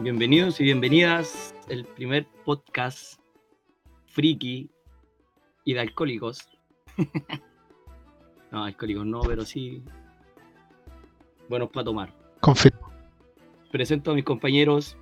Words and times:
Bienvenidos 0.00 0.60
y 0.60 0.64
bienvenidas 0.64 1.54
el 1.68 1.84
primer 1.84 2.26
podcast 2.44 3.20
friki 4.06 4.70
y 5.64 5.74
de 5.74 5.80
alcohólicos. 5.80 6.48
no, 8.50 8.64
alcohólicos 8.64 9.06
no, 9.06 9.20
pero 9.20 9.44
sí 9.44 9.82
buenos 11.48 11.70
para 11.70 11.84
tomar. 11.84 12.14
Confirmo. 12.40 12.90
Presento 13.70 14.10
a 14.10 14.14
mis 14.14 14.24
compañeros 14.24 14.96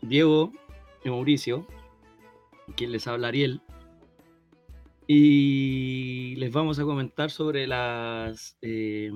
Diego 0.00 0.52
y 1.04 1.10
Mauricio, 1.10 1.66
quien 2.76 2.92
les 2.92 3.06
habla 3.06 3.28
Ariel. 3.28 3.60
Y 5.06 6.36
les 6.36 6.52
vamos 6.52 6.78
a 6.78 6.84
comentar 6.84 7.30
sobre 7.30 7.66
las 7.66 8.56
eh, 8.62 9.10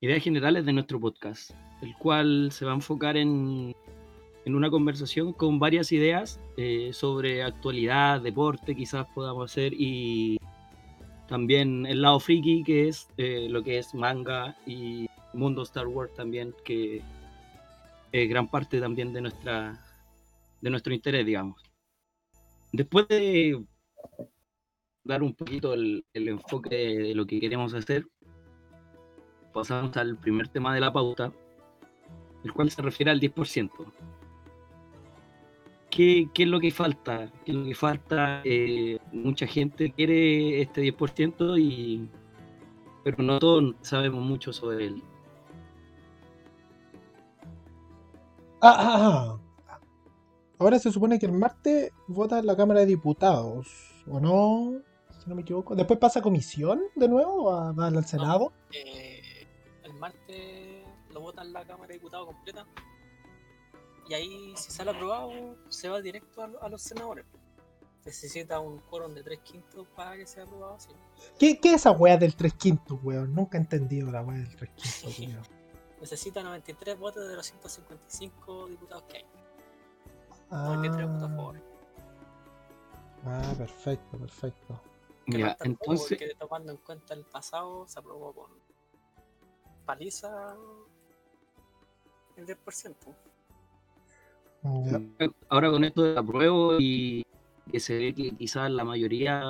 ideas 0.00 0.22
generales 0.22 0.64
de 0.64 0.72
nuestro 0.72 1.00
podcast, 1.00 1.50
el 1.82 1.94
cual 1.96 2.50
se 2.52 2.64
va 2.64 2.72
a 2.72 2.76
enfocar 2.76 3.16
en, 3.16 3.74
en 4.44 4.54
una 4.54 4.70
conversación 4.70 5.32
con 5.32 5.58
varias 5.58 5.90
ideas 5.92 6.40
eh, 6.56 6.90
sobre 6.92 7.42
actualidad, 7.42 8.20
deporte, 8.20 8.76
quizás 8.76 9.06
podamos 9.14 9.50
hacer, 9.50 9.72
y 9.74 10.38
también 11.28 11.84
el 11.86 12.02
lado 12.02 12.20
friki, 12.20 12.62
que 12.62 12.88
es 12.88 13.08
eh, 13.16 13.48
lo 13.50 13.62
que 13.62 13.78
es 13.78 13.94
manga 13.94 14.56
y 14.66 15.08
mundo 15.34 15.62
Star 15.62 15.86
Wars 15.86 16.14
también, 16.14 16.54
que 16.64 17.02
es 18.12 18.28
gran 18.28 18.48
parte 18.48 18.80
también 18.80 19.12
de, 19.12 19.20
nuestra, 19.20 19.84
de 20.60 20.70
nuestro 20.70 20.94
interés, 20.94 21.26
digamos. 21.26 21.60
Después 22.72 23.08
de 23.08 23.62
dar 25.04 25.22
un 25.22 25.34
poquito 25.34 25.74
el, 25.74 26.04
el 26.12 26.28
enfoque 26.28 26.76
de 26.76 27.14
lo 27.14 27.26
que 27.26 27.40
queremos 27.40 27.74
hacer, 27.74 28.06
pasamos 29.52 29.96
al 29.96 30.16
primer 30.16 30.48
tema 30.48 30.74
de 30.74 30.80
la 30.80 30.92
pauta, 30.92 31.32
el 32.44 32.52
cual 32.52 32.70
se 32.70 32.82
refiere 32.82 33.10
al 33.10 33.20
10%. 33.20 33.70
¿Qué, 35.90 36.28
qué 36.32 36.42
es 36.42 36.48
lo 36.48 36.60
que 36.60 36.70
falta? 36.70 37.30
¿Qué 37.44 37.52
es 37.52 37.56
lo 37.56 37.64
que 37.64 37.74
falta? 37.74 38.42
Eh, 38.44 38.98
mucha 39.12 39.46
gente 39.46 39.92
quiere 39.92 40.60
este 40.60 40.82
10%, 40.82 41.58
y, 41.58 42.08
pero 43.02 43.22
no 43.22 43.38
todos 43.38 43.74
sabemos 43.80 44.24
mucho 44.24 44.52
sobre 44.52 44.86
él. 44.86 45.02
Ah, 48.60 48.76
ah, 48.78 48.98
ah. 49.00 49.38
Ahora 50.58 50.78
se 50.80 50.90
supone 50.90 51.18
que 51.20 51.26
el 51.26 51.32
martes 51.32 51.92
vota 52.08 52.40
en 52.40 52.46
la 52.46 52.56
Cámara 52.56 52.80
de 52.80 52.86
Diputados, 52.86 53.68
¿o 54.10 54.18
no? 54.18 54.80
Si 55.20 55.28
no 55.28 55.36
me 55.36 55.42
equivoco. 55.42 55.76
¿Después 55.76 56.00
pasa 56.00 56.18
a 56.18 56.22
comisión 56.22 56.80
de 56.96 57.08
nuevo 57.08 57.44
o 57.48 57.74
va 57.74 57.86
al 57.86 58.04
Senado? 58.04 58.52
Eh, 58.72 59.07
martes 59.98 60.84
lo 61.12 61.20
vota 61.20 61.42
en 61.42 61.52
la 61.52 61.64
Cámara 61.64 61.88
de 61.88 61.94
Diputados 61.94 62.26
completa. 62.26 62.66
Y 64.08 64.14
ahí, 64.14 64.54
si 64.56 64.70
sale 64.70 64.90
aprobado, 64.92 65.56
se 65.68 65.88
va 65.88 66.00
directo 66.00 66.42
a, 66.42 66.46
lo- 66.48 66.62
a 66.62 66.68
los 66.68 66.80
senadores. 66.82 67.26
Necesita 68.04 68.58
un 68.60 68.78
quórum 68.78 69.12
de 69.12 69.22
3 69.22 69.40
quintos 69.40 69.86
para 69.94 70.16
que 70.16 70.26
sea 70.26 70.44
aprobado 70.44 70.74
así. 70.76 70.88
¿Qué, 71.38 71.60
qué 71.60 71.70
es 71.70 71.74
esa 71.82 71.90
wea 71.90 72.16
del 72.16 72.34
3 72.34 72.54
quintos, 72.54 72.98
weón? 73.02 73.34
Nunca 73.34 73.58
he 73.58 73.60
entendido 73.60 74.10
la 74.10 74.22
wea 74.22 74.38
del 74.38 74.56
3 74.56 74.70
quintos, 74.70 75.18
weón. 75.18 75.42
Necesita 76.00 76.42
93 76.42 76.98
votos 76.98 77.28
de 77.28 77.34
los 77.36 77.44
155 77.46 78.68
diputados 78.68 79.02
que 79.04 79.18
hay. 79.18 79.26
93 80.50 81.06
votos 81.06 81.22
a 81.22 81.26
Ah, 81.26 81.36
favor. 81.36 81.60
ah, 83.26 83.54
perfecto, 83.58 84.16
perfecto. 84.18 84.80
Mira, 85.26 85.56
entonces, 85.60 86.08
porque 86.18 86.34
tomando 86.38 86.72
en 86.72 86.78
cuenta 86.78 87.12
el 87.12 87.24
pasado, 87.24 87.86
se 87.86 87.98
aprobó 87.98 88.32
con 88.32 88.50
paliza 89.88 90.54
el 92.36 92.46
10%. 92.46 93.16
Ya. 94.84 95.00
ahora 95.48 95.70
con 95.70 95.82
esto 95.84 96.02
de 96.02 96.18
apruebo 96.18 96.76
y 96.78 97.24
que 97.70 97.80
se 97.80 97.96
ve 97.96 98.14
que 98.14 98.36
quizás 98.36 98.70
la 98.70 98.84
mayoría 98.84 99.40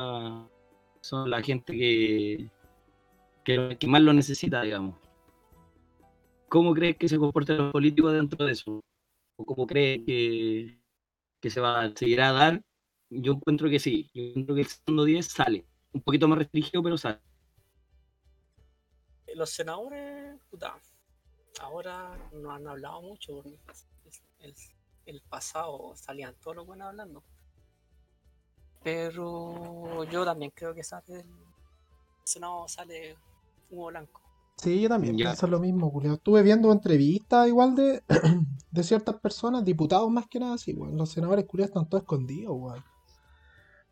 son 1.01 1.29
la 1.29 1.43
gente 1.43 1.73
que, 1.73 2.51
que, 3.43 3.77
que 3.81 3.87
más 3.89 4.01
lo 4.03 4.13
necesita, 4.13 4.63
digamos. 4.63 4.95
¿Cómo 6.49 6.73
crees 6.73 6.97
que 6.97 7.09
se 7.09 7.19
comportan 7.19 7.59
los 7.59 7.73
políticos 7.73 8.13
dentro 8.13 8.47
de 8.47 8.53
eso? 8.53 8.81
¿O 9.37 9.45
cómo 9.45 9.67
crees 9.67 10.05
que, 10.07 10.79
que 11.41 11.51
se 11.51 11.61
va 11.61 11.81
a 11.81 11.97
seguir 11.97 12.21
a 12.21 12.33
dar? 12.33 12.63
Yo 13.11 13.33
encuentro 13.33 13.69
que 13.69 13.81
sí. 13.81 14.09
Yo 14.15 14.23
encuentro 14.23 14.55
que 14.55 14.61
el 14.61 14.69
segundo 14.69 15.05
10 15.05 15.27
sale. 15.27 15.67
Un 15.93 16.03
poquito 16.03 16.29
más 16.29 16.39
restringido, 16.39 16.83
pero 16.83 16.97
sale. 16.97 17.28
Los 19.39 19.51
senadores, 19.51 20.37
puta, 20.51 20.75
ahora 21.61 22.19
no 22.33 22.51
han 22.51 22.67
hablado 22.67 23.01
mucho 23.03 23.35
porque 23.35 23.57
el, 24.41 24.53
el 25.07 25.23
pasado 25.29 25.93
salían 25.95 26.35
todos 26.43 26.57
los 26.57 26.67
buenos 26.67 26.89
hablando. 26.89 27.23
Pero 28.83 30.03
yo 30.11 30.25
también 30.25 30.51
creo 30.53 30.75
que 30.75 30.83
sale 30.83 31.21
el 31.21 31.27
Senado 32.25 32.67
sale 32.67 33.17
humo 33.71 33.87
blanco. 33.87 34.21
Sí, 34.57 34.81
yo 34.81 34.89
también 34.89 35.17
Ya. 35.17 35.27
pienso 35.27 35.47
lo 35.47 35.61
mismo, 35.61 35.89
Julio. 35.89 36.15
Estuve 36.15 36.43
viendo 36.43 36.73
entrevistas 36.73 37.47
igual 37.47 37.77
de, 37.77 38.03
de 38.73 38.83
ciertas 38.83 39.21
personas, 39.21 39.65
diputados 39.65 40.11
más 40.11 40.27
que 40.27 40.41
nada, 40.41 40.59
sí, 40.59 40.75
weón. 40.75 40.97
Los 40.97 41.11
senadores 41.11 41.45
culiados 41.47 41.71
están 41.71 41.89
todos 41.89 42.03
escondidos, 42.03 42.57
weón. 42.59 42.85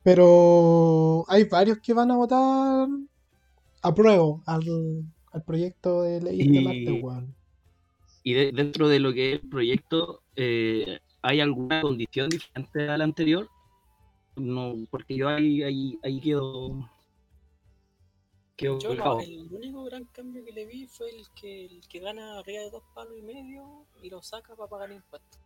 Pero 0.02 1.24
hay 1.28 1.44
varios 1.44 1.78
que 1.78 1.92
van 1.94 2.10
a 2.10 2.16
votar 2.16 2.88
apruebo 3.82 4.42
al, 4.46 4.64
al 5.36 5.42
proyecto 5.44 6.02
de 6.02 6.20
ley 6.22 6.40
Y- 6.40 6.60
martes, 6.64 7.02
weón. 7.02 7.34
Y 8.22 8.32
de- 8.32 8.52
dentro 8.52 8.88
de 8.88 8.98
lo 8.98 9.12
que 9.12 9.34
es 9.34 9.42
el 9.42 9.48
proyecto, 9.48 10.22
eh, 10.34 10.98
¿hay 11.22 11.40
alguna 11.40 11.80
condición 11.82 12.28
diferente 12.30 12.88
a 12.88 12.96
la 12.98 13.04
anterior? 13.04 13.48
No, 14.34 14.74
porque 14.90 15.16
yo 15.16 15.28
ahí, 15.28 15.62
ahí, 15.62 15.98
ahí 16.02 16.20
quedo. 16.20 16.90
Quedo 18.56 18.78
Yo 18.78 18.94
no, 18.94 19.20
el 19.20 19.48
único 19.52 19.84
gran 19.84 20.04
cambio 20.06 20.42
que 20.44 20.50
le 20.52 20.64
vi 20.64 20.86
fue 20.86 21.10
el 21.10 21.26
que 21.38 21.66
el 21.66 21.86
que 21.88 22.00
gana 22.00 22.38
arriba 22.38 22.62
de 22.62 22.70
dos 22.70 22.82
palos 22.94 23.14
y 23.16 23.22
medio 23.22 23.86
y 24.02 24.08
lo 24.08 24.22
saca 24.22 24.56
para 24.56 24.68
pagar 24.68 24.90
impuestos. 24.92 25.38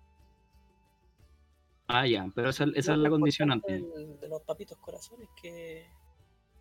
Ah, 1.89 2.07
ya, 2.07 2.31
pero 2.35 2.51
esa, 2.51 2.65
esa 2.77 2.93
es 2.93 2.99
la 2.99 3.11
condicionante. 3.11 3.73
del- 3.73 4.21
De 4.21 4.29
los 4.29 4.43
papitos 4.43 4.79
corazones 4.79 5.29
que 5.43 5.87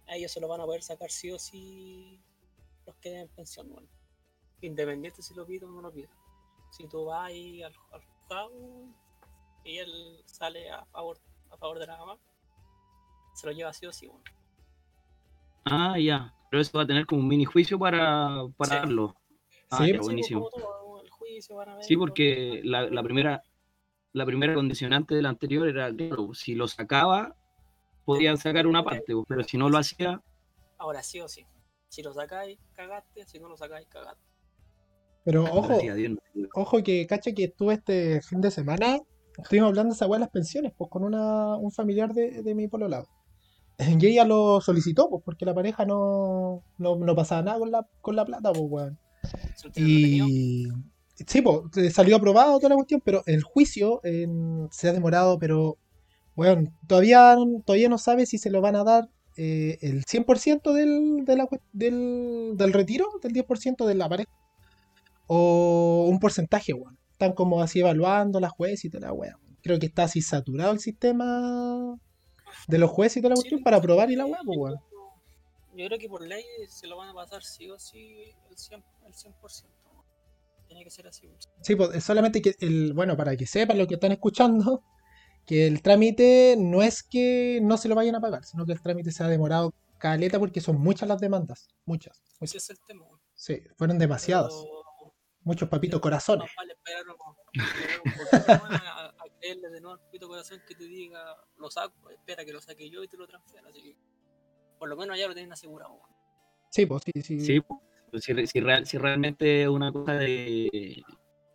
a 0.07 0.15
ellos 0.15 0.31
se 0.31 0.41
lo 0.41 0.47
van 0.47 0.61
a 0.61 0.65
poder 0.65 0.81
sacar 0.81 1.11
sí 1.11 1.31
o 1.31 1.37
sí 1.37 2.19
los 2.89 2.97
que 2.97 3.09
den 3.11 3.29
pensión, 3.29 3.69
bueno. 3.69 3.87
Independiente 4.61 5.21
si 5.21 5.33
lo 5.33 5.45
pide 5.45 5.65
o 5.65 5.69
no 5.69 5.81
lo 5.81 5.91
pide. 5.91 6.09
Si 6.71 6.87
tú 6.87 7.05
vas 7.05 7.27
ahí 7.27 7.63
al, 7.63 7.73
al 7.91 8.01
juzgado 8.03 8.51
y 9.63 9.77
él 9.77 10.21
sale 10.25 10.69
a 10.69 10.85
favor, 10.85 11.17
a 11.49 11.57
favor 11.57 11.79
de 11.79 11.87
la 11.87 11.97
mamá, 11.97 12.17
se 13.33 13.47
lo 13.47 13.53
lleva 13.53 13.73
sí 13.73 13.85
o 13.85 13.91
sí, 13.91 14.07
bueno. 14.07 14.23
Ah, 15.65 15.97
ya, 15.99 16.33
pero 16.49 16.61
eso 16.61 16.77
va 16.77 16.83
a 16.83 16.87
tener 16.87 17.05
como 17.05 17.21
un 17.21 17.27
mini 17.27 17.45
juicio 17.45 17.77
para, 17.77 18.43
para 18.57 18.71
Sí. 18.71 18.77
darlo. 18.79 19.15
Ah, 19.71 19.77
Sí, 19.77 19.91
ya, 19.91 19.97
pues, 19.97 20.07
buenísimo. 20.07 20.49
como 20.49 20.51
todo, 20.51 21.01
el 21.01 21.09
juicio 21.09 21.55
van 21.55 21.69
a 21.69 21.75
ver. 21.75 21.83
Sí, 21.83 21.95
porque 21.95 22.61
la, 22.63 22.89
la 22.89 23.03
primera 23.03 23.41
la 24.11 24.25
primera 24.25 24.55
condicionante 24.55 25.13
del 25.13 25.27
anterior 25.27 25.67
era, 25.67 25.93
claro, 25.93 26.33
si 26.33 26.55
lo 26.55 26.67
sacaba, 26.67 27.35
podían 28.05 28.37
sacar 28.37 28.65
una 28.65 28.83
parte, 28.83 29.13
pero 29.27 29.43
si 29.43 29.57
no 29.57 29.69
lo 29.69 29.77
hacía, 29.77 30.19
Ahora 30.79 31.03
sí 31.03 31.19
o 31.21 31.27
sí. 31.27 31.45
Si 31.89 32.01
lo 32.01 32.13
sacáis, 32.13 32.59
cagaste. 32.73 33.25
Si 33.25 33.39
no 33.39 33.49
lo 33.49 33.57
sacáis, 33.57 33.87
cagaste. 33.87 34.21
Pero 35.25 35.43
ojo, 35.43 35.77
ojo 36.55 36.83
que 36.83 37.05
cacha 37.05 37.31
que 37.33 37.45
estuve 37.45 37.73
este 37.75 38.21
fin 38.21 38.39
de 38.41 38.51
semana, 38.51 38.99
estuvimos 39.37 39.69
hablando 39.69 39.93
de 39.93 39.95
esa 39.95 40.07
weá 40.07 40.17
de 40.17 40.21
las 40.21 40.31
pensiones, 40.31 40.71
pues 40.77 40.89
con 40.89 41.03
una, 41.03 41.57
un 41.57 41.71
familiar 41.71 42.13
de, 42.13 42.41
de 42.41 42.55
mi 42.55 42.67
pololado. 42.67 43.07
Y 44.01 44.07
ella 44.07 44.25
lo 44.25 44.59
solicitó, 44.61 45.09
pues 45.09 45.23
porque 45.23 45.45
la 45.45 45.53
pareja 45.53 45.85
no, 45.85 46.63
no, 46.77 46.95
no 46.95 47.15
pasaba 47.15 47.41
nada 47.43 47.59
con 47.59 47.71
la, 47.71 47.87
con 48.01 48.15
la 48.15 48.25
plata, 48.25 48.51
pues 48.51 48.65
weón. 48.67 48.99
Y 49.75 50.67
sí, 51.27 51.41
pues 51.41 51.93
salió 51.93 52.15
aprobado 52.15 52.57
toda 52.57 52.69
la 52.69 52.75
cuestión, 52.75 53.01
pero 53.03 53.23
el 53.25 53.43
juicio 53.43 53.99
en- 54.03 54.67
se 54.71 54.89
ha 54.89 54.93
demorado, 54.93 55.37
pero 55.39 55.77
bueno, 56.35 56.71
todavía, 56.87 57.35
todavía 57.65 57.89
no 57.89 57.97
sabe 57.97 58.25
si 58.25 58.37
se 58.37 58.49
lo 58.49 58.61
van 58.61 58.75
a 58.77 58.83
dar 58.83 59.09
eh, 59.41 59.77
el 59.81 60.03
100% 60.03 60.73
del, 60.73 61.23
de 61.23 61.35
la 61.37 61.47
del, 61.71 62.55
del 62.57 62.73
retiro, 62.73 63.07
del 63.23 63.31
10% 63.31 63.85
de 63.85 63.95
la 63.95 64.09
pareja, 64.09 64.29
o 65.27 66.07
un 66.09 66.19
porcentaje, 66.19 66.73
weón. 66.73 66.97
Están 67.13 67.31
como 67.33 67.61
así 67.61 67.79
evaluando 67.79 68.41
las 68.41 68.51
jueces 68.51 68.83
y 68.85 68.89
toda 68.89 69.07
la 69.07 69.13
weá. 69.13 69.37
Creo 69.63 69.79
que 69.79 69.85
está 69.85 70.03
así 70.03 70.21
saturado 70.21 70.73
el 70.73 70.79
sistema 70.79 71.95
de 72.67 72.77
los 72.79 72.89
jueces 72.91 73.17
y 73.17 73.21
toda 73.21 73.29
la 73.29 73.35
Sí, 73.37 73.43
cuestión 73.43 73.63
para 73.63 73.77
aprobar 73.77 74.11
y 74.11 74.17
la 74.17 74.25
weá, 74.25 74.39
pues 74.45 74.57
weón. 74.57 74.79
Yo 75.73 75.85
creo 75.85 75.99
que 75.99 76.09
por 76.09 76.27
ley 76.27 76.43
se 76.67 76.87
lo 76.87 76.97
van 76.97 77.09
a 77.09 77.13
pasar 77.13 77.41
sí 77.41 77.69
o 77.69 77.79
sí 77.79 78.33
el 78.49 78.57
100%. 78.57 78.83
El 79.05 79.13
100%. 79.13 79.65
Tiene 80.67 80.83
que 80.83 80.89
ser 80.89 81.07
así. 81.07 81.29
Sí, 81.61 81.75
pues 81.77 81.95
es 81.95 82.03
solamente 82.03 82.41
que 82.41 82.55
el, 82.59 82.93
bueno, 82.93 83.15
para 83.15 83.37
que 83.37 83.47
sepan 83.47 83.77
lo 83.77 83.87
que 83.87 83.93
están 83.93 84.11
escuchando, 84.11 84.83
que 85.49 85.65
el 85.65 85.81
trámite 85.81 86.55
no 86.59 86.83
es 86.83 87.01
que 87.01 87.59
no 87.63 87.75
se 87.77 87.89
lo 87.89 87.95
vayan 87.95 88.13
a 88.13 88.21
pagar, 88.21 88.45
sino 88.45 88.67
que 88.67 88.73
el 88.73 88.81
trámite 88.83 89.11
se 89.11 89.23
ha 89.23 89.27
demorado 89.27 89.73
caleta 89.97 90.37
porque 90.37 90.61
son 90.61 90.79
muchas 90.79 91.09
las 91.09 91.19
demandas, 91.19 91.67
muchas, 91.85 92.21
Ese 92.21 92.37
muchas. 92.39 92.55
es 92.55 92.69
el 92.69 92.77
tema. 92.85 93.05
Sí, 93.33 93.59
fueron 93.75 93.97
demasiadas, 93.97 94.53
Pero 94.53 95.13
Muchos 95.41 95.67
papitos 95.67 95.99
corazones. 96.01 96.51
Más 96.55 96.67
vale 96.67 96.75
a, 98.85 99.05
a 99.07 99.13
creerle 99.39 99.69
de 99.69 99.81
nuevo 99.81 99.99
al 99.99 100.09
pito 100.11 100.27
corazón 100.27 100.61
que 100.67 100.75
te 100.75 100.83
diga, 100.85 101.35
lo 101.57 101.71
saco, 101.71 102.11
espera 102.11 102.45
que 102.45 102.53
lo 102.53 102.61
saque 102.61 102.87
yo 102.87 103.01
y 103.03 103.07
te 103.07 103.17
lo 103.17 103.25
transfiero. 103.25 103.67
Así 103.69 103.81
que, 103.81 103.95
por 104.77 104.87
lo 104.87 104.95
menos 104.97 105.17
ya 105.17 105.27
lo 105.27 105.33
tienen 105.33 105.51
asegurado. 105.51 105.99
Sí, 106.69 106.85
pues 106.85 107.01
sí, 107.05 107.21
sí. 107.23 107.39
Sí, 107.39 107.61
pues, 108.11 108.23
si, 108.23 108.45
si, 108.45 108.59
real- 108.59 108.85
si 108.85 108.99
realmente 108.99 109.63
es 109.63 109.67
una 109.69 109.91
cosa 109.91 110.13
de, 110.13 111.01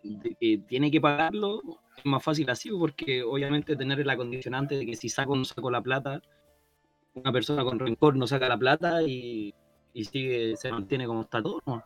de 0.05 0.37
que 0.39 0.59
tiene 0.59 0.91
que 0.91 1.01
pagarlo, 1.01 1.63
es 1.97 2.05
más 2.05 2.23
fácil 2.23 2.49
así, 2.51 2.71
porque 2.71 3.23
obviamente 3.23 3.77
tener 3.77 4.01
el 4.01 4.11
acondicionante 4.11 4.77
de 4.77 4.87
que 4.87 4.97
si 4.97 5.09
saco 5.09 5.33
o 5.33 5.37
no 5.37 5.45
saco 5.45 5.71
la 5.71 5.83
plata, 5.83 6.21
una 7.15 7.33
persona 7.33 7.65
con 7.65 7.79
rencor 7.79 8.17
no 8.17 8.27
saca 8.27 8.49
la 8.49 8.59
plata 8.59 9.03
y, 9.03 9.55
y 9.93 10.05
sigue, 10.05 10.57
se 10.57 10.71
mantiene 10.71 11.07
como 11.07 11.23
está 11.23 11.43
todo. 11.43 11.63
¿no? 11.67 11.83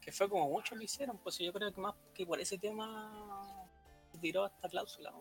Que 0.00 0.12
fue 0.12 0.28
como 0.28 0.48
muchos 0.50 0.76
lo 0.76 0.84
hicieron, 0.84 1.18
pues 1.18 1.38
yo 1.38 1.52
creo 1.52 1.72
que 1.72 1.80
más 1.80 1.94
que 2.12 2.26
por 2.26 2.38
ese 2.40 2.58
tema 2.58 3.10
tiró 4.20 4.46
esta 4.46 4.68
cláusula. 4.68 5.12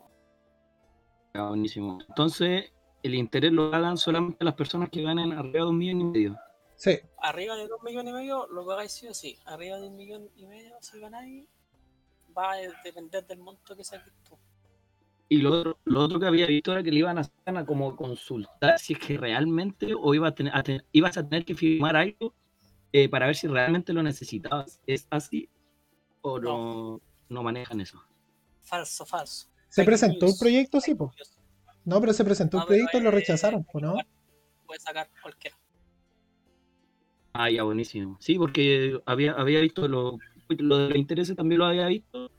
Ah, 1.33 1.47
buenísimo. 1.47 1.99
Entonces, 2.07 2.71
el 3.01 3.15
interés 3.15 3.51
lo 3.51 3.71
pagan 3.71 3.97
solamente 3.97 4.43
las 4.43 4.55
personas 4.55 4.89
que 4.89 5.01
ganen 5.01 5.31
arriba 5.31 5.65
de 5.65 5.69
un 5.69 5.77
millón 5.77 6.01
y 6.01 6.03
medio. 6.05 6.39
Sí, 6.75 6.99
Arriba 7.19 7.55
de 7.55 7.67
2 7.67 7.81
millones 7.83 8.11
y 8.11 8.13
medio 8.13 8.47
lo 8.47 8.65
pagáis 8.65 8.91
sí 8.91 9.07
o 9.07 9.13
sí. 9.13 9.39
Arriba 9.45 9.79
de 9.79 9.87
un 9.87 9.95
millón 9.95 10.29
y 10.35 10.45
medio, 10.45 10.75
si 10.81 10.99
ganáis, 10.99 11.45
va 12.37 12.51
a 12.53 12.57
depender 12.83 13.25
del 13.25 13.39
monto 13.39 13.75
que 13.75 13.83
saques 13.83 14.13
tú. 14.23 14.37
Y 15.29 15.37
lo 15.37 15.51
otro, 15.51 15.79
lo 15.85 16.01
otro 16.01 16.19
que 16.19 16.27
había 16.27 16.45
visto 16.45 16.71
era 16.71 16.83
que 16.83 16.91
le 16.91 16.99
iban 16.99 17.17
a 17.17 17.21
hacer 17.21 17.33
a 17.57 17.65
como 17.65 17.95
consultar 17.95 18.77
si 18.79 18.93
es 18.93 18.99
que 18.99 19.17
realmente 19.17 19.93
o 19.99 20.13
iba 20.13 20.27
a 20.27 20.35
tener, 20.35 20.55
a 20.55 20.61
tener- 20.63 20.85
ibas 20.91 21.17
a 21.17 21.27
tener 21.27 21.45
que 21.45 21.55
firmar 21.55 21.95
algo 21.95 22.35
eh, 22.93 23.09
para 23.09 23.27
ver 23.27 23.35
si 23.35 23.47
realmente 23.47 23.93
lo 23.93 24.03
necesitabas. 24.03 24.81
¿Es 24.85 25.07
así 25.09 25.49
o 26.21 26.39
no, 26.39 27.01
no 27.29 27.43
manejan 27.43 27.81
eso? 27.81 28.03
Falso, 28.63 29.05
falso. 29.05 29.47
se 29.69 29.83
presentó 29.83 30.27
un 30.27 30.37
proyecto, 30.37 30.79
sí, 30.81 30.95
pues. 30.95 31.11
No, 31.85 31.99
pero 31.99 32.13
se 32.13 32.23
presentó 32.23 32.57
un 32.57 32.61
No, 32.63 32.67
proyecto 32.67 32.97
y 32.97 33.01
lo 33.01 33.09
eh, 33.09 33.13
rechazaron, 33.15 33.65
pues, 33.65 33.83
¿no? 33.83 33.95
Puede 34.65 34.79
sacar 34.79 35.09
cualquiera. 35.21 35.57
Ah, 37.33 37.49
ya, 37.49 37.63
buenísimo. 37.63 38.17
Sí, 38.19 38.37
porque 38.37 38.99
había, 39.05 39.33
había 39.33 39.59
visto 39.59 39.87
lo, 39.87 40.19
lo 40.49 40.77
de 40.77 40.89
los 40.89 40.97
intereses, 40.97 41.35
también 41.35 41.59
lo 41.59 41.65
había 41.65 41.87
visto. 41.87 42.31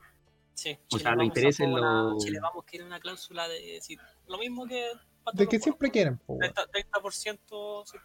Sí, 0.53 0.77
O 0.93 0.97
sea, 0.99 1.15
los 1.15 1.25
intereses 1.25 1.67
lo- 1.67 2.17
Chile 2.17 2.39
Vamos 2.41 2.63
quiere 2.65 2.85
una 2.85 2.99
cláusula 2.99 3.47
de 3.49 3.59
decir 3.73 3.99
lo 4.27 4.37
mismo 4.37 4.65
que 4.65 4.87
De 5.33 5.47
que 5.47 5.59
siempre 5.59 5.91
quieren, 5.91 6.17
pues. 6.25 6.39
weón. 6.39 6.53
30%, 6.53 6.69
30% 6.71 7.85
si, 7.85 7.97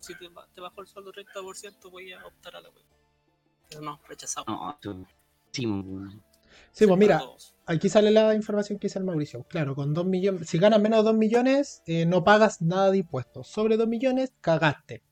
si 0.00 0.14
te, 0.18 0.28
te 0.54 0.60
bajó 0.60 0.80
el 0.80 0.86
sueldo 0.86 1.12
30%, 1.12 1.90
voy 1.90 2.12
a 2.12 2.24
optar 2.26 2.56
a 2.56 2.60
la 2.62 2.70
web. 2.70 2.84
Pero 3.68 3.82
no, 3.82 4.00
rechazado. 4.08 4.46
No, 4.48 4.78
weón. 4.84 6.22
Sí, 6.70 6.86
pues 6.86 6.98
mira, 6.98 7.22
aquí 7.66 7.88
sale 7.90 8.10
la 8.10 8.34
información 8.34 8.78
que 8.78 8.86
dice 8.86 8.98
el 8.98 9.04
Mauricio. 9.04 9.42
Claro, 9.44 9.74
con 9.74 9.92
2 9.92 10.06
millones, 10.06 10.48
si 10.48 10.58
ganas 10.58 10.80
menos 10.80 10.98
de 11.00 11.04
2 11.10 11.14
millones, 11.16 11.82
eh, 11.86 12.06
no 12.06 12.24
pagas 12.24 12.62
nada 12.62 12.90
de 12.90 12.98
impuestos. 12.98 13.48
Sobre 13.48 13.76
2 13.76 13.88
millones, 13.88 14.32
cagaste. 14.40 15.02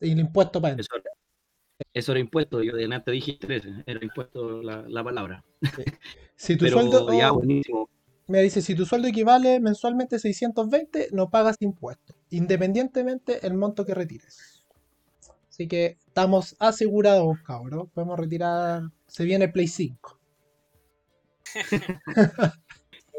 Y 0.00 0.12
el 0.12 0.18
impuesto 0.20 0.60
para 0.60 0.74
Eso, 0.74 0.96
era- 0.96 1.05
eso 1.92 2.12
era 2.12 2.20
impuesto, 2.20 2.62
yo 2.62 2.74
de 2.74 2.84
antes 2.84 3.12
dije 3.12 3.32
intereses, 3.32 3.74
era 3.86 4.02
impuesto 4.02 4.62
la, 4.62 4.82
la 4.88 5.04
palabra. 5.04 5.44
Si 6.36 6.56
tu 6.56 6.64
Pero 6.66 6.80
sueldo, 6.80 7.12
ya, 7.12 7.32
oh, 7.32 7.36
buenísimo. 7.36 7.88
me 8.26 8.42
dice, 8.42 8.62
si 8.62 8.74
tu 8.74 8.86
sueldo 8.86 9.08
equivale 9.08 9.60
mensualmente 9.60 10.16
a 10.16 10.18
620, 10.18 11.08
no 11.12 11.30
pagas 11.30 11.56
impuestos, 11.60 12.16
independientemente 12.30 13.46
el 13.46 13.54
monto 13.54 13.84
que 13.84 13.94
retires. 13.94 14.64
Así 15.48 15.68
que 15.68 15.96
estamos 16.06 16.54
asegurados, 16.58 17.38
cabros. 17.40 17.88
Podemos 17.94 18.18
retirar, 18.18 18.82
se 19.06 19.24
viene 19.24 19.48
Play 19.48 19.68
5. 19.68 20.18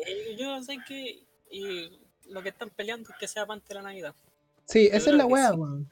Eh, 0.05 0.35
yo 0.37 0.61
sé 0.61 0.77
que 0.87 1.25
y 1.49 1.89
lo 2.29 2.43
que 2.43 2.49
están 2.49 2.69
peleando 2.69 3.09
es 3.09 3.15
que 3.17 3.27
sea 3.27 3.45
antes 3.49 3.67
de 3.67 3.75
la 3.75 3.81
Navidad. 3.81 4.15
Sí, 4.65 4.89
esa 4.91 5.09
es 5.09 5.15
la 5.15 5.23
sí. 5.23 5.31
weón. 5.31 5.91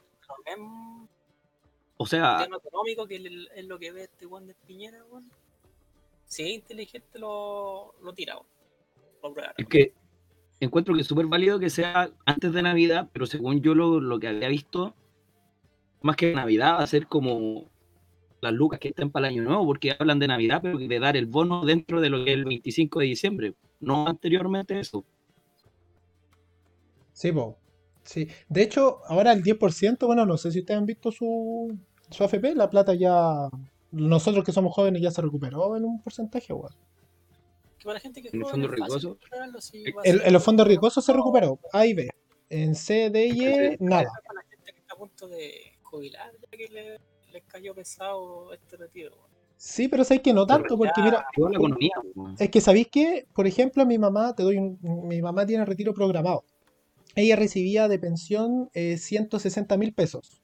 O 2.05 2.07
sea, 2.07 2.37
tema 2.43 2.57
económico, 2.57 3.07
que 3.07 3.15
el- 3.15 3.49
es 3.55 3.65
lo 3.65 3.79
que 3.79 3.91
ve 3.91 4.03
este 4.03 4.27
Juan 4.27 4.45
de 4.45 4.53
Piñera, 4.53 5.03
weón. 5.09 5.27
Si 6.27 6.43
es 6.43 6.49
inteligente, 6.49 7.17
lo, 7.17 7.95
lo 8.03 8.13
tira, 8.13 8.35
weón. 8.35 8.47
Lo 9.23 9.33
prueba. 9.33 9.53
Es 9.57 9.65
que 9.67 9.93
encuentro 10.59 10.93
que 10.93 11.01
es 11.01 11.07
súper 11.07 11.25
válido 11.25 11.57
que 11.59 11.71
sea 11.71 12.11
antes 12.27 12.53
de 12.53 12.61
Navidad, 12.61 13.09
pero 13.11 13.25
según 13.25 13.61
yo 13.61 13.73
lo, 13.73 13.99
lo 13.99 14.19
que 14.19 14.27
había 14.27 14.49
visto, 14.49 14.93
más 16.03 16.15
que 16.15 16.31
Navidad 16.35 16.75
va 16.75 16.83
a 16.83 16.87
ser 16.87 17.07
como 17.07 17.71
las 18.41 18.53
lucas 18.53 18.79
que 18.79 18.89
estén 18.89 19.09
para 19.09 19.27
el 19.27 19.33
año 19.33 19.43
nuevo, 19.43 19.65
porque 19.65 19.95
hablan 19.97 20.19
de 20.19 20.27
Navidad, 20.27 20.59
pero 20.61 20.77
de 20.77 20.99
dar 20.99 21.17
el 21.17 21.25
bono 21.25 21.65
dentro 21.65 22.01
de 22.01 22.11
lo 22.11 22.23
que 22.23 22.33
es 22.33 22.37
el 22.37 22.45
25 22.45 22.99
de 22.99 23.05
diciembre, 23.07 23.55
no 23.79 24.07
anteriormente 24.07 24.79
eso. 24.79 25.03
Sí, 27.13 27.31
po. 27.31 27.57
Sí. 28.03 28.27
De 28.49 28.61
hecho, 28.61 28.99
ahora 29.07 29.31
el 29.33 29.41
10%, 29.41 30.05
bueno, 30.05 30.25
no 30.27 30.37
sé 30.37 30.51
si 30.51 30.59
ustedes 30.59 30.77
han 30.79 30.85
visto 30.85 31.11
su, 31.11 31.75
su 32.09 32.23
AFP, 32.23 32.55
la 32.55 32.69
plata 32.69 32.93
ya. 32.93 33.49
Nosotros 33.91 34.43
que 34.43 34.51
somos 34.51 34.73
jóvenes 34.73 35.01
ya 35.01 35.11
se 35.11 35.21
recuperó 35.21 35.75
en 35.77 35.85
un 35.85 36.01
porcentaje, 36.01 36.51
weón. 36.53 36.73
Que 37.77 37.85
para 37.85 37.93
la 37.95 37.99
gente 37.99 38.21
que 38.21 38.29
En 38.29 38.35
el 38.35 38.43
joven 38.43 38.51
fondo 38.61 38.65
es 38.67 38.79
fácil 38.79 38.93
riesgoso. 38.93 39.17
recuperarlo, 39.21 39.61
sí, 39.61 39.83
En- 40.03 40.33
los 40.33 40.43
fondos 40.43 40.67
riesgosos 40.67 41.05
se 41.05 41.13
recuperó, 41.13 41.59
A 41.71 41.85
y 41.85 41.93
B. 41.93 42.09
En 42.49 42.75
C, 42.75 43.09
D 43.09 43.25
y 43.27 43.45
E, 43.45 43.77
nada. 43.79 44.09
Para 44.27 44.41
la 44.41 44.49
gente 44.49 44.71
que 44.73 44.79
está 44.79 44.93
a 44.93 44.97
punto 44.97 45.27
de 45.27 45.51
jubilar, 45.83 46.31
ya 46.51 46.57
que 46.57 46.67
le, 46.73 46.99
les 47.31 47.43
cayó 47.47 47.73
pesado 47.73 48.53
este 48.53 48.75
retiro, 48.77 49.11
weón. 49.15 49.35
Sí, 49.57 49.87
pero 49.87 50.03
sé 50.03 50.21
que 50.21 50.33
no 50.33 50.45
tanto, 50.45 50.77
porque 50.77 51.01
mira, 51.01 51.25
la 51.37 51.47
economía. 51.47 51.91
es 52.37 52.49
que 52.49 52.59
sabéis 52.59 52.87
que, 52.89 53.25
por 53.33 53.47
ejemplo, 53.47 53.85
mi 53.85 53.97
mamá, 53.97 54.35
te 54.35 54.43
doy 54.43 54.57
un, 54.57 54.77
mi 55.07 55.21
mamá 55.21 55.45
tiene 55.45 55.63
retiro 55.63 55.93
programado. 55.93 56.43
Ella 57.15 57.37
recibía 57.37 57.87
de 57.87 57.97
pensión 57.97 58.69
eh, 58.73 58.97
160 58.97 59.77
mil 59.77 59.93
pesos. 59.93 60.41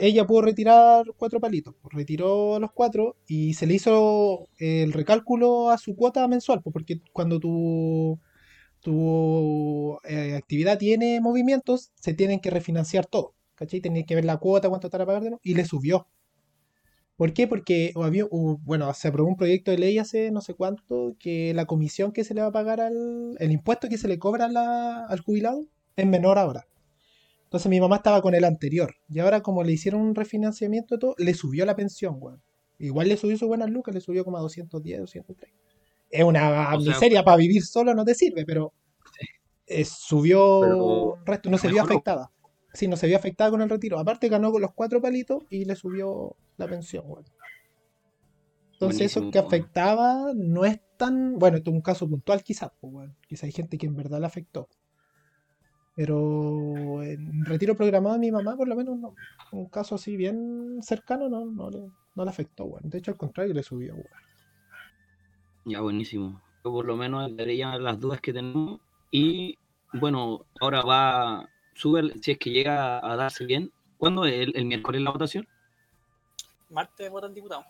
Ella 0.00 0.26
pudo 0.26 0.42
retirar 0.42 1.04
cuatro 1.16 1.40
palitos, 1.40 1.74
pues, 1.80 1.94
retiró 1.94 2.58
los 2.58 2.72
cuatro 2.72 3.16
y 3.26 3.54
se 3.54 3.66
le 3.66 3.74
hizo 3.74 4.48
el 4.58 4.92
recálculo 4.92 5.70
a 5.70 5.78
su 5.78 5.94
cuota 5.94 6.26
mensual, 6.28 6.62
pues, 6.62 6.72
porque 6.72 7.00
cuando 7.12 7.38
tu, 7.38 8.18
tu 8.80 9.98
eh, 10.04 10.34
actividad 10.36 10.78
tiene 10.78 11.20
movimientos, 11.20 11.92
se 11.94 12.14
tienen 12.14 12.40
que 12.40 12.50
refinanciar 12.50 13.06
todo. 13.06 13.34
¿Cachai? 13.54 13.80
Tenías 13.80 14.06
que 14.06 14.14
ver 14.14 14.24
la 14.24 14.36
cuota, 14.36 14.68
cuánto 14.68 14.90
de 14.90 15.04
nuevo, 15.04 15.40
y 15.42 15.54
le 15.54 15.64
subió. 15.64 16.06
¿Por 17.16 17.32
qué? 17.32 17.46
Porque 17.48 17.92
había, 17.96 18.26
bueno, 18.30 18.92
se 18.92 19.08
aprobó 19.08 19.28
un 19.30 19.36
proyecto 19.36 19.70
de 19.70 19.78
ley 19.78 19.98
hace 19.98 20.30
no 20.30 20.42
sé 20.42 20.52
cuánto 20.52 21.16
que 21.18 21.54
la 21.54 21.64
comisión 21.64 22.12
que 22.12 22.24
se 22.24 22.34
le 22.34 22.42
va 22.42 22.48
a 22.48 22.52
pagar 22.52 22.82
al, 22.82 23.36
el 23.38 23.52
impuesto 23.52 23.88
que 23.88 23.96
se 23.96 24.08
le 24.08 24.18
cobra 24.18 25.06
al 25.06 25.20
jubilado 25.20 25.64
es 25.96 26.06
menor 26.06 26.38
ahora. 26.38 26.66
Entonces 27.46 27.70
mi 27.70 27.80
mamá 27.80 27.96
estaba 27.96 28.20
con 28.22 28.34
el 28.34 28.44
anterior 28.44 28.96
y 29.08 29.20
ahora 29.20 29.40
como 29.40 29.62
le 29.62 29.72
hicieron 29.72 30.00
un 30.00 30.16
refinanciamiento 30.16 30.96
y 30.96 30.98
todo, 30.98 31.14
le 31.16 31.32
subió 31.32 31.64
la 31.64 31.76
pensión, 31.76 32.16
weón. 32.18 32.42
Igual 32.78 33.08
le 33.08 33.16
subió 33.16 33.38
su 33.38 33.46
buenas 33.46 33.70
lucas, 33.70 33.94
le 33.94 34.00
subió 34.00 34.24
como 34.24 34.36
a 34.36 34.40
210, 34.40 34.98
230. 34.98 35.46
Es 36.10 36.24
una 36.24 36.74
O 36.74 36.80
sea, 36.80 36.92
miseria 36.92 37.24
para 37.24 37.36
vivir 37.36 37.64
solo, 37.64 37.94
no 37.94 38.04
te 38.04 38.14
sirve, 38.14 38.44
pero 38.44 38.72
eh, 39.66 39.84
subió 39.84 40.60
Pero 40.60 41.16
el 41.18 41.26
resto, 41.26 41.50
no 41.50 41.58
se 41.58 41.68
vio 41.68 41.82
afectada. 41.82 42.32
Sí, 42.72 42.88
no 42.88 42.96
se 42.96 43.06
vio 43.06 43.16
afectada 43.16 43.50
con 43.50 43.62
el 43.62 43.70
retiro. 43.70 43.98
Aparte 43.98 44.28
ganó 44.28 44.50
con 44.50 44.60
los 44.60 44.72
cuatro 44.74 45.00
palitos 45.00 45.44
y 45.48 45.64
le 45.64 45.76
subió 45.76 46.36
la 46.56 46.66
pensión, 46.66 47.04
weón. 47.06 47.24
Entonces 48.72 49.12
eso 49.12 49.30
que 49.30 49.38
afectaba 49.38 50.32
no 50.34 50.64
es 50.64 50.80
tan... 50.98 51.38
Bueno, 51.38 51.56
esto 51.56 51.70
es 51.70 51.74
un 51.76 51.80
caso 51.80 52.08
puntual 52.08 52.42
quizás, 52.42 52.70
pues, 52.80 52.92
weón. 52.92 53.16
Quizás 53.26 53.44
hay 53.44 53.52
gente 53.52 53.78
que 53.78 53.86
en 53.86 53.96
verdad 53.96 54.20
le 54.20 54.26
afectó. 54.26 54.68
Pero 55.96 57.02
en 57.02 57.44
retiro 57.46 57.74
programado 57.74 58.14
de 58.14 58.20
mi 58.20 58.30
mamá, 58.30 58.54
por 58.54 58.68
lo 58.68 58.76
menos, 58.76 58.98
no. 58.98 59.14
Un 59.50 59.68
caso 59.70 59.94
así 59.94 60.16
bien 60.16 60.78
cercano 60.82 61.28
no, 61.28 61.46
no, 61.46 61.70
le, 61.70 61.90
no 62.14 62.24
le 62.24 62.30
afectó, 62.30 62.64
weón. 62.64 62.90
De 62.90 62.98
hecho, 62.98 63.10
al 63.10 63.16
contrario, 63.16 63.54
le 63.54 63.62
subió, 63.62 63.94
weón. 63.94 64.06
Ya, 65.64 65.80
buenísimo. 65.80 66.40
Yo 66.64 66.70
por 66.70 66.84
lo 66.84 66.96
menos 66.96 67.34
daré 67.36 67.56
ya 67.56 67.78
las 67.78 67.98
dudas 67.98 68.20
que 68.20 68.32
tenemos. 68.32 68.80
Y 69.10 69.58
bueno, 69.94 70.44
ahora 70.60 70.82
va, 70.82 71.48
sube, 71.74 72.12
si 72.20 72.32
es 72.32 72.38
que 72.38 72.50
llega 72.50 72.98
a 72.98 73.16
darse 73.16 73.46
bien. 73.46 73.72
¿Cuándo 73.96 74.26
es 74.26 74.34
el, 74.34 74.52
el 74.54 74.66
miércoles 74.66 75.00
la 75.00 75.10
votación? 75.12 75.48
Martes 76.68 77.10
votan 77.10 77.32
diputados. 77.32 77.64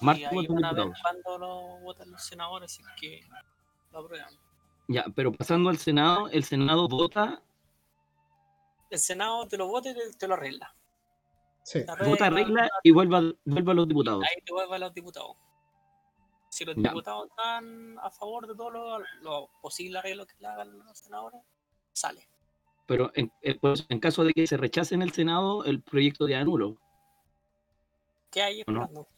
Martes 0.00 0.22
y 0.22 0.24
ahí 0.24 0.46
votan 0.46 0.54
van 0.54 0.64
a 0.64 0.72
ver 0.72 0.84
diputados. 0.84 1.02
cuándo 1.02 1.38
lo 1.38 1.80
votan 1.80 2.10
los 2.10 2.22
senadores, 2.24 2.80
es 2.80 2.86
que 2.98 3.20
lo 3.92 3.98
aprueban. 3.98 4.32
Ya, 4.88 5.04
pero 5.14 5.32
pasando 5.32 5.68
al 5.68 5.78
Senado, 5.78 6.28
el 6.28 6.44
Senado 6.44 6.88
vota, 6.88 7.42
El 8.90 8.98
Senado 8.98 9.46
te 9.48 9.56
lo 9.56 9.66
vota 9.68 9.90
y 9.90 9.94
te, 9.94 10.12
te 10.18 10.28
lo 10.28 10.34
arregla. 10.34 10.74
Sí. 11.62 11.84
Te 11.84 12.04
vota 12.08 12.30
regla 12.30 12.68
y 12.82 12.90
vuelve 12.92 13.16
a, 13.16 13.20
vuelve 13.44 13.72
a 13.72 13.74
los 13.74 13.88
diputados. 13.88 14.22
Ahí 14.24 14.42
te 14.44 14.52
vuelve 14.52 14.76
a 14.76 14.78
los 14.78 14.94
diputados. 14.94 15.36
Si 16.48 16.64
los 16.64 16.76
Ya. 16.76 16.82
diputados 16.90 17.28
están 17.28 17.98
a 17.98 18.10
favor 18.10 18.46
de 18.46 18.54
todos 18.54 18.72
los 19.22 19.48
posibles 19.60 19.98
arreglos 19.98 20.26
que 20.26 20.34
le 20.38 20.46
hagan 20.46 20.78
los 20.78 20.96
senadores, 20.98 21.40
sale. 21.92 22.28
Pero 22.86 23.10
en, 23.14 23.32
en- 23.42 23.58
pues, 23.58 23.84
en 23.88 23.98
caso 23.98 24.22
de 24.22 24.32
que 24.32 24.46
se 24.46 24.56
rechace 24.56 24.94
en 24.94 25.02
el 25.02 25.12
Senado, 25.12 25.64
el 25.64 25.82
proyecto 25.82 26.24
de 26.26 26.36
anulo. 26.36 26.76
¿Qué 28.30 28.42
hay 28.42 28.60
esperando? 28.60 29.08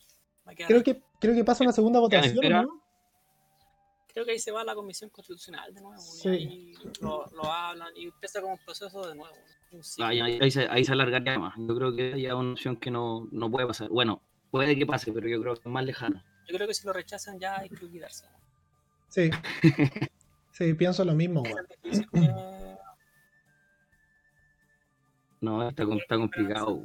Creo 0.66 0.82
que, 0.82 1.02
creo 1.20 1.34
que 1.34 1.44
pasa 1.44 1.64
una 1.64 1.72
segunda 1.74 2.00
votación. 2.00 2.34
¿no? 2.64 2.82
Creo 4.12 4.24
que 4.24 4.32
ahí 4.32 4.38
se 4.38 4.50
va 4.50 4.62
a 4.62 4.64
la 4.64 4.74
Comisión 4.74 5.10
Constitucional 5.10 5.72
de 5.72 5.80
nuevo. 5.80 6.00
Sí. 6.00 6.28
Y 6.28 6.32
ahí 6.32 6.74
lo, 7.00 7.26
lo 7.34 7.44
hablan 7.52 7.88
y 7.96 8.04
empieza 8.06 8.40
como 8.40 8.54
un 8.54 8.58
proceso 8.64 9.06
de 9.06 9.14
nuevo. 9.14 9.34
Ahí, 10.00 10.20
ahí- 10.20 10.38
ahí 10.40 10.50
se, 10.50 10.66
ahí 10.68 10.84
se 10.84 10.92
alargaría 10.92 11.38
más. 11.38 11.54
Yo 11.58 11.74
creo 11.76 11.94
que 11.94 12.20
ya 12.20 12.28
es 12.28 12.34
una 12.34 12.52
opción 12.52 12.76
que 12.76 12.90
no, 12.90 13.28
no 13.30 13.50
puede 13.50 13.66
pasar. 13.66 13.88
Bueno, 13.90 14.22
puede 14.50 14.76
que 14.76 14.86
pase, 14.86 15.12
pero 15.12 15.28
yo 15.28 15.40
creo 15.40 15.54
que 15.54 15.60
es 15.60 15.66
más 15.66 15.84
lejano. 15.84 16.22
Yo 16.48 16.54
creo 16.56 16.66
que 16.66 16.74
si 16.74 16.86
lo 16.86 16.92
rechazan 16.94 17.38
ya 17.38 17.60
hay 17.60 17.68
que 17.68 17.84
olvidarse. 17.84 18.24
Sí. 19.08 19.30
Sí, 20.50 20.74
pienso 20.74 21.04
lo 21.04 21.14
mismo. 21.14 21.44
Es 21.84 22.02
No, 25.40 25.68
está, 25.68 25.84
está 25.84 26.16
complicado. 26.16 26.82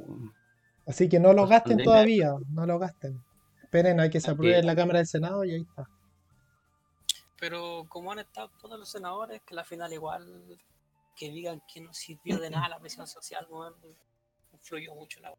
Así 0.86 1.08
que 1.08 1.18
no 1.18 1.32
lo 1.32 1.46
gasten 1.46 1.78
Pandemia. 1.78 1.84
todavía, 1.84 2.32
no 2.50 2.66
lo 2.66 2.78
gasten. 2.78 3.20
Esperen 3.62 3.98
a 3.98 4.08
que 4.10 4.20
se 4.20 4.30
apruebe 4.30 4.58
en 4.58 4.66
la 4.66 4.76
Cámara 4.76 4.98
del 4.98 5.08
Senado 5.08 5.44
y 5.44 5.52
ahí 5.54 5.62
está. 5.62 5.88
Pero 7.44 7.84
como 7.90 8.10
han 8.10 8.20
estado 8.20 8.50
todos 8.58 8.78
los 8.78 8.88
senadores, 8.88 9.42
que 9.42 9.54
la 9.54 9.64
final 9.64 9.92
igual 9.92 10.58
que 11.14 11.30
digan 11.30 11.62
que 11.70 11.82
no 11.82 11.92
sirvió 11.92 12.38
de 12.40 12.48
nada 12.48 12.70
la 12.70 12.80
presión 12.80 13.06
social, 13.06 13.46
weón, 13.50 13.74
influyó 14.54 14.94
mucho 14.94 15.20
la 15.20 15.34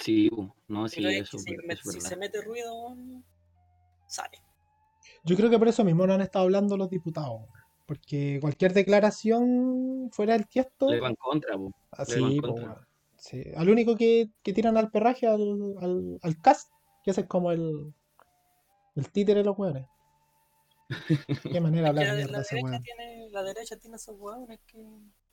Sí, 0.00 0.28
no, 0.66 0.88
sí, 0.88 0.96
Pero 0.96 1.10
es 1.10 1.14
que 1.14 1.22
eso. 1.22 1.38
si, 1.38 1.54
es 1.68 1.80
si 1.80 2.00
se 2.00 2.16
mete 2.16 2.42
ruido, 2.42 2.96
sale. 4.08 4.42
Yo 5.22 5.36
creo 5.36 5.48
que 5.48 5.60
por 5.60 5.68
eso 5.68 5.84
mismo 5.84 6.08
no 6.08 6.14
han 6.14 6.22
estado 6.22 6.44
hablando 6.44 6.76
los 6.76 6.90
diputados. 6.90 7.42
Porque 7.86 8.38
cualquier 8.40 8.72
declaración 8.72 10.10
fuera 10.10 10.32
del 10.32 10.48
tiesto, 10.48 10.90
Le 10.90 10.98
va 10.98 11.10
en 11.10 11.14
contra, 11.14 11.54
así, 11.92 12.16
le 12.16 12.20
van 12.20 12.36
po, 12.38 12.48
contra. 12.48 12.64
weón. 12.72 12.86
Sí. 13.16 13.44
Al 13.56 13.70
único 13.70 13.94
que, 13.94 14.28
que 14.42 14.52
tiran 14.52 14.76
al 14.76 14.90
perraje, 14.90 15.28
al, 15.28 15.76
al, 15.80 16.18
al 16.20 16.40
cast, 16.42 16.72
que 17.04 17.12
ese 17.12 17.20
es 17.20 17.26
como 17.28 17.52
el, 17.52 17.94
el 18.96 19.12
títere 19.12 19.38
de 19.38 19.44
los 19.44 19.56
weones. 19.56 19.86
Qué 21.42 21.60
manera 21.60 21.88
hablar 21.88 22.06
la, 22.08 22.14
mierda 22.14 22.32
la 22.32 22.40
ese 22.42 22.56
derecha 22.56 22.70
weón. 22.70 22.82
tiene, 22.82 23.28
la 23.30 23.42
derecha 23.42 23.76
tiene 23.76 23.96
esos 23.96 24.16
que 24.66 24.84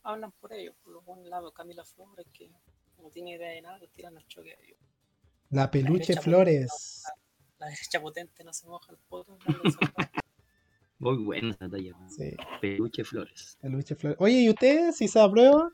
hablan 0.04 0.32
por 0.34 0.54
ellos. 0.54 0.76
Por 0.84 0.94
lo 0.94 1.02
buen 1.02 1.30
lado, 1.30 1.52
Camila 1.52 1.84
Flores, 1.84 2.26
que 2.34 2.50
no 2.98 3.10
tiene 3.10 3.32
idea 3.36 3.50
de 3.50 3.62
nada, 3.62 3.78
los 3.80 3.90
tiran 3.92 4.18
al 4.18 4.26
choque 4.28 4.52
a 4.54 4.64
ellos. 4.64 4.78
La 5.50 5.70
peluche 5.70 6.16
Flores. 6.20 7.04
La 7.60 7.68
derecha 7.68 8.02
potente 8.02 8.44
no 8.44 8.54
se 8.54 8.66
moja 8.68 8.92
el 8.92 8.98
poto. 9.10 9.38
Muy 11.00 11.18
buena 11.24 11.50
esa 11.52 11.68
talla. 11.70 11.94
Sí, 12.10 12.36
Peluche 12.62 13.04
Flores. 13.04 13.58
peluche 13.60 13.96
Flores. 13.96 14.18
Oye, 14.20 14.42
¿y 14.42 14.50
ustedes 14.50 14.96
si 14.98 15.08
se 15.08 15.20
aprueba? 15.20 15.72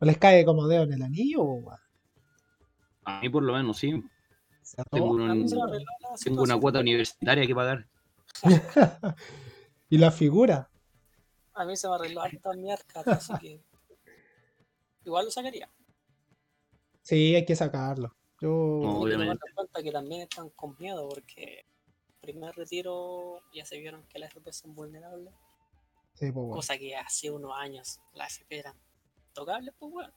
¿O 0.00 0.04
les 0.04 0.16
cae 0.18 0.44
como 0.44 0.66
dedo 0.66 0.84
en 0.84 0.92
el 0.94 1.02
anillo? 1.02 1.42
o? 1.42 1.70
A 3.04 3.20
mí 3.20 3.28
por 3.28 3.42
lo 3.42 3.52
menos, 3.52 3.78
sí. 3.78 4.02
Se 4.62 4.80
a 4.80 4.84
Tengo, 4.84 5.10
un- 5.10 5.20
una 6.38 6.58
cuota 6.58 6.80
universitaria 6.80 7.46
que 7.46 7.54
pagar. 7.54 7.86
y 9.90 9.98
la 9.98 10.10
figura. 10.10 10.70
A 11.54 11.64
mí 11.64 11.76
se 11.76 11.88
me 11.88 11.94
arregló 11.94 12.22
harta 12.22 12.52
mierda, 12.54 13.02
así 13.06 13.32
que 13.40 13.60
igual 15.04 15.26
lo 15.26 15.30
sacaría. 15.30 15.70
Sí, 17.02 17.34
hay 17.34 17.44
que 17.44 17.56
sacarlo. 17.56 18.14
Yo. 18.40 18.76
Hay 18.76 18.82
que 18.82 18.88
obviamente. 18.88 19.46
en 19.48 19.54
cuenta 19.54 19.82
que 19.82 19.92
también 19.92 20.22
están 20.22 20.50
con 20.50 20.76
miedo 20.78 21.08
porque 21.08 21.66
primer 22.20 22.54
retiro 22.54 23.40
ya 23.52 23.64
se 23.66 23.78
vieron 23.78 24.04
que 24.06 24.18
las 24.18 24.30
FP 24.30 24.52
son 24.52 24.74
vulnerables, 24.74 25.34
Sí, 26.14 26.26
pues, 26.26 26.34
bueno. 26.34 26.54
cosa 26.54 26.78
que 26.78 26.94
hace 26.96 27.30
unos 27.30 27.52
años 27.56 28.00
las 28.14 28.36
FP 28.36 28.58
eran 28.58 28.76
tocables, 29.32 29.74
pues 29.78 29.92
bueno. 29.92 30.12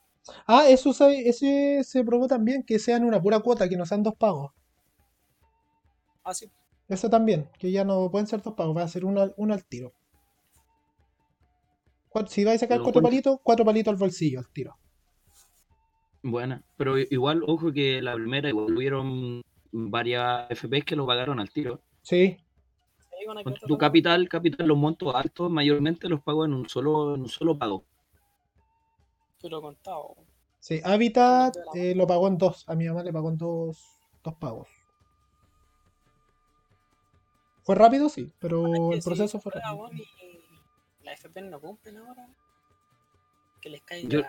Ah, 0.48 0.68
eso 0.70 0.94
se, 0.94 1.28
ese 1.28 1.84
se 1.84 2.04
probó 2.04 2.28
también, 2.28 2.64
que 2.64 2.80
sean 2.80 3.04
una 3.04 3.22
pura 3.22 3.40
cuota, 3.40 3.68
que 3.70 3.76
no 3.78 3.86
sean 3.86 4.04
dos 4.04 4.16
pagos. 4.16 4.52
Así, 6.24 6.50
Eso 6.88 7.10
también, 7.10 7.50
que 7.60 7.72
ya 7.72 7.84
no 7.84 8.10
pueden 8.12 8.28
ser 8.28 8.42
dos 8.42 8.54
pagos, 8.54 8.76
va 8.78 8.84
a 8.84 8.88
ser 8.88 9.06
uno, 9.06 9.22
al- 9.22 9.34
uno 9.38 9.54
al 9.54 9.66
tiro. 9.66 9.94
Si 12.28 12.44
vais 12.46 12.56
a 12.62 12.66
sacar 12.66 12.82
cuatro 12.82 13.02
palitos, 13.02 13.40
cuatro 13.44 13.66
palitos 13.66 13.92
al 13.92 14.00
bolsillo, 14.00 14.40
al 14.40 14.50
tiro. 14.50 14.76
Buena. 16.24 16.64
Pero 16.78 16.98
igual, 16.98 17.44
ojo 17.46 17.72
que 17.72 18.02
la 18.02 18.16
primera 18.16 18.50
igual 18.50 18.76
hubieron 18.76 19.42
varias 19.72 20.50
FPs 20.50 20.86
que 20.86 20.96
lo 20.96 21.06
pagaron 21.06 21.40
al 21.40 21.52
tiro. 21.52 21.82
Sí, 22.02 22.38
Con 23.44 23.54
tu 23.54 23.78
capital, 23.78 24.28
capital, 24.30 24.68
los 24.68 24.78
montos 24.78 25.14
altos 25.14 25.52
mayormente 25.52 26.10
los 26.10 26.22
pago 26.22 26.46
en 26.46 26.54
un 26.54 26.68
solo, 26.70 27.16
en 27.16 27.22
un 27.22 27.30
solo 27.30 27.58
pago. 27.58 27.84
He 29.44 29.50
contado. 29.50 30.16
sí. 30.60 30.82
Habitat 30.84 31.56
eh, 31.76 31.94
lo 31.96 32.08
pagó 32.08 32.28
en 32.28 32.38
dos. 32.38 32.64
A 32.68 32.76
mi 32.76 32.86
mamá 32.88 33.04
le 33.04 33.14
pagó 33.14 33.30
en 33.30 33.38
dos, 33.38 33.84
dos 34.24 34.34
pagos. 34.36 34.68
Fue 37.66 37.76
rápido, 37.76 38.08
sí, 38.10 38.32
pero 38.40 38.92
el 38.94 39.02
proceso 39.02 39.40
fue 39.42 39.52
rápido. 39.54 39.90
la 41.04 41.14
FP 41.14 41.42
no 41.42 41.60
cumplen 41.60 41.98
ahora, 41.98 42.28
que 43.62 43.70
les 43.70 43.82
caiga 43.82 44.08
Yo- 44.08 44.22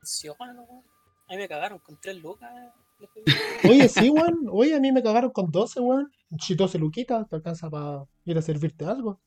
pensión, 0.00 0.36
weón. 0.40 0.84
A 1.28 1.32
mí 1.32 1.36
me 1.38 1.48
cagaron 1.48 1.78
con 1.78 1.96
tres 2.00 2.16
lucas. 2.20 2.50
la 2.52 2.74
FP. 3.00 3.68
Oye, 3.68 3.88
sí, 3.88 4.10
weón. 4.10 4.46
Oye, 4.50 4.74
a 4.74 4.80
mí 4.80 4.90
me 4.92 5.02
cagaron 5.02 5.30
con 5.30 5.50
12, 5.50 5.80
weón. 5.80 6.12
Si 6.40 6.54
12 6.54 6.78
luquitas, 6.78 7.28
te 7.28 7.36
alcanza 7.36 7.70
para 7.70 8.04
ir 8.24 8.36
a 8.36 8.42
servirte 8.42 8.84
algo. 8.84 9.20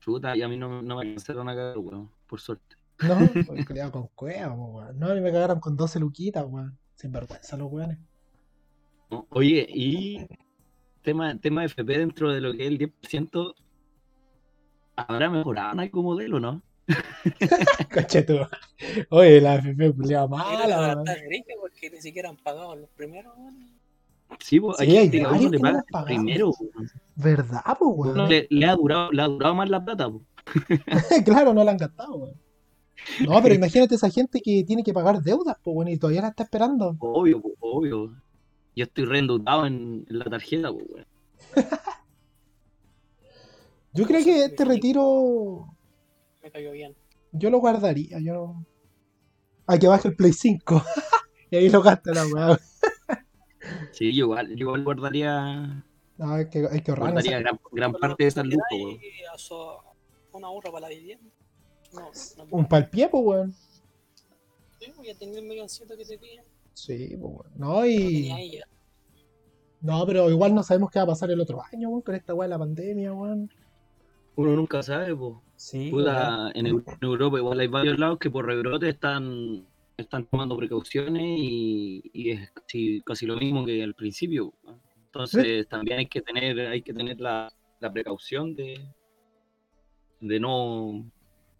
Chuta, 0.00 0.36
y 0.36 0.42
a 0.42 0.48
mí 0.48 0.56
no, 0.56 0.82
no 0.82 0.96
me 0.96 1.02
alcanzaron 1.02 1.48
a 1.48 1.54
cagar, 1.54 1.78
weón, 1.78 2.10
por 2.26 2.40
suerte. 2.40 2.76
No, 3.00 3.16
pues 3.48 3.66
culiao 3.66 3.90
con 3.90 4.06
cueva, 4.14 4.54
po, 4.54 4.64
weón. 4.66 4.98
No, 4.98 5.08
a 5.08 5.14
mí 5.14 5.20
me 5.20 5.32
cagaron 5.32 5.58
con 5.60 5.76
12 5.76 5.98
luquitas, 5.98 6.44
weón. 6.46 6.78
Sin 6.94 7.10
vergüenza 7.10 7.56
los 7.56 7.72
weones. 7.72 7.98
Oye, 9.30 9.66
y 9.68 10.26
tema, 11.04 11.38
tema 11.38 11.60
de 11.60 11.66
FP 11.66 11.98
dentro 11.98 12.32
de 12.32 12.40
lo 12.40 12.52
que 12.52 12.62
es 12.62 12.68
el 12.68 12.78
10%, 12.78 13.54
¿habrá 14.96 15.30
mejorado 15.30 15.72
en 15.74 15.80
algún 15.80 16.04
modelo, 16.04 16.40
no? 16.40 16.62
Cacheto. 17.88 18.48
Oye, 19.10 19.40
la 19.40 19.56
FP 19.56 19.92
culiao 19.94 20.28
Mira, 20.28 20.42
mala, 20.44 21.04
porque 21.60 21.90
ni 21.90 22.00
siquiera 22.00 22.28
han 22.30 22.36
pagado 22.36 22.74
los 22.74 22.88
primeros. 22.90 23.32
Sí, 24.40 24.58
pues, 24.58 24.78
Sí, 24.78 24.84
hay 24.84 24.96
hay 24.96 25.10
gente 25.10 25.20
que 25.20 25.50
le 25.52 25.58
paga 25.60 25.84
primero. 26.04 26.50
weón. 26.50 26.90
¿Verdad, 27.14 27.62
Uno 27.80 27.90
weón? 27.92 28.28
le, 28.28 28.46
le 28.50 28.66
ha 28.66 28.74
durado, 28.74 29.12
le 29.12 29.22
ha 29.22 29.26
durado 29.28 29.54
más 29.54 29.70
la 29.70 29.84
plata, 29.84 30.10
pues. 30.10 30.24
claro, 31.24 31.54
no 31.54 31.62
la 31.64 31.70
han 31.70 31.76
gastado, 31.76 32.16
weón. 32.16 32.34
No, 33.26 33.42
pero 33.42 33.54
imagínate 33.54 33.94
esa 33.94 34.10
gente 34.10 34.40
que 34.40 34.64
tiene 34.64 34.82
que 34.82 34.92
pagar 34.92 35.22
deudas, 35.22 35.56
pues, 35.62 35.76
weón, 35.76 35.88
y 35.88 35.98
todavía 35.98 36.22
la 36.22 36.28
está 36.28 36.42
esperando. 36.44 36.96
Obvio, 36.98 37.40
pues, 37.40 37.54
obvio. 37.60 38.12
Yo 38.76 38.84
estoy 38.84 39.04
reendeudado 39.04 39.66
en, 39.66 40.04
en 40.08 40.18
la 40.18 40.24
tarjeta, 40.24 40.72
pues, 40.72 40.84
weón. 40.88 41.06
Yo 43.92 44.06
creo 44.06 44.24
que 44.24 44.44
este 44.46 44.64
retiro 44.64 45.66
Me 46.42 46.50
cayó 46.50 46.72
bien. 46.72 46.96
yo 47.32 47.50
lo 47.50 47.58
guardaría, 47.58 48.18
yo 48.20 48.34
no... 48.34 48.66
A 49.66 49.78
que 49.78 49.86
baje 49.86 50.08
el 50.08 50.16
Play 50.16 50.32
5. 50.32 50.82
y 51.50 51.56
ahí 51.56 51.68
lo 51.70 51.80
gasta 51.80 52.12
la 52.12 52.26
weá. 52.26 52.58
Sí, 53.92 54.12
yo 54.14 54.24
igual, 54.26 54.48
yo 54.50 54.66
igual 54.66 54.84
guardaría, 54.84 55.84
No, 56.18 56.32
hay 56.34 56.50
que, 56.50 56.66
hay 56.70 56.80
que 56.82 56.90
ahorrar. 56.90 57.12
guardaría 57.12 57.38
gran, 57.38 57.58
gran 57.72 57.92
parte 57.92 58.24
de 58.24 58.28
esas 58.28 58.44
lucas, 58.44 58.66
weón. 58.72 58.98
Y 59.00 59.24
a 59.32 59.38
su- 59.38 59.56
un 60.32 60.44
ahorro 60.44 60.70
para 60.72 60.88
la 60.88 60.94
vivienda. 60.94 61.30
No, 61.92 62.10
no 62.36 62.44
Un 62.50 62.66
palpie, 62.66 63.08
pues, 63.08 63.22
weón. 63.24 63.54
Sí, 64.80 64.92
pues, 64.94 65.08
ya 65.08 65.14
tenía 65.14 65.38
el 65.38 65.46
milloncito 65.46 65.96
que 65.96 66.04
te 66.04 66.18
piden. 66.18 66.43
Sí, 66.74 67.16
pues. 67.20 67.50
No, 67.56 67.86
y... 67.86 68.60
No, 69.80 70.06
pero 70.06 70.30
igual 70.30 70.54
no 70.54 70.62
sabemos 70.62 70.90
qué 70.90 70.98
va 70.98 71.04
a 71.04 71.08
pasar 71.08 71.30
el 71.30 71.40
otro 71.40 71.62
año, 71.72 71.90
weón, 71.90 72.02
con 72.02 72.14
esta 72.14 72.32
weá 72.34 72.48
de 72.48 72.54
la 72.54 72.58
pandemia, 72.58 73.12
weón. 73.12 73.50
Uno 74.36 74.56
nunca 74.56 74.82
sabe, 74.82 75.14
pues. 75.14 75.34
Sí, 75.56 75.90
Puta, 75.90 76.50
en, 76.54 76.66
Eu- 76.66 76.82
en 76.86 76.98
Europa 77.08 77.38
igual 77.38 77.60
hay 77.60 77.68
varios 77.68 77.98
lados 77.98 78.18
que 78.18 78.30
por 78.30 78.46
rebrote 78.46 78.88
están, 78.88 79.64
están 79.96 80.26
tomando 80.26 80.56
precauciones 80.56 81.22
y, 81.22 82.02
y 82.12 82.30
es 82.30 82.50
casi, 82.50 83.02
casi 83.02 83.26
lo 83.26 83.36
mismo 83.36 83.64
que 83.64 83.82
al 83.82 83.94
principio. 83.94 84.52
¿no? 84.64 84.80
Entonces 85.06 85.68
también 85.68 86.00
hay 86.00 86.06
que 86.06 86.22
tener, 86.22 86.58
hay 86.60 86.82
que 86.82 86.92
tener 86.92 87.20
la, 87.20 87.52
la 87.78 87.92
precaución 87.92 88.56
de, 88.56 88.80
de 90.20 90.40
no, 90.40 91.04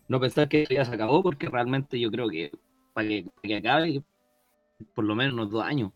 no 0.08 0.20
pensar 0.20 0.48
que 0.48 0.62
esto 0.62 0.74
ya 0.74 0.84
se 0.84 0.94
acabó, 0.94 1.22
porque 1.22 1.48
realmente 1.48 2.00
yo 2.00 2.10
creo 2.10 2.28
que 2.28 2.50
para 2.92 3.06
que, 3.06 3.24
para 3.36 3.48
que 3.48 3.56
acabe, 3.56 4.02
por 4.94 5.04
lo 5.04 5.14
menos 5.14 5.34
unos 5.34 5.50
dos 5.50 5.62
años. 5.64 5.92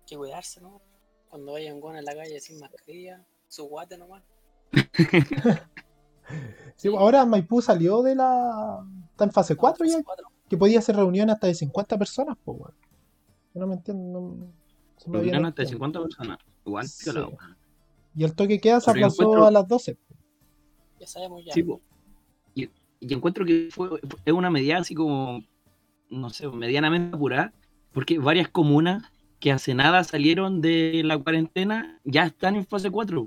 Hay 0.00 0.06
que 0.06 0.16
cuidarse, 0.16 0.60
¿no? 0.60 0.80
Cuando 1.28 1.52
vayan 1.52 1.80
con 1.80 1.96
en 1.96 2.04
la 2.04 2.14
calle 2.14 2.40
sin 2.40 2.58
mascarilla, 2.60 3.24
su 3.48 3.64
guate 3.64 3.98
nomás. 3.98 4.22
Sí, 6.76 6.88
ahora 6.88 7.24
Maipú 7.24 7.62
salió 7.62 8.02
de 8.02 8.16
la... 8.16 8.84
Está 9.12 9.24
en 9.24 9.30
fase 9.32 9.54
4 9.54 9.84
ya, 9.86 9.92
Fase 9.92 10.04
cuatro. 10.04 10.26
que 10.48 10.56
podía 10.56 10.80
hacer 10.80 10.96
reuniones 10.96 11.34
hasta 11.34 11.46
de 11.46 11.54
50 11.54 11.96
personas, 11.98 12.36
pues, 12.44 12.58
weón. 12.58 12.74
Yo 13.54 13.60
no 13.60 13.66
me 13.68 13.74
entiendo, 13.74 14.20
no... 14.20 14.52
se 14.96 15.08
me 15.08 15.18
hasta 15.18 15.62
de 15.62 15.62
el 15.62 15.68
50 15.68 16.00
personas. 16.02 16.38
Igual 16.64 16.88
Sí. 16.88 17.12
la 17.12 17.30
Y 18.14 18.24
el 18.24 18.34
toque 18.34 18.60
queda 18.60 18.80
se 18.80 18.90
aplazó 18.90 19.22
encuentro- 19.22 19.46
a 19.46 19.50
las 19.52 19.68
12. 19.68 19.96
Ya 20.98 21.06
sabemos 21.06 21.44
ya. 21.44 21.52
Sí, 21.52 21.62
po. 21.62 21.80
y, 22.54 22.68
y 23.00 23.14
encuentro 23.14 23.44
que 23.46 23.68
fue, 23.70 23.88
es 24.24 24.32
una 24.32 24.50
medida 24.50 24.78
así 24.78 24.94
como, 24.96 25.40
no 26.10 26.30
sé, 26.30 26.48
medianamente 26.48 27.14
apurada, 27.16 27.52
porque 27.96 28.18
varias 28.18 28.50
comunas 28.50 29.10
que 29.40 29.50
hace 29.50 29.72
nada 29.72 30.04
salieron 30.04 30.60
de 30.60 31.00
la 31.02 31.16
cuarentena 31.16 31.98
ya 32.04 32.26
están 32.26 32.54
en 32.54 32.66
fase 32.66 32.90
4. 32.90 33.26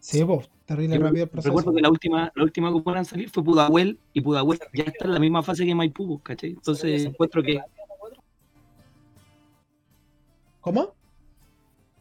Sí, 0.00 0.24
pues, 0.24 0.50
terrible 0.64 0.96
Yo 0.96 1.02
rápido 1.02 1.22
el 1.22 1.30
proceso. 1.30 1.50
Recuerdo 1.50 1.72
que 1.72 1.80
la 1.80 1.88
última, 1.88 2.32
la 2.34 2.42
última 2.42 2.72
comuna 2.72 2.98
en 2.98 3.04
salir 3.04 3.30
fue 3.30 3.44
Pudahuel 3.44 4.00
y 4.12 4.20
Pudahuel 4.20 4.58
ya 4.74 4.82
está 4.82 5.04
en 5.04 5.12
la 5.12 5.20
misma 5.20 5.44
fase 5.44 5.64
que 5.64 5.76
Maipú, 5.76 6.20
¿cachai? 6.24 6.50
Entonces 6.50 7.04
encuentro 7.04 7.40
que 7.40 7.60
¿Cómo? 10.60 10.94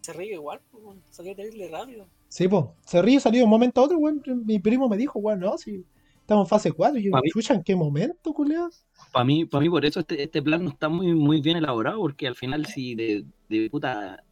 Se 0.01 0.13
ríe 0.13 0.33
igual, 0.33 0.61
pues, 0.71 0.97
salió 1.11 1.35
terrible 1.35 1.69
rápido. 1.69 2.07
Sí, 2.27 2.47
pues, 2.47 2.65
se 2.87 3.03
ríe, 3.03 3.19
salió 3.19 3.41
de 3.41 3.43
un 3.43 3.51
momento 3.51 3.81
a 3.81 3.83
otro, 3.83 3.99
weón. 3.99 4.23
Mi 4.47 4.57
primo 4.57 4.89
me 4.89 4.97
dijo, 4.97 5.19
weón, 5.19 5.41
no, 5.41 5.59
si 5.59 5.85
estamos 6.25 6.45
en 6.45 6.49
fase 6.49 6.71
4. 6.71 6.99
Y 6.99 7.03
yo, 7.03 7.11
chucha, 7.31 7.53
¿en 7.53 7.63
qué 7.63 7.75
momento, 7.75 8.33
culiao? 8.33 8.69
para 9.11 9.23
mí, 9.23 9.45
para 9.45 9.61
mí 9.61 9.69
por 9.69 9.85
eso 9.85 9.99
este, 10.01 10.23
este 10.23 10.41
plan 10.41 10.63
no 10.63 10.71
está 10.71 10.89
muy, 10.89 11.13
muy 11.13 11.39
bien 11.39 11.57
elaborado, 11.57 11.99
porque 11.99 12.27
al 12.27 12.35
final 12.35 12.65
si 12.65 12.95
de, 12.95 13.25
de 13.47 13.69
puta 13.69 14.23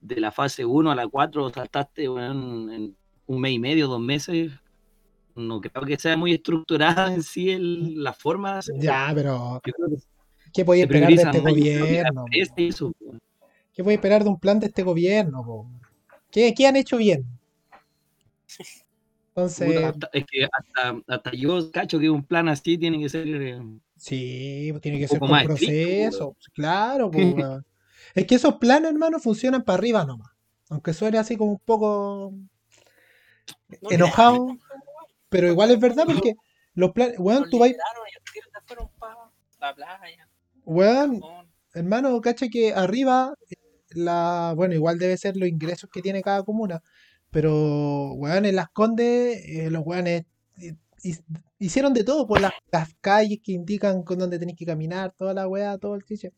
de 0.00 0.20
la 0.20 0.30
fase 0.30 0.64
1 0.64 0.90
a 0.90 0.94
la 0.94 1.08
4 1.08 1.50
saltaste 1.50 2.08
weón, 2.08 2.70
en 2.72 2.96
un 3.26 3.40
mes 3.40 3.52
y 3.52 3.58
medio, 3.58 3.88
dos 3.88 4.00
meses, 4.00 4.52
no 5.34 5.60
creo 5.60 5.84
que 5.84 5.98
sea 5.98 6.16
muy 6.16 6.32
estructurada 6.32 7.12
en 7.12 7.22
sí 7.22 7.50
el- 7.50 8.02
la 8.02 8.12
forma. 8.12 8.60
Ya, 8.80 9.10
pero 9.14 9.60
que 9.62 9.72
¿qué 10.54 10.64
podía 10.64 10.84
esperar 10.84 11.10
de 11.10 11.22
este 11.22 11.40
gobierno? 11.40 12.24
eso. 12.56 12.92
¿Qué 13.74 13.82
podía 13.82 13.96
esperar 13.96 14.22
de 14.22 14.30
un 14.30 14.38
plan 14.38 14.58
de 14.60 14.66
este 14.66 14.82
gobierno? 14.82 15.44
po? 15.44 15.68
¿Qué, 16.30 16.54
qué 16.54 16.66
han 16.66 16.76
hecho 16.76 16.96
bien? 16.96 17.26
Entonces, 19.36 19.92
Puta, 19.92 20.08
es 20.14 20.24
que 20.24 20.48
hasta, 20.50 20.98
hasta 21.08 21.32
yo 21.32 21.70
cacho 21.70 21.98
que 21.98 22.08
un 22.08 22.24
plan 22.24 22.48
así 22.48 22.78
tiene 22.78 22.98
que 22.98 23.10
ser 23.10 23.28
eh, 23.28 23.60
sí, 23.94 24.68
pues 24.70 24.80
tiene 24.80 24.96
que 24.96 25.04
un 25.04 25.08
ser 25.10 25.18
poco 25.18 25.32
con 25.32 25.40
estricto, 25.40 25.56
proceso. 25.56 26.36
Claro, 26.54 27.10
pues. 27.10 27.34
Es 28.14 28.26
que 28.26 28.36
esos 28.36 28.54
planes, 28.54 28.92
hermano, 28.92 29.18
funcionan 29.18 29.62
para 29.62 29.78
arriba 29.78 30.06
nomás. 30.06 30.30
Aunque 30.70 30.94
suene 30.94 31.18
así 31.18 31.36
como 31.36 31.50
un 31.52 31.58
poco 31.58 32.32
No, 33.82 33.90
enojado, 33.90 34.56
pero 35.28 35.48
igual 35.48 35.70
es 35.72 35.80
verdad 35.80 36.04
porque 36.06 36.34
los 36.72 36.92
planes, 36.92 37.18
weón, 37.18 37.50
tú 37.50 37.58
vas, 37.58 37.72
weón, 40.64 41.20
hermano, 41.74 42.18
cacha 42.22 42.48
que 42.48 42.72
arriba, 42.72 43.34
la, 43.90 44.54
bueno, 44.56 44.74
igual 44.74 44.98
debe 44.98 45.18
ser 45.18 45.36
los 45.36 45.48
ingresos 45.48 45.90
que 45.92 46.00
tiene 46.00 46.22
cada 46.22 46.42
comuna, 46.42 46.82
pero, 47.36 48.14
weón, 48.14 48.46
en 48.46 48.56
Las 48.56 48.70
Condes, 48.70 49.42
eh, 49.44 49.68
los 49.70 49.82
weones 49.84 50.24
eh, 50.58 50.74
hi- 51.02 51.18
hicieron 51.58 51.92
de 51.92 52.02
todo, 52.02 52.26
por 52.26 52.40
las, 52.40 52.52
las 52.72 52.94
calles 53.02 53.40
que 53.44 53.52
indican 53.52 54.02
con 54.04 54.18
dónde 54.18 54.38
tenés 54.38 54.56
que 54.56 54.64
caminar, 54.64 55.12
toda 55.18 55.34
la 55.34 55.46
weá, 55.46 55.76
todo 55.76 55.96
el 55.96 56.02
chiche. 56.04 56.32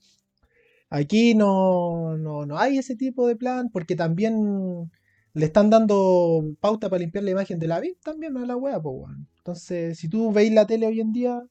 Aquí 0.91 1.37
no, 1.37 2.17
no, 2.19 2.47
no 2.47 2.59
hay 2.59 2.79
ese 2.79 2.97
tipo 2.97 3.29
de 3.29 3.37
plan, 3.37 3.71
porque 3.73 3.95
también 3.95 4.91
le 5.35 5.47
están 5.47 5.71
dando 5.71 6.43
pauta 6.61 6.91
para 6.91 6.99
limpiar 6.99 7.23
la 7.23 7.31
imagen 7.31 7.61
de 7.61 7.69
la 7.69 7.79
VIP 7.79 8.01
también 8.03 8.37
a 8.37 8.45
la 8.45 8.57
weá, 8.57 8.83
pues, 8.83 8.97
weón. 8.99 9.29
Entonces, 9.39 9.99
si 10.01 10.09
tú 10.09 10.33
veis 10.33 10.53
la 10.53 10.67
tele 10.67 10.89
hoy 10.89 11.01
en 11.01 11.13
día, 11.13 11.43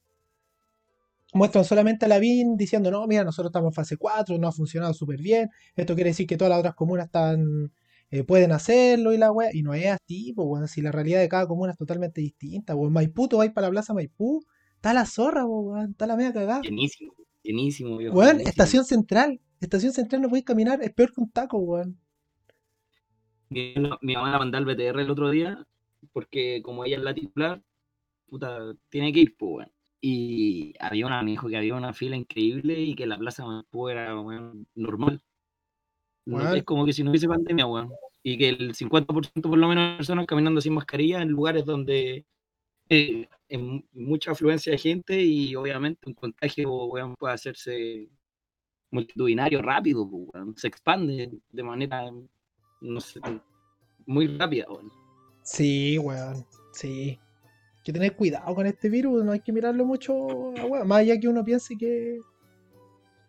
muestran 1.32 1.64
solamente 1.64 2.06
a 2.06 2.08
la 2.08 2.18
BIN 2.18 2.56
diciendo, 2.56 2.90
no, 2.90 3.06
mira, 3.06 3.24
nosotros 3.24 3.50
estamos 3.50 3.70
en 3.70 3.74
fase 3.74 3.96
4, 3.96 4.38
no 4.38 4.48
ha 4.48 4.52
funcionado 4.52 4.94
súper 4.94 5.20
bien, 5.20 5.50
esto 5.76 5.94
quiere 5.94 6.10
decir 6.10 6.26
que 6.26 6.36
todas 6.36 6.50
las 6.50 6.58
otras 6.60 6.74
comunas 6.74 7.06
están, 7.06 7.70
eh, 8.10 8.24
pueden 8.24 8.52
hacerlo 8.52 9.12
y 9.12 9.18
la 9.18 9.30
wea, 9.30 9.50
y 9.52 9.62
no 9.62 9.74
es 9.74 9.86
así, 9.86 10.32
pues 10.34 10.48
bueno, 10.48 10.66
si 10.66 10.80
la 10.80 10.92
realidad 10.92 11.20
de 11.20 11.28
cada 11.28 11.46
comuna 11.46 11.72
es 11.72 11.78
totalmente 11.78 12.20
distinta, 12.20 12.74
pues 12.74 12.90
Maipú, 12.90 13.28
tú 13.28 13.38
vais 13.38 13.52
para 13.52 13.66
la 13.68 13.72
plaza 13.72 13.94
Maipú, 13.94 14.44
está 14.76 14.94
la 14.94 15.04
zorra, 15.04 15.44
pues, 15.46 15.90
está 15.90 16.06
la 16.06 16.16
media 16.16 16.32
cagada. 16.32 16.62
llenísimo, 16.62 17.14
llenísimo. 17.42 17.96
Weón, 17.96 18.38
llenísimo. 18.38 18.48
estación 18.48 18.84
central, 18.84 19.40
estación 19.60 19.92
central 19.92 20.22
no 20.22 20.28
podéis 20.28 20.46
caminar, 20.46 20.82
es 20.82 20.92
peor 20.92 21.12
que 21.12 21.20
un 21.20 21.30
taco, 21.30 21.58
weón. 21.58 21.98
Mi, 23.50 23.74
mi 24.02 24.14
mamá 24.14 24.30
la 24.32 24.38
mandó 24.38 24.58
al 24.58 24.64
BTR 24.64 25.00
el 25.00 25.10
otro 25.10 25.30
día, 25.30 25.66
porque 26.12 26.62
como 26.62 26.84
ella 26.84 26.96
es 26.96 27.02
la 27.02 27.14
titular, 27.14 27.62
puta, 28.26 28.74
tiene 28.88 29.12
que 29.12 29.20
ir, 29.20 29.36
pues, 29.36 29.50
weón. 29.50 29.72
Y 30.00 30.74
había 30.78 31.06
una, 31.06 31.22
me 31.22 31.32
dijo 31.32 31.48
que 31.48 31.56
había 31.56 31.74
una 31.74 31.92
fila 31.92 32.16
increíble 32.16 32.80
y 32.80 32.94
que 32.94 33.06
la 33.06 33.18
plaza 33.18 33.44
Maipú 33.44 33.88
era 33.88 34.18
weón, 34.18 34.66
normal. 34.74 35.22
No, 36.28 36.54
es 36.54 36.62
como 36.64 36.84
que 36.84 36.92
si 36.92 37.02
no 37.02 37.10
hubiese 37.10 37.26
pandemia, 37.26 37.66
weón. 37.66 37.90
Y 38.22 38.36
que 38.36 38.50
el 38.50 38.74
50% 38.74 39.40
por 39.40 39.56
lo 39.56 39.68
menos 39.68 39.92
de 39.92 39.96
personas 39.96 40.26
caminando 40.26 40.60
sin 40.60 40.74
mascarilla 40.74 41.22
en 41.22 41.28
lugares 41.28 41.64
donde 41.64 42.26
eh, 42.90 43.28
en 43.48 43.86
mucha 43.92 44.32
afluencia 44.32 44.72
de 44.72 44.78
gente 44.78 45.22
y 45.22 45.54
obviamente 45.56 46.06
un 46.06 46.14
contagio, 46.14 46.70
weón, 46.86 47.14
puede 47.16 47.32
hacerse 47.32 48.10
multitudinario 48.90 49.62
rápido, 49.62 50.08
pues, 50.08 50.28
weón. 50.34 50.54
se 50.56 50.68
expande 50.68 51.30
de 51.50 51.62
manera, 51.62 52.10
no 52.82 53.00
sé, 53.00 53.20
muy 54.04 54.26
rápida. 54.26 54.66
weón. 54.68 54.92
Sí, 55.42 55.98
weón, 55.98 56.44
sí. 56.72 57.18
Hay 57.76 57.82
que 57.84 57.92
tener 57.92 58.16
cuidado 58.16 58.54
con 58.54 58.66
este 58.66 58.90
virus, 58.90 59.24
no 59.24 59.32
hay 59.32 59.40
que 59.40 59.52
mirarlo 59.52 59.86
mucho, 59.86 60.14
weón. 60.14 60.86
más 60.86 60.98
allá 60.98 61.18
que 61.18 61.28
uno 61.28 61.42
piense 61.42 61.74
que, 61.78 62.18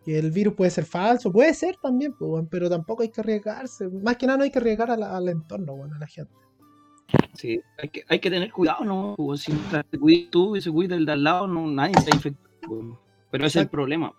que 0.04 0.18
el 0.18 0.32
virus 0.32 0.54
puede 0.56 0.72
ser 0.72 0.86
falso, 0.86 1.32
puede 1.32 1.54
ser 1.54 1.76
también, 1.82 2.14
pues, 2.18 2.46
pero 2.50 2.70
tampoco 2.70 3.04
hay 3.04 3.10
que 3.10 3.22
arriesgarse. 3.22 3.88
Más 3.90 4.18
que 4.18 4.26
nada 4.28 4.38
no 4.38 4.44
hay 4.44 4.52
que 4.52 4.60
arriesgar 4.60 4.98
la- 4.98 5.16
al 5.18 5.28
entorno, 5.30 5.74
weón, 5.74 5.94
a 5.94 6.00
la 6.00 6.08
gente. 6.08 6.34
Sí, 7.34 7.60
hay 7.78 7.90
que, 7.90 8.04
hay 8.08 8.20
que 8.20 8.30
tener 8.30 8.52
cuidado, 8.52 8.86
¿no? 8.86 9.16
Pues, 9.18 9.42
si 9.42 9.52
te 9.90 9.98
cuides 9.98 10.30
tú 10.30 10.56
y 10.56 10.62
se 10.62 10.72
cuida 10.72 10.96
el 10.96 11.06
de 11.06 11.12
al 11.14 11.24
lado, 11.24 11.48
no, 11.48 11.68
nadie 11.68 11.94
está 11.98 12.16
infectado. 12.16 12.50
weón. 12.70 12.98
Pero 13.32 13.46
ese 13.46 13.60
es 13.60 13.64
el 13.64 13.70
problema. 13.70 14.14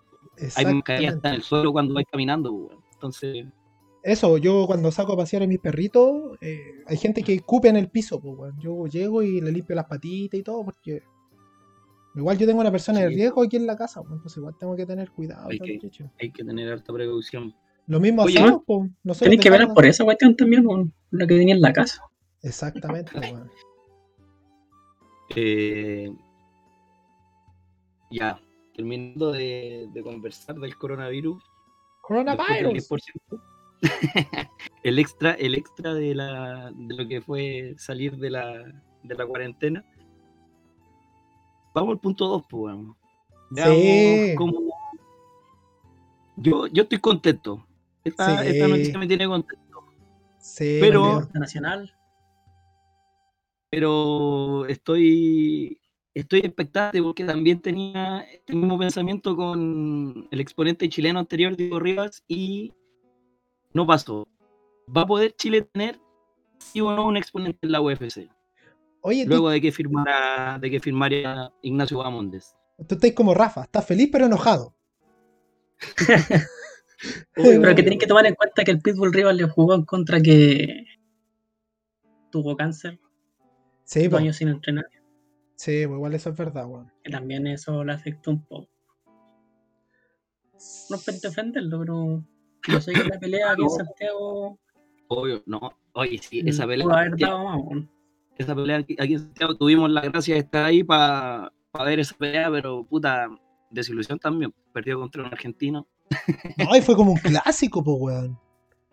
Hay 0.55 0.65
mascarillas 0.65 1.15
hasta 1.15 1.29
en 1.29 1.35
el 1.35 1.41
suelo 1.41 1.71
cuando 1.71 1.93
vais 1.93 2.07
caminando, 2.11 2.51
weón. 2.51 2.81
Entonces, 2.93 3.45
Eso, 4.03 4.37
yo 4.39 4.65
cuando 4.65 4.91
saco 4.91 5.13
a 5.13 5.17
pasear 5.17 5.43
a 5.43 5.47
mis 5.47 5.59
perritos, 5.59 6.35
eh, 6.41 6.57
hay 6.87 6.97
gente 6.97 7.21
que 7.21 7.39
cupe 7.41 7.67
en 7.69 7.75
el 7.77 7.87
piso, 7.89 8.19
pues. 8.19 8.51
Yo 8.59 8.87
llego 8.87 9.21
y 9.21 9.39
le 9.41 9.51
limpio 9.51 9.75
las 9.75 9.85
patitas 9.85 10.39
y 10.39 10.43
todo, 10.43 10.65
porque 10.65 11.03
igual 12.15 12.37
yo 12.37 12.45
tengo 12.47 12.61
una 12.61 12.71
persona 12.71 12.99
de 12.99 13.07
riesgo 13.09 13.43
aquí 13.43 13.57
en 13.57 13.65
la 13.67 13.75
casa, 13.77 14.01
entonces 14.01 14.37
igual 14.37 14.55
tengo 14.59 14.75
que 14.75 14.85
tener 14.85 15.11
cuidado. 15.11 15.49
Hay 15.49 15.59
que- 15.59 15.73
muchacho. 15.75 16.11
hay 16.19 16.31
que 16.31 16.43
tener 16.43 16.71
harta 16.71 16.93
precaución. 16.93 17.53
Lo 17.87 17.99
mismo 17.99 18.23
Oye, 18.23 18.37
hacemos, 18.39 18.61
pues, 18.65 18.89
nosotros 19.03 19.19
Tenéis 19.25 19.41
que 19.41 19.49
cada- 19.49 19.73
por 19.73 19.85
esa 19.85 20.03
cuestión 20.03 20.35
también, 20.35 20.63
con 20.63 20.93
lo 21.11 21.27
que 21.27 21.35
tenía 21.37 21.55
en 21.55 21.61
la 21.61 21.73
casa. 21.73 22.03
Exactamente, 22.43 23.11
weón. 23.35 23.49
Eh, 25.35 26.11
ya, 28.11 28.39
terminando 28.75 29.31
de, 29.31 29.87
de 29.93 30.03
conversar 30.03 30.55
del 30.57 30.75
coronavirus. 30.77 31.41
Coronavirus. 32.01 32.89
10%, 32.89 33.41
el 34.83 34.99
extra, 34.99 35.31
el 35.33 35.55
extra 35.55 35.93
de, 35.93 36.13
la, 36.15 36.71
de 36.75 36.95
lo 36.95 37.07
que 37.07 37.21
fue 37.21 37.73
salir 37.77 38.17
de 38.17 38.29
la, 38.29 38.53
de 39.03 39.15
la 39.15 39.25
cuarentena. 39.25 39.85
Vamos 41.73 41.91
al 41.93 41.99
punto 41.99 42.27
2, 42.27 42.43
pues. 42.49 42.75
Veamos 43.51 43.75
Sí. 43.77 44.33
cómo- 44.37 44.59
Yo, 46.37 46.67
yo 46.67 46.83
estoy 46.83 46.97
contento. 46.99 47.65
Esta, 48.03 48.41
Sí. 48.41 48.47
esta 48.49 48.67
noticia 48.67 48.97
me 48.97 49.07
tiene 49.07 49.27
contento. 49.27 49.83
Sí, 50.39 50.77
Pero-. 50.81 51.27
Nacional. 51.33 51.93
pero 53.69 54.65
estoy 54.65 55.79
estoy 56.13 56.39
expectante 56.39 57.01
porque 57.01 57.23
también 57.23 57.61
tenía 57.61 58.19
este 58.19 58.53
mismo 58.53 58.77
pensamiento 58.77 59.33
con 59.33 60.27
el 60.29 60.41
exponente 60.41 60.89
chileno 60.89 61.19
anterior, 61.19 61.55
Diego 61.55 61.79
Rivas, 61.79 62.21
y 62.27 62.73
no 63.73 63.87
pasó. 63.87 64.27
¿Va 64.93 65.03
a 65.03 65.05
poder 65.07 65.33
Chile 65.37 65.61
tener 65.61 66.01
sí 66.57 66.81
o 66.81 66.91
no 66.93 67.07
un 67.07 67.15
exponente 67.15 67.59
en 67.61 67.71
la 67.71 67.79
UFC? 67.79 68.27
Oye, 69.01 69.23
tú, 69.23 69.29
Luego 69.29 69.49
de 69.49 69.61
que 69.61 69.71
firmara, 69.71 70.59
de 70.59 70.69
que 70.71 70.79
firmara 70.79 71.51
Ignacio 71.61 71.97
Bamondes. 71.97 72.55
tú 72.87 72.95
estás 72.95 73.11
como 73.13 73.33
Rafa, 73.33 73.63
estás 73.63 73.85
feliz 73.85 74.09
pero 74.11 74.25
enojado. 74.25 74.75
Pero 77.33 77.75
que 77.75 77.81
tenéis 77.81 77.99
que 77.99 78.05
tomar 78.07 78.27
en 78.27 78.35
cuenta 78.35 78.63
que 78.63 78.69
el 78.69 78.79
Pitbull 78.79 79.11
Rival 79.11 79.37
le 79.37 79.45
jugó 79.49 79.73
en 79.73 79.85
contra 79.85 80.21
que 80.21 80.85
tuvo 82.29 82.55
cáncer, 82.55 82.99
Sí, 83.83 84.07
dos 84.07 84.19
años 84.19 84.35
sin 84.35 84.49
entrenar. 84.49 84.85
sí, 85.55 85.85
pues 85.87 85.97
igual 85.97 86.13
eso 86.13 86.29
es 86.29 86.35
verdad, 86.37 86.67
weón. 86.67 86.91
Que 87.03 87.09
también 87.11 87.47
eso 87.47 87.83
le 87.83 87.93
afectó 87.93 88.29
un 88.31 88.45
poco. 88.45 88.69
No 90.89 90.95
es 90.95 91.03
para 91.03 91.17
defenderlo, 91.17 91.79
pero 91.79 92.23
yo 92.67 92.81
sé 92.81 92.93
que 92.93 93.03
la 93.03 93.19
pelea 93.19 93.51
aquí 93.53 93.63
en 93.63 93.69
Santiago 93.71 94.59
Obvio, 95.07 95.41
no. 95.47 95.59
Oye, 95.93 96.19
sí, 96.19 96.43
esa 96.45 96.67
pelea, 96.67 96.85
pudo 96.85 96.95
haber 96.95 97.17
dado 97.17 97.43
más. 97.43 97.57
weón. 97.63 97.89
Esa 98.41 98.55
pelea 98.55 98.77
aquí, 98.77 98.95
aquí 98.99 99.13
en 99.13 99.19
Santiago 99.19 99.55
tuvimos 99.55 99.89
la 99.89 100.01
gracia 100.01 100.35
de 100.35 100.41
estar 100.41 100.65
ahí 100.65 100.83
para 100.83 101.51
ver 101.85 101.99
esa 101.99 102.15
pelea, 102.15 102.49
pero 102.51 102.83
puta, 102.83 103.29
desilusión 103.69 104.19
también. 104.19 104.53
Perdió 104.73 104.99
contra 104.99 105.23
un 105.23 105.27
argentino. 105.31 105.87
No, 106.57 106.75
y 106.75 106.81
fue 106.81 106.95
como 106.95 107.13
un 107.13 107.17
clásico, 107.17 107.83
pues, 107.83 107.97
weón. 107.99 108.39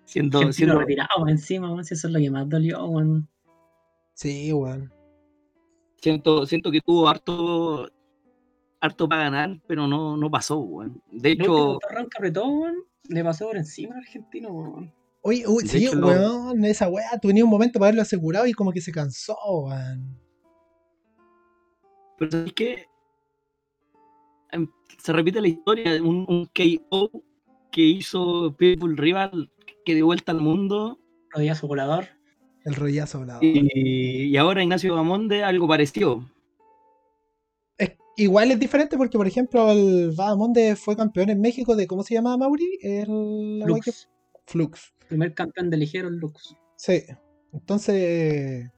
Siendo, 0.05 0.39
Argentino 0.39 0.53
siendo, 0.53 0.79
retirado 0.79 1.29
encima, 1.29 1.71
weón, 1.71 1.85
si 1.85 1.95
eso 1.95 2.07
es 2.07 2.15
lo 2.15 2.21
que 2.21 2.31
más 2.31 2.49
dolió, 2.49 2.85
weón. 2.87 3.29
Sí, 4.15 4.53
weón. 4.53 4.93
siento, 6.01 6.47
siento 6.47 6.71
que 6.71 6.81
tuvo 6.81 7.09
harto 7.09 7.89
harto 8.81 9.09
para 9.09 9.25
ganar, 9.25 9.61
pero 9.67 9.87
no, 9.87 10.17
no 10.17 10.31
pasó, 10.31 10.59
weón. 10.59 11.03
De 11.11 11.33
hecho, 11.33 11.79
arranca 11.91 12.19
apretó, 12.19 12.47
weón, 12.47 12.77
Le 13.09 13.25
pasó 13.25 13.47
por 13.47 13.57
encima 13.57 13.95
al 13.95 14.01
argentino, 14.01 14.51
weón. 14.51 14.93
Oye, 15.23 15.45
uy, 15.47 15.65
De 15.65 15.69
sí, 15.69 15.87
hecho, 15.87 15.99
weón, 15.99 16.65
esa 16.65 16.89
weá, 16.89 17.19
tenía 17.21 17.45
un 17.45 17.51
momento 17.51 17.79
para 17.79 17.89
haberlo 17.89 18.03
asegurado 18.03 18.47
y 18.47 18.53
como 18.53 18.73
que 18.73 18.81
se 18.81 18.93
cansó, 18.93 19.37
weón. 19.65 20.19
Pero 22.19 22.39
es 22.45 22.53
que 22.53 22.87
se 24.99 25.13
repite 25.13 25.41
la 25.41 25.49
historia, 25.49 26.03
un, 26.03 26.25
un 26.29 26.47
KO 26.47 27.11
que 27.71 27.83
hizo 27.83 28.55
Pitbull 28.57 28.97
Rival 28.97 29.53
que 29.85 29.95
dio 29.95 30.07
vuelta 30.07 30.33
al 30.33 30.41
mundo 30.41 30.99
Rodillazo 31.31 31.67
volador. 31.69 32.07
El 32.65 32.75
rollazo 32.75 33.19
hablado. 33.19 33.41
y, 33.43 34.25
y 34.25 34.37
ahora 34.37 34.63
Ignacio 34.63 34.95
Bamonde 34.95 35.45
algo 35.45 35.69
parecido. 35.69 36.25
Es- 37.79 37.97
igual 38.17 38.51
es 38.51 38.59
diferente 38.59 38.97
porque, 38.97 39.17
por 39.17 39.27
ejemplo, 39.27 39.71
el 39.71 40.11
Bahamonde 40.17 40.75
fue 40.75 40.97
campeón 40.97 41.31
en 41.31 41.41
México 41.41 41.77
de, 41.77 41.87
¿cómo 41.87 42.03
se 42.03 42.15
llama, 42.15 42.37
Mauri? 42.37 42.79
El 42.83 43.61
la 43.61 43.67
weá 43.67 43.81
que- 43.81 43.91
Lux. 43.91 44.09
Flux. 44.47 44.95
Primer 45.09 45.35
campeón 45.35 45.71
de 45.71 45.77
ligero, 45.77 46.09
el 46.09 46.17
Lux. 46.17 46.57
Sí. 46.77 47.03
Entonces, 47.53 48.71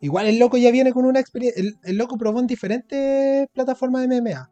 igual 0.00 0.26
el 0.26 0.38
loco 0.38 0.56
ya 0.56 0.70
viene 0.70 0.92
con 0.92 1.04
una 1.04 1.20
experiencia. 1.20 1.60
El, 1.62 1.74
el 1.84 1.96
loco 1.96 2.16
probó 2.18 2.40
en 2.40 2.46
diferentes 2.46 3.48
plataformas 3.52 4.08
de 4.08 4.20
MMA. 4.20 4.50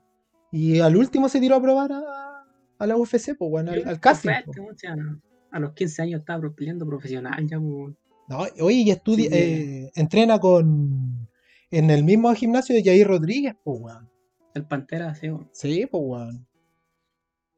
Y 0.53 0.81
al 0.81 0.97
último 0.97 1.29
se 1.29 1.41
tiró 1.41 1.57
a 1.57 1.63
probar 1.63 1.93
a, 1.93 2.45
a 2.79 2.87
la 2.87 2.97
UFC, 2.97 3.37
pues 3.37 3.51
bueno, 3.51 3.73
al, 3.73 3.87
al 3.87 4.01
casting. 4.01 4.31
Po. 4.47 4.53
a 5.51 5.61
los 5.61 5.73
15 5.75 6.03
años 6.03 6.21
estaba 6.21 6.51
peleando 6.55 6.87
profesional 6.87 7.47
ya. 7.47 7.59
No, 7.59 8.39
oye, 8.61 8.77
y 8.77 8.91
estudia, 8.91 9.31
Sí. 9.31 9.37
eh, 9.37 9.91
entrena 9.95 10.39
con. 10.39 11.29
En 11.71 11.91
el 11.91 12.03
mismo 12.03 12.35
gimnasio 12.35 12.75
de 12.75 12.83
Jair 12.83 13.07
Rodríguez, 13.07 13.55
pues 13.63 13.79
weón. 13.81 14.09
El 14.55 14.65
Pantera, 14.67 15.15
sí, 15.15 15.29
weón. 15.29 15.51
Sí, 15.53 15.87
pues 15.91 16.03
weón. 16.07 16.47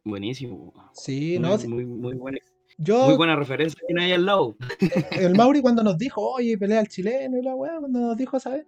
Buenísimo. 0.04 0.72
Sí, 0.94 1.38
muy, 1.38 1.48
no. 1.48 1.58
sí, 1.58 1.68
muy, 1.68 1.84
muy 1.86 2.14
buena, 2.14 2.38
Yo, 2.82 3.04
muy 3.04 3.16
buena 3.16 3.36
referencia 3.36 3.78
que 3.78 3.86
tiene 3.86 4.04
ahí 4.04 4.12
al 4.12 4.24
lado. 4.24 4.56
el 5.10 5.34
Mauri 5.36 5.60
cuando 5.60 5.82
nos 5.82 5.98
dijo, 5.98 6.22
oye, 6.22 6.56
pelea 6.56 6.80
al 6.80 6.88
chileno 6.88 7.36
y 7.36 7.42
la 7.42 7.54
weá, 7.54 7.78
cuando 7.78 8.00
nos 8.00 8.16
dijo, 8.16 8.40
¿sabes? 8.40 8.66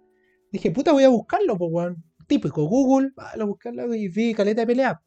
Dije, 0.51 0.69
puta, 0.69 0.91
voy 0.91 1.03
a 1.03 1.09
buscarlo, 1.09 1.57
pues 1.57 1.71
weón. 1.73 2.03
Típico, 2.27 2.63
Google, 2.65 3.11
ah, 3.17 3.33
lo 3.37 3.47
busqué 3.47 3.71
loco, 3.71 3.95
y 3.95 4.07
vi 4.09 4.35
caleta 4.35 4.61
de 4.61 4.67
pelea. 4.67 5.01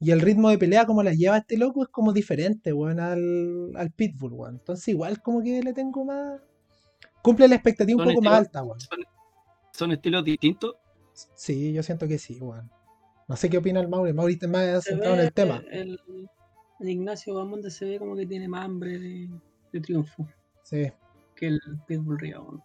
Y 0.00 0.10
el 0.10 0.22
ritmo 0.22 0.48
de 0.48 0.56
pelea, 0.56 0.86
como 0.86 1.02
la 1.02 1.12
lleva 1.12 1.36
este 1.36 1.58
loco, 1.58 1.82
es 1.82 1.90
como 1.90 2.14
diferente, 2.14 2.72
weón, 2.72 2.98
al, 2.98 3.72
al 3.76 3.90
Pitbull, 3.90 4.32
weón. 4.32 4.54
Entonces, 4.54 4.88
igual 4.88 5.20
como 5.20 5.42
que 5.42 5.62
le 5.62 5.74
tengo 5.74 6.06
más. 6.06 6.40
Cumple 7.20 7.48
la 7.48 7.56
expectativa 7.56 8.02
un 8.02 8.08
poco 8.08 8.22
más 8.22 8.38
alta, 8.38 8.62
weón. 8.62 8.80
Son, 8.80 8.98
son 9.72 9.92
estilos 9.92 10.24
distintos. 10.24 10.76
Sí, 11.12 11.74
yo 11.74 11.82
siento 11.82 12.08
que 12.08 12.18
sí, 12.18 12.38
weón. 12.40 12.70
No 13.28 13.36
sé 13.36 13.50
qué 13.50 13.58
opina 13.58 13.80
el 13.80 13.88
Mauri. 13.88 14.10
El 14.10 14.16
Mauri 14.16 14.34
está 14.34 14.48
más 14.48 14.84
centrado 14.84 15.14
en 15.14 15.20
el 15.20 15.32
tema. 15.32 15.62
El, 15.70 16.00
el 16.80 16.88
Ignacio 16.88 17.34
Bamonde 17.34 17.70
se 17.70 17.84
ve 17.84 17.98
como 17.98 18.16
que 18.16 18.26
tiene 18.26 18.48
más 18.48 18.64
hambre 18.64 18.98
de, 18.98 19.30
de 19.72 19.80
triunfo 19.80 20.26
Sí. 20.62 20.90
que 21.34 21.46
el 21.48 21.60
Pitbull 21.86 22.18
Río. 22.18 22.62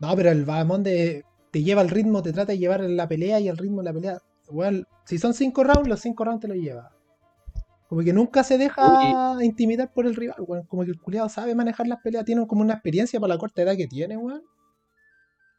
No, 0.00 0.16
pero 0.16 0.30
el 0.30 0.44
Bahamonde 0.44 1.24
te 1.50 1.62
lleva 1.62 1.82
el 1.82 1.88
ritmo, 1.90 2.22
te 2.22 2.32
trata 2.32 2.52
de 2.52 2.58
llevar 2.58 2.80
la 2.82 3.08
pelea 3.08 3.40
y 3.40 3.48
el 3.48 3.56
ritmo 3.56 3.78
de 3.78 3.84
la 3.84 3.92
pelea. 3.92 4.18
Igual, 4.48 4.86
si 5.04 5.18
son 5.18 5.34
cinco 5.34 5.64
rounds, 5.64 5.88
los 5.88 6.00
cinco 6.00 6.24
rounds 6.24 6.40
te 6.42 6.48
los 6.48 6.56
lleva. 6.56 6.92
Como 7.88 8.02
que 8.02 8.12
nunca 8.12 8.44
se 8.44 8.58
deja 8.58 9.36
intimidar 9.42 9.92
por 9.92 10.06
el 10.06 10.14
rival, 10.14 10.36
weón. 10.46 10.66
Como 10.66 10.84
que 10.84 10.90
el 10.90 11.00
culiado 11.00 11.28
sabe 11.28 11.54
manejar 11.54 11.86
las 11.88 12.00
peleas, 12.02 12.24
tiene 12.24 12.46
como 12.46 12.60
una 12.62 12.74
experiencia 12.74 13.18
para 13.18 13.34
la 13.34 13.38
corta 13.38 13.62
edad 13.62 13.76
que 13.76 13.86
tiene, 13.88 14.16
weón. 14.16 14.42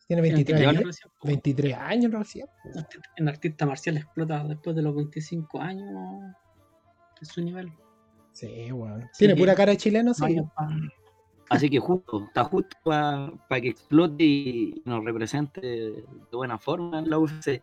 Tiene 0.07 0.21
23 0.23 0.61
En 0.61 0.69
años. 0.69 0.83
recién, 0.85 1.11
po. 1.19 1.27
23 1.27 1.75
años 1.75 2.11
recién. 2.13 2.47
En 3.17 3.27
artista 3.29 3.65
marcial 3.65 3.97
explota 3.97 4.43
después 4.43 4.75
de 4.75 4.81
los 4.81 4.95
25 4.95 5.59
años 5.59 5.87
de 7.19 7.25
su 7.25 7.41
nivel. 7.41 7.71
Sí, 8.33 8.71
weón. 8.71 9.09
Tiene 9.17 9.33
que- 9.35 9.39
pura 9.41 9.55
cara 9.55 9.71
de 9.71 9.77
chileno, 9.77 10.13
sí. 10.13 10.21
Pa- 10.55 10.69
Así 11.49 11.67
que 11.69 11.79
justo, 11.79 12.25
está 12.25 12.43
justo 12.43 12.77
para 12.83 13.31
que 13.61 13.69
explote 13.69 14.23
y 14.23 14.81
nos 14.85 15.03
represente 15.03 15.61
de 15.61 16.03
buena 16.31 16.59
forma 16.59 16.99
en 16.99 17.09
la 17.09 17.17
UFC. 17.17 17.61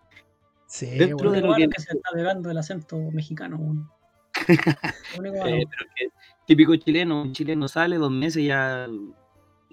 Sí, 0.66 0.86
Dentro 0.98 1.30
de 1.30 1.40
Lo 1.40 1.54
que- 1.54 1.68
que 1.68 1.80
se 1.80 1.96
está 1.96 2.10
pegando 2.12 2.50
el 2.50 2.58
acento 2.58 2.98
mexicano. 3.12 3.56
weón. 3.58 3.90
Eh, 5.14 5.64
pero 5.70 5.90
que 5.96 6.08
típico 6.46 6.76
chileno, 6.76 7.22
un 7.22 7.32
chileno 7.32 7.68
sale 7.68 7.96
dos 7.96 8.10
meses 8.10 8.42
y 8.42 8.46
ya 8.48 8.86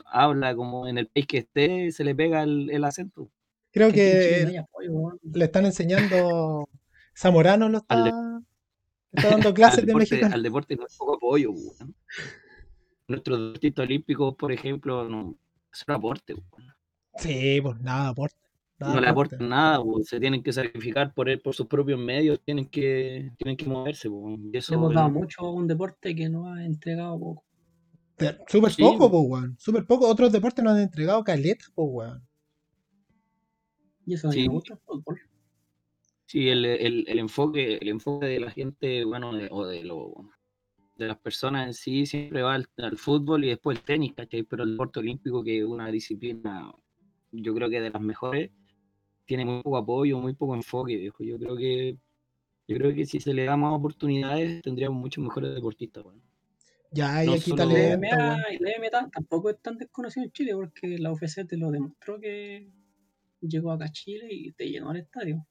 habla 0.05 0.55
como 0.55 0.87
en 0.87 0.97
el 0.99 1.07
país 1.07 1.25
que 1.27 1.39
esté, 1.39 1.91
se 1.91 2.03
le 2.03 2.13
pega 2.15 2.43
el, 2.43 2.69
el 2.69 2.83
acento. 2.83 3.29
Creo 3.71 3.91
Que 3.91 4.41
en 4.43 4.65
le 5.33 5.45
están 5.45 5.65
enseñando. 5.65 6.69
Zamorano 7.17 7.67
lo 7.69 7.79
está, 7.79 7.95
Al 7.95 8.03
de- 8.05 8.11
está 9.13 9.29
dando 9.31 9.53
clases 9.53 9.79
al, 9.79 9.85
de 9.85 9.87
deporte, 9.87 10.09
mexicano. 10.15 10.35
al 10.35 10.43
deporte 10.43 10.75
no 10.75 10.83
hay 10.83 10.95
poco 10.97 11.15
apoyo. 11.15 11.51
weón. 11.51 11.95
Nuestros 13.07 13.39
deportistas 13.39 13.83
olímpicos, 13.85 14.35
por 14.35 14.51
ejemplo, 14.51 15.07
no 15.09 15.35
es 15.71 15.83
un 15.87 15.93
aporte. 15.95 16.33
weón. 16.33 16.73
Sí, 17.17 17.59
pues 17.61 17.79
nada, 17.79 18.09
aporta. 18.09 18.37
no 18.79 18.87
le 18.87 19.07
aporta. 19.07 19.35
aportan 19.35 19.49
nada, 19.49 19.79
weón. 19.81 20.03
se 20.03 20.19
tienen 20.19 20.41
que 20.43 20.51
sacrificar 20.53 21.13
por 21.13 21.29
él, 21.29 21.39
por 21.41 21.53
sus 21.53 21.67
propios 21.67 21.99
medios, 21.99 22.39
tienen 22.43 22.67
que, 22.67 23.31
tienen 23.37 23.55
que 23.57 23.65
moverse. 23.65 24.07
weón. 24.09 24.49
Y 24.53 24.57
eso, 24.57 24.73
hemos 24.73 24.93
dado 24.93 25.09
mucho 25.09 25.41
a 25.45 25.51
un 25.51 25.67
deporte 25.67 26.15
que 26.15 26.29
nos 26.29 26.47
ha 26.57 26.65
entregado 26.65 27.19
poco. 27.19 27.43
Súper 28.47 28.71
Sí, 28.71 28.81
poco, 28.81 29.11
po. 29.11 29.27
pues, 29.27 29.41
weón. 29.41 29.55
Súper 29.59 29.85
poco. 29.85 30.07
Otros 30.07 30.31
deportes 30.31 30.63
nos 30.63 30.73
han 30.73 30.81
entregado 30.83 31.23
caletas, 31.23 31.71
pues, 31.75 31.87
weón. 31.91 32.27
Y 34.05 34.13
eso 34.15 34.31
Sí. 34.31 34.41
me 34.41 34.47
gusta 34.53 34.73
el 34.73 34.79
fútbol. 34.79 35.19
Sí, 36.33 36.49
el, 36.49 36.65
el, 36.65 37.05
el 37.07 37.19
enfoque, 37.19 37.77
el 37.79 37.89
enfoque 37.89 38.25
de 38.25 38.39
la 38.39 38.49
gente, 38.49 39.05
bueno, 39.05 39.33
de- 39.33 39.49
o 39.51 39.67
de 39.67 39.83
lo, 39.83 40.15
de 40.95 41.05
las 41.05 41.19
personas 41.19 41.67
en 41.67 41.73
sí 41.75 42.07
siempre 42.07 42.41
va 42.41 42.55
al, 42.55 42.65
al 42.77 42.97
fútbol 42.97 43.45
y 43.45 43.49
después 43.49 43.77
el 43.77 43.83
tenis, 43.83 44.13
¿cachai? 44.15 44.41
Pero 44.41 44.63
el 44.63 44.71
deporte 44.71 44.99
olímpico, 44.99 45.43
que 45.43 45.59
es 45.59 45.63
una 45.63 45.91
disciplina, 45.91 46.73
yo 47.31 47.53
creo 47.53 47.69
que 47.69 47.79
de 47.81 47.91
las 47.91 48.01
mejores, 48.01 48.49
tiene 49.25 49.45
muy 49.45 49.61
poco 49.61 49.77
apoyo, 49.77 50.17
muy 50.17 50.33
poco 50.33 50.55
enfoque, 50.55 50.97
viejo. 50.97 51.23
Yo 51.23 51.37
creo 51.37 51.55
que, 51.55 51.99
yo 52.67 52.77
creo 52.77 52.95
que 52.95 53.05
si 53.05 53.19
se 53.19 53.31
le 53.31 53.45
da 53.45 53.55
más 53.55 53.73
oportunidades, 53.75 54.63
tendríamos 54.63 54.97
muchos 54.99 55.23
mejores 55.23 55.53
deportistas, 55.53 56.03
weón. 56.03 56.19
Ya 56.89 57.15
hay 57.17 57.27
No 57.27 57.33
aquí 57.33 57.51
solo- 57.51 57.63
MMA 57.63 59.09
tampoco 59.11 59.51
es 59.51 59.61
tan 59.61 59.77
desconocido 59.77 60.25
en 60.25 60.31
Chile 60.31 60.53
porque 60.55 60.97
la 60.97 61.11
UFC 61.11 61.45
te 61.47 61.57
lo 61.57 61.69
demostró 61.69 62.19
que 62.19 62.71
llegó 63.39 63.71
acá 63.71 63.85
a 63.85 63.91
Chile 63.91 64.29
y 64.31 64.51
te 64.53 64.67
llenó 64.67 64.89
el 64.89 64.97
estadio. 64.97 65.45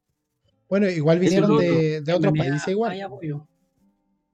Bueno, 0.72 0.88
igual 0.88 1.18
vinieron 1.18 1.58
de, 1.58 2.00
de 2.00 2.14
otros 2.14 2.32
países 2.32 2.66
igual. 2.68 2.96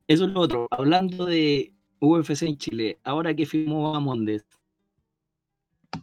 Eso 0.06 0.24
es 0.24 0.30
lo 0.30 0.38
otro. 0.38 0.68
Hablando 0.70 1.26
de 1.26 1.74
UFC 1.98 2.42
en 2.42 2.56
Chile, 2.56 3.00
ahora 3.02 3.34
que 3.34 3.44
firmó 3.44 3.96
Amondes, 3.96 4.46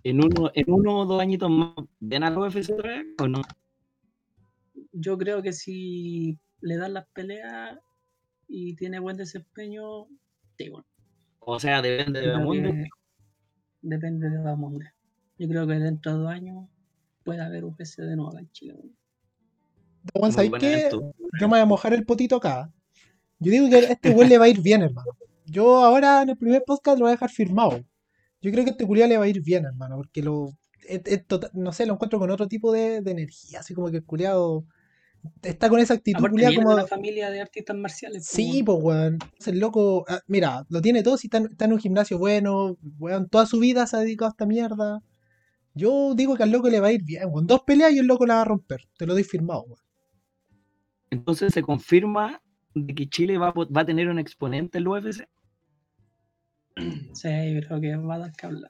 en 0.03 0.21
uno, 0.21 0.51
en 0.53 0.65
uno 0.67 0.99
o 0.99 1.05
dos 1.05 1.21
añitos 1.21 1.49
más, 1.49 1.73
¿ven 2.01 2.23
a 2.23 2.31
la 2.31 2.37
UFC 2.37 2.69
otra 2.69 2.97
vez 2.97 3.05
o 3.17 3.29
no? 3.29 3.43
Yo 4.91 5.17
creo 5.17 5.41
que 5.41 5.53
si 5.53 6.37
le 6.59 6.75
dan 6.75 6.95
las 6.95 7.07
peleas 7.13 7.79
y 8.49 8.75
tiene 8.75 8.99
buen 8.99 9.15
desempeño, 9.15 10.07
sí, 10.57 10.67
bueno, 10.67 10.85
O 11.39 11.57
sea, 11.61 11.81
depende 11.81 12.19
de 12.19 12.31
Bamonde. 12.31 12.89
depende 13.81 14.29
de 14.29 14.39
Bamonde. 14.39 14.91
Yo 15.39 15.47
creo 15.47 15.65
que 15.65 15.75
dentro 15.75 16.11
de 16.11 16.17
dos 16.17 16.29
años 16.29 16.67
puede 17.23 17.41
haber 17.41 17.63
UFC 17.63 17.99
de 17.99 18.17
nuevo 18.17 18.37
en 18.37 18.51
Chile. 18.51 18.75
Bueno. 20.13 20.21
Weón, 20.21 20.27
Muy 20.27 20.31
¿sabes 20.33 20.49
buen 20.49 20.61
qué? 20.61 20.89
Yo 21.39 21.47
me 21.47 21.53
voy 21.55 21.59
a 21.59 21.65
mojar 21.65 21.93
el 21.93 22.05
potito 22.05 22.35
acá. 22.37 22.71
Yo 23.39 23.51
digo 23.51 23.69
que 23.69 23.75
a 23.75 23.79
este 23.79 24.09
weón 24.11 24.29
le 24.29 24.37
va 24.37 24.45
a 24.45 24.49
ir 24.49 24.61
bien, 24.61 24.81
hermano. 24.81 25.11
Yo 25.45 25.83
ahora 25.83 26.21
en 26.21 26.29
el 26.29 26.37
primer 26.37 26.63
podcast 26.65 26.97
lo 26.97 27.05
voy 27.05 27.09
a 27.09 27.15
dejar 27.15 27.29
firmado. 27.29 27.79
Yo 28.41 28.51
creo 28.51 28.63
que 28.63 28.69
a 28.71 28.73
este 28.73 28.85
culiao 28.85 29.07
le 29.07 29.17
va 29.17 29.25
a 29.25 29.27
ir 29.27 29.41
bien, 29.41 29.65
hermano, 29.65 29.97
porque 29.97 30.21
lo. 30.21 30.49
es- 30.87 31.01
es 31.05 31.25
tota- 31.27 31.49
no 31.53 31.71
sé, 31.71 31.85
lo 31.85 31.93
encuentro 31.93 32.19
con 32.19 32.29
otro 32.31 32.47
tipo 32.47 32.71
de, 32.71 33.01
de 33.01 33.11
energía, 33.11 33.59
así 33.59 33.73
como 33.73 33.89
que 33.89 33.97
el 33.97 34.05
culiao 34.05 34.65
está 35.41 35.67
con 35.69 35.79
esa 35.79 35.95
actitud 35.95 36.19
Aparte 36.19 36.55
como. 36.55 36.69
de 36.71 36.75
la 36.75 36.87
familia 36.87 37.31
de 37.31 37.41
artistas 37.41 37.75
marciales. 37.75 38.17
pues, 38.23 38.27
Sí, 38.47 38.61
pues, 38.63 38.77
weón. 38.81 39.17
Es 39.39 39.47
el 39.47 39.59
loco. 39.59 40.05
ah, 40.07 40.21
mira, 40.27 40.65
lo 40.69 40.81
tiene 40.81 41.01
todo. 41.03 41.17
Si 41.17 41.27
está, 41.27 41.37
en- 41.39 41.47
está 41.51 41.65
en 41.65 41.73
un 41.73 41.79
gimnasio 41.79 42.17
bueno, 42.19 42.77
weón. 42.99 43.27
Toda 43.29 43.45
su 43.47 43.59
vida 43.59 43.85
se 43.87 43.97
ha 43.97 43.99
dedicado 43.99 44.27
a 44.29 44.31
esta 44.31 44.45
mierda. 44.45 45.01
Yo 45.73 46.13
digo 46.15 46.35
que 46.35 46.43
al 46.43 46.51
loco 46.51 46.69
le 46.69 46.79
va 46.79 46.87
a 46.87 46.91
ir 46.91 47.03
bien, 47.03 47.23
weón. 47.31 47.47
Dos 47.47 47.61
peleas 47.65 47.91
y 47.91 47.97
el 47.99 48.05
loco 48.05 48.25
la 48.25 48.35
va 48.35 48.41
a 48.41 48.45
romper. 48.45 48.81
Te 48.97 49.05
lo 49.05 49.13
doy 49.13 49.23
firmado, 49.23 49.63
weón. 49.63 49.79
Entonces 51.09 51.53
se 51.53 51.61
confirma 51.61 52.41
de 52.73 52.93
que 52.93 53.07
Chile 53.07 53.37
va, 53.37 53.51
va 53.51 53.81
a 53.81 53.85
tener 53.85 54.09
un 54.09 54.19
exponente 54.19 54.77
en 54.77 54.83
la 54.85 54.89
UFC. 54.91 55.27
Sí, 57.13 57.29
yo 57.53 57.61
creo 57.67 57.79
que 57.81 57.95
va 57.95 58.15
a 58.15 58.19
dar 58.19 58.33
que 58.33 58.45
hablar. 58.47 58.69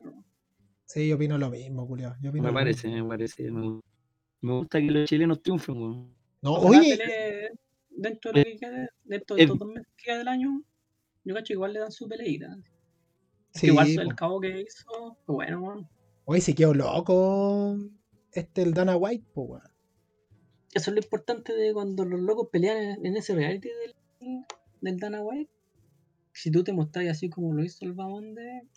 Sí, 0.86 1.08
yo 1.08 1.16
opino 1.16 1.38
lo 1.38 1.50
mismo. 1.50 1.88
Yo 1.98 2.10
opino 2.30 2.44
Me 2.44 2.50
lo 2.50 2.54
parece, 2.54 2.88
mismo. 2.88 3.04
me 3.04 3.10
parece. 3.10 3.52
Me, 3.52 3.62
gu- 3.62 3.82
me 4.42 4.54
gusta 4.54 4.80
que 4.80 4.92
los 4.92 5.10
chilenos 5.10 5.42
triunfen, 5.42 5.76
weón. 5.76 6.16
No, 6.42 6.54
oye, 6.54 7.50
dentro 7.90 8.32
de 8.32 8.40
lo 8.40 8.46
que 8.46 8.58
quede, 8.58 8.90
dentro 9.04 9.36
de 9.36 9.42
eh, 9.42 9.46
estos 9.46 9.58
dos 9.58 9.68
meses 9.70 9.88
que 9.98 10.04
queda 10.06 10.18
del 10.20 10.28
año, 10.28 10.62
yo 11.24 11.34
cacho 11.34 11.48
que 11.48 11.54
igual 11.54 11.74
le 11.74 11.80
dan 11.80 11.92
su 11.92 12.08
peleita. 12.08 12.56
sí, 13.52 13.68
igual 13.68 13.88
po. 13.96 14.02
el 14.02 14.16
cabo 14.16 14.40
que 14.40 14.62
hizo, 14.62 15.18
fue 15.26 15.36
bueno, 15.36 15.62
weón. 15.62 15.90
oye, 16.26 16.42
se 16.42 16.54
quedó 16.54 16.76
loco. 16.76 17.80
Este, 18.32 18.62
el 18.62 18.74
Dana 18.76 18.96
White, 18.98 19.26
pues, 19.34 19.50
weón. 19.50 19.64
Eso 20.76 20.92
es 20.92 20.96
lo 20.96 21.02
importante 21.02 21.54
de 21.54 21.74
cuando 21.74 22.04
los 22.04 22.20
locos 22.20 22.50
pelean 22.52 22.78
en, 22.78 23.06
en 23.06 23.16
ese 23.16 23.34
reality 23.34 23.70
del, 23.70 24.46
del 24.82 24.98
Dana 25.00 25.22
White. 25.22 25.50
si 26.34 26.52
tú 26.52 26.66
te 26.66 26.74
mostrás 26.74 27.08
así 27.08 27.30
como 27.30 27.54
lo 27.54 27.64
hizo 27.64 27.86
el 27.86 27.94
Bamonde, 27.94 28.68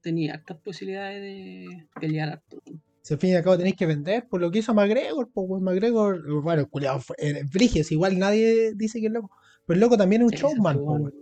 tenía 0.00 0.34
hartas 0.34 0.58
posibilidades 0.58 1.22
de 1.22 1.86
pelear 2.00 2.30
harto. 2.30 2.60
Si 3.00 3.14
al 3.14 3.20
fin 3.20 3.30
y 3.30 3.34
al 3.34 3.44
cabo 3.44 3.56
tenéis 3.56 3.76
que 3.76 3.86
vender 3.86 4.28
por 4.28 4.40
lo 4.40 4.50
que 4.50 4.58
hizo 4.58 4.74
McGregor, 4.74 5.30
pues 5.32 5.62
McGregor, 5.62 6.42
bueno, 6.42 6.62
el 6.62 6.68
culiado 6.68 6.98
fue 6.98 7.14
eh, 7.20 7.44
brigio, 7.52 7.84
si 7.84 7.94
igual 7.94 8.18
nadie 8.18 8.74
dice 8.74 9.00
que 9.00 9.06
es 9.06 9.12
loco. 9.12 9.30
Pero 9.64 9.76
el 9.76 9.80
loco 9.80 9.96
también 9.96 10.22
es 10.22 10.26
un 10.26 10.30
Sí, 10.32 10.36
showman, 10.38 10.84
pues. 10.84 11.14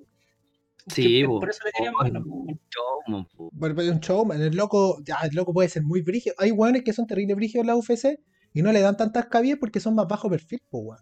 Sí, 0.86 1.24
por 1.26 1.50
eso 1.50 1.60
le 1.64 1.90
verlo, 2.02 2.24
po, 2.24 2.34
weón. 2.36 2.60
Showman. 2.70 3.26
Bueno, 3.52 3.74
pero 3.74 3.82
es 3.82 3.94
un 3.94 4.00
showman, 4.00 4.40
el 4.40 4.56
loco, 4.56 5.02
ya, 5.04 5.16
el 5.22 5.34
loco 5.34 5.52
puede 5.52 5.68
ser 5.68 5.82
muy 5.82 6.00
brigio. 6.00 6.32
Hay 6.38 6.50
weones 6.50 6.82
que 6.82 6.94
son 6.94 7.06
terribles 7.06 7.36
brigios 7.36 7.60
en 7.60 7.66
la 7.66 7.76
UFC 7.76 8.18
y 8.52 8.62
no 8.62 8.72
le 8.72 8.80
dan 8.80 8.96
tantas 8.96 9.26
cabidas 9.26 9.58
porque 9.58 9.80
son 9.80 9.94
más 9.94 10.06
bajo 10.08 10.28
perfil, 10.30 10.60
pues 10.70 10.84
weón. 10.84 11.00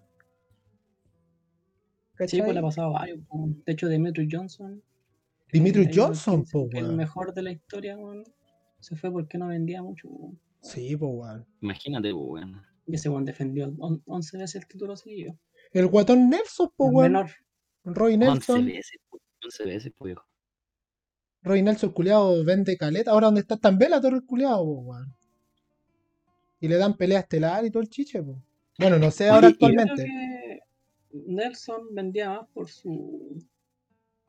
Sí, 2.27 2.41
pues 2.43 2.53
le 2.53 2.59
ha 2.59 2.63
pasado 2.63 2.89
a 2.89 3.01
varios. 3.01 3.21
po. 3.29 3.49
De 3.65 3.73
hecho, 3.73 3.87
Demetrius 3.89 4.29
Johnson, 4.31 4.83
unos 5.53 5.87
Johnson, 5.95 6.41
dicen 6.43 6.69
que 6.71 6.79
el 6.79 6.85
weón. 6.87 6.97
mejor 6.97 7.33
de 7.33 7.43
la 7.43 7.53
historia, 7.53 7.97
weón, 7.97 8.25
se 8.81 8.97
fue 8.97 9.11
porque 9.13 9.39
no 9.39 9.49
vendía 9.49 9.83
mucho. 9.83 10.09
weón. 10.09 10.41
Sí, 10.63 10.97
pues 10.97 11.11
weón. 11.15 11.47
Imagínate, 11.61 12.11
po, 12.13 12.19
weón. 12.25 12.61
Y 12.87 12.95
ese 12.97 13.09
weón 13.09 13.25
defendió 13.25 13.73
on- 13.79 14.03
11 14.07 14.37
veces 14.39 14.63
el 14.63 14.67
título 14.69 14.97
seguido. 14.97 15.39
El 15.73 15.87
guatón 15.87 16.29
Nelson, 16.29 16.71
El 16.79 16.87
weón. 16.91 17.13
menor. 17.13 17.31
Roy 17.85 18.15
11 18.15 18.27
Nelson. 18.27 18.67
veces, 18.67 18.99
po. 19.09 19.19
11 19.45 19.65
veces, 19.65 19.93
po, 19.97 20.05
viejo. 20.07 20.25
Roy 21.43 21.63
Nelson, 21.63 21.91
culiado, 21.93 22.45
vende 22.45 22.77
caleta. 22.77 23.13
Ahora 23.13 23.27
donde 23.27 23.43
está 23.43 23.57
tan 23.57 23.79
vela 23.79 24.01
todo 24.01 24.17
el 24.17 24.27
culiado, 24.27 24.65
pues 24.65 24.79
weón. 24.87 25.15
Y 26.61 26.69
le 26.69 26.77
dan 26.77 26.97
pelea 26.97 27.21
estelar 27.21 27.65
y 27.65 27.71
todo 27.71 27.83
el 27.83 27.89
chiche. 27.89 28.23
Bueno, 28.79 28.99
no 28.99 29.11
sé 29.11 29.29
ahora 29.29 29.49
y- 29.49 29.53
Yo 29.53 29.59
creo 29.59 29.71
actualmente. 29.73 30.05
que 30.05 30.61
Nelson 31.27 31.95
vendía 31.95 32.31
más 32.31 32.49
por 32.53 32.69
su. 32.69 33.43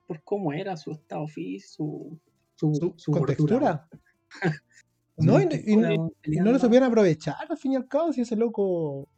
por 0.07 0.23
cómo 0.23 0.51
era 0.53 0.75
su 0.75 0.91
estado 0.91 1.27
físico, 1.27 2.17
su, 2.55 2.73
su, 2.73 2.93
Su 2.97 3.11
contextura. 3.11 3.87
No, 5.21 5.37
y, 5.41 5.75
no 5.75 6.51
lo 6.53 6.59
supieron 6.59 6.87
aprovechar 6.87 7.35
al 7.49 7.57
fin 7.57 7.73
y 7.73 7.75
al 7.75 7.89
cabo, 7.89 8.13
si 8.13 8.21
ese 8.21 8.37
loco 8.37 9.09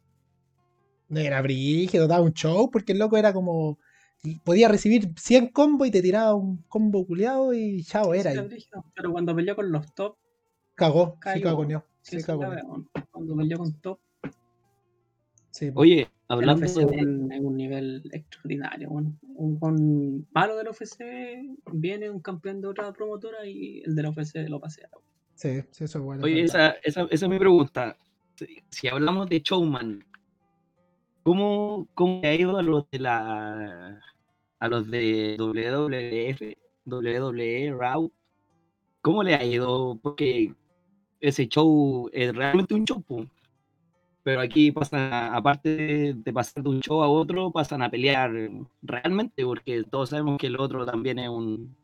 era 1.10 1.40
brígido, 1.42 2.08
daba 2.08 2.24
un 2.24 2.32
show, 2.32 2.70
porque 2.70 2.92
el 2.92 2.98
loco 2.98 3.16
era 3.16 3.32
como. 3.32 3.78
Podía 4.44 4.68
recibir 4.68 5.12
100 5.16 5.48
combos 5.48 5.88
y 5.88 5.90
te 5.90 6.00
tiraba 6.00 6.34
un 6.34 6.58
combo 6.68 7.04
culiado 7.06 7.52
y 7.54 7.82
chao, 7.82 8.14
Sí, 8.14 8.20
era. 8.20 8.40
brígido, 8.42 8.84
Pero 8.94 9.10
cuando 9.10 9.34
peleó 9.34 9.56
con 9.56 9.72
los 9.72 9.92
top, 9.94 10.16
cagó, 10.76 11.14
sí 11.14 11.40
cayó. 11.42 11.64
sí, 11.68 11.74
Sí 12.02 12.16
era, 12.18 12.36
weón. 12.36 12.88
cuando 13.10 13.36
peleó 13.36 13.58
con 13.58 13.72
top, 13.80 13.98
Sí, 15.50 15.70
po. 15.70 15.80
Oye, 15.82 16.00
el 16.00 16.08
hablando 16.28 16.64
UFC 16.64 16.76
de. 16.78 16.84
un, 16.86 17.30
en 17.30 17.44
un 17.46 17.56
nivel 17.56 18.02
extraordinario. 18.12 18.88
weón. 18.90 19.18
Un, 19.34 19.58
con 19.58 20.26
malo 20.32 20.56
del 20.56 20.68
UFC 20.68 21.02
viene 21.72 22.10
un 22.10 22.20
campeón 22.20 22.60
de 22.62 22.68
otra 22.68 22.90
promotora 22.92 23.46
y 23.46 23.82
el 23.84 23.94
del 23.94 24.06
UFC 24.06 24.36
lo 24.48 24.58
pasea. 24.58 24.88
sí, 25.34 25.60
sí, 25.70 25.84
eso 25.84 25.98
es 25.98 26.04
bueno. 26.04 26.24
Oye, 26.24 26.42
esa, 26.42 26.70
esa, 26.82 27.02
esa 27.10 27.26
es 27.26 27.28
mi 27.28 27.38
pregunta. 27.38 27.96
Si, 28.36 28.46
si 28.70 28.88
hablamos 28.88 29.28
de 29.28 29.40
showman, 29.40 30.02
¿cómo, 31.22 31.86
cómo 31.94 32.20
le 32.22 32.28
ha 32.28 32.34
ido 32.34 32.56
a 32.56 32.62
los 32.62 32.90
de 32.90 32.98
la 32.98 34.00
a 34.58 34.68
los 34.68 34.90
de 34.90 35.36
WWF, 35.38 36.56
WWE, 36.86 37.74
Raw? 37.78 38.10
¿Cómo 39.02 39.22
le 39.22 39.34
ha 39.34 39.44
ido? 39.44 39.98
Porque 40.02 40.54
ese 41.22 41.46
show 41.48 42.10
es 42.12 42.34
realmente 42.34 42.74
un 42.74 42.84
show, 42.84 43.00
po. 43.02 43.24
pero 44.22 44.40
aquí 44.40 44.70
pasan, 44.70 45.12
a- 45.12 45.34
aparte 45.36 46.12
de, 46.14 46.32
pasar 46.32 46.62
de 46.62 46.68
un 46.68 46.80
show 46.80 47.02
a 47.02 47.08
otro, 47.08 47.50
pasan 47.50 47.80
a 47.82 47.90
pelear 47.90 48.30
realmente, 48.82 49.44
porque 49.44 49.82
todos 49.84 50.10
sabemos 50.10 50.36
que 50.38 50.48
el 50.48 50.58
otro 50.60 50.84
también 50.84 51.18
es 51.18 51.28
un, 51.28 51.74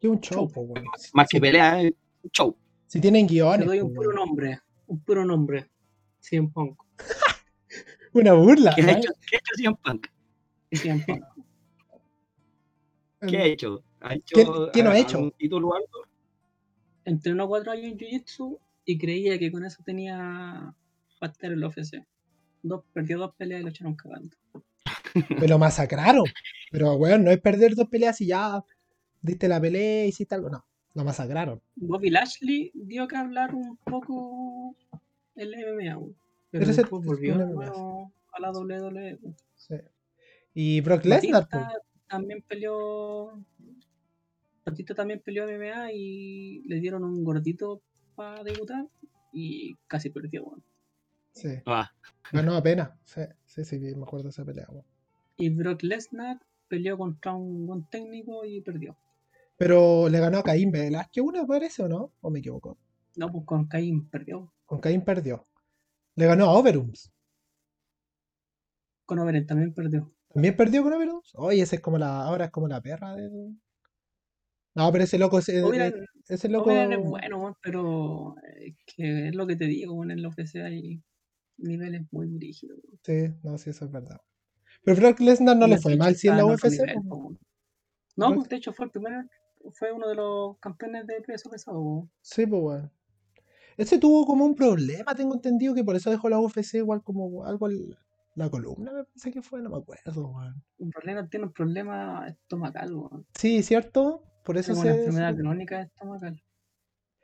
Es 0.00 0.08
un 0.08 0.20
show, 0.20 0.38
show. 0.44 0.52
po, 0.52 0.60
weón. 0.62 0.86
más 1.14 1.28
que 1.28 1.40
pelea, 1.40 1.82
es 1.82 1.92
un 2.22 2.30
show. 2.30 2.56
Si 2.86 3.00
tienen 3.00 3.26
Te 3.26 3.34
guiones. 3.34 3.66
doy 3.66 3.80
un 3.80 3.92
puro 3.92 4.12
nombre, 4.12 4.60
un 4.86 5.00
puro 5.00 5.24
nombre. 5.24 5.68
CM 6.20 6.48
Punk. 6.50 6.78
Una 8.14 8.34
burla. 8.34 8.72
¿Qué 8.76 8.82
ha 8.82 8.86
¿vale? 8.86 8.98
hecho, 8.98 9.12
qué 9.28 9.36
ha 9.36 9.38
hecho 9.38 9.54
CM 9.56 9.76
Punk? 9.82 10.06
CM 10.70 11.04
Punk. 11.06 11.24
¿Qué 13.26 13.38
ha 13.38 13.44
hecho? 13.44 13.82
¿Ha 14.00 14.14
hecho 14.14 14.34
¿Qué- 14.36 14.46
qué 14.72 14.82
no 14.82 14.90
ha 14.90 14.92
a- 14.94 14.98
hecho? 14.98 15.16
algún 15.18 15.30
título 15.32 15.68
o 15.68 15.74
algo? 15.74 15.88
Entrenó 17.04 17.48
cuatro 17.48 17.72
años 17.72 17.86
en 17.92 17.98
Jiu-Jitsu 17.98 18.58
y 18.84 18.98
creía 18.98 19.38
que 19.38 19.50
con 19.52 19.64
eso 19.64 19.82
tenía 19.84 20.74
para 21.18 21.32
estar 21.32 21.52
en 21.52 21.60
la 21.60 21.68
UFC. 21.68 22.04
Dos, 22.62 22.84
perdió 22.92 23.18
dos 23.18 23.34
peleas 23.36 23.60
y 23.60 23.64
lo 23.64 23.70
echaron 23.70 23.94
cagando. 23.94 24.36
Me 25.40 25.48
lo 25.48 25.58
masacraron. 25.58 26.24
Pero, 26.70 26.94
weón, 26.94 27.24
no 27.24 27.30
es 27.30 27.40
perder 27.40 27.74
dos 27.74 27.88
peleas 27.88 28.20
y 28.20 28.26
ya 28.26 28.64
diste 29.20 29.48
la 29.48 29.60
pelea, 29.60 30.06
hiciste 30.06 30.34
algo. 30.34 30.50
No, 30.50 30.64
lo 30.94 31.04
masacraron. 31.04 31.60
Bobby 31.76 32.10
Lashley 32.10 32.70
dio 32.74 33.06
que 33.08 33.16
hablar 33.16 33.54
un 33.54 33.76
poco 33.78 34.76
en 35.36 35.50
la 35.50 35.58
MMA, 35.58 35.98
weón. 35.98 36.16
pero 36.50 36.64
Pero 36.64 36.76
después 36.76 37.04
volvió 37.04 37.38
de 37.38 37.46
nuevo 37.46 38.12
a 38.32 38.40
la 38.40 38.50
WWE. 38.50 39.18
weón. 39.20 39.36
Sí. 39.56 39.76
Y 40.54 40.80
Brock 40.80 41.04
Lesnar, 41.04 41.48
también 42.08 42.42
peleó. 42.42 43.42
Batista 44.64 44.94
también 44.94 45.20
peleó 45.20 45.46
MMA 45.46 45.92
y 45.92 46.62
le 46.66 46.78
dieron 46.78 47.04
un 47.04 47.24
gordito 47.24 47.82
para 48.14 48.44
debutar 48.44 48.86
y 49.32 49.74
casi 49.86 50.10
perdió, 50.10 50.44
weón. 50.44 50.62
Sí. 51.32 51.48
Ah, 51.66 51.90
Ganó 52.32 52.54
apenas. 52.54 52.90
Sí, 53.04 53.22
sí, 53.46 53.64
sí, 53.64 53.78
me 53.78 54.02
acuerdo 54.02 54.24
de 54.24 54.30
esa 54.30 54.44
pelea. 54.44 54.66
Y 55.36 55.48
Brock 55.50 55.82
Lesnar 55.82 56.40
peleó 56.68 56.96
contra 56.98 57.34
un 57.34 57.66
buen 57.66 57.84
técnico 57.84 58.44
y 58.44 58.60
perdió. 58.60 58.96
Pero 59.56 60.08
le 60.08 60.18
ganó 60.20 60.38
a 60.38 60.42
Caín 60.42 60.70
Velázquez 60.70 61.22
una, 61.22 61.46
parece, 61.46 61.82
¿o 61.82 61.88
no? 61.88 62.12
¿O 62.20 62.30
me 62.30 62.40
equivoco? 62.40 62.78
No, 63.16 63.30
pues 63.30 63.44
con 63.44 63.66
Caín 63.66 64.08
perdió. 64.08 64.52
Con 64.66 64.80
Caín 64.80 65.02
perdió. 65.02 65.46
Le 66.14 66.26
ganó 66.26 66.46
a 66.46 66.58
Overums. 66.58 67.12
Con 69.06 69.18
Overeem 69.18 69.46
también 69.46 69.74
perdió. 69.74 70.10
¿También 70.32 70.56
perdió 70.56 70.82
con 70.82 70.92
Overums? 70.92 71.32
Oye, 71.34 71.62
ese 71.62 71.76
es 71.76 71.82
como 71.82 71.98
la. 71.98 72.22
Ahora 72.22 72.46
es 72.46 72.50
como 72.50 72.68
la 72.68 72.80
perra 72.80 73.14
del. 73.14 73.58
No, 74.74 74.90
pero 74.90 75.04
ese 75.04 75.18
loco. 75.18 75.38
Ese, 75.38 75.62
Overeem- 75.62 76.06
ese 76.28 76.48
loco. 76.48 76.70
Es 76.70 76.98
bueno, 77.02 77.56
pero 77.62 78.34
es 78.58 78.74
que 78.86 79.28
es 79.28 79.34
lo 79.34 79.46
que 79.46 79.56
te 79.56 79.66
digo, 79.66 80.02
en 80.04 80.22
la 80.22 80.28
UFC 80.28 80.62
hay 80.62 81.02
niveles 81.58 82.02
muy 82.10 82.38
rígidos. 82.38 82.80
Sí, 83.02 83.28
no, 83.42 83.58
sí, 83.58 83.70
eso 83.70 83.84
es 83.84 83.90
verdad. 83.92 84.20
Pero 84.84 85.00
Brock 85.00 85.20
Lesnar 85.20 85.56
no 85.56 85.66
Y 85.66 85.70
le 85.70 85.78
fue 85.78 85.96
mal 85.96 86.16
si 86.16 86.28
en 86.28 86.36
la 86.36 86.46
UFC. 86.46 86.70
nivel. 86.70 86.96
No, 88.16 88.34
pues 88.34 88.48
de 88.48 88.56
hecho 88.56 88.72
fue 88.72 88.86
el 88.86 88.92
fue 89.72 89.92
uno 89.92 90.08
de 90.08 90.16
los 90.16 90.58
campeones 90.58 91.06
de 91.06 91.20
peso 91.20 91.48
pesado. 91.48 92.08
Sí, 92.20 92.46
pues, 92.46 92.62
weón. 92.62 92.90
Ese 93.76 93.98
tuvo 93.98 94.26
como 94.26 94.44
un 94.44 94.54
problema, 94.54 95.14
tengo 95.14 95.34
entendido 95.34 95.74
que 95.74 95.84
por 95.84 95.96
eso 95.96 96.10
dejó 96.10 96.28
la 96.28 96.38
UFC 96.38 96.78
igual 96.78 97.02
como 97.02 97.44
algo 97.44 97.70
en 97.70 97.94
la 98.34 98.50
columna, 98.50 98.92
me 98.92 99.04
parece 99.04 99.30
que 99.30 99.40
fue, 99.42 99.62
no 99.62 99.70
me 99.70 99.78
acuerdo, 99.78 100.28
weón. 100.28 100.62
Un 100.78 100.90
problema, 100.90 101.26
tiene 101.28 101.46
un 101.46 101.52
problema 101.52 102.26
estomacal, 102.28 102.92
weón. 102.94 103.26
Sí, 103.34 103.62
¿cierto? 103.62 104.24
Por 104.44 104.56
eso 104.58 104.72
Tiene 104.74 104.90
una 104.90 104.98
enfermedad 104.98 105.36
crónica 105.36 105.82
estomacal. 105.82 106.42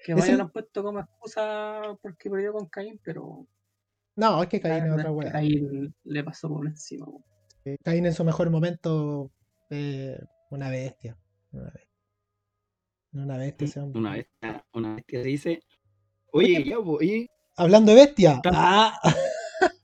Que 0.05 0.15
vaya 0.15 0.37
lo 0.37 0.43
han 0.45 0.51
puesto 0.51 0.83
como 0.83 1.01
excusa 1.01 1.83
porque 2.01 2.31
perdió 2.31 2.53
con 2.53 2.67
Caín, 2.69 3.01
pero 3.03 3.47
No, 4.17 4.43
es 4.43 4.49
que 4.49 4.61
Caín 4.61 4.85
es 4.87 4.93
otra 4.93 5.11
es 5.11 5.17
weá. 5.17 5.33
Caín 5.33 5.95
le 6.05 6.25
pasó 6.25 6.49
por 6.49 6.67
encima. 6.67 7.07
Eh, 7.65 7.77
Caín 7.83 8.07
en 8.07 8.15
su 8.15 8.25
mejor 8.25 8.49
momento, 8.51 9.33
eh, 9.71 10.19
una 10.51 10.71
bestia. 10.71 11.19
Una 11.51 11.65
bestia. 11.71 11.89
Una 13.13 13.37
bestia 13.39 13.65
ese 13.67 13.81
hombre. 13.81 14.01
una 14.01 14.13
bestia, 14.13 14.65
una 14.73 14.95
bestia 14.95 15.23
se 15.23 15.29
dice. 15.29 15.63
Oye, 16.33 16.65
ya, 16.65 16.79
oye, 16.79 17.29
Hablando 17.57 17.91
de 17.93 17.97
bestia. 18.05 18.41
Tan- 18.41 18.55
Ah, 18.57 19.01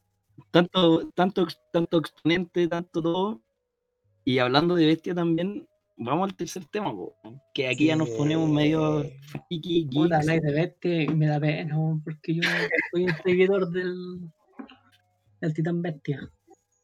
tanto, 0.53 1.11
tanto, 1.11 1.47
tanto 1.73 1.99
exponente, 1.99 2.68
tanto 2.68 3.03
todo. 3.03 3.42
Y 4.25 4.38
hablando 4.38 4.75
de 4.77 4.87
bestia 4.87 5.14
también, 5.14 5.66
vamos 5.96 6.28
al 6.30 6.37
tercer 6.37 6.64
tema, 6.66 6.90
po, 6.92 7.16
que 7.52 7.68
aquí 7.68 7.87
ya 7.87 7.96
nos 7.96 8.09
ponemos 8.11 8.48
medio 8.50 9.04
friki, 9.48 9.88
Puta, 9.92 10.18
de 10.20 10.40
bestia 10.52 11.11
me 11.14 11.26
da 11.26 11.40
pena, 11.40 11.76
porque 12.04 12.35
yo 12.35 12.42
soy 12.92 13.04
un 13.04 13.16
seguidor 13.22 13.70
del, 13.70 14.30
del 15.40 15.54
Titán 15.54 15.83
Bestia. 15.83 16.30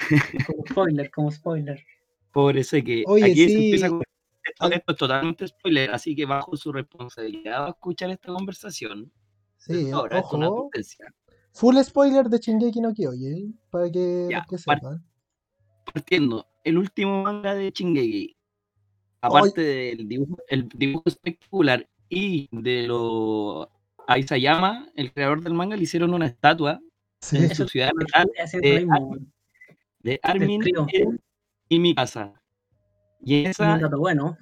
Como 0.47 0.67
spoiler, 0.67 1.11
como 1.11 1.31
spoiler. 1.31 1.85
Pobre 2.33 2.61
ese 2.61 2.83
que 2.83 3.05
Oye, 3.07 3.27
aquí 3.27 3.49
se 3.49 3.55
empieza 3.57 3.89
con- 3.89 4.03
esto, 4.43 4.71
esto 4.71 4.93
es 4.93 4.99
totalmente 4.99 5.47
spoiler, 5.47 5.91
así 5.91 6.17
que 6.17 6.25
bajo 6.25 6.57
su 6.57 6.73
responsabilidad 6.73 7.61
va 7.63 7.67
a 7.67 7.71
escuchar 7.71 8.11
esta 8.11 8.33
conversación. 8.33 9.13
sí, 9.59 9.91
Ahora, 9.91 10.19
esto 10.19 10.29
es 10.29 10.35
una 10.35 10.49
ojo. 10.49 10.59
advertencia. 10.61 11.15
Full 11.53 11.77
spoiler 11.83 12.29
de 12.29 12.39
Shingeki 12.39 12.81
no 12.81 12.95
Kyojin, 12.95 13.59
para 13.71 13.91
que, 13.91 14.29
Ya, 14.31 14.47
que 14.49 14.57
sepan. 14.57 15.05
partiendo, 15.93 16.47
el 16.65 16.79
último 16.79 17.23
manga 17.23 17.55
de 17.55 17.71
Chingeki, 17.73 18.37
aparte 19.23 19.61
del 19.63 20.09
dibujo, 20.09 20.39
el 20.49 20.69
dibujo 20.69 21.05
espectacular 21.07 21.89
y 22.09 22.49
de 22.53 22.87
lo 22.89 23.71
a 24.07 24.19
Isayama, 24.19 24.89
el 24.97 25.13
creador 25.13 25.43
del 25.43 25.55
manga, 25.55 25.77
le 25.77 25.85
hicieron 25.85 26.15
una 26.15 26.27
estatua 26.27 26.81
Sí. 27.23 27.37
en 27.37 27.55
su 27.55 27.69
ciudad 27.69 27.91
natal 27.95 28.31
de 28.63 28.87
de 30.03 30.21
Armin 30.23 30.63
y 31.69 31.79
mi 31.79 31.95
casa. 31.95 32.33
Y 33.23 33.35
en 33.37 33.45
Un 33.45 33.51
esa, 33.51 33.79
dato 33.79 33.99
bueno. 33.99 34.39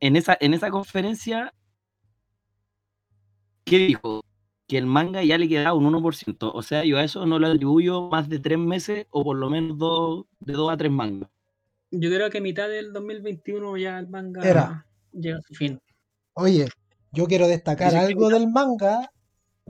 en 0.00 0.16
esa, 0.16 0.36
en 0.40 0.54
esa 0.54 0.70
conferencia, 0.70 1.52
¿qué 3.64 3.78
dijo? 3.78 4.24
Que 4.68 4.78
el 4.78 4.86
manga 4.86 5.22
ya 5.24 5.36
le 5.38 5.48
quedaba 5.48 5.74
un 5.74 5.84
1%. 5.84 6.52
O 6.54 6.62
sea, 6.62 6.84
yo 6.84 6.96
a 6.98 7.04
eso 7.04 7.26
no 7.26 7.38
le 7.40 7.48
atribuyo 7.48 8.08
más 8.08 8.28
de 8.28 8.38
tres 8.38 8.58
meses 8.58 9.06
o 9.10 9.24
por 9.24 9.36
lo 9.36 9.50
menos 9.50 9.76
dos, 9.78 10.26
de 10.40 10.52
dos 10.54 10.70
a 10.72 10.76
tres 10.76 10.92
mangas. 10.92 11.28
Yo 11.92 12.08
creo 12.08 12.30
que 12.30 12.38
a 12.38 12.40
mitad 12.40 12.68
del 12.68 12.92
2021 12.92 13.76
ya 13.76 13.98
el 13.98 14.08
manga 14.08 14.42
Era. 14.42 14.86
llega 15.12 15.36
a 15.36 15.42
su 15.42 15.54
fin. 15.54 15.78
Oye, 16.32 16.66
yo 17.12 17.26
quiero 17.26 17.46
destacar 17.46 17.94
algo 17.94 18.30
del 18.30 18.48
manga, 18.48 19.12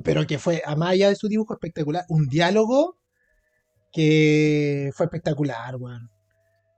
pero 0.04 0.24
que 0.24 0.38
fue, 0.38 0.62
a 0.64 0.76
más 0.76 0.90
allá 0.90 1.08
de 1.08 1.16
su 1.16 1.26
dibujo 1.26 1.54
espectacular, 1.54 2.04
un 2.08 2.28
diálogo 2.28 2.96
que 3.92 4.90
fue 4.94 5.06
espectacular, 5.06 5.74
weón. 5.76 6.08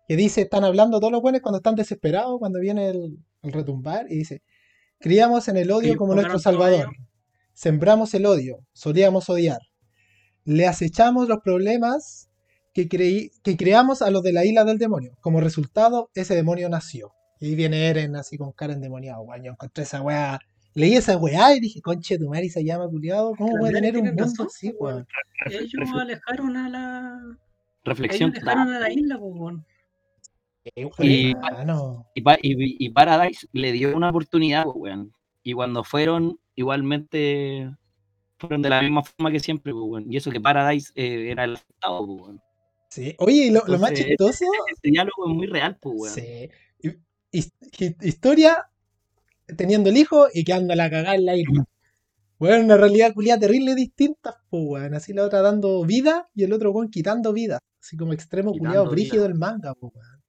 Que 0.08 0.16
dice, 0.16 0.42
están 0.42 0.64
hablando 0.64 0.98
todos 0.98 1.12
los 1.12 1.20
buenos 1.20 1.42
cuando 1.42 1.58
están 1.58 1.74
desesperados, 1.74 2.38
cuando 2.38 2.58
viene 2.60 2.88
el, 2.88 3.18
el 3.42 3.52
retumbar, 3.52 4.06
y 4.10 4.16
dice, 4.16 4.42
criamos 4.98 5.48
en 5.48 5.58
el 5.58 5.70
odio 5.70 5.96
como 5.96 6.14
nuestro 6.14 6.38
salvador. 6.38 6.88
Sembramos 7.52 8.14
el 8.14 8.24
odio, 8.24 8.66
solíamos 8.72 9.28
odiar. 9.28 9.60
Le 10.44 10.66
acechamos 10.66 11.28
los 11.28 11.38
problemas 11.44 12.30
que, 12.74 12.88
creí, 12.88 13.30
que 13.42 13.56
creamos 13.56 14.02
a 14.02 14.10
los 14.10 14.22
de 14.22 14.32
la 14.32 14.44
isla 14.44 14.64
del 14.64 14.78
demonio. 14.78 15.12
Como 15.20 15.40
resultado, 15.40 16.10
ese 16.14 16.34
demonio 16.34 16.68
nació. 16.68 17.12
Y 17.40 17.46
ahí 17.46 17.54
viene 17.54 17.88
Eren 17.88 18.16
así 18.16 18.36
con 18.36 18.52
cara 18.52 18.72
endemoniado, 18.74 19.22
weón. 19.22 19.42
Yo 19.44 19.52
encontré 19.52 19.84
esa 19.84 20.02
weá. 20.02 20.38
Leí 20.74 20.94
esa 20.94 21.16
weá 21.16 21.54
y 21.56 21.60
dije, 21.60 21.80
conche 21.80 22.18
tu 22.18 22.28
madre, 22.28 22.48
se 22.48 22.64
llama 22.64 22.88
culiado. 22.88 23.32
¿Cómo 23.38 23.56
voy 23.58 23.70
a 23.70 23.72
tener 23.72 23.96
un 23.96 24.06
mundo 24.06 24.24
razón, 24.24 24.46
así, 24.48 24.72
weón. 24.78 25.06
Ellos 25.50 25.90
alejaron 25.94 26.56
a 26.56 26.68
la. 26.68 27.20
Reflexión 27.84 28.30
Ellos 28.30 28.40
total. 28.44 28.74
a 28.74 28.80
la 28.80 28.90
isla, 28.92 29.18
pues, 29.18 29.32
weón. 29.36 29.66
Eh, 30.64 30.88
Y-. 31.00 31.34
Y, 32.14 32.22
Pa- 32.22 32.38
y- 32.42 32.84
y 32.86 32.90
Paradise 32.90 33.46
le 33.52 33.70
dio 33.72 33.94
una 33.96 34.10
oportunidad, 34.10 34.64
pues, 34.64 34.76
weón. 34.76 35.12
Y 35.42 35.52
cuando 35.52 35.84
fueron, 35.84 36.38
igualmente 36.56 37.70
fueron 38.38 38.62
de 38.62 38.70
la 38.70 38.82
misma 38.82 39.02
forma 39.04 39.30
que 39.30 39.40
siempre, 39.40 39.72
pues, 39.72 39.84
weón. 39.86 40.10
Y 40.12 40.16
eso 40.16 40.30
que 40.30 40.40
Paradise 40.40 40.92
eh, 40.96 41.30
era 41.30 41.44
el 41.44 41.52
pues, 41.80 42.00
weón. 42.08 42.40
Sí. 42.94 43.16
Oye, 43.18 43.46
y 43.46 43.50
lo, 43.50 43.64
lo 43.66 43.78
más 43.78 43.92
chistoso, 43.92 44.44
Ese 44.72 44.90
diálogo 44.90 45.28
es 45.28 45.34
muy 45.34 45.46
real, 45.48 45.76
pues, 45.80 45.94
weón. 45.98 46.14
sí. 46.14 46.48
hi- 46.80 46.98
his- 47.32 47.52
hi- 47.78 47.96
historia 48.02 48.68
teniendo 49.56 49.90
el 49.90 49.96
hijo 49.96 50.28
y 50.32 50.44
quedando 50.44 50.74
la 50.76 50.88
cagada 50.88 51.16
en 51.16 51.24
la 51.26 51.36
isla. 51.36 51.64
Bueno, 52.38 52.64
una 52.64 52.76
realidad 52.76 53.12
culiada 53.12 53.40
terrible 53.40 53.74
distintas, 53.74 54.36
pues, 54.48 54.62
weón. 54.64 54.94
Así 54.94 55.12
la 55.12 55.24
otra 55.24 55.40
dando 55.42 55.84
vida 55.84 56.28
y 56.36 56.44
el 56.44 56.52
otro, 56.52 56.70
weón, 56.70 56.88
quitando 56.88 57.32
vida. 57.32 57.58
Así 57.80 57.96
como 57.96 58.12
extremo 58.12 58.52
culiado 58.52 58.88
brígido 58.88 59.26
el 59.26 59.34
manga, 59.34 59.74
pues, 59.74 59.92
weón. 59.94 60.22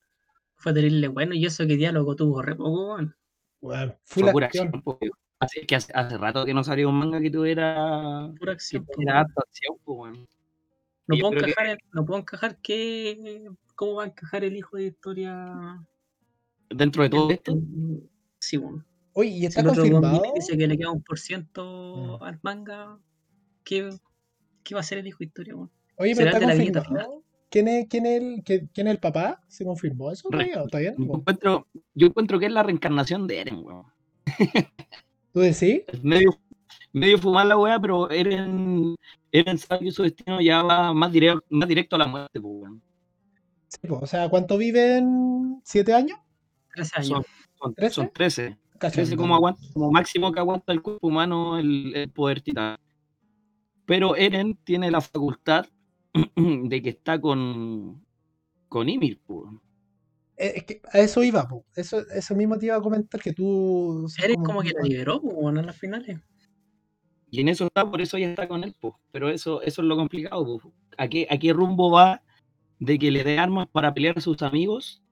Fue 0.55 0.73
terrible 0.73 1.07
bueno. 1.09 1.35
Y 1.35 1.45
eso 1.45 1.67
que 1.67 1.77
diálogo 1.77 2.15
tuvo 2.15 2.41
re 2.41 2.55
poco, 2.55 2.95
weón. 2.95 3.15
Weón, 3.61 3.95
full 4.05 4.23
Fue 4.23 4.31
pura 4.31 4.47
acción. 4.47 4.67
acción, 4.69 4.81
pues. 4.81 5.11
Así 5.39 5.65
que 5.67 5.75
hace, 5.75 5.91
hace 5.93 6.17
rato 6.17 6.45
que 6.45 6.53
no 6.55 6.63
salió 6.63 6.89
un 6.89 6.95
manga 6.95 7.19
que 7.21 7.29
tuviera, 7.29 8.31
Pura 8.39 8.53
que 8.53 8.55
acción. 8.55 8.85
pues, 8.85 8.95
tuviera 8.95 9.19
acción, 9.21 9.77
pues, 9.83 9.97
weón. 9.99 10.27
No 11.07 11.17
puedo 11.19 11.31
que- 11.31 11.37
encajar, 11.51 11.67
en- 11.67 11.77
no 11.93 12.05
puedo 12.05 12.19
encajar 12.19 12.57
que. 12.61 13.49
¿Cómo 13.75 13.95
va 13.95 14.03
a 14.03 14.07
encajar 14.07 14.43
el 14.43 14.55
hijo 14.55 14.77
de 14.77 14.85
historia? 14.87 15.83
Dentro 16.69 17.03
de 17.03 17.09
todo 17.09 17.29
esto, 17.29 17.57
Sí, 18.39 18.57
bueno. 18.57 18.85
Oye, 19.13 19.29
¿y 19.29 19.39
Si 19.41 19.45
está 19.47 19.61
weón 19.63 19.75
confirmado? 19.75 20.21
dice 20.35 20.57
que 20.57 20.67
le 20.67 20.77
queda 20.77 20.91
un 20.91 21.01
por 21.03 21.17
ciento 21.19 22.17
Mm. 22.19 22.23
al 22.23 22.39
manga, 22.43 22.99
¿qué, 23.63 23.89
¿qué 24.63 24.75
va 24.75 24.81
a 24.81 24.83
ser 24.83 24.97
el 24.99 25.07
hijo 25.07 25.19
de 25.19 25.25
historia, 25.25 25.55
weón? 25.55 25.71
Oye, 25.97 26.13
pero 26.15 26.31
¿Será 26.31 26.53
está 26.53 26.57
confirmado. 26.81 27.23
¿Quién 27.49 27.67
es, 27.69 27.87
quién, 27.87 28.05
es 28.05 28.21
el, 28.21 28.43
quién, 28.43 28.69
quién 28.73 28.87
es 28.87 28.91
el 28.95 28.99
papá? 28.99 29.41
¿Se 29.47 29.63
confirmó 29.63 30.11
eso? 30.11 30.27
¿O 30.27 30.31
todavía 30.67 30.93
yo 30.97 31.03
encuentro, 31.15 31.67
yo 31.93 32.07
encuentro 32.07 32.39
que 32.39 32.47
es 32.47 32.51
la 32.51 32.63
reencarnación 32.63 33.27
de 33.27 33.39
Eren, 33.41 33.57
weón. 33.63 33.85
¿Tú 35.33 35.39
decís? 35.39 35.83
Es 35.87 36.03
medio, 36.03 36.37
medio 36.93 37.17
fumar 37.17 37.45
la 37.45 37.57
weá, 37.57 37.79
pero 37.79 38.09
Eren, 38.09 38.95
Eren 39.39 39.57
sabe 39.57 39.85
que 39.85 39.91
su 39.91 40.03
destino 40.03 40.39
ya 40.41 40.63
va 40.63 40.93
más 40.93 41.11
directo, 41.11 41.45
más 41.49 41.67
directo 41.67 41.95
a 41.95 41.99
la 41.99 42.07
muerte, 42.07 42.39
pues. 42.39 42.71
Sí, 43.67 43.79
pues, 43.87 44.03
o 44.03 44.07
sea, 44.07 44.29
¿cuánto 44.29 44.57
viven? 44.57 45.61
¿Siete 45.63 45.93
años? 45.93 46.19
13 46.73 46.91
años. 46.95 47.07
Son, 47.09 47.23
son, 47.59 47.75
¿Trece? 47.75 47.93
son 47.93 48.11
13. 48.13 48.57
Cacha, 48.77 48.93
13 48.93 49.15
como, 49.17 49.35
aguanta, 49.35 49.61
como 49.73 49.91
máximo 49.91 50.31
que 50.31 50.39
aguanta 50.39 50.73
el 50.73 50.81
cuerpo 50.81 51.07
humano 51.07 51.57
el, 51.57 51.95
el 51.95 52.09
poder 52.11 52.41
titán. 52.41 52.77
Pero 53.85 54.15
Eren 54.15 54.57
tiene 54.63 54.91
la 54.91 55.01
facultad 55.01 55.65
de 56.35 56.81
que 56.81 56.89
está 56.89 57.19
con, 57.19 58.05
con 58.67 58.89
Ymir, 58.89 59.21
pues. 59.25 59.51
Eh, 60.37 60.53
Es 60.55 60.63
que 60.65 60.81
a 60.91 60.99
eso 60.99 61.23
iba, 61.23 61.47
po. 61.47 61.65
Eso, 61.75 61.99
eso 62.09 62.35
mismo 62.35 62.57
te 62.57 62.67
iba 62.67 62.75
a 62.75 62.81
comentar 62.81 63.21
que 63.21 63.33
tú. 63.33 64.07
Eres 64.21 64.37
como 64.37 64.61
que 64.61 64.71
la 64.71 64.81
liberó, 64.81 65.21
pues, 65.21 65.33
weón, 65.35 65.57
en 65.57 65.65
las 65.65 65.77
finales. 65.77 66.19
Y 67.35 67.41
en 67.41 67.49
eso 67.49 67.65
está, 67.65 67.89
por 67.89 68.01
eso 68.01 68.17
ya 68.17 68.29
está 68.29 68.47
con 68.47 68.63
él, 68.63 68.73
pues. 68.79 68.93
Pero 69.11 69.29
eso, 69.29 69.61
eso 69.61 69.81
es 69.81 69.87
lo 69.87 69.97
complicado, 69.97 70.57
pues. 70.61 70.73
¿A 70.97 71.09
qué, 71.09 71.27
¿A 71.29 71.37
qué 71.37 71.51
rumbo 71.51 71.91
va 71.91 72.21
de 72.79 72.97
que 72.97 73.11
le 73.11 73.25
dé 73.25 73.37
armas 73.37 73.67
para 73.67 73.93
pelear 73.93 74.17
a 74.17 74.21
sus 74.21 74.41
amigos? 74.41 75.03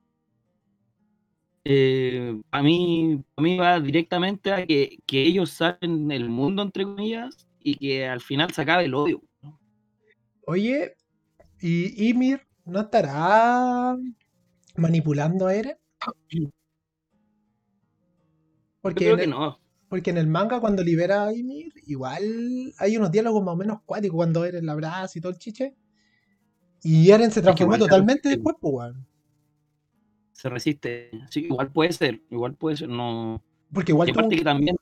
Eh, 1.65 2.39
a, 2.51 2.63
mí, 2.63 3.21
a 3.36 3.41
mí 3.41 3.57
va 3.57 3.77
directamente 3.81 4.53
a 4.53 4.65
que, 4.65 4.99
que 5.05 5.21
ellos 5.21 5.49
salven 5.49 6.12
el 6.12 6.29
mundo, 6.29 6.62
entre 6.62 6.86
comillas, 6.86 7.45
y 7.59 7.75
que 7.75 8.07
al 8.07 8.21
final 8.21 8.53
se 8.53 8.62
acabe 8.62 8.86
el 8.86 8.95
odio. 8.95 9.21
¿no? 9.41 9.59
Oye, 10.45 10.95
¿y 11.59 12.09
Ymir 12.09 12.47
no 12.63 12.79
estará 12.79 13.97
manipulando 14.77 15.47
a 15.47 15.55
Eren? 15.55 15.77
Yo 16.29 16.47
Porque 18.79 19.05
creo 19.05 19.15
en, 19.15 19.19
que 19.19 19.27
no. 19.27 19.59
Porque 19.93 20.10
en 20.10 20.17
el 20.17 20.25
manga, 20.25 20.60
cuando 20.60 20.84
libera 20.84 21.27
a 21.27 21.32
Ymir, 21.32 21.71
igual 21.86 22.73
hay 22.79 22.97
unos 22.97 23.12
diálogos 23.12 23.43
más 23.43 23.53
o 23.53 23.58
menos 23.58 23.82
cuáticos 23.86 24.15
cuando 24.15 24.43
Eren 24.43 24.65
la 24.65 24.71
abraza 24.71 25.19
y 25.19 25.21
todo 25.21 25.32
el 25.32 25.38
chiche. 25.38 25.75
Y 26.82 27.12
Eren 27.12 27.29
se 27.29 27.43
transformó 27.43 27.73
se 27.73 27.79
totalmente 27.82 28.29
después, 28.29 28.56
pues, 28.60 28.73
weón. 28.73 29.08
Se 30.32 30.49
resiste. 30.49 31.12
Sí, 31.29 31.41
igual 31.41 31.71
puede 31.71 31.93
ser, 31.93 32.23
igual 32.32 32.56
puede 32.56 32.77
ser. 32.77 32.89
No. 32.89 33.43
Porque 33.71 33.91
igual 33.91 34.10
aparte 34.10 34.36
que 34.36 34.43
también, 34.43 34.75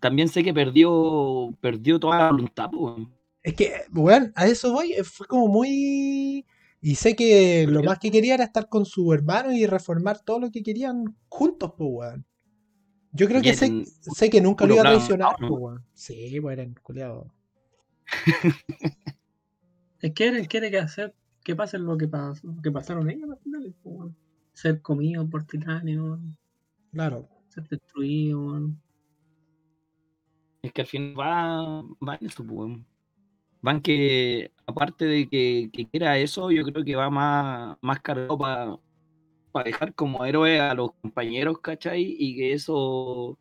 también 0.00 0.28
sé 0.28 0.42
que 0.42 0.54
perdió, 0.54 1.54
perdió 1.60 2.00
toda 2.00 2.20
la 2.20 2.30
voluntad, 2.30 2.70
pues. 2.70 3.06
Es 3.42 3.52
que, 3.52 3.82
weón, 3.92 4.32
a 4.34 4.46
eso 4.46 4.72
voy. 4.72 4.94
eh, 4.94 5.04
Fue 5.04 5.26
como 5.26 5.46
muy. 5.46 6.46
Y 6.80 6.94
sé 6.94 7.14
que 7.14 7.66
lo 7.68 7.82
más 7.82 7.98
que 7.98 8.10
quería 8.10 8.32
era 8.32 8.44
estar 8.44 8.66
con 8.70 8.86
su 8.86 9.12
hermano 9.12 9.52
y 9.52 9.66
reformar 9.66 10.20
todo 10.24 10.40
lo 10.40 10.50
que 10.50 10.62
querían 10.62 11.04
juntos, 11.28 11.74
pues, 11.76 11.90
weón. 11.92 12.29
Yo 13.12 13.26
creo 13.26 13.42
que 13.42 13.54
sé, 13.54 13.84
sé 13.84 14.30
que 14.30 14.40
nunca 14.40 14.66
lo 14.66 14.74
iba 14.74 14.82
a 14.82 14.92
traicionar, 14.92 15.40
¿no? 15.40 15.48
pues. 15.48 15.80
Sí, 15.94 16.38
pues, 16.40 16.58
Eren, 16.58 16.74
culiado. 16.82 17.32
Es 20.00 20.14
que 20.14 20.28
Eren 20.28 20.46
quiere 20.46 20.70
que 20.70 20.78
hacer 20.78 21.14
que 21.44 21.54
pase 21.54 21.78
lo 21.78 21.98
que, 21.98 22.08
pasó, 22.08 22.46
lo 22.46 22.62
que 22.62 22.70
pasaron 22.70 23.10
ellos 23.10 23.24
en 23.24 23.30
las 23.30 23.40
finales, 23.40 23.74
pues. 23.82 24.12
Ser 24.52 24.80
comido 24.80 25.28
por 25.28 25.44
titanes, 25.44 25.98
Claro. 26.92 27.28
ser 27.48 27.68
destruido. 27.68 28.70
Es 30.62 30.72
que 30.72 30.80
al 30.82 30.86
fin 30.86 31.14
va, 31.18 31.82
va 32.06 32.16
en 32.20 32.26
eso, 32.26 32.44
pues. 32.44 32.78
Van 33.62 33.80
que, 33.82 34.52
aparte 34.66 35.04
de 35.04 35.28
que, 35.28 35.68
que 35.72 35.86
quiera 35.86 36.16
eso, 36.18 36.50
yo 36.50 36.62
creo 36.64 36.84
que 36.84 36.96
va 36.96 37.10
más, 37.10 37.76
más 37.82 38.00
cargado 38.00 38.38
para 38.38 38.78
dejar 39.64 39.94
como 39.94 40.24
héroe 40.24 40.60
a 40.60 40.74
los 40.74 40.92
compañeros, 41.02 41.58
¿cachai? 41.60 42.16
Y 42.18 42.36
que 42.36 42.52
eso 42.52 43.38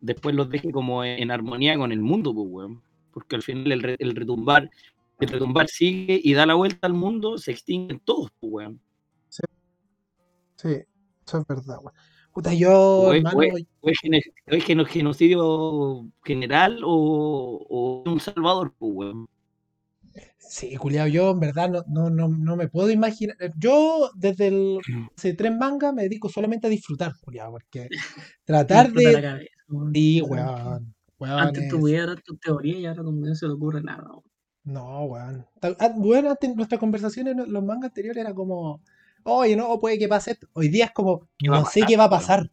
después 0.00 0.34
los 0.34 0.48
deje 0.48 0.72
como 0.72 1.04
en, 1.04 1.30
armonía 1.30 1.76
con 1.76 1.92
el 1.92 2.00
mundo, 2.00 2.34
pues, 2.34 2.46
weón. 2.50 2.82
Porque 3.12 3.36
al 3.36 3.42
final 3.42 3.70
el, 3.72 3.82
re- 3.82 3.96
el 3.98 4.14
retumbar, 4.16 4.70
el 5.20 5.28
retumbar 5.28 5.68
sigue 5.68 6.20
y 6.22 6.32
da 6.32 6.46
la 6.46 6.54
vuelta 6.54 6.86
al 6.86 6.94
mundo, 6.94 7.36
se 7.38 7.52
extinguen 7.52 8.00
todos, 8.00 8.30
pues, 8.40 8.52
weón. 8.52 8.80
Sí, 10.56 10.68
eso 11.26 11.38
es 11.38 11.46
verdad, 11.46 11.78
weón. 11.82 11.94
Puta, 12.32 12.54
yo, 12.54 12.70
O 12.72 13.12
es- 13.12 13.18
hermano, 13.18 13.38
o 13.38 13.42
es- 13.42 13.66
o 13.82 13.88
genocidio 14.86 16.06
general 16.24 16.80
o, 16.84 17.66
o 17.68 18.10
un 18.10 18.20
salvador, 18.20 18.72
pues, 18.78 18.92
weón. 18.94 19.28
Sí, 20.38 20.74
culiado, 20.76 21.08
yo 21.08 21.30
en 21.30 21.40
verdad 21.40 21.68
no, 21.70 21.84
no, 21.88 22.10
no, 22.10 22.28
no 22.28 22.56
me 22.56 22.68
puedo 22.68 22.90
imaginar. 22.90 23.36
Yo 23.56 24.10
desde 24.14 24.48
el 24.48 24.78
hace 25.16 25.34
tres 25.34 25.56
mangas 25.56 25.94
me 25.94 26.02
dedico 26.02 26.28
solamente 26.28 26.66
a 26.66 26.70
disfrutar, 26.70 27.12
culiado, 27.20 27.52
porque 27.52 27.88
tratar 28.44 28.86
Explota 28.86 29.10
la 29.12 29.16
de. 29.20 29.22
cabeza. 29.22 29.50
Sí, 29.94 30.20
weón. 30.22 30.94
weón, 31.18 31.38
Antes 31.38 31.62
es- 31.64 31.68
tuviera 31.70 32.16
tu 32.16 32.36
teoría 32.36 32.78
y 32.78 32.86
ahora 32.86 33.02
no 33.04 33.34
se 33.34 33.46
le 33.46 33.52
ocurre 33.52 33.82
nada. 33.82 34.02
weón. 34.08 34.22
No, 34.64 35.04
weón. 35.04 35.46
Ta- 35.60 35.76
ah, 35.78 35.92
Bueno, 35.96 36.30
antes 36.30 36.54
nuestra 36.56 36.78
conversación 36.78 37.28
en 37.28 37.52
los 37.52 37.64
mangas 37.64 37.90
anteriores 37.90 38.20
era 38.22 38.34
como, 38.34 38.80
oye, 39.24 39.56
no, 39.56 39.78
puede 39.80 39.98
que 39.98 40.08
pase 40.08 40.32
esto. 40.32 40.48
Hoy 40.52 40.68
día 40.68 40.86
es 40.86 40.90
como, 40.92 41.28
¿Qué 41.38 41.48
va 41.48 41.58
a 41.58 41.60
no 41.60 41.66
sé 41.66 41.82
qué 41.86 41.96
va 41.96 42.04
a 42.04 42.08
weón? 42.08 42.18
pasar. 42.20 42.50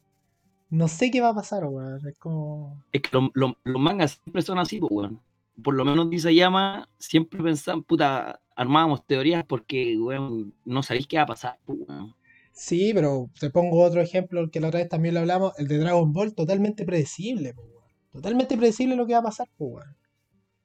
No 0.70 0.88
sé 0.89 1.09
qué 1.11 1.22
va 1.22 1.30
a 1.30 1.34
pasar, 1.36 1.65
weón. 1.65 2.05
Es 2.07 2.18
como, 2.18 2.84
Es 2.91 3.01
que 3.01 3.09
lo- 3.11 3.32
lo- 3.34 3.57
los 3.63 3.82
mangas 3.82 4.20
siempre 4.24 4.41
son 4.41 4.59
así, 4.59 4.80
pues, 4.80 4.91
weón. 4.91 5.20
Por 5.63 5.73
lo 5.75 5.85
menos 5.85 6.09
dice 6.09 6.33
llama, 6.35 6.87
siempre 6.99 7.41
pensaban, 7.41 7.83
puta, 7.83 8.39
armábamos 8.55 9.05
teorías 9.05 9.43
porque, 9.45 9.97
weón, 9.97 10.53
no 10.65 10.83
sabéis 10.83 11.07
qué 11.07 11.17
va 11.17 11.23
a 11.23 11.27
pasar, 11.27 11.59
pues, 11.65 11.79
weón. 11.87 12.15
Sí, 12.51 12.91
pero 12.93 13.29
te 13.39 13.49
pongo 13.51 13.83
otro 13.83 14.01
ejemplo, 14.01 14.39
el 14.41 14.49
que 14.49 14.59
la 14.59 14.69
otra 14.69 14.79
vez 14.79 14.89
también 14.89 15.13
lo 15.13 15.19
hablamos, 15.21 15.53
el 15.59 15.67
de 15.67 15.77
Dragon 15.77 16.11
Ball, 16.11 16.33
totalmente 16.33 16.85
predecible, 16.85 17.53
po, 17.53 17.61
weón. 17.63 17.83
Totalmente 18.11 18.57
predecible 18.57 18.95
lo 18.95 19.05
que 19.05 19.13
va 19.13 19.19
a 19.19 19.23
pasar, 19.23 19.47
po, 19.57 19.65
weón. 19.65 19.95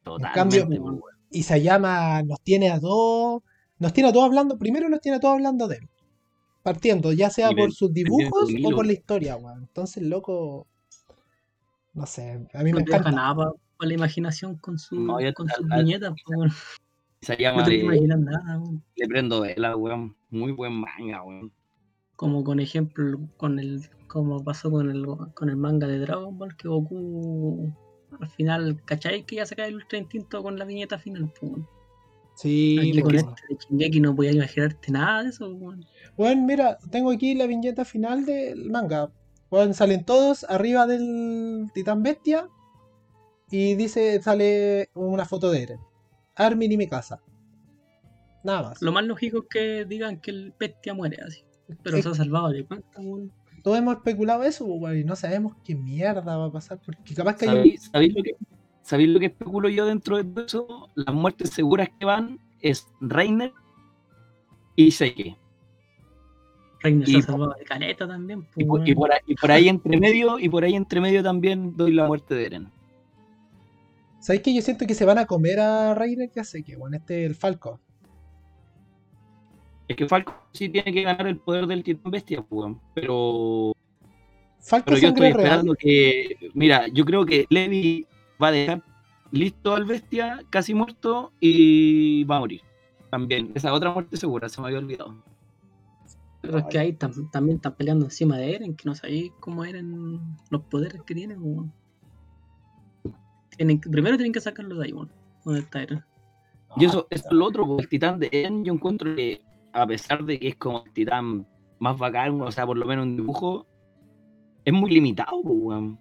Totalmente, 0.02 0.34
cambio, 0.38 0.66
pues, 0.66 0.80
weón. 0.80 1.00
Isayama 1.30 2.22
nos 2.22 2.40
tiene 2.42 2.70
a 2.70 2.80
todos, 2.80 3.42
nos 3.78 3.92
tiene 3.92 4.10
a 4.10 4.12
todos 4.12 4.26
hablando, 4.26 4.58
primero 4.58 4.88
nos 4.88 5.00
tiene 5.00 5.16
a 5.16 5.20
todos 5.20 5.34
hablando 5.34 5.68
de 5.68 5.76
él. 5.76 5.88
Partiendo, 6.62 7.12
ya 7.12 7.30
sea 7.30 7.50
por 7.52 7.72
sus 7.72 7.92
dibujos 7.92 8.50
o 8.64 8.70
por 8.70 8.86
la 8.86 8.92
historia, 8.92 9.36
weón. 9.36 9.60
Entonces, 9.62 10.02
loco, 10.02 10.66
no 11.94 12.06
sé, 12.06 12.46
a 12.54 12.62
mí 12.62 12.72
No 12.72 12.76
me 12.76 12.82
encanta. 12.82 13.10
nada 13.10 13.52
la 13.86 13.94
imaginación 13.94 14.56
con, 14.56 14.78
su, 14.78 14.98
No, 15.00 15.20
yo 15.20 15.32
con 15.34 15.48
al- 15.50 15.56
sus 15.56 15.70
al- 15.70 15.84
viñetas. 15.84 16.14
Se 17.20 17.34
No 17.34 17.38
llama 17.38 17.64
te 17.64 17.70
le, 17.70 17.76
imaginas 17.78 18.18
nada, 18.20 18.58
weón. 18.58 18.82
le 18.96 19.06
prendo 19.08 19.40
vela, 19.42 19.76
weón. 19.76 20.16
Muy 20.30 20.52
buen 20.52 20.72
manga, 20.72 21.22
weón. 21.22 21.52
Como 22.16 22.42
con 22.44 22.60
ejemplo, 22.60 23.20
con 23.36 23.58
el 23.58 23.82
como 24.08 24.44
pasó 24.44 24.70
con 24.70 24.90
el, 24.90 25.06
con 25.34 25.48
el 25.48 25.56
manga 25.56 25.86
de 25.86 25.98
Dragon 25.98 26.36
Ball, 26.36 26.54
que 26.56 26.68
Goku 26.68 27.72
al 28.20 28.28
final, 28.28 28.78
¿cachai? 28.84 29.24
Que 29.24 29.36
ya 29.36 29.46
se 29.46 29.56
cae 29.56 29.68
el 29.68 29.76
ultra 29.76 29.98
instinto 29.98 30.42
con 30.42 30.58
la 30.58 30.64
viñeta 30.66 30.98
final, 30.98 31.32
po, 31.40 31.46
weón. 31.46 31.66
Sí, 32.34 32.76
Aquí 32.78 33.00
con 33.02 33.14
este 33.14 33.30
de 33.48 33.56
Shingeki 33.56 34.00
no 34.00 34.14
podías 34.16 34.34
imaginarte 34.34 34.90
nada 34.92 35.22
de 35.22 35.28
eso, 35.30 35.48
weón. 35.54 35.84
Bueno, 36.16 36.44
mira, 36.46 36.76
tengo 36.90 37.10
aquí 37.10 37.34
la 37.34 37.46
viñeta 37.46 37.84
final 37.84 38.24
del 38.26 38.70
manga. 38.70 39.10
Bueno, 39.50 39.72
salen 39.74 40.04
todos 40.04 40.44
arriba 40.48 40.86
del 40.86 41.70
titán 41.74 42.02
bestia 42.02 42.48
y 43.52 43.74
dice, 43.74 44.20
sale 44.22 44.88
una 44.94 45.24
foto 45.26 45.50
de 45.50 45.62
Eren. 45.62 45.80
Armin 46.34 46.72
y 46.72 46.76
mi 46.78 46.86
casa. 46.88 47.20
Nada 48.42 48.70
más. 48.70 48.82
Lo 48.82 48.90
más 48.92 49.04
lógico 49.04 49.38
es 49.42 49.44
que 49.48 49.84
digan 49.84 50.18
que 50.20 50.30
el 50.30 50.54
bestia 50.58 50.94
muere 50.94 51.18
así. 51.24 51.42
Pero 51.82 52.00
se 52.02 52.08
ha 52.08 52.14
salvado 52.14 52.48
de 52.48 52.64
cuánta, 52.64 53.00
weón. 53.00 53.30
Todos 53.62 53.78
hemos 53.78 53.94
especulado 53.96 54.42
eso, 54.42 54.66
pues, 54.80 55.00
y 55.00 55.04
no 55.04 55.14
sabemos 55.14 55.54
qué 55.64 55.74
mierda 55.76 56.36
va 56.36 56.46
a 56.46 56.50
pasar. 56.52 56.80
Porque 56.84 57.14
capaz 57.14 57.36
que 57.36 57.48
hay 57.48 57.70
un- 57.70 57.78
¿Sabéis, 57.78 58.14
lo 58.16 58.22
que, 58.22 58.36
sabéis 58.82 59.08
lo 59.10 59.20
que 59.20 59.26
especulo 59.26 59.68
yo 59.68 59.86
dentro 59.86 60.16
de 60.16 60.24
todo 60.24 60.44
eso? 60.46 60.88
Las 60.96 61.14
muertes 61.14 61.50
seguras 61.50 61.88
que 61.98 62.04
van 62.04 62.40
es 62.60 62.88
Reiner 63.00 63.52
y 64.74 64.90
Seike. 64.90 65.36
Reiner 66.80 67.06
se 67.06 67.12
Y 67.12 67.16
ha 67.16 67.18
po- 67.20 67.26
salvado 67.32 67.54
de 67.58 67.64
caleta 67.64 68.08
también, 68.08 68.42
po, 68.42 68.48
Y, 68.56 68.64
por- 68.64 68.80
y 68.80 68.92
weón. 68.92 68.96
por, 68.96 69.12
ahí- 69.12 69.20
y 69.26 69.34
por 69.36 69.52
ahí 69.52 69.68
entre 69.68 70.00
medio, 70.00 70.38
y 70.40 70.48
por 70.48 70.64
ahí 70.64 70.74
entre 70.74 71.00
medio 71.00 71.22
también 71.22 71.76
doy 71.76 71.92
la 71.92 72.06
muerte 72.08 72.34
de 72.34 72.46
Eren. 72.46 72.72
¿Sabéis 74.22 74.42
que 74.42 74.54
yo 74.54 74.62
siento 74.62 74.86
que 74.86 74.94
se 74.94 75.04
van 75.04 75.18
a 75.18 75.26
comer 75.26 75.58
a 75.58 75.94
Reiner? 75.94 76.30
Ya 76.32 76.44
sé 76.44 76.62
que, 76.62 76.76
bueno, 76.76 76.96
este 76.96 77.24
el 77.24 77.34
Falco. 77.34 77.80
Es 79.88 79.96
que 79.96 80.06
Falco 80.06 80.32
sí 80.52 80.68
tiene 80.68 80.92
que 80.92 81.02
ganar 81.02 81.26
el 81.26 81.38
poder 81.38 81.66
del 81.66 81.82
titán 81.82 82.12
bestia, 82.12 82.40
pues, 82.40 82.48
weón. 82.60 82.80
pero, 82.94 83.72
Falco 84.60 84.84
pero 84.86 84.98
yo 84.98 85.08
estoy 85.08 85.32
real. 85.32 85.40
esperando 85.40 85.74
que. 85.74 86.36
Mira, 86.54 86.86
yo 86.86 87.04
creo 87.04 87.26
que 87.26 87.46
Levi 87.50 88.06
va 88.40 88.48
a 88.48 88.52
dejar 88.52 88.82
listo 89.32 89.74
al 89.74 89.86
bestia, 89.86 90.40
casi 90.50 90.72
muerto, 90.72 91.32
y 91.40 92.22
va 92.24 92.36
a 92.36 92.40
morir. 92.40 92.60
También, 93.10 93.50
esa 93.56 93.72
otra 93.74 93.92
muerte 93.92 94.16
segura, 94.16 94.48
se 94.48 94.60
me 94.60 94.68
había 94.68 94.78
olvidado. 94.78 95.16
Pero 96.42 96.58
es 96.58 96.64
que 96.66 96.78
ahí 96.78 96.92
tam- 96.92 97.28
también 97.32 97.56
están 97.56 97.74
peleando 97.74 98.04
encima 98.06 98.38
de 98.38 98.54
Eren, 98.54 98.76
que 98.76 98.88
no 98.88 98.94
sabéis 98.94 99.32
cómo 99.40 99.64
Eren 99.64 100.20
los 100.48 100.62
poderes 100.62 101.02
que 101.02 101.14
tiene, 101.14 101.36
weón. 101.36 101.72
Tienen 103.56 103.80
primero 103.80 104.16
tienen 104.16 104.32
que 104.32 104.40
sacarlo 104.40 104.76
de 104.78 104.86
ahí, 104.86 104.92
weón. 104.92 105.10
¿Dónde 105.44 105.60
está 105.60 105.82
Eren? 105.82 106.04
Y 106.76 106.84
eso, 106.86 107.06
eso 107.10 107.26
es 107.28 107.32
lo 107.32 107.44
otro, 107.46 107.66
porque 107.66 107.82
el 107.82 107.88
titán 107.88 108.18
de 108.18 108.28
Eren, 108.32 108.64
yo 108.64 108.72
encuentro 108.72 109.14
que, 109.14 109.42
a 109.72 109.86
pesar 109.86 110.24
de 110.24 110.38
que 110.38 110.48
es 110.48 110.56
como 110.56 110.82
el 110.84 110.92
titán 110.92 111.46
más 111.78 111.98
bacán, 111.98 112.40
o 112.40 112.50
sea, 112.50 112.64
por 112.66 112.78
lo 112.78 112.86
menos 112.86 113.06
en 113.06 113.16
dibujo, 113.16 113.66
es 114.64 114.72
muy 114.72 114.90
limitado, 114.90 115.42
pues, 115.42 115.56
weón. 115.58 115.98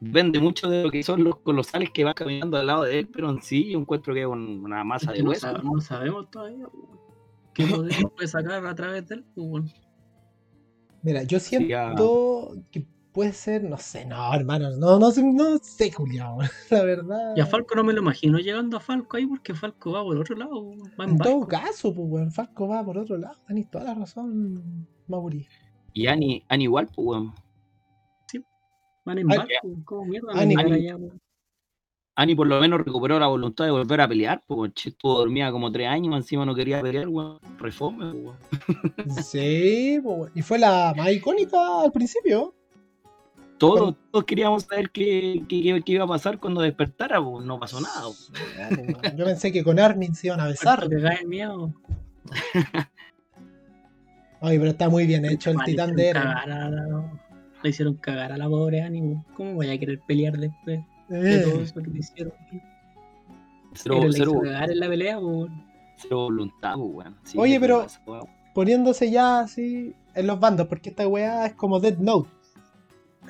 Depende 0.00 0.40
mucho 0.40 0.68
de 0.70 0.82
lo 0.84 0.90
que 0.90 1.02
son 1.02 1.22
los 1.22 1.36
colosales 1.40 1.90
que 1.90 2.04
van 2.04 2.14
caminando 2.14 2.56
al 2.56 2.66
lado 2.66 2.84
de 2.84 3.00
él, 3.00 3.08
pero 3.08 3.28
en 3.30 3.42
sí 3.42 3.70
yo 3.70 3.78
encuentro 3.78 4.14
que 4.14 4.22
es 4.22 4.26
un- 4.26 4.64
una 4.64 4.82
masa 4.82 5.10
Es 5.12 5.18
de 5.18 5.22
no, 5.24 5.30
hueso. 5.30 5.46
sab- 5.46 5.62
no 5.62 5.78
sabemos 5.80 6.30
todavía, 6.30 6.66
weón. 6.66 6.98
¿Qué 7.52 7.64
poder 7.84 8.08
puede 8.16 8.26
sacar 8.28 8.64
a 8.66 8.74
través 8.74 9.06
de 9.08 9.16
él, 9.16 9.24
pues, 9.34 9.46
weón? 9.46 9.70
Mira, 11.02 11.22
yo 11.22 11.38
Sí, 11.38 11.56
siento 11.56 12.56
que 12.70 12.86
puede 13.20 13.34
ser, 13.34 13.62
no 13.64 13.76
sé, 13.76 14.06
no, 14.06 14.32
hermano, 14.32 14.70
no, 14.78 14.98
no 14.98 15.10
sé, 15.10 15.22
no 15.22 15.58
sé, 15.58 15.92
Julián, 15.92 16.38
la 16.70 16.82
verdad. 16.84 17.34
Y 17.36 17.40
a 17.40 17.44
Falco 17.44 17.74
no 17.74 17.84
me 17.84 17.92
lo 17.92 18.00
imagino 18.00 18.38
llegando 18.38 18.78
a 18.78 18.80
Falco 18.80 19.18
ahí 19.18 19.26
porque 19.26 19.52
Falco 19.52 19.92
va 19.92 20.02
por 20.02 20.16
otro 20.16 20.34
lado, 20.36 20.58
weón. 20.58 20.90
va 20.98 21.04
en 21.04 21.10
En 21.10 21.18
todo 21.18 21.46
caso, 21.46 21.94
pues, 21.94 22.08
weón, 22.08 22.32
Falco 22.32 22.66
va 22.66 22.82
por 22.82 22.96
otro 22.96 23.18
lado, 23.18 23.36
tenéis 23.46 23.68
toda 23.68 23.84
la 23.84 23.92
razón, 23.92 24.86
Mauri. 25.06 25.46
Y 25.92 26.06
Ani, 26.06 26.42
Ani 26.48 26.64
igual, 26.64 26.86
pues, 26.86 27.06
weón. 27.06 27.34
Van 29.04 29.18
en 29.18 29.30
Ay, 29.30 29.36
barco, 29.36 29.82
¿cómo 29.84 30.04
mierda? 30.06 30.32
Ani- 30.32 30.54
Ani- 30.56 30.72
allá? 30.72 30.96
Ani 32.16 32.34
por 32.34 32.46
lo 32.46 32.58
menos 32.58 32.80
recuperó 32.80 33.18
la 33.18 33.26
voluntad 33.26 33.66
de 33.66 33.70
volver 33.70 34.00
a 34.00 34.08
pelear, 34.08 34.42
pues. 34.46 34.72
Che, 34.72 34.88
estuvo 34.90 35.18
dormida 35.18 35.52
como 35.52 35.70
tres 35.70 35.88
años, 35.88 36.16
encima 36.16 36.46
no 36.46 36.54
quería 36.54 36.80
pelear, 36.80 37.06
weón. 37.08 37.38
Refome, 37.58 38.12
pues, 38.12 38.24
weón. 38.24 39.22
Sí, 39.22 40.00
pues, 40.02 40.18
weón. 40.18 40.32
y 40.34 40.40
fue 40.40 40.58
la 40.58 40.94
más 40.96 41.12
icónica 41.12 41.82
al 41.82 41.92
principio. 41.92 42.54
Todos, 43.60 43.94
todos 44.10 44.24
queríamos 44.24 44.62
saber 44.64 44.90
qué, 44.90 45.44
qué- 45.48 45.62
qué- 45.62 45.82
qué 45.84 45.92
iba 45.92 46.04
a 46.04 46.08
pasar 46.08 46.38
cuando 46.40 46.62
despertara, 46.62 47.22
pues 47.22 47.44
no 47.44 47.60
pasó 47.60 47.78
nada. 47.80 48.02
pues. 48.02 48.32
Yo 49.16 49.24
pensé 49.26 49.52
que 49.52 49.62
con 49.62 49.78
Armin 49.78 50.14
se 50.14 50.28
iban 50.28 50.40
a 50.40 50.46
besar. 50.46 50.88
Cae 50.88 51.20
en 51.22 51.28
miedo. 51.28 51.72
Oye, 54.40 54.58
pero 54.58 54.70
está 54.70 54.88
muy 54.88 55.06
bien 55.06 55.24
hecho 55.26 55.50
el 55.50 55.56
Man, 55.56 55.66
le 55.66 55.72
titán 55.72 55.94
de 55.94 56.02
hicieron 56.02 56.22
Eren. 56.22 56.34
cagar 56.34 56.50
a 56.50 56.70
la- 56.70 57.12
Le 57.62 57.68
hicieron 57.70 57.94
cagar 57.96 58.32
a 58.32 58.38
la 58.38 58.48
pobre 58.48 58.80
weón. 58.80 59.24
¿Cómo 59.36 59.54
voy 59.54 59.68
a 59.68 59.78
querer 59.78 60.00
pelear 60.06 60.38
después 60.38 60.80
de 61.10 61.40
Eh, 61.40 61.42
todo 61.42 61.60
eso 61.60 61.74
que 61.82 61.90
te 61.90 61.98
hicieron? 61.98 62.32
Cero, 63.74 63.94
Pero 63.98 64.06
le 64.08 64.12
cero, 64.12 64.30
hizo 64.32 64.40
cagar 64.40 64.70
en 64.70 64.80
la 64.80 64.88
pelea, 64.88 65.18
cero 65.96 66.16
voluntad, 66.16 66.74
weón. 66.78 67.16
Sí, 67.24 67.36
Oye, 67.38 67.60
pero- 67.60 67.82
pasa, 67.82 68.00
poniéndose 68.54 69.10
ya 69.10 69.40
así 69.40 69.94
en 70.14 70.26
los 70.26 70.40
bandos, 70.40 70.66
porque 70.66 70.88
esta 70.90 71.06
weá 71.06 71.44
es 71.46 71.52
como 71.54 71.78
Dead 71.78 71.98
Note. 71.98 72.30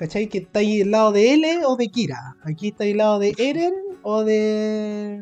¿Cachai? 0.01 0.27
Que 0.27 0.39
está 0.39 0.61
ahí 0.61 0.81
al 0.81 0.89
lado 0.89 1.11
de 1.11 1.35
L 1.35 1.61
o 1.67 1.75
de 1.75 1.87
Kira. 1.89 2.35
Aquí 2.41 2.69
está 2.69 2.85
ahí 2.85 2.93
al 2.93 2.97
lado 2.97 3.19
de 3.19 3.35
Eren 3.37 3.73
o 4.01 4.23
de. 4.23 5.21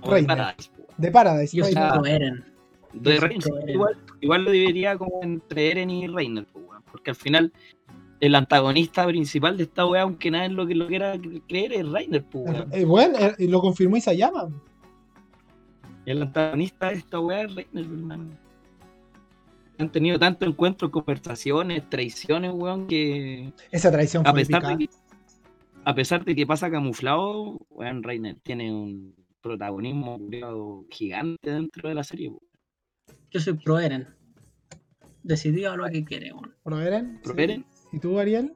Como 0.00 0.14
de 0.14 0.22
Reiner. 0.22 0.26
Paradise. 0.26 0.70
De 0.96 1.10
Paradise. 1.12 1.56
Yo 1.56 1.64
no 1.70 2.04
Eren. 2.04 2.44
De 2.94 3.20
Reiner, 3.20 3.48
igual, 3.68 3.96
igual 4.20 4.44
lo 4.44 4.50
dividiría 4.50 4.98
como 4.98 5.22
entre 5.22 5.70
Eren 5.70 5.88
y 5.88 6.08
Reiner, 6.08 6.44
pues. 6.52 6.64
Porque 6.90 7.10
al 7.10 7.16
final, 7.16 7.52
el 8.18 8.34
antagonista 8.34 9.06
principal 9.06 9.56
de 9.56 9.62
esta 9.62 9.86
weá, 9.86 10.02
aunque 10.02 10.32
nada 10.32 10.46
es 10.46 10.52
lo 10.52 10.66
que 10.66 10.74
lo 10.74 10.88
quiera 10.88 11.16
creer, 11.48 11.72
es 11.72 11.88
Reiner, 11.88 12.24
pues, 12.24 12.44
weón. 12.44 12.72
Eh, 12.72 12.84
bueno, 12.84 13.16
eh, 13.20 13.36
y 13.38 13.46
lo 13.46 13.60
confirmó 13.60 13.98
Isayama. 13.98 14.48
El 16.06 16.22
antagonista 16.22 16.88
de 16.88 16.94
esta 16.94 17.20
weá 17.20 17.42
es 17.42 17.54
Reiner, 17.54 17.84
hermano. 17.84 18.30
Han 19.78 19.90
tenido 19.90 20.18
tantos 20.18 20.48
encuentros, 20.48 20.90
conversaciones, 20.90 21.88
traiciones, 21.88 22.52
weón, 22.54 22.86
que 22.86 23.52
Esa 23.70 23.90
traición 23.90 24.26
a 24.26 24.30
fue 24.30 24.40
pesar 24.40 24.62
épica. 24.64 24.76
de 24.76 24.86
que, 24.86 24.94
a 25.84 25.94
pesar 25.94 26.24
de 26.24 26.34
que 26.36 26.46
pasa 26.46 26.70
camuflado, 26.70 27.58
weón, 27.70 28.02
Reiner 28.02 28.36
tiene 28.42 28.72
un 28.72 29.14
protagonismo 29.40 30.18
gigante 30.90 31.50
dentro 31.50 31.88
de 31.88 31.94
la 31.94 32.04
serie, 32.04 32.28
weón. 32.28 32.40
Yo 33.30 33.40
soy 33.40 33.54
pro 33.54 33.78
Eren. 33.78 34.06
Decidido 35.22 35.72
a 35.72 35.76
lo 35.76 35.86
que 35.88 36.04
quiere, 36.04 36.32
weón. 36.32 36.54
¿Pro 36.62 36.80
Eren? 36.80 37.20
Pro 37.22 37.34
Sí. 37.34 37.42
Eren. 37.42 37.64
¿Y 37.92 37.98
tú, 37.98 38.18
Ariel? 38.18 38.52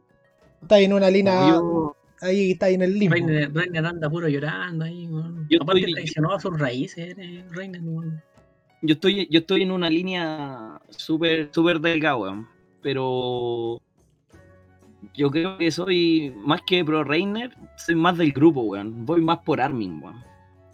Está 0.62 0.77
ahí 0.77 0.85
en 0.85 0.93
una 0.93 1.11
línea. 1.11 1.49
Yo- 1.51 1.97
Ahí 2.23 2.53
está 2.53 2.67
ahí 2.67 2.75
en 2.75 2.83
el 2.83 2.99
limbo. 2.99 3.12
Reiner, 3.14 3.53
Reiner 3.53 3.85
anda 3.85 4.09
puro 4.09 4.27
llorando 4.27 4.87
ahí, 4.87 5.07
weón. 5.07 5.47
Yo 5.51 5.59
Aparte 5.62 5.81
estoy- 5.81 5.93
traicionó 5.95 6.33
a 6.33 6.41
sus 6.41 6.59
raíces, 6.59 7.14
eh, 7.19 7.45
Reiner, 7.51 7.83
weón. 7.83 8.23
Yo 8.87 8.95
estoy, 8.95 9.28
yo 9.30 9.41
estoy 9.41 9.62
en 9.62 9.70
una 9.72 9.91
línea 9.91 10.80
súper, 10.91 11.51
súper 11.53 11.80
delgada, 11.80 12.16
weón. 12.16 12.49
Pero 12.82 13.80
yo 15.14 15.30
creo 15.30 15.59
que 15.59 15.70
soy 15.70 16.32
más 16.37 16.61
que 16.66 16.84
pro 16.84 17.05
Reiner, 17.05 17.55
soy 17.76 17.95
más 17.95 18.16
del 18.16 18.32
grupo, 18.32 18.61
weón. 18.62 19.05
Voy 19.05 19.20
más 19.20 19.39
por 19.39 19.61
Armin, 19.61 20.03
weón. 20.03 20.22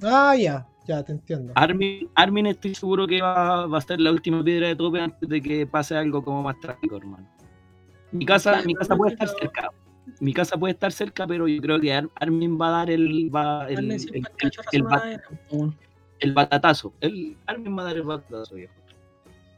Ah, 0.02 0.36
ya. 0.36 0.66
Ya, 0.86 1.00
te 1.02 1.12
entiendo. 1.12 1.52
Armin, 1.54 2.08
Armin 2.16 2.46
estoy 2.46 2.74
seguro 2.74 3.06
que 3.06 3.22
va, 3.22 3.66
va 3.66 3.78
a 3.78 3.80
ser 3.80 4.00
la 4.00 4.10
última 4.10 4.42
piedra 4.42 4.66
de 4.66 4.74
tope 4.74 5.00
antes 5.00 5.28
de 5.28 5.40
que 5.40 5.64
pase 5.64 5.94
algo 5.96 6.24
como 6.24 6.42
más 6.42 6.58
trágico, 6.58 6.96
hermano. 6.96 7.24
Mi 8.10 8.26
casa, 8.26 8.62
mi 8.66 8.74
casa 8.74 8.96
puede 8.96 9.12
estar 9.12 9.28
cerca. 9.28 9.70
Mi 10.18 10.34
casa 10.34 10.56
puede 10.56 10.72
estar 10.72 10.90
cerca, 10.90 11.24
pero 11.26 11.46
yo 11.46 11.62
creo 11.62 11.80
que 11.80 11.92
Ar- 11.92 12.10
Armin 12.16 12.60
va 12.60 12.68
a 12.68 12.70
dar 12.70 12.90
el, 12.90 13.30
va, 13.34 13.68
el, 13.68 13.78
Armin 13.78 13.92
el, 13.92 14.22
el 14.72 14.84
weón. 16.22 16.28
el 16.28 16.34
batatazo. 16.34 16.92
El, 17.00 17.36
Armin 17.46 17.76
va 17.76 17.82
a 17.82 17.86
dar 17.86 17.96
el 17.96 18.02
batatazo, 18.02 18.54
viejo. 18.54 18.72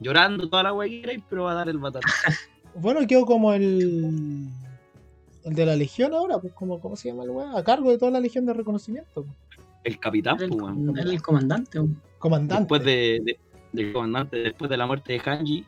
Llorando 0.01 0.49
toda 0.49 0.63
la 0.65 0.89
queráis, 0.89 1.23
pero 1.29 1.45
va 1.45 1.53
a 1.53 1.55
dar 1.55 1.69
el 1.69 1.79
batatazo. 1.79 2.15
Bueno, 2.77 3.07
quedó 3.07 3.25
como 3.25 3.53
el. 3.53 4.49
El 5.45 5.55
de 5.55 5.67
la 5.67 5.77
Legión 5.77 6.13
ahora, 6.13 6.39
pues 6.39 6.53
como, 6.55 6.81
¿cómo 6.81 6.97
se 6.97 7.09
llama 7.09 7.23
el 7.23 7.31
weá? 7.31 7.57
A 7.57 7.63
cargo 7.63 7.91
de 7.91 7.99
toda 7.99 8.11
la 8.11 8.19
Legión 8.21 8.47
de 8.47 8.53
reconocimiento. 8.53 9.23
pues. 9.25 9.27
El 9.85 10.01
capitán, 10.01 10.43
el, 10.43 10.49
pues, 10.49 10.61
weón. 10.61 10.99
era 10.99 11.11
el 11.11 11.23
comandante, 11.23 11.79
weón. 11.79 12.01
Comandante. 12.19 12.63
Después 12.63 12.85
de, 12.85 13.21
de- 13.25 13.39
del 13.73 13.93
comandante, 13.93 14.39
después 14.39 14.69
de 14.71 14.77
la 14.77 14.87
muerte 14.87 15.13
de 15.13 15.21
Hanji, 15.21 15.65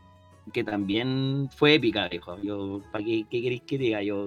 que 0.52 0.64
también 0.64 1.48
fue 1.54 1.74
épica, 1.74 2.08
viejo. 2.08 2.36
Yo, 2.42 2.80
¿para 2.90 3.04
qué, 3.04 3.24
qué 3.30 3.42
queréis 3.42 3.62
que 3.62 3.78
diga? 3.78 4.02
Yo, 4.02 4.26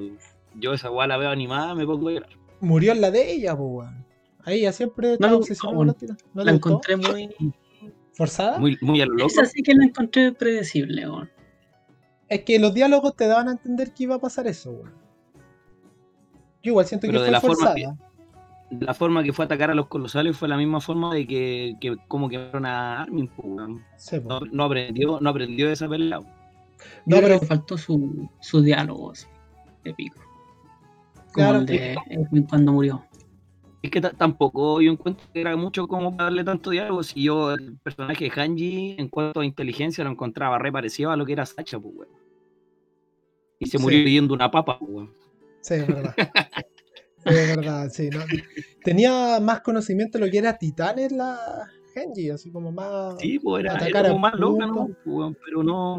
yo 0.56 0.74
esa 0.74 0.90
weá 0.92 1.08
la 1.08 1.18
veo 1.18 1.32
animada, 1.32 1.76
me 1.76 1.86
pongo 1.86 2.10
a 2.10 2.12
llorar. 2.14 2.30
Murió 2.62 2.92
en 2.92 3.02
la 3.02 3.10
de 3.12 3.32
ella, 3.34 3.58
pues, 3.58 3.70
weón. 3.70 4.06
Ahí 4.50 4.60
ella 4.62 4.72
siempre 4.74 5.14
estaba 5.14 5.32
me 5.32 5.38
obsesionada. 5.38 5.96
¿No 6.34 6.44
La 6.44 6.52
gustó? 6.54 6.70
encontré 6.70 6.98
muy. 6.98 7.54
¿Forzada? 8.14 8.58
Muy, 8.60 8.78
muy 8.82 9.00
a 9.02 9.06
lo 9.06 9.14
loco. 9.14 9.28
Esa 9.28 9.46
sí 9.46 9.62
que 9.62 9.74
la 9.74 9.86
encontré 9.86 10.32
predecible, 10.34 11.08
weón. 11.10 11.30
Es 12.28 12.44
que 12.44 12.60
los 12.60 12.74
diálogos 12.74 13.16
te 13.16 13.28
daban 13.28 13.48
a 13.48 13.52
entender 13.52 13.94
que 13.94 14.04
iba 14.04 14.16
a 14.16 14.20
pasar 14.20 14.48
eso, 14.48 14.72
weón. 14.72 14.92
Yo 16.64 16.72
igual 16.72 16.86
siento 16.86 17.08
Pero 17.08 17.20
que 17.20 17.26
de 17.26 17.26
fue 17.26 17.32
la 17.32 17.42
forma 17.42 17.56
forzada. 17.56 17.76
que- 17.76 18.86
La 18.86 18.94
forma 18.94 19.24
que 19.24 19.34
fue 19.34 19.46
a 19.46 19.48
atacar 19.48 19.72
a 19.72 19.76
los 19.76 19.88
colosales 19.88 20.36
fue 20.38 20.48
la 20.48 20.58
misma 20.58 20.80
forma 20.82 21.14
de 21.14 21.26
que, 21.26 21.76
que 21.82 21.96
como 22.08 22.28
quemaron 22.30 22.66
a 22.66 23.02
Armin, 23.04 23.28
pues, 23.28 23.48
weón. 23.48 23.84
Sí, 23.98 24.18
no, 24.26 24.40
no 24.52 24.64
aprendió, 24.64 25.20
no 25.22 25.30
aprendió 25.30 25.68
de 25.68 25.74
esa 25.74 25.88
pelea. 25.88 26.20
No, 26.20 26.26
Yo 27.06 27.18
creo 27.18 27.22
pero 27.22 27.40
que 27.40 27.46
faltó 27.46 27.78
su, 27.78 28.30
su 28.42 28.62
diálogo 28.62 29.12
así. 29.12 29.26
Como 29.86 31.32
Claro, 31.34 31.60
el 31.60 31.66
de 31.66 31.96
Edwin 32.10 32.44
cuando 32.44 32.74
murió. 32.74 33.06
Es 33.82 33.92
que 33.92 34.02
ta- 34.02 34.12
tampoco 34.12 34.82
yo 34.82 34.92
encuentro 34.92 35.26
que 35.34 35.40
era 35.42 35.56
mucho 35.56 35.88
como 35.88 36.12
para 36.12 36.26
darle 36.26 36.44
tanto 36.44 36.70
diálogo. 36.72 37.02
Si 37.04 37.24
yo, 37.24 37.54
el 37.54 37.78
personaje 37.78 38.26
de 38.26 38.32
Hanji, 38.32 38.96
en 38.98 39.08
cuanto 39.08 39.40
a 39.40 39.46
inteligencia, 39.46 40.04
lo 40.04 40.12
encontraba 40.12 40.58
re 40.60 40.72
parecido 40.72 41.12
a 41.12 41.16
lo 41.18 41.26
que 41.26 41.34
era 41.34 41.46
Sacha, 41.46 41.80
pues, 41.80 41.96
weón. 41.96 42.10
Y 43.60 43.68
se 43.68 43.78
murió 43.78 44.00
viviendo 44.00 44.34
una 44.34 44.52
papa, 44.52 44.78
pues, 44.80 44.92
weón. 44.92 45.14
sí, 45.62 45.76
es 45.76 45.88
verdad. 45.88 46.14
Sí, 47.26 47.34
es 47.36 47.56
verdad, 47.56 47.90
sí. 47.90 48.10
¿no? 48.10 48.20
Tenía 48.84 49.40
más 49.42 49.62
conocimiento 49.62 50.18
de 50.18 50.26
lo 50.26 50.32
que 50.32 50.38
era 50.38 50.58
Titanes 50.58 51.12
la 51.12 51.38
Genji, 51.94 52.30
así 52.30 52.52
como 52.52 52.72
más. 52.72 53.16
Sí, 53.20 53.40
pues 53.40 53.66
era, 53.66 53.76
era 53.88 54.04
como 54.04 54.20
más 54.20 54.34
loca. 54.36 54.66
¿no? 54.68 54.90
Pues, 55.04 55.36
pero 55.46 55.64
no, 55.64 55.98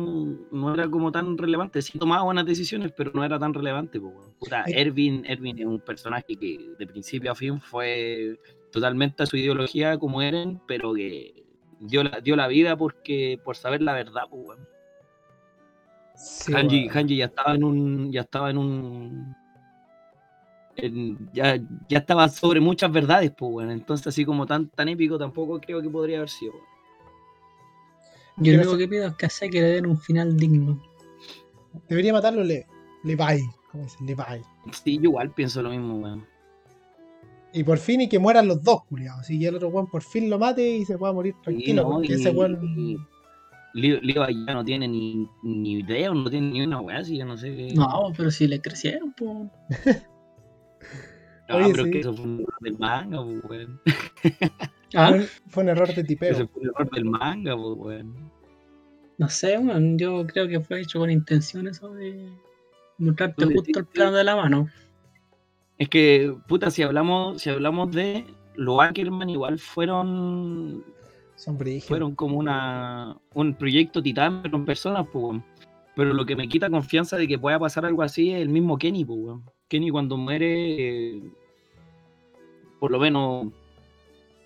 no 0.50 0.74
era 0.74 0.88
como 0.88 1.10
tan 1.12 1.36
relevante. 1.38 1.82
Sí 1.82 1.98
tomaba 1.98 2.22
buenas 2.22 2.46
decisiones, 2.46 2.92
pero 2.96 3.10
no 3.14 3.24
era 3.24 3.38
tan 3.38 3.52
relevante. 3.54 4.00
Pues, 4.00 4.14
weón. 4.14 4.32
Puta, 4.38 4.64
Eh. 4.66 4.80
Erwin, 4.82 5.24
Erwin 5.26 5.58
es 5.58 5.66
un 5.66 5.80
personaje 5.80 6.36
que 6.36 6.74
de 6.78 6.86
principio 6.86 7.32
a 7.32 7.34
fin 7.34 7.60
fue 7.60 8.38
totalmente 8.72 9.22
a 9.22 9.26
su 9.26 9.36
ideología 9.36 9.98
como 9.98 10.22
Eren, 10.22 10.60
pero 10.66 10.94
que 10.94 11.44
dio 11.80 12.04
la, 12.04 12.20
dio 12.20 12.36
la 12.36 12.46
vida 12.48 12.76
porque 12.76 13.38
por 13.44 13.56
saber 13.56 13.82
la 13.82 13.94
verdad. 13.94 14.22
Pues. 14.30 14.58
Sí, 16.14 16.52
Hanji. 16.52 16.88
Hanji 16.88 17.16
ya 17.16 17.26
estaba 17.26 17.54
en 17.54 17.64
un. 17.64 18.12
Ya 18.12 18.20
estaba 18.22 18.50
en 18.50 18.58
un. 18.58 19.34
En- 20.76 21.30
ya, 21.32 21.58
ya 21.88 21.98
estaba 21.98 22.28
sobre 22.28 22.60
muchas 22.60 22.90
verdades, 22.92 23.32
pues, 23.36 23.52
weón. 23.52 23.70
Entonces, 23.70 24.06
así 24.06 24.24
como 24.24 24.46
tan, 24.46 24.68
tan 24.68 24.88
épico, 24.88 25.18
tampoco 25.18 25.60
creo 25.60 25.82
que 25.82 25.90
podría 25.90 26.18
haber 26.18 26.30
sido. 26.30 26.52
Yo 28.36 28.52
lo 28.54 28.60
único 28.60 28.78
que 28.78 28.88
pido 28.88 29.06
es 29.08 29.14
que 29.16 29.26
a 29.26 29.30
Seki 29.30 29.60
le 29.60 29.66
den 29.66 29.86
un 29.86 29.98
final 29.98 30.36
digno. 30.36 30.80
Debería 31.88 32.12
matarlo 32.12 32.42
Le, 32.42 32.66
Levi, 33.04 33.42
como 33.70 33.84
dicen, 33.84 34.06
Levi. 34.06 34.22
Sí, 34.72 34.96
yo 34.96 35.02
igual 35.04 35.30
pienso 35.32 35.62
lo 35.62 35.70
mismo, 35.70 35.96
weón. 35.98 36.26
Y 37.52 37.64
por 37.64 37.78
fin, 37.78 38.00
y 38.02 38.08
que 38.08 38.18
mueran 38.18 38.46
los 38.48 38.62
dos, 38.62 38.84
culiados. 38.84 39.28
Y 39.28 39.44
el 39.44 39.56
otro 39.56 39.68
weón 39.68 39.88
por 39.88 40.02
fin 40.02 40.30
lo 40.30 40.38
mate 40.38 40.68
y 40.78 40.84
se 40.84 40.96
pueda 40.96 41.12
morir 41.12 41.34
tranquilo. 41.42 41.82
no, 41.82 41.90
porque 41.96 42.08
y- 42.08 42.12
ese 42.12 42.30
weón. 42.30 42.58
Leo 43.72 44.00
ya 44.02 44.54
no 44.54 44.64
tiene 44.64 44.88
ni, 44.88 45.28
ni 45.44 45.72
idea, 45.74 46.12
no 46.12 46.28
tiene 46.28 46.50
ni 46.50 46.62
una 46.62 46.80
weá, 46.80 46.98
así 46.98 47.18
que 47.18 47.24
no 47.24 47.36
sé 47.36 47.54
qué. 47.54 47.74
No, 47.74 48.12
pero 48.16 48.30
si 48.30 48.48
le 48.48 48.60
crecieron, 48.60 49.12
pues. 49.12 49.48
No, 51.50 51.64
Oye, 51.64 51.70
pero 51.72 51.82
es 51.82 51.86
sí. 51.86 51.90
que 51.92 51.98
eso 52.00 52.14
fue 52.14 52.24
un 52.26 52.40
error 52.40 52.58
del 52.60 52.78
manga, 52.78 53.22
pues, 53.24 53.44
weón. 53.44 53.80
Ah, 54.94 55.14
Fue, 55.48 55.62
un- 55.62 55.68
error 55.68 55.86
de 55.86 55.92
Ese 55.92 56.04
tipeo. 56.04 56.34
fue 56.48 56.62
un 56.62 56.68
error 56.68 56.90
del 56.90 57.04
manga, 57.04 57.56
pues, 57.56 57.76
weón. 57.78 58.30
no 59.18 59.28
sé, 59.28 59.56
weón. 59.58 59.98
Yo 59.98 60.26
creo 60.26 60.48
que 60.48 60.60
fue 60.60 60.80
hecho 60.80 60.98
con 60.98 61.10
intención 61.10 61.68
eso 61.68 61.92
de 61.94 62.28
mostrarte 62.98 63.44
justo 63.46 63.78
el 63.80 63.86
plano 63.86 64.12
de 64.16 64.24
la 64.24 64.36
mano. 64.36 64.68
Es 65.78 65.88
que, 65.88 66.34
puta, 66.48 66.70
si 66.70 66.82
hablamos, 66.82 67.40
si 67.40 67.50
hablamos 67.50 67.90
de 67.92 68.24
los 68.56 68.80
Ackerman, 68.80 69.30
igual 69.30 69.58
fueron 69.58 70.84
Son 71.36 71.56
fueron 71.86 72.14
como 72.14 72.36
una 72.36 73.16
un 73.34 73.54
proyecto 73.54 74.02
titán 74.02 74.42
pero 74.42 74.56
en 74.58 74.64
personas 74.66 75.06
pues 75.10 75.22
weón. 75.24 75.44
pero 75.96 76.12
lo 76.12 76.26
que 76.26 76.36
me 76.36 76.48
quita 76.48 76.68
confianza 76.68 77.16
de 77.16 77.26
que 77.28 77.38
pueda 77.38 77.58
pasar 77.58 77.86
algo 77.86 78.02
así 78.02 78.30
es 78.32 78.42
el 78.42 78.48
mismo 78.50 78.76
Kenny 78.76 79.04
pues 79.04 79.18
weón. 79.20 79.44
Kenny 79.68 79.88
cuando 79.90 80.16
muere 80.18 81.16
eh, 81.16 81.22
por 82.80 82.90
lo 82.90 82.98
menos 82.98 83.46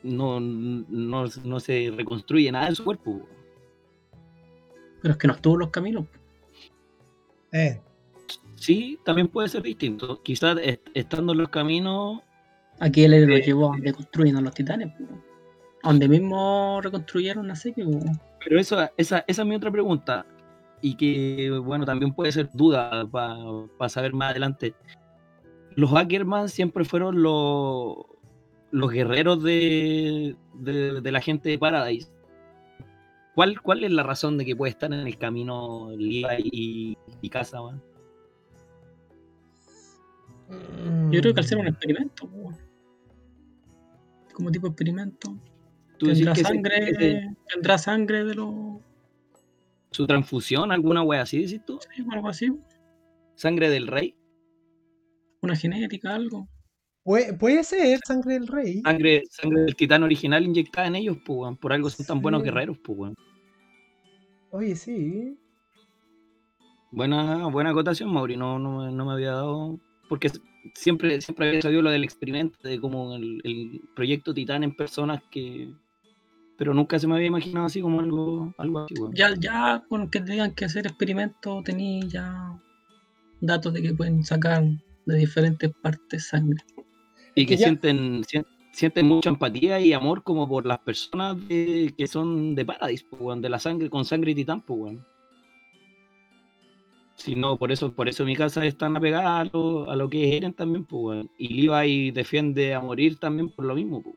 no, 0.03 0.39
no, 0.41 1.25
no 1.45 1.61
se 1.61 1.91
reconstruye 1.97 2.53
nada 2.53 2.69
de 2.69 2.75
su 2.75 2.85
cuerpo. 2.85 3.23
Pero 5.01 5.13
es 5.13 5.19
que 5.19 5.27
no 5.29 5.35
estuvo 5.35 5.55
en 5.55 5.61
los 5.61 5.71
caminos. 5.71 6.05
Eh, 7.53 7.81
sí 8.57 8.99
también 9.05 9.29
puede 9.29 9.49
ser 9.49 9.63
distinto 9.63 10.21
quizás 10.23 10.59
est- 10.63 10.89
estando 10.95 11.33
en 11.33 11.39
los 11.39 11.49
caminos 11.49 12.21
Aquí 12.81 13.05
él 13.05 13.13
lo 13.29 13.37
Eh, 13.37 13.43
llevó 13.43 13.67
a 13.67 13.77
donde 13.77 13.93
construyen 13.93 14.37
a 14.37 14.41
los 14.41 14.53
titanes. 14.53 14.93
A 15.85 15.89
donde 15.89 16.09
mismo 16.09 16.81
reconstruyeron 16.83 17.47
la 17.47 17.55
Seki, 17.55 17.85
pues. 17.85 18.05
pero 18.45 18.59
eso 18.59 18.83
esa, 18.97 19.25
esa 19.29 19.43
es 19.43 19.47
mi 19.49 19.55
otra 19.55 19.71
pregunta 19.71 20.27
y 20.83 20.97
que 20.97 21.51
bueno 21.65 21.85
también 21.87 22.13
puede 22.13 22.33
ser 22.33 22.51
duda 22.53 23.07
para 23.07 23.89
saber 23.89 24.13
más 24.13 24.31
adelante 24.33 24.75
los 25.77 25.93
Ackerman 25.95 26.49
siempre 26.49 26.85
fueron 26.85 27.23
los, 27.23 27.95
los 28.75 28.91
guerreros 28.91 29.41
de, 29.41 30.35
de, 30.55 31.01
de 31.01 31.13
la 31.13 31.21
gente 31.21 31.49
de 31.49 31.59
Paradise. 31.59 32.11
¿Cuál, 33.37 33.61
¿Cuál 33.63 33.85
es 33.85 33.93
la 33.93 34.03
razón 34.03 34.37
de 34.37 34.45
que 34.45 34.57
puede 34.57 34.71
estar 34.71 34.93
en 34.93 35.07
el 35.07 35.17
camino 35.17 35.91
Levi 35.97 36.51
y, 36.53 36.99
y 37.23 37.31
Casa, 37.31 37.63
weón? 37.63 37.81
Yo 41.13 41.21
creo 41.21 41.35
que 41.35 41.41
al 41.41 41.47
ser 41.47 41.59
mm, 41.59 41.61
un 41.61 41.67
experimento. 41.69 42.29
Como 44.33 44.51
tipo 44.51 44.67
experimento. 44.67 45.37
¿Tú 45.97 46.07
decís 46.07 46.25
Tendrá 46.25 46.35
sangre, 46.35 47.37
tendrá 47.49 47.79
sangre 47.79 48.25
de 48.25 48.35
los. 48.35 48.55
su 49.93 50.05
transfusión, 50.05 50.73
alguna 50.73 51.03
wea 51.05 51.23
así, 51.23 51.43
decís 51.43 51.65
tú? 51.65 51.79
sí, 51.95 52.05
algo 52.11 52.29
así. 52.29 52.53
¿Sangre 53.37 53.71
del 53.71 53.87
rey? 53.87 54.17
Una 55.43 55.55
genética, 55.55 56.13
algo. 56.13 56.49
Puede, 57.05 57.35
puede 57.35 57.63
ser 57.65 58.01
sangre 58.07 58.35
del 58.35 58.47
rey. 58.47 58.81
¿Sangre, 58.83 59.23
sangre 59.31 59.63
del 59.63 59.77
titán 59.77 60.03
original 60.03 60.43
inyectada 60.45 60.87
en 60.87 60.97
ellos? 60.97 61.19
Pues, 61.25 61.39
weón. 61.39 61.57
Por 61.57 61.73
algo 61.73 61.91
son 61.91 62.07
tan 62.07 62.23
buenos 62.23 62.43
guerreros, 62.43 62.79
pues, 62.83 62.99
weón. 62.99 63.15
Oye, 64.51 64.75
sí. 64.75 65.37
Buena, 66.91 67.47
buena 67.49 67.71
acotación, 67.71 68.13
Mauri. 68.13 68.37
No, 68.37 68.59
no, 68.59 68.79
me- 68.87 68.93
no 68.93 69.05
me 69.05 69.13
había 69.13 69.33
dado. 69.33 69.79
Porque 70.09 70.31
siempre, 70.75 71.21
siempre 71.21 71.49
había 71.49 71.61
sabido 71.63 71.83
lo 71.83 71.91
del 71.91 72.05
experimento, 72.05 72.57
de 72.63 72.81
como 72.81 73.15
el, 73.17 73.41
el 73.45 73.81
proyecto 73.95 74.33
Titán 74.33 74.65
en 74.65 74.75
personas 74.75 75.23
que. 75.31 75.71
Pero 76.57 76.73
nunca 76.73 76.99
se 77.01 77.07
me 77.09 77.17
había 77.17 77.27
imaginado 77.27 77.67
así 77.67 77.81
como 77.81 78.01
algo, 78.01 78.55
algo 78.59 78.79
así, 78.81 78.95
weón. 78.99 79.13
Ya, 79.15 79.35
ya 79.39 79.85
con 79.89 80.09
que 80.09 80.21
tengan 80.21 80.55
que 80.55 80.65
hacer 80.65 80.87
experimentos, 80.87 81.65
tenía 81.65 82.07
ya 82.07 82.61
datos 83.41 83.75
de 83.75 83.83
que 83.83 83.93
pueden 83.93 84.23
sacar 84.25 84.63
de 85.05 85.17
diferentes 85.17 85.71
partes 85.83 86.29
sangre. 86.29 86.63
Y 87.35 87.47
que 87.47 87.57
sienten, 87.57 88.23
sien- 88.25 88.47
sienten 88.73 89.07
mucha 89.07 89.29
empatía 89.31 89.81
y 89.81 89.93
amor 89.93 90.23
como 90.23 90.49
por 90.49 90.67
las 90.67 90.79
personas 90.81 91.37
de- 91.49 91.93
que 91.97 92.07
son 92.07 92.55
de 92.55 92.65
Paradise, 92.65 93.05
pues, 93.11 93.41
de 93.41 93.49
la 93.49 93.59
sangre, 93.59 93.91
con 93.91 94.05
sangre 94.05 94.33
y 94.33 94.35
titán, 94.35 94.61
pues, 94.63 94.79
weón. 94.81 95.07
Si 97.17 97.37
no, 97.37 97.57
por 97.57 97.71
eso, 97.71 97.93
por 97.95 98.09
eso 98.09 98.25
mi 98.25 98.35
casa 98.35 98.65
es 98.67 98.77
tan 98.77 98.97
apegada 98.97 99.41
a 99.41 99.45
lo, 99.45 99.89
a 99.89 99.95
lo 99.97 100.11
que 100.11 100.29
es 100.29 100.35
Eren 100.35 100.53
también, 100.53 100.85
pues, 100.85 101.03
weón. 101.03 101.31
Y 101.39 101.63
Levi 101.63 102.11
defiende 102.11 102.75
a 102.75 102.81
morir 102.81 103.19
también 103.19 103.51
por 103.51 103.65
lo 103.65 103.75
mismo, 103.75 104.03
pues. 104.03 104.17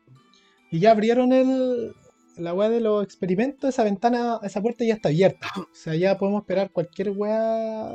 Y 0.70 0.80
ya 0.80 0.90
abrieron 0.90 1.32
el, 1.32 1.92
la 2.36 2.52
weá 2.54 2.68
de 2.68 2.80
los 2.80 3.02
experimentos, 3.04 3.70
esa 3.70 3.84
ventana, 3.84 4.38
esa 4.42 4.60
puerta 4.60 4.84
ya 4.84 4.94
está 4.94 5.08
abierta. 5.08 5.48
O 5.56 5.66
sea, 5.72 5.94
ya 5.94 6.18
podemos 6.18 6.42
esperar 6.42 6.70
cualquier 6.72 7.10
weá 7.10 7.88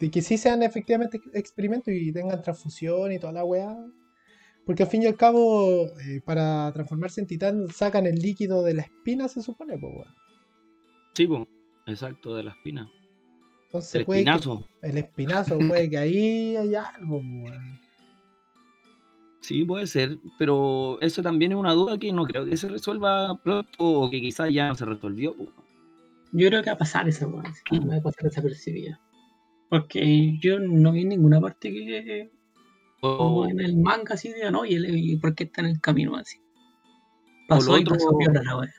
de 0.00 0.10
que 0.10 0.22
sí 0.22 0.38
sean 0.38 0.62
efectivamente 0.62 1.20
experimentos 1.34 1.92
y 1.94 2.10
tengan 2.12 2.42
transfusión 2.42 3.12
y 3.12 3.18
toda 3.18 3.32
la 3.34 3.44
weá. 3.44 3.76
Porque 4.66 4.82
al 4.84 4.88
fin 4.88 5.02
y 5.02 5.06
al 5.06 5.16
cabo, 5.16 5.86
eh, 6.00 6.20
para 6.24 6.72
transformarse 6.72 7.20
en 7.20 7.26
titán, 7.26 7.68
sacan 7.68 8.06
el 8.06 8.16
líquido 8.16 8.62
de 8.62 8.74
la 8.74 8.82
espina, 8.82 9.28
se 9.28 9.42
supone, 9.42 9.76
pues 9.78 9.92
weón. 9.94 10.14
Sí, 11.14 11.26
pues, 11.26 11.42
exacto, 11.86 12.34
de 12.34 12.44
la 12.44 12.50
espina. 12.52 12.90
Entonces 13.66 13.94
El 13.96 14.04
puede 14.06 14.24
que- 14.24 14.30
espinazo. 14.30 14.68
el 14.82 14.98
espinazo, 14.98 15.58
puede 15.58 15.90
que 15.90 15.98
ahí 15.98 16.56
hay 16.56 16.74
algo, 16.74 17.20
pues, 17.20 17.52
weón. 17.52 17.80
Sí, 19.40 19.62
puede 19.66 19.86
ser, 19.86 20.18
pero 20.38 20.98
eso 21.02 21.22
también 21.22 21.52
es 21.52 21.58
una 21.58 21.74
duda 21.74 21.98
que 21.98 22.10
no 22.12 22.24
creo 22.24 22.46
que 22.46 22.56
se 22.56 22.66
resuelva 22.68 23.38
pronto 23.42 23.70
o 23.78 24.10
que 24.10 24.18
quizás 24.22 24.50
ya 24.50 24.68
no 24.68 24.74
se 24.74 24.86
resolvió. 24.86 25.36
pues. 25.36 25.50
Yo 26.32 26.48
creo 26.48 26.62
que 26.62 26.70
va 26.70 26.74
a 26.74 26.78
pasar 26.78 27.06
esa 27.08 27.26
weá, 27.28 27.42
va 27.42 27.96
a 27.96 28.00
pasar 28.00 28.24
desapercibida. 28.24 28.98
Porque 29.68 30.38
yo 30.40 30.58
no 30.58 30.92
vi 30.92 31.02
en 31.02 31.10
ninguna 31.10 31.40
parte 31.40 31.70
que 31.70 32.30
O, 33.06 33.46
en 33.46 33.60
el 33.60 33.76
manga 33.76 34.14
así 34.14 34.32
digan, 34.32 34.54
oye, 34.54 34.78
le- 34.80 34.90
¿y 34.98 35.16
por 35.16 35.34
qué 35.34 35.44
está 35.44 35.60
en 35.60 35.68
el 35.68 35.80
camino 35.80 36.16
así? 36.16 36.38
O 36.38 37.48
Pasó 37.48 37.72
lo 37.72 37.78
y 37.78 37.82
otro- 37.82 37.94
pasó 37.96 38.16
piola 38.18 38.42
la 38.42 38.56
weá. 38.56 38.70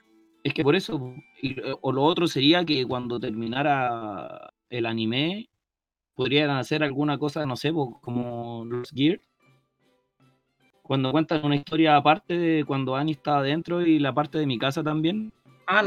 Es 0.44 0.54
que 0.54 0.64
por 0.64 0.76
eso, 0.76 1.14
y- 1.42 1.56
o 1.82 1.92
lo 1.92 2.04
otro 2.04 2.28
sería 2.28 2.64
que 2.66 2.86
cuando 2.86 3.20
terminara 3.20 4.52
el 4.70 4.86
anime, 4.86 5.50
podrían 6.16 6.50
hacer 6.52 6.84
alguna 6.84 7.18
cosa, 7.18 7.46
no 7.46 7.56
sé, 7.56 7.72
po, 7.74 8.00
como 8.02 8.64
los 8.66 8.90
Gear. 8.92 9.20
Cuando 10.82 11.12
cuentan 11.12 11.46
una 11.46 11.56
historia 11.56 11.96
aparte 11.96 12.38
de 12.38 12.64
cuando 12.64 12.96
Annie 12.96 13.14
estaba 13.14 13.40
adentro 13.40 13.82
y 13.82 13.98
la 14.00 14.14
parte 14.14 14.38
de 14.38 14.46
mi 14.46 14.58
casa 14.60 14.84
también. 14.84 15.32
Ah, 15.68 15.86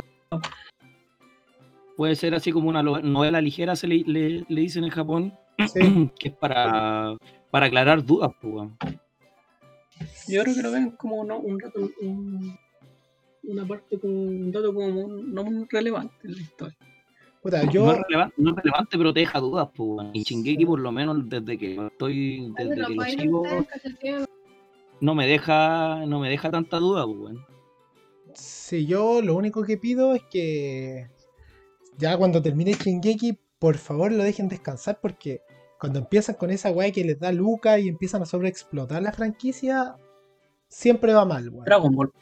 Puede 1.96 2.14
ser 2.14 2.34
así 2.34 2.52
como 2.52 2.68
una 2.68 2.80
novela 2.82 3.40
ligera, 3.40 3.74
se 3.74 3.88
le, 3.88 4.04
le- 4.06 4.44
le 4.48 4.60
dicen 4.60 4.84
en 4.84 4.90
Japón, 4.90 5.32
Sí. 5.66 5.80
que 6.18 6.28
es 6.28 6.34
para, 6.36 7.16
para 7.50 7.66
aclarar 7.66 8.04
dudas, 8.04 8.30
pues, 8.40 8.54
weón. 8.54 8.76
Yo 10.28 10.42
creo 10.42 10.54
que 10.54 10.62
lo 10.62 10.70
ven 10.70 10.90
como 10.92 11.24
no, 11.24 11.38
un 11.38 11.58
dato, 11.58 11.90
un- 12.02 12.56
una 13.44 13.66
parte 13.66 13.98
como 13.98 14.14
un 14.14 14.52
dato 14.52 14.74
como 14.74 14.86
un- 14.86 15.32
no 15.32 15.44
muy 15.44 15.66
relevante 15.70 16.14
en 16.26 16.34
la 16.34 16.40
historia. 16.42 16.76
Puta, 17.42 17.62
No, 17.62 17.92
es 17.92 17.98
relevante, 17.98 18.34
no 18.36 18.50
es 18.50 18.56
relevante, 18.56 18.98
pero 18.98 19.14
te 19.14 19.20
deja 19.20 19.40
dudas, 19.40 19.68
pues, 19.74 19.88
weón. 19.88 20.10
Y 20.12 20.22
Shingeki, 20.22 20.66
por 20.66 20.80
lo 20.80 20.92
menos, 20.92 21.28
desde 21.28 21.56
que 21.56 21.86
estoy, 21.86 22.52
desde 22.56 22.74
que 22.74 22.80
lo 22.80 22.86
ahí 23.02 23.16
no 23.16 23.22
sigo, 23.22 23.42
me 25.14 25.26
deja, 25.26 26.04
no 26.06 26.20
me 26.20 26.28
deja 26.28 26.50
tanta 26.50 26.78
duda, 26.78 27.04
pues, 27.06 27.18
weón. 27.18 27.46
sí, 28.34 28.86
yo 28.86 29.22
lo 29.22 29.34
único 29.36 29.64
que 29.64 29.78
pido 29.78 30.14
es 30.14 30.22
que 30.30 31.08
ya 31.96 32.16
cuando 32.16 32.42
termine 32.42 32.72
Shingeki, 32.74 33.38
por 33.58 33.76
favor 33.78 34.12
lo 34.12 34.22
dejen 34.22 34.48
descansar 34.48 35.00
porque 35.00 35.40
cuando 35.80 35.98
empiezan 36.00 36.34
con 36.36 36.50
esa 36.50 36.70
weá 36.70 36.90
que 36.92 37.04
les 37.04 37.18
da 37.20 37.30
Luca 37.32 37.78
y 37.78 37.88
empiezan 37.88 38.22
a 38.22 38.26
sobreexplotar 38.26 39.02
la 39.02 39.12
franquicia, 39.12 39.96
siempre 40.68 41.12
va 41.14 41.24
mal, 41.24 41.48
weón. 41.48 41.64
Dragon 41.64 41.94
Ball. 41.94 42.12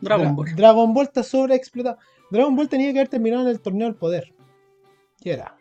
Dragon 0.00 0.26
Dra- 0.28 0.34
Ball. 0.36 0.54
Dragon 0.56 0.94
Ball 0.94 1.06
está 1.06 1.22
sobreexplotado. 1.22 1.98
Dragon 2.30 2.54
Ball 2.56 2.68
tenía 2.68 2.92
que 2.92 2.98
haber 2.98 3.08
terminado 3.08 3.42
en 3.44 3.48
el 3.50 3.60
torneo 3.60 3.86
del 3.86 3.96
poder. 3.96 4.34
¿Qué 5.20 5.32
era? 5.34 5.56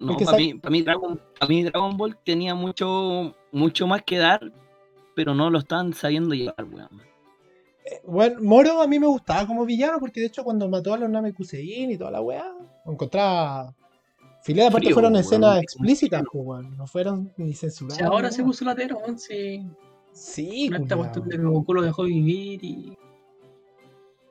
No, 0.00 0.16
para 0.16 0.36
mí, 0.36 0.54
para 0.54 0.70
mí, 0.70 0.82
Dragon, 0.82 1.20
para 1.40 1.48
mí 1.48 1.64
Dragon 1.64 1.96
Ball 1.96 2.16
tenía 2.24 2.54
mucho, 2.54 3.34
mucho 3.50 3.86
más 3.88 4.02
que 4.02 4.18
dar, 4.18 4.52
pero 5.16 5.34
no 5.34 5.50
lo 5.50 5.58
están 5.58 5.92
sabiendo 5.92 6.34
llevar, 6.34 6.64
weón. 6.64 6.88
Eh, 7.84 8.00
Bueno, 8.04 8.40
Moro 8.42 8.80
a 8.80 8.86
mí 8.86 8.98
me 9.00 9.06
gustaba 9.08 9.46
como 9.46 9.64
villano 9.64 9.98
porque 9.98 10.20
de 10.20 10.26
hecho 10.26 10.44
cuando 10.44 10.68
mató 10.68 10.94
a 10.94 10.98
los 10.98 11.10
Namekusein 11.10 11.90
y 11.90 11.98
toda 11.98 12.12
la 12.12 12.20
weá, 12.20 12.44
lo 12.84 12.92
encontraba. 12.92 13.74
Filé, 14.42 14.62
aparte 14.62 14.86
Frío, 14.86 14.94
fueron 14.94 15.16
escenas 15.16 15.62
explícitas, 15.62 16.22
pues, 16.32 16.44
weón, 16.46 16.76
no 16.76 16.86
fueron 16.86 17.32
ni 17.36 17.54
censuradas. 17.54 18.00
Ahora 18.02 18.30
se 18.30 18.42
puso 18.42 18.64
latero, 18.64 18.98
weón, 18.98 19.18
Sí, 20.12 20.68
no 20.68 20.78
esta 20.78 20.96
cuestión 20.96 21.28
de 21.28 21.36
que 21.36 21.42
Goku 21.42 21.74
lo 21.74 21.82
dejó 21.82 22.04
vivir 22.04 22.64
y. 22.64 22.96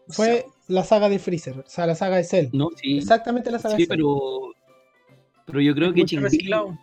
Fue 0.10 0.46
la 0.68 0.84
saga 0.84 1.10
de 1.10 1.20
Freezer, 1.20 1.60
o 1.60 1.64
sea, 1.66 1.86
la 1.86 1.96
saga 1.96 2.18
de 2.18 2.24
Cell. 2.24 2.50
No, 2.54 2.70
sí, 2.76 2.98
Exactamente 2.98 3.52
la 3.52 3.60
saga 3.60 3.76
sí, 3.76 3.84
de 3.84 3.88
Cell. 3.88 3.98
pero, 3.98 4.54
pero 5.46 5.62
yo 5.62 5.74
creo 5.76 5.94
que 5.94 6.02
Shingeki, 6.02 6.18
reciclado. 6.18 6.78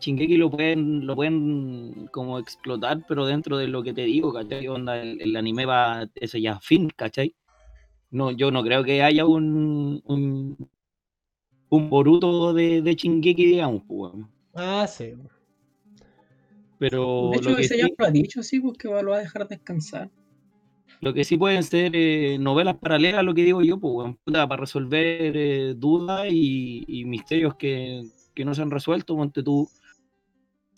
Shingeki 0.00 0.36
lo 0.36 0.50
pueden, 0.50 1.06
lo 1.06 1.14
pueden 1.14 2.08
como 2.10 2.38
explotar, 2.38 3.04
pero 3.06 3.26
dentro 3.26 3.56
de 3.56 3.68
lo 3.68 3.82
que 3.82 3.92
te 3.92 4.02
digo, 4.02 4.32
¿cachai? 4.32 4.66
Onda, 4.68 5.00
el, 5.00 5.20
el 5.20 5.36
anime 5.36 5.66
va, 5.66 6.08
eso 6.14 6.38
ya 6.38 6.58
fin, 6.60 6.90
¿cachai? 6.94 7.34
No, 8.10 8.30
yo 8.30 8.50
no 8.50 8.62
creo 8.62 8.84
que 8.84 9.02
haya 9.02 9.24
un, 9.24 10.02
un, 10.04 10.68
un 11.72 11.88
Boruto 11.90 12.52
de, 12.52 12.82
de 12.82 12.94
Shingeki, 12.94 13.46
digamos, 13.46 13.82
pues. 13.88 14.12
Ah, 14.54 14.86
sí. 14.86 15.14
Pero 16.78 17.30
De 17.30 17.36
hecho, 17.38 17.58
ese 17.58 17.74
sí- 17.74 17.80
ya 17.80 17.88
lo 17.98 18.06
ha 18.06 18.10
dicho, 18.10 18.42
sí, 18.42 18.60
porque 18.60 18.88
lo 18.88 19.10
va 19.10 19.16
a 19.16 19.20
dejar 19.20 19.48
descansar. 19.48 20.10
Lo 21.00 21.12
que 21.14 21.24
sí 21.24 21.36
pueden 21.36 21.62
ser 21.62 21.92
eh, 21.94 22.38
novelas 22.38 22.76
paralelas 22.76 23.24
lo 23.24 23.34
que 23.34 23.44
digo 23.44 23.62
yo, 23.62 23.78
pues, 23.80 24.14
puta, 24.24 24.46
para 24.46 24.60
resolver 24.60 25.36
eh, 25.36 25.74
dudas 25.76 26.26
y, 26.30 26.84
y 26.86 27.04
misterios 27.04 27.54
que, 27.56 28.02
que 28.34 28.44
no 28.44 28.54
se 28.54 28.62
han 28.62 28.70
resuelto. 28.70 29.16
Ponte 29.16 29.42
tú, 29.42 29.68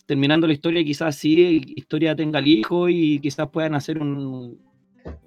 terminando 0.05 0.47
la 0.47 0.53
historia, 0.53 0.83
quizás 0.83 1.15
sí, 1.15 1.61
historia 1.75 2.15
tenga 2.15 2.39
el 2.39 2.47
hijo 2.47 2.89
y 2.89 3.19
quizás 3.19 3.49
puedan 3.49 3.75
hacer 3.75 3.99
un, 3.99 4.59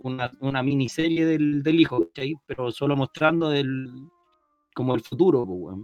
una, 0.03 0.31
una 0.41 0.63
miniserie 0.63 1.27
del, 1.27 1.63
del 1.63 1.81
hijo, 1.81 2.07
¿cachai? 2.07 2.35
Pero 2.47 2.71
solo 2.71 2.97
mostrando 2.97 3.51
del, 3.51 3.89
como 4.79 4.95
el 4.95 5.01
futuro, 5.01 5.45
pues. 5.45 5.77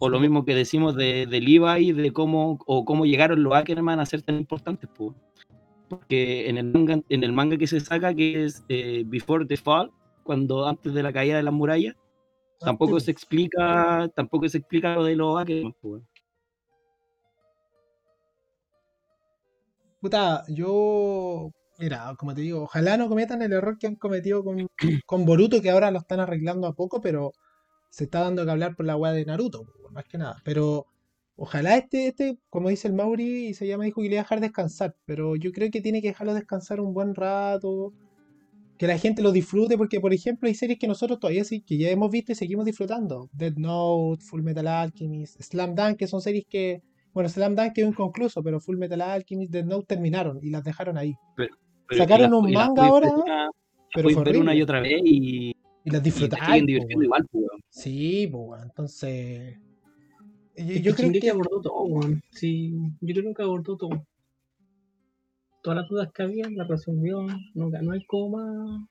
O 0.00 0.08
lo 0.08 0.18
mismo 0.18 0.44
que 0.44 0.56
decimos 0.56 0.96
de, 0.96 1.24
de 1.26 1.40
Levi, 1.40 1.92
de 1.92 2.12
cómo, 2.12 2.58
o 2.66 2.84
cómo 2.84 3.06
llegaron 3.06 3.44
los 3.44 3.54
Ackerman 3.54 4.00
a 4.00 4.06
ser 4.06 4.22
tan 4.22 4.36
importantes, 4.38 4.90
pues. 4.92 5.14
Porque 5.88 6.48
en 6.48 6.58
el 6.58 6.64
manga, 6.64 7.00
en 7.08 7.22
el 7.22 7.32
manga 7.32 7.56
que 7.56 7.68
se 7.68 7.78
saca, 7.78 8.12
que 8.12 8.44
es 8.44 8.64
eh, 8.68 9.04
Before 9.06 9.46
the 9.46 9.56
Fall, 9.56 9.92
cuando 10.24 10.66
antes 10.66 10.92
de 10.94 11.02
la 11.04 11.12
caída 11.12 11.36
de 11.36 11.44
las 11.44 11.54
murallas, 11.54 11.94
tampoco 12.58 12.92
Antes- 12.94 13.04
se 13.04 13.10
explica, 13.12 14.08
tampoco 14.16 14.48
se 14.48 14.58
explica 14.58 14.94
lo 14.96 15.04
de 15.04 15.14
los 15.14 15.40
Ackerman, 15.40 15.74
pues. 15.80 16.02
Puta, 20.00 20.42
yo. 20.48 21.50
Mira, 21.78 22.14
como 22.18 22.34
te 22.34 22.40
digo, 22.40 22.62
ojalá 22.62 22.96
no 22.96 23.08
cometan 23.08 23.42
el 23.42 23.52
error 23.52 23.78
que 23.78 23.86
han 23.86 23.94
cometido 23.96 24.42
con, 24.42 24.66
con 25.06 25.24
Boruto, 25.24 25.62
que 25.62 25.70
ahora 25.70 25.90
lo 25.92 25.98
están 26.00 26.18
arreglando 26.20 26.66
a 26.66 26.74
poco, 26.74 27.00
pero 27.00 27.32
se 27.90 28.04
está 28.04 28.20
dando 28.20 28.44
que 28.44 28.50
hablar 28.50 28.74
por 28.76 28.86
la 28.86 28.96
weá 28.96 29.12
de 29.12 29.24
Naruto, 29.26 29.66
más 29.92 30.04
que 30.04 30.16
nada. 30.18 30.36
Pero 30.44 30.86
ojalá 31.36 31.76
este, 31.76 32.08
este, 32.08 32.38
como 32.48 32.68
dice 32.70 32.88
el 32.88 32.94
Mauri, 32.94 33.48
y 33.48 33.54
se 33.54 33.66
llama 33.66 33.84
dijo 33.84 34.00
que 34.00 34.08
le 34.08 34.14
iba 34.14 34.20
a 34.22 34.24
dejar 34.24 34.40
descansar, 34.40 34.96
pero 35.04 35.36
yo 35.36 35.52
creo 35.52 35.70
que 35.70 35.80
tiene 35.80 36.00
que 36.00 36.08
dejarlo 36.08 36.32
descansar 36.34 36.80
un 36.80 36.94
buen 36.94 37.14
rato, 37.14 37.92
que 38.78 38.86
la 38.86 38.96
gente 38.96 39.20
lo 39.22 39.30
disfrute, 39.32 39.76
porque 39.76 40.00
por 40.00 40.14
ejemplo 40.14 40.48
hay 40.48 40.54
series 40.54 40.78
que 40.78 40.88
nosotros 40.88 41.18
todavía 41.20 41.44
sí, 41.44 41.60
que 41.60 41.76
ya 41.76 41.90
hemos 41.90 42.10
visto 42.10 42.32
y 42.32 42.34
seguimos 42.34 42.64
disfrutando. 42.64 43.28
Dead 43.32 43.54
Note, 43.56 44.24
Full 44.24 44.42
Metal 44.42 44.66
Alchemist, 44.66 45.40
Slam 45.42 45.74
Dunk, 45.74 45.96
que 45.98 46.06
son 46.06 46.22
series 46.22 46.46
que, 46.48 46.80
bueno, 47.12 47.28
Slam 47.28 47.54
Dunk 47.56 47.72
quedó 47.74 47.88
inconcluso, 47.88 48.42
pero 48.42 48.58
Full 48.60 48.78
Metal 48.78 49.00
Alchemist, 49.02 49.52
Dead 49.52 49.64
Note 49.66 49.84
terminaron 49.86 50.38
y 50.42 50.48
las 50.50 50.64
dejaron 50.64 50.96
ahí. 50.96 51.14
Pero- 51.36 51.54
Sacaron 51.98 52.32
un 52.32 52.52
manga 52.52 52.86
ahora, 52.86 53.08
ver 53.08 53.16
una- 53.24 53.44
las 53.44 53.50
Pero 53.92 54.22
ver 54.22 54.38
una 54.38 54.54
y 54.54 54.62
otra 54.62 54.80
vez 54.80 54.92
y, 55.04 55.52
Y 55.84 55.90
las 55.90 56.00
y 56.00 56.04
disfrutáis. 56.04 56.44
siguen 56.44 56.60
po, 56.60 56.66
divirtiendo 56.66 57.04
igual, 57.04 57.26
pues, 57.30 57.44
weón. 57.48 57.62
Sí, 57.68 58.28
pues, 58.30 58.44
weón. 58.46 58.62
Entonces. 58.62 59.58
Yo, 60.56 60.74
yo 60.80 60.94
creo 60.94 61.12
que. 61.12 61.30
abordó 61.30 61.60
todo, 61.60 61.82
weón. 61.84 62.22
Sí, 62.30 62.74
yo 63.00 63.14
creo 63.14 63.34
que 63.34 63.42
abordó 63.42 63.76
todo. 63.76 64.06
Todas 65.62 65.80
las 65.80 65.88
dudas 65.88 66.10
que 66.12 66.22
había 66.22 66.48
las 66.50 66.68
resolvió. 66.68 67.26
No, 67.54 67.68
no 67.70 67.92
hay 67.92 68.04
como 68.06 68.38
más 68.38 68.88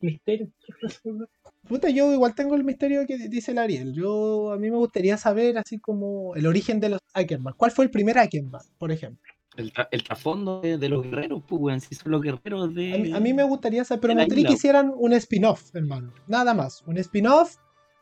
misterios 0.00 0.50
que 0.64 0.72
resolver. 0.80 1.28
Puta, 1.66 1.88
yo 1.88 2.12
igual 2.12 2.34
tengo 2.34 2.54
el 2.54 2.64
misterio 2.64 3.06
que 3.06 3.16
dice 3.28 3.52
el 3.52 3.58
Ariel. 3.58 3.94
Yo, 3.94 4.52
a 4.52 4.58
mí 4.58 4.70
me 4.70 4.76
gustaría 4.76 5.16
saber, 5.16 5.56
así 5.58 5.78
como, 5.78 6.34
el 6.36 6.46
origen 6.46 6.78
de 6.78 6.90
los 6.90 7.00
Ackerman. 7.14 7.54
¿Cuál 7.56 7.70
fue 7.70 7.86
el 7.86 7.90
primer 7.90 8.18
Ackerman, 8.18 8.62
por 8.78 8.92
ejemplo? 8.92 9.33
El, 9.56 9.72
tra- 9.72 9.88
el 9.92 10.02
trasfondo 10.02 10.60
de, 10.60 10.78
de 10.78 10.88
los 10.88 11.04
guerreros, 11.04 11.42
pues, 11.46 11.60
weón, 11.62 11.80
si 11.80 11.94
son 11.94 12.10
los 12.12 12.20
guerreros 12.22 12.74
de. 12.74 12.94
A 12.94 12.98
mí, 12.98 13.12
a 13.12 13.20
mí 13.20 13.32
me 13.32 13.44
gustaría 13.44 13.84
saber, 13.84 14.00
pero 14.00 14.14
me 14.14 14.22
gustaría 14.24 14.44
que 14.48 14.52
hicieran 14.54 14.92
un 14.96 15.12
spin-off, 15.12 15.74
hermano. 15.74 16.12
Nada 16.26 16.54
más. 16.54 16.82
Un 16.86 16.98
spin-off. 16.98 17.56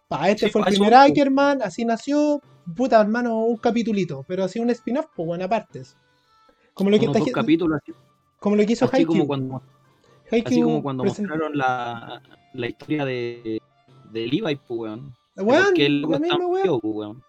Pa, 0.08 0.30
este 0.30 0.46
Sí, 0.46 0.52
fue 0.52 0.62
el 0.62 0.66
primer. 0.68 0.94
Ackerman, 0.94 1.62
así 1.62 1.84
nació. 1.84 2.40
Puta, 2.74 3.00
hermano, 3.00 3.44
un 3.44 3.56
capitulito. 3.58 4.24
Pero 4.26 4.44
así 4.44 4.60
un 4.60 4.70
spin-off, 4.70 5.06
pues, 5.14 5.26
buena 5.26 5.48
partes. 5.48 5.96
Como 6.74 6.88
lo 6.90 6.98
que, 6.98 7.04
está- 7.06 7.20
capítulos, 7.32 7.80
así, 7.82 7.92
como 8.38 8.56
lo 8.56 8.64
que 8.66 8.72
hizo 8.72 8.86
así 8.86 9.04
como 9.04 9.26
cuando, 9.26 9.62
Haikyuu 10.30 10.48
así 10.48 10.62
como 10.62 10.82
cuando 10.82 11.04
present- 11.04 11.28
mostraron 11.28 11.58
la, 11.58 12.22
la 12.54 12.66
historia 12.66 13.04
de, 13.04 13.60
de 14.10 14.26
Levi, 14.26 14.56
pues, 14.56 14.80
weón. 14.80 15.14
Por 15.34 15.74
qué 15.74 15.86
el 15.86 16.00
loco 16.00 16.14
está 16.14 16.36
frío, 16.36 16.78
pues, 16.80 16.94
weón. 16.94 17.22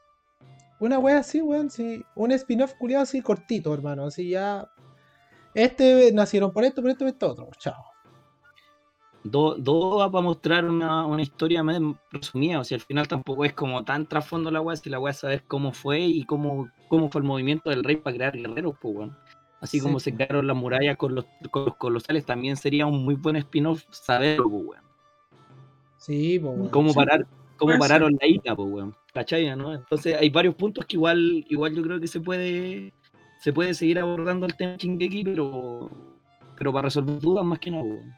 Una 0.84 1.00
wea 1.00 1.20
así, 1.20 1.42
weón, 1.42 1.70
sí. 1.70 2.04
Un 2.14 2.34
spin-off 2.34 2.74
culiado 2.74 3.04
así 3.04 3.22
cortito, 3.22 3.74
hermano. 3.74 4.06
Así 4.06 4.30
ya. 4.30 4.70
Este 5.54 6.12
nacieron 6.12 6.52
por 6.52 6.66
esto, 6.66 6.82
por 6.82 6.92
esto, 6.92 7.06
por 7.06 7.08
esto, 7.14 7.32
otro. 7.32 7.50
Chao. 7.58 7.86
Dos 9.24 9.64
dos 9.64 10.02
va 10.02 10.12
para 10.12 10.22
mostrar 10.22 10.66
una, 10.66 11.06
una 11.06 11.22
historia 11.22 11.64
más 11.64 11.80
resumida, 12.12 12.60
o 12.60 12.64
sea, 12.66 12.76
al 12.76 12.82
final 12.82 13.08
tampoco 13.08 13.46
es 13.46 13.54
como 13.54 13.86
tan 13.86 14.06
trasfondo 14.06 14.52
la 14.52 14.60
weá, 14.60 14.76
si 14.76 14.90
la 14.90 15.00
weá 15.00 15.12
es 15.12 15.20
saber 15.20 15.46
cómo 15.48 15.72
fue 15.72 16.02
y 16.02 16.26
cómo, 16.26 16.68
cómo 16.90 17.10
fue 17.10 17.22
el 17.22 17.28
movimiento 17.28 17.70
del 17.70 17.86
rey 17.86 17.96
para 17.96 18.18
crear 18.18 18.34
guerreros, 18.36 18.76
pues 18.82 18.94
weón. 18.94 19.18
Así 19.62 19.78
Sí, 19.78 19.82
como 19.82 19.94
pues. 19.94 20.04
se 20.04 20.14
crearon 20.14 20.46
las 20.46 20.58
murallas 20.58 20.98
con 20.98 21.16
los, 21.16 21.26
con 21.52 21.64
los 21.64 21.78
colosales, 21.78 22.26
también 22.26 22.58
sería 22.58 22.86
un 22.86 23.06
muy 23.06 23.16
buen 23.16 23.38
spin-off 23.38 23.86
saberlo, 23.92 24.50
pues 24.50 24.64
weón. 24.66 24.84
Sí, 25.96 26.40
pues, 26.40 26.54
weón. 26.58 26.70
Cómo 26.70 26.90
Sí, 26.90 26.96
parar, 26.96 27.26
cómo 27.56 27.70
puede 27.70 27.80
pararon 27.80 28.18
la 28.20 28.28
isla, 28.28 28.56
pues 28.58 28.70
weón. 28.70 29.03
¿Cachai, 29.14 29.56
no? 29.56 29.74
Entonces 29.74 30.16
hay 30.20 30.30
varios 30.30 30.56
puntos 30.56 30.86
que 30.86 30.96
igual, 30.96 31.46
igual 31.50 31.76
yo 31.76 31.84
creo 31.84 32.00
que 32.00 32.08
se 32.08 32.20
puede, 32.20 32.94
se 33.40 33.54
puede 33.54 33.74
seguir 33.76 34.00
abordando 34.00 34.46
el 34.48 34.56
tema 34.58 34.76
Shingeki, 34.76 35.24
pero, 35.24 35.90
pero 36.58 36.74
para 36.74 36.84
resolver 36.86 37.20
dudas 37.20 37.46
más 37.46 37.60
que 37.60 37.72
nada, 37.72 37.84
weón. 37.84 38.14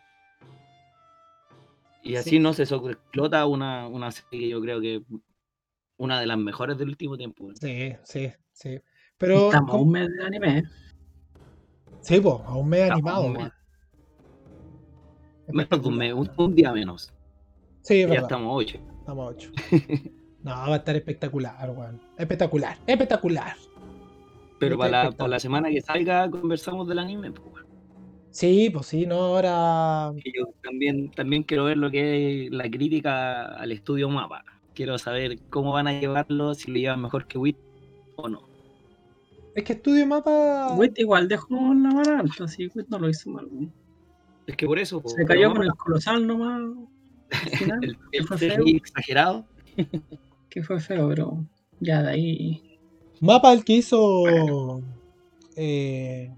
Y 2.01 2.15
así 2.15 2.29
Sí. 2.31 2.39
no 2.39 2.53
se 2.53 2.65
sobreexplota 2.65 3.45
una, 3.45 3.87
una 3.87 4.11
serie 4.11 4.39
que 4.39 4.49
yo 4.49 4.61
creo 4.61 4.79
que 4.79 5.03
una 5.97 6.19
de 6.19 6.27
las 6.27 6.37
mejores 6.37 6.77
del 6.77 6.89
último 6.89 7.17
tiempo. 7.17 7.49
Sí, 7.55 7.93
sí, 8.03 8.31
sí. 8.53 8.79
Pero. 9.17 9.47
Estamos 9.47 9.69
a 9.69 9.71
¿cómo- 9.71 9.83
un 9.83 9.91
mes 9.91 10.07
de 10.09 10.23
anime, 10.25 10.57
¿eh? 10.59 10.63
Sí, 12.01 12.19
pues, 12.21 12.35
Estamos 12.35 12.73
animado, 12.91 13.23
a 13.23 13.25
un 13.25 13.37
weón. 13.37 13.51
Menos 15.47 15.81
de 15.81 15.87
un 15.89 15.97
mes, 15.97 16.13
un, 16.13 16.31
un 16.37 16.55
día 16.55 16.71
menos. 16.71 17.11
Sí, 17.81 17.95
es 17.95 18.01
Ya 18.01 18.07
verdad. 18.07 18.23
estamos 18.23 18.47
a 18.47 18.53
8. 18.55 18.79
Estamos 18.99 19.25
a 19.25 19.29
8. 19.29 19.51
No, 20.45 20.51
va 20.51 20.73
a 20.73 20.75
estar 20.75 20.95
espectacular, 20.95 21.71
weón. 21.71 21.99
Espectacular, 22.19 22.77
espectacular. 22.85 23.55
Pero 24.59 24.75
Mucho 24.75 24.77
para 24.77 24.91
la, 24.91 24.97
espectáculo. 24.99 25.17
para 25.17 25.27
la 25.29 25.39
semana 25.39 25.69
que 25.71 25.81
salga 25.81 26.29
conversamos 26.29 26.87
del 26.87 26.99
anime. 26.99 27.31
Pues, 27.31 27.47
weón. 27.51 27.65
Sí, 28.29 28.69
pues 28.71 28.85
sí, 28.85 29.07
no, 29.07 29.15
ahora. 29.15 30.11
Yo 30.23 30.45
también, 30.61 31.09
también 31.09 31.41
quiero 31.41 31.63
ver 31.63 31.77
lo 31.77 31.89
que 31.89 32.45
es 32.45 32.51
la 32.51 32.69
crítica 32.69 33.45
al 33.55 33.71
estudio 33.71 34.07
Mapa. 34.07 34.45
Quiero 34.75 34.99
saber 34.99 35.39
cómo 35.49 35.71
van 35.73 35.87
a 35.87 35.99
llevarlo, 35.99 36.53
si 36.53 36.69
lo 36.69 36.77
llevan 36.77 37.01
mejor 37.01 37.25
que 37.25 37.39
Wit 37.39 37.57
o 38.15 38.29
no. 38.29 38.41
Es 39.55 39.63
que 39.63 39.73
Estudio 39.73 40.05
Mapa. 40.05 40.75
Witt 40.75 40.99
igual 40.99 41.27
dejó 41.27 41.73
la 41.73 41.91
vara 41.91 42.19
alta, 42.19 42.43
así 42.43 42.69
Witt 42.75 42.87
no 42.89 42.99
lo 42.99 43.09
hizo 43.09 43.31
mal. 43.31 43.47
weón. 43.49 43.73
Es 44.45 44.55
que 44.55 44.67
por 44.67 44.77
eso. 44.77 45.01
Se 45.07 45.25
cayó 45.25 45.47
Mapa, 45.47 45.57
con 45.57 45.65
el 45.65 45.73
colosal 45.73 46.27
nomás. 46.27 46.61
Al 47.31 47.39
final, 47.57 47.83
el, 47.83 47.97
el 48.11 48.75
exagerado. 48.75 49.43
que 50.55 50.63
fue 50.63 50.79
feo, 50.79 51.09
pero 51.09 51.45
ya 51.81 52.01
de 52.01 52.09
ahí. 52.11 52.79
Mapa 53.19 53.51
el 53.53 53.63
que 53.65 53.73
hizo. 53.73 54.81
eh, 55.57 56.31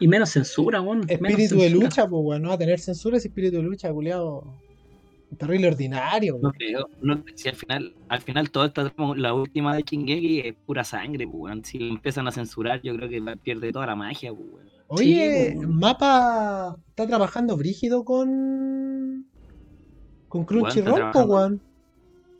Y 0.00 0.08
menos 0.08 0.30
censura, 0.30 0.80
weón. 0.80 1.00
menos 1.00 1.10
espíritu 1.10 1.56
de 1.58 1.70
lucha, 1.70 2.08
pues, 2.08 2.22
weón. 2.24 2.42
No 2.42 2.48
va 2.50 2.54
a 2.54 2.58
tener 2.58 2.78
censura 2.78 3.16
ese 3.16 3.28
espíritu 3.28 3.56
de 3.56 3.62
lucha, 3.64 3.92
culiado. 3.92 4.54
Terrible 5.36 5.66
ordinario, 5.66 6.34
No 6.34 6.40
weón. 6.50 6.52
creo. 6.52 6.88
No, 7.02 7.24
si 7.34 7.48
al 7.48 7.56
final, 7.56 7.94
al 8.08 8.20
final 8.20 8.50
todo 8.52 8.66
esta 8.66 8.92
la 9.16 9.34
última 9.34 9.74
de 9.74 9.82
Shingeki 9.82 10.40
es 10.40 10.54
pura 10.64 10.84
sangre, 10.84 11.26
pues, 11.26 11.36
weón. 11.42 11.64
Si 11.64 11.78
lo 11.78 11.88
empiezan 11.94 12.28
a 12.28 12.32
censurar, 12.32 12.80
yo 12.82 12.94
creo 12.96 13.08
que 13.08 13.20
pierde 13.42 13.72
toda 13.72 13.86
la 13.86 13.96
magia, 13.96 14.32
pues, 14.32 14.48
weón. 14.48 14.68
Oye, 14.86 15.50
Sí, 15.52 15.58
weón. 15.58 15.76
Mapa 15.76 16.76
está 16.88 17.06
trabajando 17.08 17.56
brígido 17.56 18.04
con. 18.04 19.26
Con 20.28 20.44
Crunchyroll, 20.44 21.10
pues, 21.12 21.26
weón. 21.26 21.60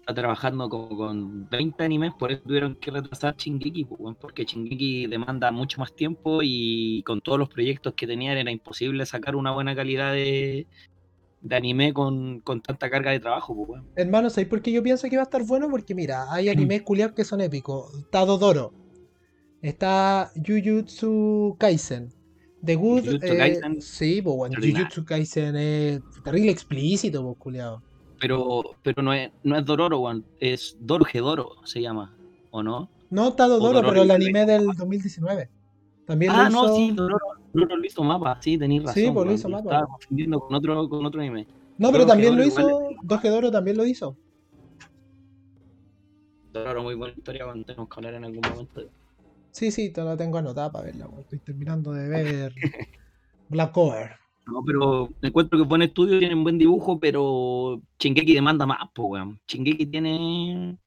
Está 0.04 0.20
trabajando 0.20 0.68
como 0.68 0.94
con 0.98 1.48
20 1.48 1.82
animes, 1.82 2.12
por 2.18 2.30
eso 2.30 2.42
tuvieron 2.42 2.74
que 2.74 2.90
retrasar 2.90 3.36
Shingeki, 3.36 3.86
pues, 3.86 4.14
porque 4.20 4.44
Shingeki 4.44 5.06
demanda 5.06 5.50
mucho 5.50 5.80
más 5.80 5.94
tiempo 5.94 6.40
y 6.42 7.02
con 7.06 7.22
todos 7.22 7.38
los 7.38 7.48
proyectos 7.48 7.94
que 7.94 8.06
tenían 8.06 8.36
era 8.36 8.50
imposible 8.50 9.06
sacar 9.06 9.34
una 9.34 9.52
buena 9.52 9.74
calidad 9.74 10.12
de, 10.12 10.66
de 11.40 11.56
anime 11.56 11.94
con, 11.94 12.40
con 12.40 12.60
tanta 12.60 12.90
carga 12.90 13.12
de 13.12 13.20
trabajo, 13.20 13.66
pues. 13.66 13.80
Hermano, 13.96 14.28
¿sabes 14.28 14.46
por 14.46 14.60
qué 14.60 14.72
yo 14.72 14.82
pienso 14.82 15.08
que 15.08 15.16
va 15.16 15.22
a 15.22 15.24
estar 15.24 15.42
bueno? 15.42 15.70
Porque 15.70 15.94
mira, 15.94 16.30
hay 16.30 16.50
animes 16.50 16.82
culiados 16.82 17.14
que 17.14 17.24
son 17.24 17.40
épicos. 17.40 17.90
Está 17.98 18.26
Dodoro. 18.26 18.74
Está 19.62 20.30
Jujutsu 20.36 21.56
Kaisen. 21.58 22.10
The 22.62 22.74
Good. 22.74 23.06
Jujutsu 23.06 23.26
eh, 23.26 23.38
Kaisen, 23.38 23.80
sí, 23.80 24.20
pues 24.20 24.36
bueno. 24.36 24.56
Jujutsu 24.60 25.02
Kaisen 25.06 25.56
es 25.56 26.00
terrible 26.22 26.50
explícito, 26.50 27.22
pues 27.22 27.38
culiado. 27.38 27.82
Pero, 28.24 28.62
pero 28.82 29.02
no 29.02 29.12
es, 29.12 29.30
no 29.42 29.58
es 29.58 29.64
Dororo, 29.66 29.98
weón, 29.98 30.24
es 30.40 30.74
Doro 30.80 31.04
se 31.66 31.82
llama, 31.82 32.16
¿o 32.50 32.62
no? 32.62 32.88
No 33.10 33.28
está 33.28 33.46
Dodoro 33.46 33.82
pero 33.82 34.02
el 34.02 34.10
anime 34.10 34.46
del 34.46 34.64
2019. 34.64 35.50
También 36.06 36.32
Ah, 36.32 36.48
lo 36.48 36.50
no, 36.50 36.64
hizo- 36.64 36.74
sí, 36.74 36.90
Dororo, 36.96 37.18
Dororo 37.52 37.76
lo 37.76 37.84
hizo 37.84 38.02
mapa, 38.02 38.38
sí, 38.40 38.56
tenéis 38.56 38.82
razón. 38.82 39.02
Sí, 39.02 39.10
pues 39.10 39.26
lo 39.26 39.32
hizo 39.34 39.48
Mapa. 39.50 39.62
Estaba 39.64 39.86
confundiendo 39.86 40.40
con 40.40 40.54
otro, 40.56 40.88
con 40.88 41.04
otro 41.04 41.20
anime. 41.20 41.46
No, 41.76 41.92
pero 41.92 42.06
también 42.06 42.34
lo 42.34 42.44
hizo. 42.44 42.66
Dogedoro 43.02 43.50
también 43.50 43.76
lo 43.76 43.84
hizo. 43.84 44.16
Dororo, 46.54 46.82
muy 46.82 46.94
buena 46.94 47.12
historia, 47.14 47.44
weón, 47.44 47.62
tenemos 47.64 47.90
que 47.90 47.94
hablar 47.98 48.14
en 48.14 48.24
algún 48.24 48.42
momento. 48.46 48.80
Sí, 49.50 49.70
sí, 49.70 49.92
te 49.92 50.02
la 50.02 50.16
tengo 50.16 50.38
anotada 50.38 50.72
para 50.72 50.86
verla. 50.86 51.08
Estoy 51.20 51.40
terminando 51.40 51.92
de 51.92 52.08
ver 52.08 52.54
Black 53.48 53.72
Cover. 53.72 54.16
No, 54.46 54.62
pero 54.64 55.08
encuentro 55.22 55.58
que 55.58 55.64
buen 55.64 55.82
estudio, 55.82 56.18
tienen 56.18 56.42
buen 56.42 56.58
dibujo, 56.58 56.98
pero 57.00 57.80
Shingeki 57.98 58.34
demanda 58.34 58.66
más, 58.66 58.78
pues, 58.94 59.08
weón. 59.10 59.40
Shingeki 59.48 59.86
tiene... 59.86 60.78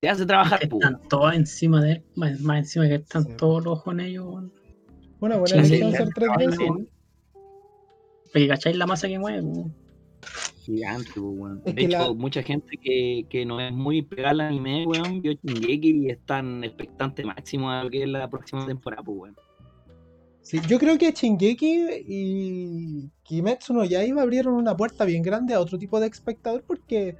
Te 0.00 0.08
hace 0.10 0.24
trabajar, 0.26 0.60
pues, 0.68 0.84
están 0.84 1.08
todos 1.08 1.34
encima 1.34 1.82
de 1.82 1.92
él. 1.92 2.04
Más, 2.14 2.40
más 2.40 2.58
encima 2.58 2.86
que 2.86 2.96
están 2.96 3.24
Sí. 3.24 3.36
todos 3.36 3.64
los 3.64 3.78
ojos 3.78 3.94
en 3.94 4.00
ellos, 4.00 4.26
weón. 4.26 4.52
Una 5.20 5.36
buena 5.38 5.56
elección 5.56 5.92
ser 5.92 6.08
tres 6.14 6.28
veces. 6.38 6.58
sí. 6.58 6.88
Porque 8.32 8.48
cacháis 8.48 8.76
la 8.76 8.86
masa 8.86 9.08
que 9.08 9.18
mueve, 9.18 9.40
weón. 9.40 9.74
Gigante, 10.58 11.10
pues, 11.14 11.24
weón. 11.26 11.62
Es 11.64 11.74
De 11.74 11.82
hecho, 11.84 11.98
la- 11.98 12.12
mucha 12.14 12.42
gente 12.42 12.76
que, 12.80 13.26
que 13.28 13.44
no 13.46 13.60
es 13.60 13.72
muy 13.72 14.02
pegada 14.02 14.30
al 14.30 14.40
anime, 14.42 14.86
weón, 14.86 15.20
vio 15.20 15.32
Shingeki 15.42 16.06
y 16.06 16.10
están 16.10 16.62
expectante 16.64 17.24
máximo 17.24 17.70
a 17.70 17.82
lo 17.84 17.90
que 17.90 18.02
es 18.02 18.08
la 18.08 18.28
próxima 18.30 18.64
temporada, 18.66 19.02
pues, 19.02 19.18
weón. 19.18 19.36
Sí, 20.44 20.60
yo 20.68 20.78
creo 20.78 20.98
que 20.98 21.10
Shingeki 21.10 21.86
y 22.06 23.10
Kimetsu 23.22 23.72
no 23.72 23.84
Yaiba 23.84 24.20
abrieron 24.22 24.54
una 24.54 24.76
puerta 24.76 25.04
bien 25.06 25.22
grande 25.22 25.54
a 25.54 25.60
otro 25.60 25.78
tipo 25.78 25.98
de 26.00 26.06
espectador 26.06 26.62
porque 26.66 27.16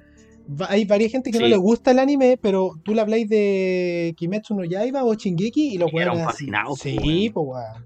hay 0.69 0.85
varias 0.85 1.11
gente 1.11 1.31
que 1.31 1.39
no 1.39 1.45
Sí. 1.45 1.49
le 1.51 1.57
gusta 1.57 1.89
el 1.89 1.97
anime, 1.97 2.37
pero 2.39 2.79
tú 2.83 2.93
le 2.93 3.01
habláis 3.01 3.27
de 3.27 4.13
Kimetsu 4.15 4.53
no 4.53 4.63
Yaiba 4.63 5.03
o 5.03 5.15
Shingeki 5.15 5.73
y 5.73 5.77
weones 5.79 6.19
así. 6.19 6.23
fascinados, 6.25 6.79
Sí, 6.79 7.31
po, 7.33 7.41
weón. 7.41 7.63
pues 7.63 7.73
weón. 7.81 7.85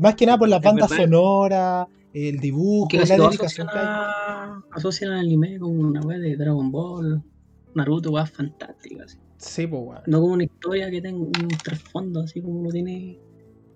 Más 0.00 0.14
que 0.16 0.26
nada 0.26 0.38
por 0.38 0.48
las 0.48 0.60
bandas 0.60 0.90
sonoras, 0.90 1.86
el 2.12 2.40
dibujo, 2.40 2.88
Que 2.88 2.96
la 2.98 3.04
dedicación 3.04 3.38
asocian, 3.38 3.66
que 3.68 3.78
hay. 3.78 3.84
a- 3.86 4.64
asocian 4.72 5.12
al 5.12 5.20
anime 5.20 5.58
como 5.60 5.74
una 5.80 6.00
weá 6.00 6.18
de 6.18 6.36
Dragon 6.36 6.72
Ball, 6.72 7.22
Naruto, 7.76 8.10
weá 8.10 8.26
fantástica. 8.26 9.04
así. 9.04 9.16
Sí, 9.36 9.66
pues 9.68 9.80
weón. 9.84 10.02
No 10.08 10.20
como 10.20 10.32
una 10.34 10.42
historia 10.44 10.90
que 10.90 11.00
tenga 11.00 11.20
un 11.20 11.48
trasfondo, 11.62 12.20
así 12.22 12.40
como 12.42 12.64
lo 12.64 12.70
tiene 12.70 13.16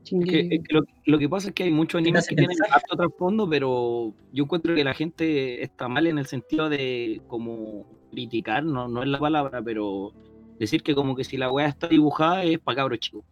que, 0.04 0.16
Shingeki. 0.16 0.54
es 0.56 0.62
que 0.62 0.74
lo, 0.74 0.82
lo 1.06 1.18
que 1.18 1.28
pasa 1.28 1.48
es 1.48 1.54
que 1.54 1.64
hay 1.64 1.70
muchos 1.70 1.98
animes 1.98 2.26
que 2.26 2.36
tienen 2.36 2.56
harto 2.70 2.96
trasfondo, 2.96 3.48
pero 3.48 4.14
yo 4.32 4.44
encuentro 4.44 4.74
que 4.74 4.84
la 4.84 4.94
gente 4.94 5.62
está 5.62 5.88
mal 5.88 6.06
en 6.06 6.18
el 6.18 6.26
sentido 6.26 6.68
de 6.68 7.20
como 7.26 7.86
criticar, 8.10 8.64
no, 8.64 8.88
no 8.88 9.02
es 9.02 9.08
la 9.08 9.18
palabra, 9.18 9.62
pero 9.62 10.12
decir 10.58 10.82
que 10.82 10.94
como 10.94 11.16
que 11.16 11.24
si 11.24 11.36
la 11.36 11.50
weá 11.50 11.68
está 11.68 11.88
dibujada 11.88 12.44
es 12.44 12.58
para 12.58 12.76
cabros 12.76 13.00
chicos. 13.00 13.24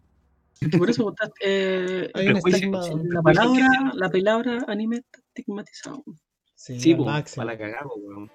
Por 0.77 0.89
eso 0.89 1.13
eh, 1.41 2.09
Hay 2.13 2.27
un 2.27 2.37
estigma. 2.37 2.81
la 3.09 3.21
palabra, 3.21 3.67
la 3.93 4.09
palabra 4.09 4.65
anime 4.67 4.97
está 4.97 5.19
estigmatizado. 5.19 6.03
Sí, 6.55 6.79
Sí, 6.79 6.95
pues, 6.95 7.35
para 7.35 7.51
la 7.51 7.57
cagada, 7.57 7.87
weón. 7.97 8.31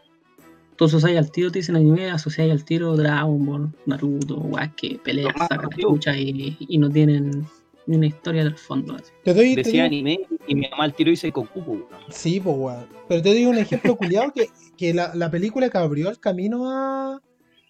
Tú 0.77 0.85
asocias 0.85 1.17
al 1.17 1.33
tiro, 1.33 1.51
te 1.51 1.59
dicen 1.59 1.77
anime, 1.77 2.11
asocias 2.11 2.51
al 2.51 2.65
tiro 2.65 2.97
Dragon 2.97 3.45
Ball, 3.45 3.73
Naruto, 3.87 4.37
weá 4.37 4.73
que 4.77 5.01
más 5.37 5.49
sacan 5.49 5.71
chucha 5.71 6.17
y, 6.17 6.57
y 6.61 6.79
no 6.79 6.89
tienen 6.89 7.47
una 7.97 8.07
historia 8.07 8.45
del 8.45 8.57
fondo. 8.57 8.95
así. 8.95 9.11
Te 9.25 9.35
doy, 9.35 9.55
te 9.55 9.63
Decía 9.63 9.83
doy- 9.83 9.87
anime 9.87 10.21
y 10.47 10.55
mi 10.55 10.69
mamá 10.69 10.85
al 10.85 10.95
tiro 10.95 11.11
dice 11.11 11.33
weón. 11.35 11.87
Sí, 12.11 12.39
pues 12.41 12.57
weón. 12.57 12.87
Pero 13.09 13.23
te 13.23 13.29
doy 13.31 13.47
un 13.47 13.57
ejemplo 13.59 13.97
culiado 13.97 14.33
que, 14.33 14.49
que 14.77 14.93
la, 14.95 15.15
la 15.15 15.31
película 15.31 15.69
que 15.71 15.79
abrió 15.79 16.11
el 16.11 16.21
camino 16.21 16.71
a, 16.71 17.21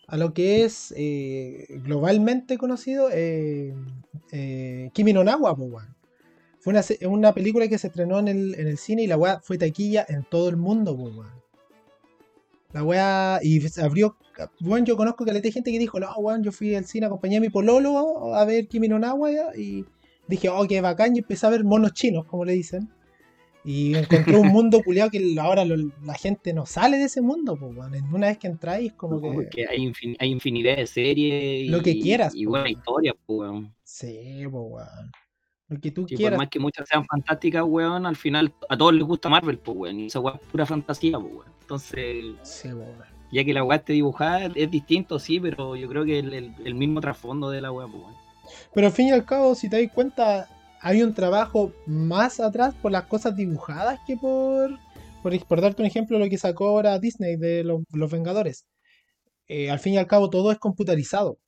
a 0.07 0.17
lo 0.17 0.35
que 0.35 0.65
es 0.65 0.93
eh, 0.97 1.67
globalmente 1.85 2.59
conocido 2.59 3.09
eh, 3.13 3.75
eh, 4.33 4.91
Kimi 4.93 5.13
no 5.13 5.23
Nawa, 5.25 5.57
pues 5.57 5.71
weón. 5.71 5.97
Fue 6.61 6.73
una, 6.73 6.83
una 7.09 7.33
película 7.33 7.69
que 7.69 7.79
se 7.79 7.87
estrenó 7.87 8.19
en 8.19 8.27
el, 8.29 8.55
en 8.57 8.67
el 8.67 8.79
cine 8.79 9.05
y 9.05 9.07
la 9.07 9.17
weá 9.17 9.41
fue 9.41 9.57
taquilla 9.59 10.05
en 10.09 10.25
todo 10.25 10.49
el 10.49 10.57
mundo, 10.57 10.97
pues 10.97 11.15
weón. 11.15 11.39
La 12.73 12.83
weá, 12.83 13.39
y 13.43 13.61
se 13.61 13.81
abrió, 13.81 14.17
bueno, 14.61 14.85
yo 14.85 14.97
conozco 14.97 15.25
que 15.25 15.33
le 15.33 15.41
gente 15.53 15.73
que 15.73 15.79
dijo, 15.79 15.99
no, 15.99 16.13
weón, 16.19 16.43
yo 16.43 16.53
fui 16.53 16.75
al 16.75 16.85
cine, 16.85 17.07
acompañé 17.07 17.39
a 17.39 17.41
mi 17.41 17.49
pololo 17.49 18.35
a 18.35 18.45
ver 18.45 18.69
Kimi 18.69 18.89
no 18.89 18.99
Nawa 18.99 19.31
y 19.57 19.87
dije, 20.29 20.49
oh, 20.49 20.67
qué 20.69 20.81
bacán, 20.81 21.17
y 21.17 21.21
empecé 21.21 21.47
a 21.47 21.51
ver 21.51 21.65
monos 21.65 21.93
chinos, 21.93 22.25
como 22.27 22.45
le 22.45 22.53
dicen. 22.53 22.89
Y 23.65 23.97
encontré 23.97 24.37
un 24.37 24.49
mundo 24.49 24.81
culiado 24.85 25.11
que 25.11 25.37
ahora 25.41 25.65
lo- 25.65 25.91
la 26.05 26.15
gente 26.15 26.53
no 26.55 26.65
sale 26.65 26.97
de 26.97 27.05
ese 27.05 27.21
mundo, 27.21 27.57
pues, 27.59 27.77
weón. 27.77 27.93
Una 28.15 28.29
vez 28.29 28.39
que 28.39 28.47
entráis, 28.47 28.93
como 28.93 29.17
No, 29.17 29.21
que. 29.23 29.33
porque 29.35 29.67
hay, 29.69 29.79
infin- 29.79 30.17
hay 30.19 30.31
infinidad 30.31 30.77
de 30.77 30.87
series 30.87 31.65
y, 31.67 31.69
Lo 31.69 31.83
que 31.83 31.99
quieras, 31.99 32.35
y 32.35 32.45
po, 32.45 32.51
buena 32.51 32.65
weón. 32.67 32.79
historia, 32.79 33.15
po, 33.27 33.35
weón. 33.35 33.75
Sí, 33.83 34.43
pues, 34.51 34.65
weón. 34.69 35.13
Lo 35.71 35.79
que 35.81 35.91
tú 35.91 36.07
Sí, 36.09 36.15
por 36.15 36.19
quieras. 36.19 36.39
más 36.39 36.49
que 36.49 36.59
muchas 36.61 36.89
sean 36.89 37.05
fantásticas, 37.05 37.63
weón, 37.67 38.07
al 38.07 38.17
final 38.17 38.55
a 38.71 38.77
todos 38.79 38.95
les 38.95 39.03
gusta 39.05 39.29
Marvel, 39.29 39.59
pues, 39.59 39.77
weón. 39.77 40.01
Y 40.01 40.07
esa 40.07 40.21
weá 40.21 40.35
es 40.37 40.41
pura 40.51 40.65
fantasía, 40.65 41.19
pues, 41.19 41.33
weón. 41.35 41.53
Entonces, 41.61 42.25
Sí, 42.43 42.69
pues, 42.69 42.75
weón. 42.75 42.95
ya 43.33 43.45
que 43.45 43.53
la 43.53 43.65
weá 43.65 43.77
esté 43.79 43.93
dibujada 43.93 44.47
es 44.55 44.71
distinto, 44.71 45.19
sí, 45.19 45.41
pero 45.41 45.77
yo 45.77 45.89
creo 45.89 46.05
que 46.07 46.21
el, 46.21 46.33
el- 46.33 46.55
el 46.65 46.75
mismo 46.75 47.01
trasfondo 47.03 47.51
de 47.51 47.61
la 47.61 47.71
weá, 47.73 47.87
pues, 47.87 48.03
weón. 48.03 48.15
Pero 48.75 48.87
al 48.87 48.93
fin 48.93 49.09
y 49.09 49.13
al 49.13 49.25
cabo, 49.25 49.55
si 49.55 49.69
te 49.69 49.83
das 49.83 49.93
cuenta, 49.93 50.49
hay 50.81 51.03
un 51.03 51.15
trabajo 51.15 51.73
más 51.87 52.41
atrás 52.41 52.75
por 52.81 52.93
las 52.93 53.05
cosas 53.05 53.37
dibujadas 53.37 54.01
que 54.07 54.17
por. 54.17 54.79
Por, 55.23 55.47
por 55.47 55.61
darte 55.61 55.83
un 55.83 55.87
ejemplo, 55.87 56.19
lo 56.19 56.29
que 56.29 56.39
sacó 56.39 56.69
ahora 56.69 56.99
Disney 57.01 57.37
de 57.37 57.65
los, 57.65 57.83
los 57.93 58.11
Vengadores. 58.11 58.67
Eh, 59.49 59.71
al 59.71 59.81
fin 59.81 59.95
y 59.95 59.99
al 59.99 60.07
cabo, 60.07 60.31
todo 60.31 60.53
es 60.53 60.59
computarizado. 60.59 61.39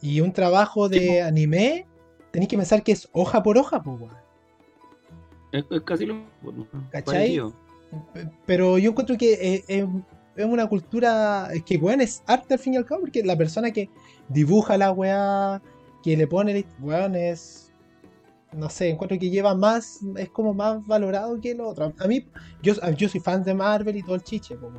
Y 0.00 0.20
un 0.20 0.32
trabajo 0.32 0.88
de 0.88 1.22
anime, 1.22 1.86
tenéis 2.32 2.48
que 2.48 2.56
pensar 2.56 2.82
que 2.82 2.92
es 2.92 3.08
hoja 3.12 3.42
por 3.42 3.56
hoja, 3.56 3.82
pues, 3.82 4.00
weón. 4.00 4.16
Es, 5.52 5.64
es 5.70 5.80
casi 5.82 6.06
lo 6.06 6.14
mismo. 6.14 6.66
¿Cachai? 6.90 7.04
parecido. 7.04 7.54
Pero 8.46 8.78
yo 8.78 8.90
encuentro 8.90 9.16
que 9.16 9.34
eh, 9.34 9.64
es, 9.68 9.84
es 10.36 10.44
una 10.44 10.66
cultura. 10.68 11.48
Es 11.52 11.62
que, 11.64 11.76
weón, 11.76 12.00
es 12.00 12.22
arte 12.26 12.54
al 12.54 12.60
fin 12.60 12.74
y 12.74 12.76
al 12.76 12.84
cabo, 12.84 13.02
porque 13.02 13.22
la 13.22 13.36
persona 13.36 13.70
que 13.70 13.88
dibuja 14.28 14.76
la 14.76 14.90
weá, 14.90 15.62
que 16.06 16.16
le 16.16 16.28
pone, 16.28 16.52
el- 16.56 16.66
weón, 16.78 17.16
es. 17.16 17.72
no 18.52 18.70
sé, 18.70 18.90
encuentro 18.90 19.18
que 19.18 19.28
lleva 19.28 19.56
más, 19.56 19.98
es 20.16 20.30
como 20.30 20.54
más 20.54 20.86
valorado 20.86 21.40
que 21.40 21.50
el 21.50 21.60
otro. 21.60 21.92
A 21.98 22.06
mí, 22.06 22.24
yo, 22.62 22.74
yo 22.96 23.08
soy 23.08 23.20
fan 23.20 23.42
de 23.42 23.52
Marvel 23.52 23.96
y 23.96 24.02
todo 24.04 24.14
el 24.14 24.22
chiche, 24.22 24.56
pues, 24.56 24.72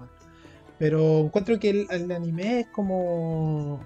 pero 0.79 1.19
encuentro 1.19 1.59
que 1.59 1.69
el, 1.71 1.87
el 1.89 2.09
anime 2.13 2.61
es 2.61 2.67
como 2.67 3.81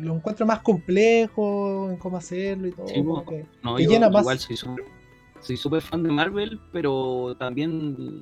lo 0.00 0.16
encuentro 0.16 0.44
más 0.46 0.60
complejo 0.60 1.90
en 1.90 1.96
cómo 1.96 2.16
hacerlo 2.16 2.66
y 2.66 2.72
todo. 2.72 2.88
Sí, 2.88 3.04
que 3.28 3.46
No, 3.62 3.78
yo 3.78 3.88
llena 3.88 4.08
igual 4.08 4.38
soy 4.38 5.56
súper 5.56 5.80
fan 5.80 6.02
de 6.02 6.10
Marvel, 6.10 6.60
pero 6.72 7.36
también 7.38 8.20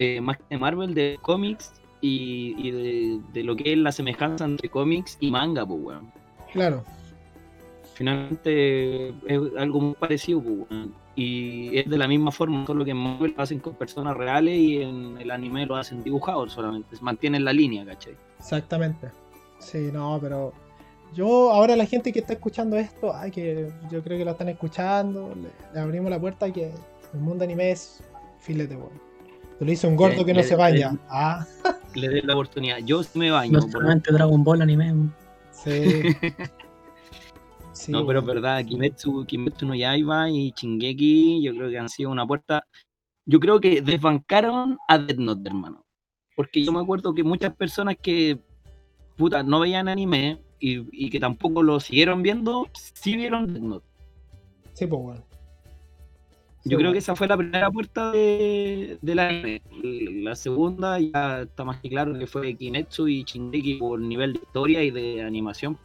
eh, 0.00 0.20
más 0.20 0.38
que 0.38 0.44
de 0.50 0.58
Marvel, 0.58 0.92
de 0.92 1.18
cómics 1.22 1.72
y, 2.00 2.54
y 2.58 2.70
de, 2.72 3.20
de 3.32 3.44
lo 3.44 3.54
que 3.54 3.72
es 3.74 3.78
la 3.78 3.92
semejanza 3.92 4.44
entre 4.44 4.68
cómics 4.68 5.16
y 5.20 5.30
manga, 5.30 5.64
pues, 5.64 5.80
weón. 5.80 6.12
Claro, 6.52 6.84
Finalmente 7.94 9.08
es 9.26 9.40
algo 9.58 9.80
muy 9.80 9.94
parecido, 9.94 10.42
pues. 10.42 10.88
Y 11.16 11.76
es 11.78 11.88
de 11.88 11.96
la 11.96 12.08
misma 12.08 12.32
forma, 12.32 12.66
solo 12.66 12.84
que 12.84 12.90
en 12.90 12.96
Marvel 12.96 13.34
lo 13.36 13.42
hacen 13.42 13.60
con 13.60 13.74
personas 13.74 14.16
reales 14.16 14.58
y 14.58 14.82
en 14.82 15.16
el 15.18 15.30
anime 15.30 15.64
lo 15.64 15.76
hacen 15.76 16.02
dibujados 16.02 16.52
solamente. 16.52 16.96
Mantienen 17.00 17.44
la 17.44 17.52
línea, 17.52 17.84
¿cachai? 17.84 18.16
exactamente. 18.38 19.10
Sí, 19.60 19.90
no, 19.92 20.18
pero 20.20 20.52
yo 21.14 21.50
ahora 21.52 21.76
la 21.76 21.86
gente 21.86 22.12
que 22.12 22.18
está 22.18 22.32
escuchando 22.34 22.76
esto, 22.76 23.14
ay, 23.14 23.30
que 23.30 23.70
yo 23.90 24.02
creo 24.02 24.18
que 24.18 24.24
lo 24.24 24.32
están 24.32 24.48
escuchando, 24.50 25.32
le, 25.34 25.48
le 25.72 25.80
abrimos 25.80 26.10
la 26.10 26.20
puerta 26.20 26.52
que 26.52 26.72
el 27.14 27.20
mundo 27.20 27.44
anime 27.44 27.70
es 27.70 28.02
filete. 28.40 28.76
Te 29.58 29.64
lo 29.64 29.70
hizo 29.72 29.86
un 29.88 29.94
gordo 29.96 30.16
Le- 30.18 30.24
que 30.26 30.34
no 30.34 30.40
le- 30.40 30.46
se 30.46 30.56
baña. 30.56 30.92
le- 30.92 30.98
Ah, 31.08 31.46
Le 31.94 32.08
den 32.08 32.26
la 32.26 32.34
oportunidad. 32.34 32.78
Yo 32.78 33.02
sí 33.04 33.18
me 33.18 33.30
baño. 33.30 33.52
No 33.52 33.70
solamente 33.70 34.12
Dragon 34.12 34.42
Ball 34.42 34.62
anime. 34.62 34.92
sí. 35.52 36.02
Sí, 37.74 37.92
no, 37.92 38.06
pero 38.06 38.20
es 38.20 38.24
weón. 38.24 38.26
verdad, 38.26 38.64
Kimetsu, 38.64 39.24
Kimetsu 39.26 39.66
no 39.66 39.74
Yaiba 39.74 40.30
y 40.30 40.52
Shingeki, 40.52 41.42
yo 41.42 41.54
creo 41.54 41.70
que 41.70 41.78
han 41.78 41.88
sido 41.88 42.10
una 42.10 42.26
puerta. 42.26 42.66
Yo 43.26 43.40
creo 43.40 43.60
que 43.60 43.82
desbancaron 43.82 44.78
a 44.88 44.98
Death 44.98 45.18
Note, 45.18 45.48
hermano. 45.48 45.84
Porque 46.36 46.64
yo 46.64 46.72
me 46.72 46.80
acuerdo 46.80 47.14
que 47.14 47.24
muchas 47.24 47.54
personas 47.54 47.96
que 48.00 48.38
puta, 49.16 49.42
no 49.42 49.60
veían 49.60 49.88
anime 49.88 50.40
y, 50.58 51.06
y 51.06 51.10
que 51.10 51.20
tampoco 51.20 51.62
lo 51.62 51.80
siguieron 51.80 52.22
viendo, 52.22 52.68
sí 52.74 53.16
vieron 53.16 53.52
Death 53.52 53.62
Note. 53.62 53.86
Sí, 54.72 54.86
pues. 54.86 55.20
Sí, 56.62 56.70
Yo 56.70 56.78
creo 56.78 56.92
que 56.92 56.98
esa 56.98 57.14
fue 57.14 57.28
la 57.28 57.36
primera 57.36 57.70
puerta 57.70 58.10
de, 58.10 58.98
del 59.02 59.18
anime. 59.18 59.62
La 60.22 60.34
segunda 60.34 60.98
ya 60.98 61.42
está 61.42 61.64
más 61.64 61.80
que 61.80 61.90
claro 61.90 62.18
que 62.18 62.26
fue 62.26 62.54
Kimetsu 62.56 63.06
y 63.08 63.24
Shingeki 63.24 63.74
por 63.74 64.00
nivel 64.00 64.32
de 64.32 64.38
historia 64.40 64.82
y 64.82 64.90
de 64.90 65.22
animación. 65.22 65.78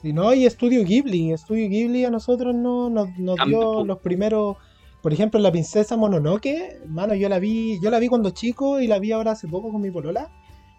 Sí, 0.00 0.12
no, 0.12 0.32
y 0.32 0.46
Estudio 0.46 0.84
Ghibli. 0.84 1.32
Estudio 1.32 1.68
Ghibli 1.68 2.04
a 2.04 2.10
nosotros 2.10 2.54
no, 2.54 2.88
nos, 2.88 3.08
dio 3.16 3.84
los 3.84 3.98
primeros. 3.98 4.56
Por 5.02 5.12
ejemplo, 5.12 5.40
la 5.40 5.50
princesa 5.50 5.96
Mononoke. 5.96 6.80
Mano, 6.86 7.14
yo 7.14 7.28
la 7.28 7.38
vi, 7.40 7.80
yo 7.82 7.90
la 7.90 7.98
vi 7.98 8.06
cuando 8.06 8.30
chico 8.30 8.80
y 8.80 8.86
la 8.86 9.00
vi 9.00 9.10
ahora 9.10 9.32
hace 9.32 9.48
poco 9.48 9.72
con 9.72 9.80
mi 9.80 9.90
polola. 9.90 10.30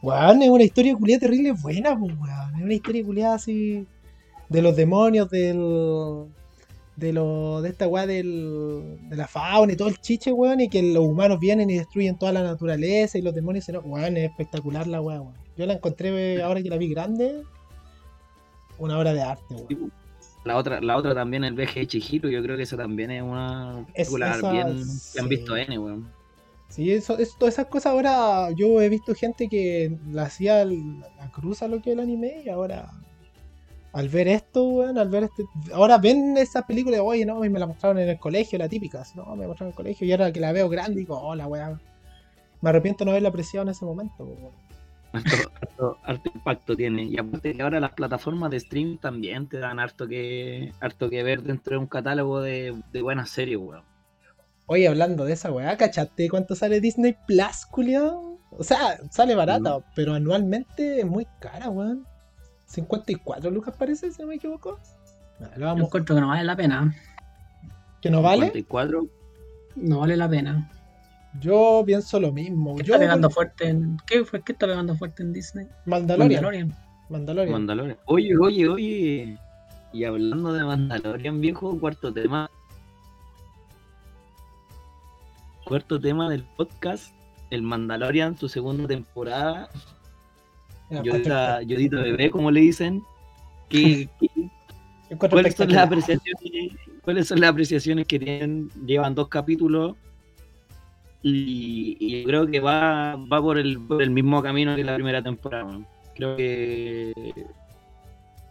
Weón, 0.02 0.42
es 0.42 0.50
una 0.50 0.64
historia 0.64 0.96
culiada 0.96 1.20
terrible 1.20 1.52
buena, 1.52 2.00
pues, 2.00 2.14
weón. 2.18 2.56
Es 2.56 2.62
una 2.64 2.74
historia 2.74 3.04
culiada 3.04 3.36
así. 3.36 3.86
De 4.48 4.62
los 4.62 4.76
demonios, 4.76 5.30
del. 5.30 6.26
De 6.96 7.14
lo, 7.14 7.62
de 7.62 7.70
esta 7.70 7.88
weá 7.88 8.06
del, 8.06 8.98
de 9.10 9.16
la 9.16 9.26
fauna 9.26 9.72
y 9.72 9.78
todo 9.78 9.88
el 9.88 10.02
chiche, 10.02 10.34
weón, 10.34 10.60
y 10.60 10.68
que 10.68 10.84
los 10.84 11.06
humanos 11.06 11.40
vienen 11.40 11.70
y 11.70 11.78
destruyen 11.78 12.18
toda 12.18 12.34
la 12.34 12.44
naturaleza 12.44 13.18
y 13.18 13.22
los 13.22 13.34
demonios 13.34 13.64
se 13.66 13.72
no. 13.72 13.80
Weón, 13.80 14.18
es 14.18 14.30
espectacular 14.30 14.88
la 14.88 15.02
weá, 15.02 15.22
weón. 15.22 15.36
Yo 15.58 15.66
la 15.66 15.74
encontré 15.74 16.42
ahora 16.42 16.62
que 16.62 16.70
la 16.70 16.78
vi 16.78 16.90
grande. 16.90 17.44
Una 18.80 18.98
obra 18.98 19.14
de 19.14 19.22
arte, 19.22 19.54
weón. 19.56 19.92
La 20.46 20.56
otra, 20.56 20.80
la 20.82 20.96
otra 20.98 21.14
también, 21.14 21.44
el 21.44 21.54
viaje 21.54 21.82
de 21.82 21.88
Chihiro, 21.88 22.30
yo 22.30 22.42
creo 22.42 22.56
que 22.56 22.64
esa 22.64 22.78
también 22.78 23.12
es 23.12 23.22
una 23.22 23.86
Es- 23.94 24.08
película 24.08 24.38
esa- 24.38 24.52
bien 24.52 24.78
que 25.14 25.20
han 25.20 25.30
visto 25.30 25.58
N, 25.58 25.78
weón. 25.78 26.10
Sí, 26.70 26.92
eso, 26.92 27.18
es- 27.18 27.36
todas 27.38 27.56
esas 27.56 27.66
cosas 27.66 27.92
ahora 27.94 28.50
yo 28.52 28.82
he 28.82 28.90
visto 28.90 29.14
gente 29.16 29.50
que 29.50 29.98
la 30.12 30.24
hacía 30.24 30.64
la 30.66 31.30
cruz 31.32 31.62
a 31.62 31.68
lo 31.68 31.82
que 31.82 31.90
es 31.92 31.94
el 31.98 32.00
anime 32.00 32.42
y 32.46 32.50
ahora 32.50 32.90
al 33.92 34.08
ver 34.08 34.28
esto, 34.28 34.64
weón, 34.64 34.98
al 35.00 35.10
ver 35.10 35.24
este, 35.24 35.44
ahora 35.74 35.98
ven 35.98 36.38
esa 36.38 36.62
película 36.66 36.98
y 36.98 37.00
oye, 37.00 37.26
no, 37.26 37.44
y 37.44 37.50
me 37.50 37.58
la 37.60 37.66
mostraron 37.68 37.98
en 38.00 38.08
el 38.08 38.20
colegio, 38.20 38.58
la 38.60 38.70
típica, 38.70 39.04
no, 39.16 39.36
me 39.36 39.42
la 39.42 39.48
mostraron 39.48 39.70
en 39.70 39.72
el 39.72 39.76
colegio 39.76 40.08
y 40.08 40.12
ahora 40.12 40.32
que 40.32 40.40
la 40.40 40.52
veo 40.52 40.70
grande 40.70 41.00
digo, 41.00 41.20
oh, 41.20 41.34
la 41.36 41.48
weá, 41.48 41.78
me 42.62 42.70
arrepiento 42.70 43.04
no 43.04 43.12
haberla 43.12 43.30
apreciado 43.30 43.64
en 43.64 43.70
ese 43.70 43.84
momento, 43.84 44.24
weón. 44.24 44.69
Harto, 45.12 45.52
harto- 45.62 45.98
harto 46.04 46.32
impacto 46.36 46.76
tiene. 46.76 47.04
Y 47.04 47.18
aparte 47.18 47.54
que 47.56 47.62
ahora 47.64 47.80
las 47.80 47.94
plataformas 47.94 48.52
de 48.52 48.60
stream 48.60 48.98
también 48.98 49.48
te 49.48 49.58
dan 49.58 49.80
harto 49.80 50.08
que, 50.08 50.72
harto 50.80 51.10
que 51.10 51.24
ver 51.24 51.42
dentro 51.44 51.72
de 51.74 51.78
un 51.80 51.88
catálogo 51.88 52.42
de, 52.42 52.76
de 52.92 53.02
buenas 53.02 53.30
series, 53.30 53.58
weón. 53.58 53.84
Oye, 54.68 54.88
hablando 54.88 55.26
de 55.26 55.34
esa 55.34 55.52
weá, 55.52 55.76
¿cachaste 55.78 56.30
cuánto 56.30 56.54
sale 56.56 56.80
Disney 56.80 57.16
Plus, 57.26 57.66
culiao? 57.72 58.38
O 58.52 58.64
sea, 58.64 59.00
sale 59.10 59.34
barata, 59.34 59.80
pero 59.96 60.14
anualmente 60.14 61.00
es 61.00 61.06
muy 61.06 61.26
cara, 61.40 61.70
weón. 61.70 62.06
54 62.66 63.50
lucas 63.50 63.76
parece, 63.78 64.12
si 64.12 64.22
no 64.22 64.28
me 64.28 64.36
equivoco. 64.36 64.80
Lo 65.40 65.48
Yo 65.58 65.66
vamos, 65.66 65.86
encuentro 65.88 66.14
que 66.14 66.22
no 66.22 66.28
vale 66.28 66.44
la 66.44 66.56
pena. 66.56 66.94
¿Que 68.00 68.12
no 68.12 68.22
vale? 68.22 68.46
54, 68.52 69.08
No 69.76 70.00
vale 70.02 70.16
la 70.18 70.30
pena. 70.30 70.72
Yo 71.40 71.84
pienso 71.86 72.20
lo 72.20 72.32
mismo. 72.32 72.76
¿Qué 72.78 72.84
Yo, 72.84 72.94
está 72.96 73.06
pegando 73.06 73.30
fuerte 73.30 73.70
en. 73.70 73.98
¿Qué 74.08 74.26
fue? 74.26 74.42
¿Qué 74.42 74.54
está 74.54 74.66
pegando 74.66 74.96
fuerte 74.96 75.22
en 75.22 75.32
Disney? 75.34 75.68
Mandalorian. 75.86 76.42
Mandalorian. 76.42 76.76
Mandalorian. 77.10 77.52
Mandalorian. 77.54 77.98
Oye, 78.06 78.38
oye, 78.38 78.68
oye. 78.68 79.38
Y 79.94 80.04
hablando 80.04 80.54
de 80.54 80.64
Mandalorian, 80.64 81.40
viejo, 81.40 81.80
cuarto 81.80 82.12
tema. 82.12 82.50
Cuarto 85.66 86.00
tema 86.00 86.30
del 86.30 86.44
podcast. 86.58 87.14
El 87.52 87.62
Mandalorian, 87.62 88.38
su 88.38 88.50
segunda 88.50 88.88
temporada. 88.88 89.70
Ya, 90.90 91.04
Yodita, 91.04 91.62
Yodita 91.62 91.98
Bebé, 91.98 92.32
como 92.32 92.50
le 92.50 92.62
dicen. 92.62 93.04
¿Qué, 93.70 94.10
qué- 94.20 94.28
encuentro 95.10 95.36
¿Cuáles 95.38 95.56
son 95.56 95.72
las 95.72 95.86
apreciaciones? 95.86 96.74
¿Cuáles 97.04 97.28
son 97.28 97.40
las 97.40 97.52
apreciaciones 97.52 98.08
que 98.08 98.20
tienen? 98.20 98.70
Llevan 98.86 99.14
dos 99.14 99.28
capítulos 99.28 99.96
y, 101.22 101.98
y 102.00 102.22
yo 102.22 102.28
creo 102.28 102.48
que 102.48 102.60
va, 102.60 103.16
va 103.16 103.42
por, 103.42 103.58
el, 103.58 103.80
por 103.80 104.02
el 104.02 104.10
mismo 104.10 104.42
camino 104.42 104.76
que 104.76 104.84
la 104.84 104.96
primera 104.96 105.22
temporada. 105.22 105.80
Creo 106.16 106.36
que 106.36 107.14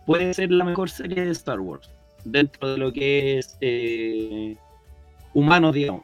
puede 0.07 0.33
ser 0.35 0.51
la 0.51 0.65
mejor 0.65 0.89
serie 0.91 1.25
de 1.25 1.31
Star 1.33 1.61
Wars 1.61 1.91
dentro 2.25 2.71
de 2.73 2.79
lo 2.79 2.93
que 2.93 3.39
es 3.39 3.57
eh, 3.61 4.57
humanos, 5.35 5.75
digamos. 5.75 6.03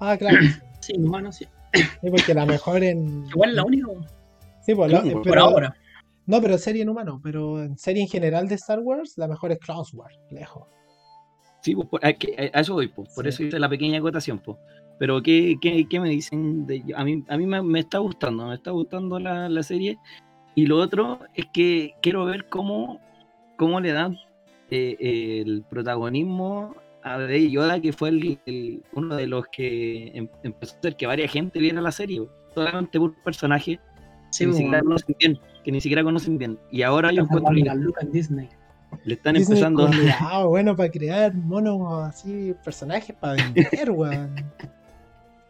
Ah, 0.00 0.16
claro. 0.16 0.38
Sí, 0.80 0.92
humano, 0.98 1.32
sí. 1.32 1.46
Sí, 1.74 2.10
porque 2.10 2.32
la 2.32 2.46
mejor 2.46 2.84
en. 2.84 3.26
Igual 3.26 3.50
es 3.50 3.56
la 3.56 3.64
única, 3.64 3.88
Sí, 4.64 4.72
pues, 4.74 4.92
la- 4.92 5.00
¿Cómo? 5.00 5.12
Por 5.14 5.22
pero- 5.24 5.40
ahora. 5.42 5.76
No, 6.26 6.40
pero 6.40 6.58
serie 6.58 6.82
en 6.82 6.88
humano. 6.88 7.20
Pero 7.22 7.60
en 7.62 7.76
serie 7.78 8.02
en 8.02 8.08
general 8.08 8.46
de 8.48 8.54
Star 8.56 8.78
Wars, 8.80 9.14
la 9.16 9.26
mejor 9.28 9.50
es 9.52 9.58
Clone 9.58 9.82
Wars, 9.94 10.16
lejos. 10.30 10.64
Sí, 11.62 11.74
pues, 11.74 11.88
por- 11.88 12.04
a, 12.04 12.10
eso 12.10 12.74
voy, 12.74 12.86
pues, 12.88 13.08
por 13.14 13.24
Sí. 13.24 13.28
eso 13.30 13.42
hice 13.44 13.58
la 13.58 13.68
pequeña 13.68 13.98
acotación. 13.98 14.38
Pues. 14.38 14.58
Pero, 14.98 15.22
¿qué, 15.22 15.56
qué, 15.60 15.86
qué 15.88 16.00
me 16.00 16.08
dicen? 16.10 16.66
De, 16.66 16.82
a 16.96 17.04
mí, 17.04 17.22
a 17.28 17.36
mí 17.36 17.46
me, 17.46 17.62
me 17.62 17.80
está 17.80 17.98
gustando, 17.98 18.46
me 18.48 18.54
está 18.54 18.70
gustando 18.70 19.18
la, 19.18 19.48
la 19.48 19.62
serie. 19.62 19.98
Y 20.54 20.66
lo 20.66 20.78
otro 20.78 21.20
es 21.34 21.46
que 21.52 21.94
quiero 22.00 22.24
ver 22.24 22.48
cómo, 22.48 22.98
cómo 23.56 23.78
le 23.80 23.92
dan 23.92 24.16
eh, 24.70 25.42
el 25.44 25.64
protagonismo 25.68 26.74
a 27.02 27.18
Baby 27.18 27.50
Yoda, 27.50 27.80
que 27.80 27.92
fue 27.92 28.08
el, 28.08 28.38
el- 28.46 28.82
uno 28.94 29.14
de 29.16 29.26
los 29.26 29.46
que 29.48 30.08
em- 30.14 30.28
empezó 30.42 30.74
a 30.74 30.78
hacer 30.78 30.96
que 30.96 31.06
varias 31.06 31.30
gente 31.30 31.58
viera 31.60 31.80
la 31.80 31.92
serie, 31.92 32.20
pues, 32.20 32.30
solamente 32.54 32.98
por 32.98 33.10
un 33.10 33.16
personaje 33.22 33.78
Sí, 34.30 34.44
que, 34.44 34.46
ni 34.46 34.52
weón. 34.52 34.56
siquiera 34.64 34.82
conocen 34.82 35.16
bien, 35.20 35.38
que 35.62 35.72
ni 35.72 35.80
siquiera 35.80 36.02
conocen 36.04 36.38
bien. 36.38 36.58
Y 36.72 36.82
ahora 36.82 37.12
yo 37.12 37.22
encuentro 37.22 37.54
que 37.54 37.60
en 37.60 38.12
Disney. 38.12 38.48
le 39.04 39.14
están 39.14 39.34
Disney 39.34 39.58
empezando 39.58 39.86
culiao, 39.86 40.48
bueno, 40.48 40.74
para 40.74 40.90
crear 40.90 41.34
monos 41.34 42.02
así, 42.08 42.54
personajes 42.64 43.14
para 43.20 43.34
vender, 43.34 43.90
weón. 43.90 44.34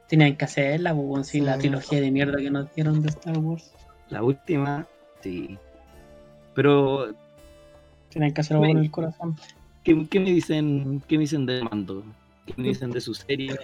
Tenían 0.09 0.37
que 0.37 0.45
hacerla, 0.45 0.95
pues, 0.95 1.07
weón, 1.07 1.25
sí, 1.25 1.41
la 1.41 1.59
trilogía 1.59 2.01
de 2.01 2.11
mierda 2.11 2.39
que 2.39 2.51
nos 2.51 2.73
dieron 2.75 3.03
de 3.03 3.09
Star 3.09 3.39
Wars. 3.39 3.73
La 4.09 4.23
última, 4.23 4.87
sí. 5.21 5.59
Pero, 6.55 7.13
Tenían 8.11 8.33
que 8.33 8.41
hacerlo 8.41 8.63
con 8.67 8.79
el 8.79 8.91
corazón. 8.91 9.37
¿qué, 9.83 10.07
qué 10.09 10.21
me 10.21 10.31
dicen 10.31 11.03
qué 11.07 11.17
me 11.17 11.23
dicen 11.23 11.45
de 11.47 11.63
Mando? 11.63 12.03
¿Qué 12.47 12.55
me 12.57 12.69
dicen 12.69 12.91
de 12.93 13.01
su 13.01 13.15
serie? 13.15 13.57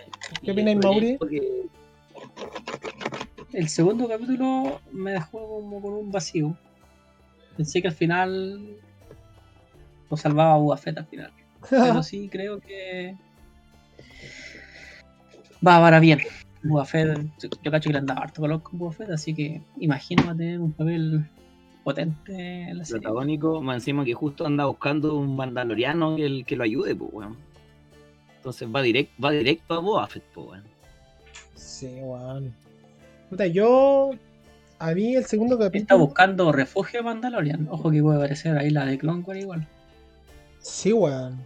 ¿Qué 0.42 0.50
opináis, 0.52 0.78
Mauri? 0.78 1.16
Porque- 1.16 1.66
El 3.52 3.68
segundo 3.68 4.08
capítulo 4.08 4.80
me 4.92 5.12
dejó 5.12 5.46
como 5.60 5.80
con 5.80 5.92
un 5.94 6.10
vacío. 6.10 6.56
Pensé 7.56 7.80
que 7.82 7.88
al 7.88 7.94
final 7.94 8.76
lo 10.10 10.16
salvaba 10.16 10.56
Boba 10.56 10.76
Fett 10.76 10.98
al 10.98 11.06
final. 11.06 11.30
Pero 11.70 12.02
sí 12.02 12.28
creo 12.30 12.60
que 12.60 13.14
va 15.66 15.80
para 15.80 16.00
bien. 16.00 16.20
Boba 16.64 16.84
Fett, 16.84 17.18
yo 17.62 17.70
cacho 17.72 17.88
que 17.88 17.92
le 17.94 17.98
andaba 17.98 18.20
harto 18.22 18.40
color 18.40 18.62
con 18.62 18.78
Boba 18.78 18.92
Fett, 18.92 19.10
así 19.10 19.34
que 19.34 19.60
imagino 19.78 20.24
va 20.26 20.32
a 20.32 20.36
tener 20.36 20.60
un 20.60 20.72
papel 20.72 21.28
potente 21.82 22.62
en 22.70 22.78
la 22.78 22.84
serie. 22.84 23.00
protagónico, 23.02 23.60
más 23.60 23.76
encima 23.78 24.04
que 24.04 24.14
justo 24.14 24.46
anda 24.46 24.66
buscando 24.66 25.16
un 25.16 25.34
mandaloriano 25.34 26.14
que, 26.14 26.26
el- 26.26 26.44
que 26.46 26.54
lo 26.56 26.62
ayude, 26.62 26.94
pues, 26.94 27.10
weón. 27.12 27.36
Entonces 28.36 28.68
va, 28.72 28.80
direct, 28.82 29.10
va 29.22 29.32
directo 29.32 29.74
a 29.74 29.78
Boba 29.80 30.06
Fett, 30.06 30.22
pues, 30.32 30.46
weón. 30.50 30.64
Sí, 31.56 31.86
weón. 32.00 32.54
Puta, 33.28 33.46
yo. 33.46 34.10
A 34.78 34.92
mí 34.94 35.14
el 35.16 35.24
segundo 35.24 35.54
Está 35.54 35.66
capítulo. 35.66 35.98
buscando 36.00 36.50
refugio 36.52 37.00
de 37.00 37.04
Mandalorian. 37.04 37.68
Ojo 37.70 37.90
que 37.90 38.02
puede 38.02 38.16
aparecer 38.18 38.56
ahí 38.58 38.70
la 38.70 38.84
de 38.84 38.98
Clone 38.98 39.22
Wars 39.22 39.40
igual. 39.40 39.66
Sí, 40.58 40.92
weón. 40.92 41.40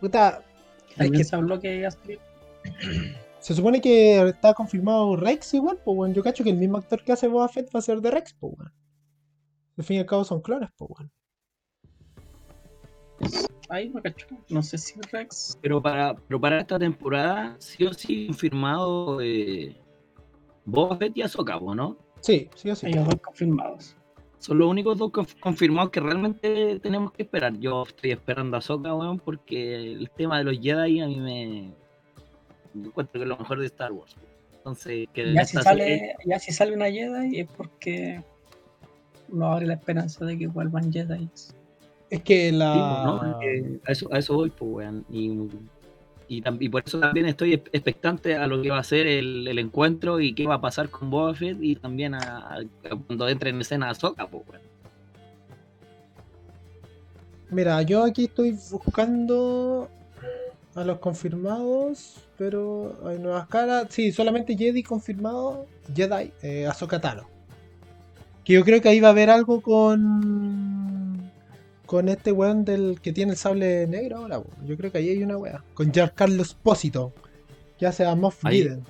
Puta. 0.00 0.42
es 0.90 0.94
También 0.96 1.14
que 1.14 1.24
se 1.24 1.36
habló 1.36 1.60
que 1.60 1.88
salir. 1.90 2.18
Se 3.38 3.54
supone 3.54 3.80
que 3.80 4.28
está 4.28 4.54
confirmado 4.54 5.16
Rex 5.16 5.54
igual, 5.54 5.78
pues 5.84 5.96
weón. 5.96 6.14
Yo 6.14 6.22
cacho 6.22 6.44
que 6.44 6.50
el 6.50 6.56
mismo 6.56 6.78
actor 6.78 7.02
que 7.02 7.12
hace 7.12 7.28
Boba 7.28 7.48
Fett 7.48 7.68
va 7.74 7.78
a 7.78 7.82
ser 7.82 8.00
de 8.00 8.10
Rex, 8.10 8.34
pues 8.38 8.54
weón. 8.56 8.72
Al 9.78 9.84
fin 9.84 9.96
y 9.96 10.00
al 10.00 10.06
cabo 10.06 10.24
son 10.24 10.40
clones, 10.40 10.70
pues. 10.76 10.90
Ahí 13.68 13.88
me 13.88 14.00
cacho. 14.00 14.26
No 14.48 14.62
sé 14.62 14.78
si 14.78 15.00
Rex. 15.12 15.58
Pero 15.60 15.82
para, 15.82 16.14
pero 16.14 16.40
para 16.40 16.60
esta 16.60 16.78
temporada, 16.78 17.56
sí 17.58 17.84
o 17.84 17.92
sí 17.92 18.26
confirmado 18.28 19.20
eh, 19.20 19.76
Boba 20.64 20.96
Fett 20.96 21.16
y 21.16 21.22
Ahsoka, 21.22 21.58
¿no? 21.60 21.96
Sí, 22.20 22.48
sí 22.54 22.70
o 22.70 22.76
sí. 22.76 22.86
Ellos 22.86 23.06
dos 23.06 23.20
confirmados. 23.20 23.96
Son 24.38 24.58
los 24.58 24.68
únicos 24.68 24.98
dos 24.98 25.10
conf- 25.10 25.38
confirmados 25.40 25.90
que 25.90 26.00
realmente 26.00 26.78
tenemos 26.80 27.10
que 27.12 27.22
esperar. 27.22 27.58
Yo 27.58 27.82
estoy 27.82 28.12
esperando 28.12 28.56
a 28.56 28.58
Ahsoka, 28.58 28.94
weón, 28.94 29.18
porque 29.18 29.92
el 29.92 30.10
tema 30.10 30.38
de 30.38 30.44
los 30.44 30.58
Jedi 30.60 31.00
a 31.00 31.06
mí 31.06 31.20
me... 31.20 31.74
encuentro 32.84 33.12
que 33.18 33.22
es 33.24 33.28
lo 33.28 33.36
mejor 33.36 33.58
de 33.60 33.66
Star 33.66 33.92
Wars. 33.92 34.14
Entonces, 34.58 35.08
que 35.12 35.32
Ya 35.32 35.44
si 35.44 35.56
sale, 35.58 35.84
serie- 35.84 36.14
ya 36.26 36.38
si 36.38 36.52
sale 36.52 36.74
una 36.74 36.86
Jedi 36.90 37.40
es 37.40 37.48
porque 37.56 38.22
no 39.28 39.52
abre 39.52 39.66
la 39.66 39.74
esperanza 39.74 40.24
de 40.24 40.36
que 40.38 40.46
vuelvan 40.48 40.92
Jedi. 40.92 41.28
Es 42.10 42.22
que 42.22 42.50
Sí, 42.50 42.56
la. 42.56 42.72
pues, 42.72 43.02
¿no? 43.04 43.42
Eh, 43.42 43.80
a, 43.86 43.92
eso, 43.92 44.12
a 44.12 44.18
eso 44.18 44.34
voy, 44.34 44.50
pues, 44.50 44.70
weón. 44.72 45.04
Y, 45.10 45.30
y, 46.28 46.42
y 46.60 46.68
por 46.68 46.82
eso 46.84 46.98
también 47.00 47.26
estoy 47.26 47.54
ex- 47.54 47.70
expectante 47.72 48.36
a 48.36 48.46
lo 48.48 48.60
que 48.60 48.70
va 48.70 48.78
a 48.78 48.84
ser 48.84 49.06
el, 49.06 49.46
el 49.46 49.58
encuentro 49.60 50.20
y 50.20 50.32
qué 50.34 50.46
va 50.46 50.54
a 50.56 50.60
pasar 50.60 50.88
con 50.88 51.10
Boba 51.10 51.34
Fett 51.34 51.58
y 51.60 51.76
también 51.76 52.14
a, 52.14 52.18
a- 52.18 52.58
a 52.58 52.96
cuando 53.06 53.28
entre 53.28 53.50
en 53.50 53.60
escena 53.60 53.90
Ahsoka, 53.90 54.26
pues, 54.26 54.42
weón. 54.48 54.62
Mira, 57.50 57.82
yo 57.82 58.02
aquí 58.04 58.24
estoy 58.24 58.56
buscando 58.70 59.88
a 60.76 60.84
los 60.84 60.98
confirmados, 60.98 62.16
pero 62.38 62.94
hay 63.06 63.18
nuevas 63.18 63.48
caras. 63.48 63.86
Sí, 63.90 64.12
solamente 64.12 64.56
Jedi 64.56 64.82
confirmado. 64.82 65.66
Jedi, 65.94 66.30
eh, 66.42 66.66
Ahsoka 66.66 67.00
Tano. 67.00 67.24
Que 68.44 68.52
yo 68.52 68.64
creo 68.64 68.80
que 68.80 68.88
ahí 68.90 69.00
va 69.00 69.08
a 69.08 69.10
haber 69.12 69.30
algo 69.30 69.60
con. 69.60 71.30
Con 71.86 72.08
este 72.08 72.32
weón 72.32 72.64
del 72.64 73.00
que 73.00 73.12
tiene 73.12 73.32
el 73.32 73.38
sable 73.38 73.86
negro 73.86 74.18
ahora. 74.18 74.42
Yo 74.66 74.76
creo 74.76 74.92
que 74.92 74.98
ahí 74.98 75.08
hay 75.08 75.22
una 75.22 75.36
wea. 75.38 75.64
Con 75.74 75.92
Giancarlo 75.92 76.42
Espósito. 76.42 77.12
Que 77.78 77.86
hace 77.86 78.04
a 78.04 78.14
Moff. 78.14 78.42
Gideon. 78.48 78.84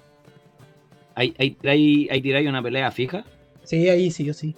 Tiráis- 1.17 2.09
ahí 2.11 2.21
tiráis 2.23 2.49
una 2.49 2.63
pelea 2.63 2.91
fija. 2.91 3.25
Sí, 3.65 3.89
ahí 3.89 4.11
sí, 4.11 4.25
yo 4.25 4.35
sí. 4.35 4.55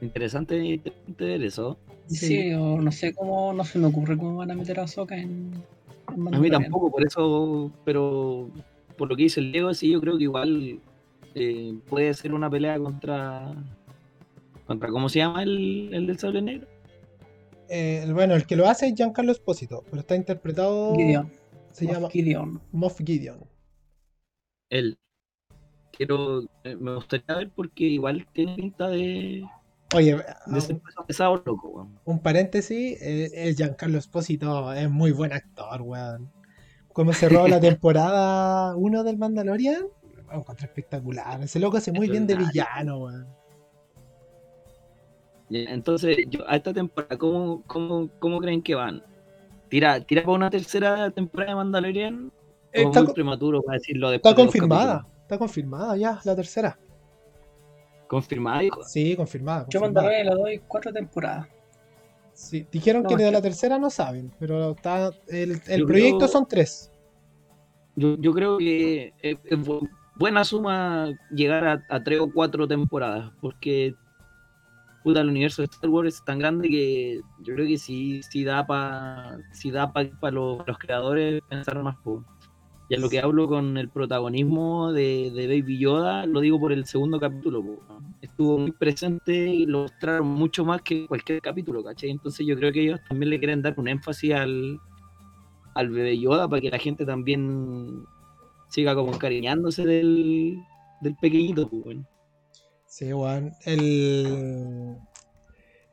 Interesante, 0.00 0.56
interesante 0.56 1.24
ver 1.24 1.42
eso. 1.42 1.78
Sí, 2.06 2.16
Sí. 2.26 2.52
o 2.54 2.80
no 2.80 2.92
sé 2.92 3.14
cómo, 3.14 3.52
no 3.52 3.64
se 3.64 3.78
me 3.78 3.86
ocurre 3.86 4.16
cómo 4.16 4.36
van 4.36 4.50
a 4.50 4.54
meter 4.54 4.78
a 4.80 4.86
Soka 4.86 5.16
en, 5.16 5.52
en 6.14 6.34
A 6.34 6.38
mí 6.38 6.50
tampoco, 6.50 6.90
por 6.90 7.04
eso, 7.06 7.70
pero 7.84 8.50
por 8.98 9.08
lo 9.08 9.16
que 9.16 9.22
dice 9.24 9.40
el 9.40 9.52
Diego, 9.52 9.72
sí, 9.74 9.90
yo 9.90 10.00
creo 10.00 10.16
que 10.18 10.24
igual 10.24 10.80
eh, 11.34 11.74
puede 11.88 12.12
ser 12.14 12.34
una 12.34 12.50
pelea 12.50 12.78
contra. 12.78 13.54
contra 14.66 14.90
¿Cómo 14.90 15.08
se 15.08 15.18
llama 15.20 15.42
el, 15.42 15.90
el 15.92 16.06
del 16.06 16.18
sable 16.18 16.42
negro? 16.42 16.68
Eh, 17.68 18.06
bueno, 18.12 18.34
el 18.34 18.46
que 18.46 18.56
lo 18.56 18.68
hace 18.68 18.86
es 18.88 18.94
Giancarlo 18.94 19.32
Espósito. 19.32 19.82
Pero 19.90 20.00
está 20.00 20.14
interpretado. 20.14 20.94
Gideon. 20.94 21.30
Se 21.72 21.86
Moff 21.86 21.94
llama 21.94 22.10
Gideon. 22.10 22.60
Moff 22.72 22.98
Gideon. 23.04 23.40
Él. 24.70 24.98
Quiero. 25.90 26.42
eh, 26.64 26.76
me 26.76 26.94
gustaría 26.94 27.34
ver 27.36 27.50
porque 27.50 27.84
igual 27.84 28.26
tiene 28.32 28.54
pinta 28.56 28.88
de. 28.88 29.44
Oye, 29.94 30.16
pesado 31.06 31.42
loco, 31.44 31.68
weón. 31.68 31.98
un 32.04 32.18
paréntesis, 32.18 33.00
eh, 33.00 33.30
el 33.34 33.54
Giancarlo 33.54 33.98
Espósito 33.98 34.72
es 34.72 34.90
muy 34.90 35.12
buen 35.12 35.32
actor, 35.32 35.82
weón. 35.82 36.30
Como 36.92 37.12
cerró 37.12 37.46
la 37.46 37.60
temporada 37.60 38.74
1 38.76 39.04
del 39.04 39.18
Mandalorian, 39.18 39.86
lo 40.28 40.34
encontré 40.34 40.66
espectacular. 40.66 41.42
Ese 41.42 41.60
loco 41.60 41.76
hace 41.76 41.92
muy 41.92 42.08
bien 42.08 42.26
de 42.26 42.36
villano, 42.36 42.98
weón. 42.98 43.26
Entonces, 45.50 46.18
yo, 46.28 46.48
a 46.48 46.56
esta 46.56 46.72
temporada, 46.72 47.16
¿cómo, 47.16 47.62
cómo, 47.66 48.08
cómo 48.18 48.40
creen 48.40 48.62
que 48.62 48.74
van? 48.74 49.02
¿Tira, 49.68 50.00
tira 50.00 50.22
para 50.22 50.34
una 50.34 50.50
tercera 50.50 51.10
temporada 51.10 51.50
de 51.50 51.56
Mandalorian? 51.56 52.32
¿O 52.76 52.88
Está, 52.88 53.02
muy 53.04 53.12
prematuro 53.12 53.62
para 53.62 53.78
decirlo 53.78 54.12
está 54.12 54.30
después 54.30 54.34
de 54.34 54.42
dos 54.42 54.46
confirmada, 54.52 55.06
está 55.22 55.38
confirmada 55.38 55.96
ya, 55.96 56.20
la 56.24 56.34
tercera. 56.34 56.78
¿Confirmada, 58.08 58.62
hijo? 58.62 58.82
Sí, 58.84 59.16
confirmada. 59.16 59.66
Yo 59.70 59.80
confirmada. 59.80 60.08
Mandalorian 60.08 60.26
le 60.26 60.42
doy 60.42 60.62
cuatro 60.66 60.92
temporadas. 60.92 61.48
Sí, 62.32 62.66
dijeron 62.70 63.02
No, 63.04 63.08
que 63.08 63.16
de 63.16 63.30
la 63.30 63.40
tercera 63.40 63.78
no 63.78 63.90
saben, 63.90 64.32
pero 64.38 64.72
está, 64.72 65.12
el, 65.28 65.60
el 65.66 65.80
Yo 65.80 65.86
proyecto 65.86 66.18
creo- 66.18 66.28
son 66.28 66.46
tres. 66.48 66.90
Yo, 67.96 68.16
yo 68.18 68.32
creo 68.32 68.58
que 68.58 69.14
es, 69.22 69.38
es 69.44 69.58
bu- 69.58 69.88
buena 70.16 70.44
suma 70.44 71.10
llegar 71.30 71.64
a, 71.64 71.84
a 71.88 72.02
tres 72.02 72.18
o 72.20 72.30
cuatro 72.32 72.66
temporadas, 72.66 73.30
porque 73.40 73.94
puta, 75.04 75.20
el 75.20 75.28
universo 75.28 75.62
de 75.62 75.66
Star 75.66 75.90
Wars 75.90 76.14
es 76.16 76.24
tan 76.24 76.40
grande 76.40 76.68
que 76.68 77.20
yo 77.44 77.54
creo 77.54 77.66
que 77.68 77.78
sí, 77.78 78.20
sí 78.30 78.42
da 78.42 78.66
para 78.66 79.38
sí 79.52 79.70
da 79.70 79.92
para 79.92 80.32
los, 80.32 80.66
los 80.66 80.78
creadores 80.78 81.40
pensar 81.48 81.80
más. 81.84 81.96
po. 82.02 82.24
Y 82.94 82.96
a 82.96 83.00
lo 83.00 83.08
que 83.08 83.18
hablo 83.18 83.48
con 83.48 83.76
el 83.76 83.88
protagonismo 83.88 84.92
de, 84.92 85.32
Baby 85.34 85.78
Yoda, 85.78 86.26
lo 86.26 86.40
digo 86.40 86.60
por 86.60 86.72
el 86.72 86.86
segundo 86.86 87.18
capítulo. 87.18 87.80
Estuvo 88.22 88.56
muy 88.56 88.70
presente 88.70 89.48
y 89.48 89.66
lo 89.66 89.82
mostraron 89.82 90.28
mucho 90.28 90.64
más 90.64 90.80
que 90.82 91.08
cualquier 91.08 91.40
capítulo, 91.40 91.82
¿cachai? 91.82 92.10
Entonces 92.10 92.46
yo 92.46 92.56
creo 92.56 92.72
que 92.72 92.82
ellos 92.82 93.00
también 93.08 93.30
le 93.30 93.40
quieren 93.40 93.62
dar 93.62 93.74
un 93.78 93.88
énfasis 93.88 94.32
al, 94.34 94.78
al 95.74 95.90
bebé 95.90 96.20
Yoda 96.20 96.48
para 96.48 96.62
que 96.62 96.70
la 96.70 96.78
gente 96.78 97.04
también 97.04 98.04
siga 98.68 98.94
como 98.94 99.12
encariñándose 99.12 99.84
del, 99.84 100.56
del 101.00 101.16
pequeñito. 101.16 101.68
Sí, 102.86 103.12
weón. 103.12 103.50
El... 103.64 104.96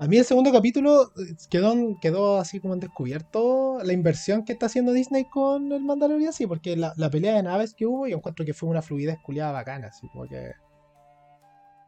A 0.02 0.08
mí 0.08 0.18
el 0.18 0.26
segundo 0.26 0.52
capítulo 0.52 1.12
eh, 1.16 1.36
quedó, 1.48 1.76
quedó 2.02 2.40
así 2.40 2.60
como 2.60 2.74
en 2.74 2.80
descubierto 2.80 3.78
la 3.84 3.94
inversión 3.94 4.44
que 4.44 4.54
está 4.54 4.66
haciendo 4.66 4.94
Disney 4.94 5.26
con 5.26 5.72
el 5.72 5.84
Mandalorian, 5.84 6.34
sí, 6.34 6.48
porque 6.48 6.76
la, 6.76 6.92
la 6.98 7.12
pelea 7.12 7.36
de 7.36 7.44
naves 7.44 7.76
que 7.76 7.86
hubo, 7.86 8.08
yo 8.08 8.18
encuentro 8.18 8.44
que 8.44 8.56
fue 8.56 8.68
una 8.68 8.82
fluidez 8.82 9.20
culiada 9.22 9.52
bacana, 9.52 9.90
así 9.90 10.08
como 10.08 10.28
que... 10.28 10.54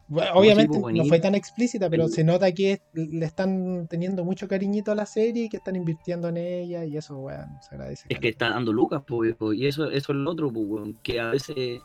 Bueno, 0.09 0.30
obviamente 0.36 0.80
pues, 0.80 0.93
no 0.93 1.05
fue 1.05 1.20
tan 1.20 1.34
explícita, 1.34 1.89
pero 1.89 2.07
se 2.07 2.24
nota 2.24 2.51
que 2.51 2.84
le 2.93 3.26
están 3.26 3.88
teniendo 3.88 4.24
mucho 4.24 4.47
cariñito 4.47 4.91
a 4.91 4.95
la 4.95 5.07
serie 5.07 5.45
y 5.45 5.49
que 5.49 5.57
están 5.57 5.76
invirtiendo 5.76 6.28
en 6.28 6.38
ella 6.38 6.86
y 6.86 6.95
eso, 6.95 7.18
weón, 7.18 7.49
se 7.68 7.74
agradece. 7.74 8.05
Es 8.09 8.20
que 8.20 8.30
está 8.30 8.49
dando 8.49 8.72
lucas, 8.72 9.01
pues, 9.07 9.36
y 9.55 9.66
eso, 9.66 9.89
eso 9.89 10.11
es 10.11 10.18
lo 10.20 10.30
otro, 10.30 10.53
pues, 10.53 10.93
que 11.01 11.20
a 11.20 11.32
veces 11.32 11.82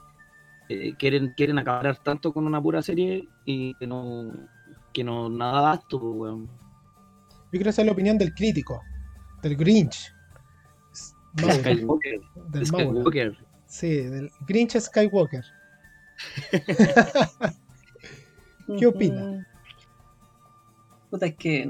eh, 0.69 0.93
quieren, 0.99 1.33
quieren 1.39 1.59
acabar 1.59 1.97
tanto 2.03 2.35
con 2.35 2.45
una 2.45 2.61
pura 2.61 2.83
serie 2.83 3.27
y 3.47 3.73
que 3.77 3.87
no, 3.87 4.31
que 4.99 5.05
no 5.05 5.29
nada 5.29 5.61
da 5.61 5.75
esto, 5.75 6.01
pues, 6.01 6.13
weón. 6.13 6.47
Yo 6.47 7.53
quiero 7.53 7.71
saber 7.71 7.87
la 7.87 7.93
opinión 7.93 8.19
del 8.19 8.35
crítico, 8.35 8.83
del 9.43 9.57
Grinch. 9.57 10.13
Mauro, 11.35 11.55
Skywalker, 11.55 12.21
del. 12.51 12.67
Skywalker. 12.67 13.39
Sí, 13.67 13.97
del 13.97 14.29
Grinch 14.47 14.81
Skywalker. 14.81 15.45
¿Qué 18.79 18.87
opina? 18.87 19.47
Puta, 21.11 21.27
es 21.27 21.37
que 21.37 21.63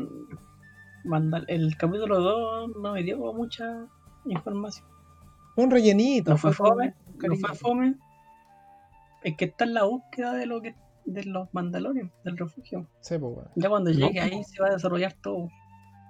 el 1.49 1.77
capítulo 1.77 2.21
2 2.21 2.77
no 2.81 2.93
me 2.95 3.03
dio 3.03 3.19
mucha 3.35 3.87
información. 4.25 4.87
Un 5.55 5.71
rellenito. 5.71 6.31
No 6.31 6.39
fue 6.39 6.55
fome, 6.55 6.95
no 7.21 7.37
fue 7.37 7.55
fome. 7.55 7.95
Es 9.23 9.37
que 9.37 9.45
está 9.45 9.65
en 9.65 9.75
la 9.75 9.85
búsqueda 9.85 10.33
de 10.33 10.47
lo 10.47 10.63
que 10.63 10.75
de 11.13 11.25
los 11.25 11.49
Mandalorian, 11.53 12.13
del 12.25 12.37
refugio. 12.37 12.87
Sí, 13.01 13.17
pues. 13.19 13.37
Ya 13.57 13.69
cuando 13.69 13.91
No. 13.91 13.97
llegue 14.07 14.21
ahí 14.21 14.43
se 14.45 14.63
va 14.63 14.69
a 14.69 14.73
desarrollar 14.73 15.15
todo. 15.23 15.49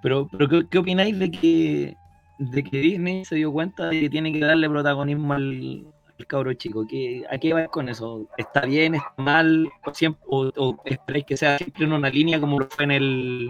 Pero, 0.01 0.27
pero 0.31 0.47
¿qué, 0.47 0.67
qué 0.69 0.77
opináis 0.77 1.17
de 1.17 1.31
que, 1.31 1.95
de 2.39 2.63
que 2.63 2.77
Disney 2.79 3.25
se 3.25 3.35
dio 3.35 3.51
cuenta 3.51 3.89
de 3.89 3.99
que 4.01 4.09
tiene 4.09 4.31
que 4.31 4.39
darle 4.39 4.69
protagonismo 4.69 5.33
al, 5.33 5.85
al 6.17 6.27
cabro 6.27 6.53
chico? 6.53 6.85
¿Qué, 6.87 7.25
¿A 7.29 7.37
qué 7.37 7.53
va 7.53 7.67
con 7.67 7.89
eso? 7.89 8.27
¿Está 8.37 8.61
bien, 8.65 8.95
está 8.95 9.13
mal? 9.17 9.69
¿O, 9.85 9.93
siempre, 9.93 10.21
o, 10.27 10.51
o 10.55 10.77
esperáis 10.85 11.25
que 11.25 11.37
sea 11.37 11.57
siempre 11.57 11.85
en 11.85 11.93
una 11.93 12.09
línea 12.09 12.39
como 12.39 12.59
lo 12.59 12.67
fue 12.69 12.85
en 12.85 12.91
el, 12.91 13.49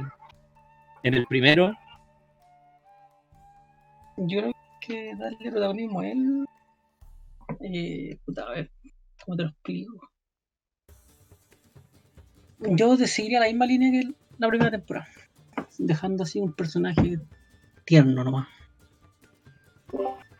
en 1.03 1.13
el 1.13 1.25
primero? 1.27 1.73
Yo 4.17 4.41
creo 4.41 4.53
que 4.81 5.15
darle 5.15 5.51
protagonismo 5.51 5.99
a 6.01 6.07
él. 6.09 6.45
Eh, 7.61 8.17
puta, 8.25 8.43
a 8.43 8.49
ver, 8.51 8.71
¿cómo 9.23 9.37
te 9.37 9.43
lo 9.43 9.49
explico? 9.49 10.08
Yo 12.61 12.97
seguiría 12.97 13.39
la 13.39 13.47
misma 13.47 13.65
línea 13.65 13.91
que 13.91 14.13
la 14.37 14.47
primera 14.47 14.71
temporada. 14.71 15.07
Dejando 15.77 16.23
así 16.23 16.39
un 16.39 16.53
personaje 16.53 17.19
tierno 17.85 18.23
nomás. 18.23 18.47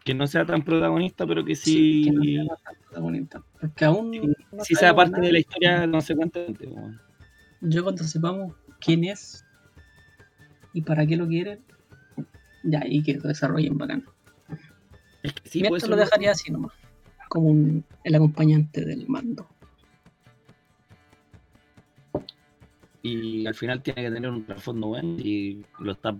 Que 0.03 0.13
no 0.13 0.27
sea 0.27 0.45
tan 0.45 0.63
protagonista, 0.63 1.25
pero 1.27 1.43
que 1.45 1.55
sí, 1.55 2.03
que 2.05 2.11
no 2.11 2.23
sea 2.23 2.55
tan 2.63 2.75
protagonista. 2.83 3.43
Porque 3.59 3.85
aún 3.85 4.11
sí, 4.13 4.21
no 4.51 4.63
sí 4.63 4.75
sea 4.75 4.95
parte 4.95 5.11
nada. 5.13 5.25
de 5.25 5.31
la 5.33 5.39
historia 5.39 5.91
consecuentemente. 5.91 6.67
weón. 6.67 6.99
Yo 7.61 7.83
cuando 7.83 8.03
sepamos 8.03 8.53
quién 8.79 9.03
es 9.03 9.45
y 10.73 10.81
para 10.81 11.05
qué 11.05 11.15
lo 11.17 11.27
quieren, 11.27 11.59
ya 12.63 12.79
ahí 12.81 13.03
que 13.03 13.15
lo 13.15 13.27
desarrollen 13.27 13.77
bacán. 13.77 14.03
Es 15.23 15.33
que 15.33 15.49
sí, 15.49 15.59
Mientras 15.61 15.81
pues, 15.83 15.89
lo 15.89 15.95
dejaría 15.97 16.31
así 16.31 16.51
nomás, 16.51 16.71
como 17.27 17.49
un- 17.49 17.83
el 18.03 18.15
acompañante 18.15 18.85
del 18.85 19.07
mando. 19.07 19.47
Y 23.01 23.45
al 23.47 23.55
final 23.55 23.81
tiene 23.81 24.03
que 24.03 24.11
tener 24.11 24.29
un 24.29 24.45
trasfondo 24.45 24.87
bueno 24.87 25.19
y 25.19 25.63
lo 25.79 25.91
está 25.91 26.15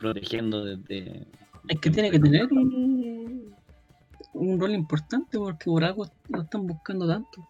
protegiendo 0.00 0.64
desde. 0.64 1.26
Es 1.68 1.78
que 1.80 1.90
tiene 1.90 2.10
que 2.10 2.18
tener 2.18 2.52
un, 2.52 3.54
un 4.34 4.60
rol 4.60 4.72
importante 4.72 5.38
porque 5.38 5.66
por 5.66 5.84
algo 5.84 6.06
lo 6.28 6.42
están 6.42 6.66
buscando 6.66 7.06
tanto. 7.06 7.48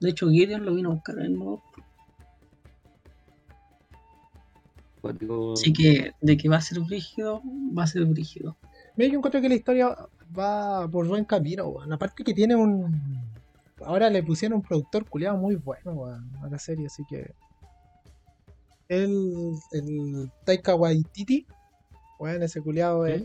De 0.00 0.10
hecho, 0.10 0.30
Gideon 0.30 0.64
lo 0.64 0.74
vino 0.74 0.90
a 0.90 0.94
buscar 0.94 1.18
en 1.18 1.34
nuevo. 1.34 1.62
cuático. 5.00 5.54
Así 5.54 5.72
que 5.72 6.12
de 6.20 6.36
que 6.36 6.48
va 6.48 6.56
a 6.56 6.60
ser 6.60 6.80
brígido, 6.80 7.42
va 7.76 7.84
a 7.84 7.86
ser 7.86 8.04
brígido. 8.04 8.56
Mira, 8.96 9.10
yo 9.10 9.18
encuentro 9.18 9.40
que 9.40 9.48
la 9.48 9.54
historia 9.54 9.96
va 10.38 10.88
por 10.88 11.06
buen 11.06 11.24
camino, 11.24 11.66
weón. 11.68 11.92
Aparte 11.92 12.22
que 12.22 12.34
tiene 12.34 12.54
un. 12.54 13.20
Ahora 13.84 14.10
le 14.10 14.22
pusieron 14.22 14.56
un 14.56 14.62
productor 14.62 15.08
culiado 15.08 15.38
muy 15.38 15.56
bueno, 15.56 15.92
weón, 15.92 16.30
a 16.42 16.48
la 16.48 16.58
serie, 16.58 16.86
así 16.86 17.02
que. 17.08 17.32
El, 18.90 19.54
el 19.70 20.32
Taika 20.44 20.74
Waititi, 20.74 21.46
weón, 22.18 22.42
ese 22.42 22.60
culiado 22.60 23.06
¿Sí? 23.06 23.12
es 23.12 23.22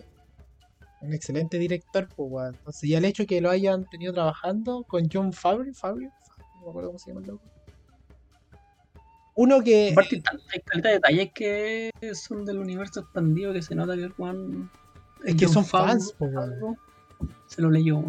un 1.02 1.12
excelente 1.12 1.58
director, 1.58 2.08
pues, 2.16 2.32
weón. 2.32 2.54
Entonces, 2.54 2.84
y 2.84 2.94
el 2.94 3.04
hecho 3.04 3.26
que 3.26 3.42
lo 3.42 3.50
hayan 3.50 3.86
tenido 3.90 4.14
trabajando 4.14 4.84
con 4.84 5.10
John 5.12 5.34
Favreau, 5.34 5.74
Favreau, 5.74 6.12
no 6.38 6.62
me 6.62 6.70
acuerdo 6.70 6.90
cómo 6.90 7.00
se 7.00 7.10
llama 7.10 7.22
el 7.22 7.28
loco. 7.28 7.44
Uno 9.34 9.64
que. 9.64 9.90
Aparte, 9.92 10.22
hay 10.54 10.60
caleta 10.62 10.90
de 10.90 10.94
detalles 10.94 11.32
que 11.34 11.92
son 12.14 12.46
del 12.46 12.60
universo 12.60 13.00
expandido 13.00 13.52
que 13.52 13.64
se 13.64 13.74
nota 13.74 13.96
que 13.96 14.04
el 14.04 14.12
Juan. 14.12 14.70
Es 15.24 15.36
que 15.36 15.48
son 15.48 15.66
fans, 15.66 16.14
po, 16.14 16.26
weón. 16.26 16.78
Se 17.48 17.60
lo 17.64 17.72
leyó. 17.72 18.04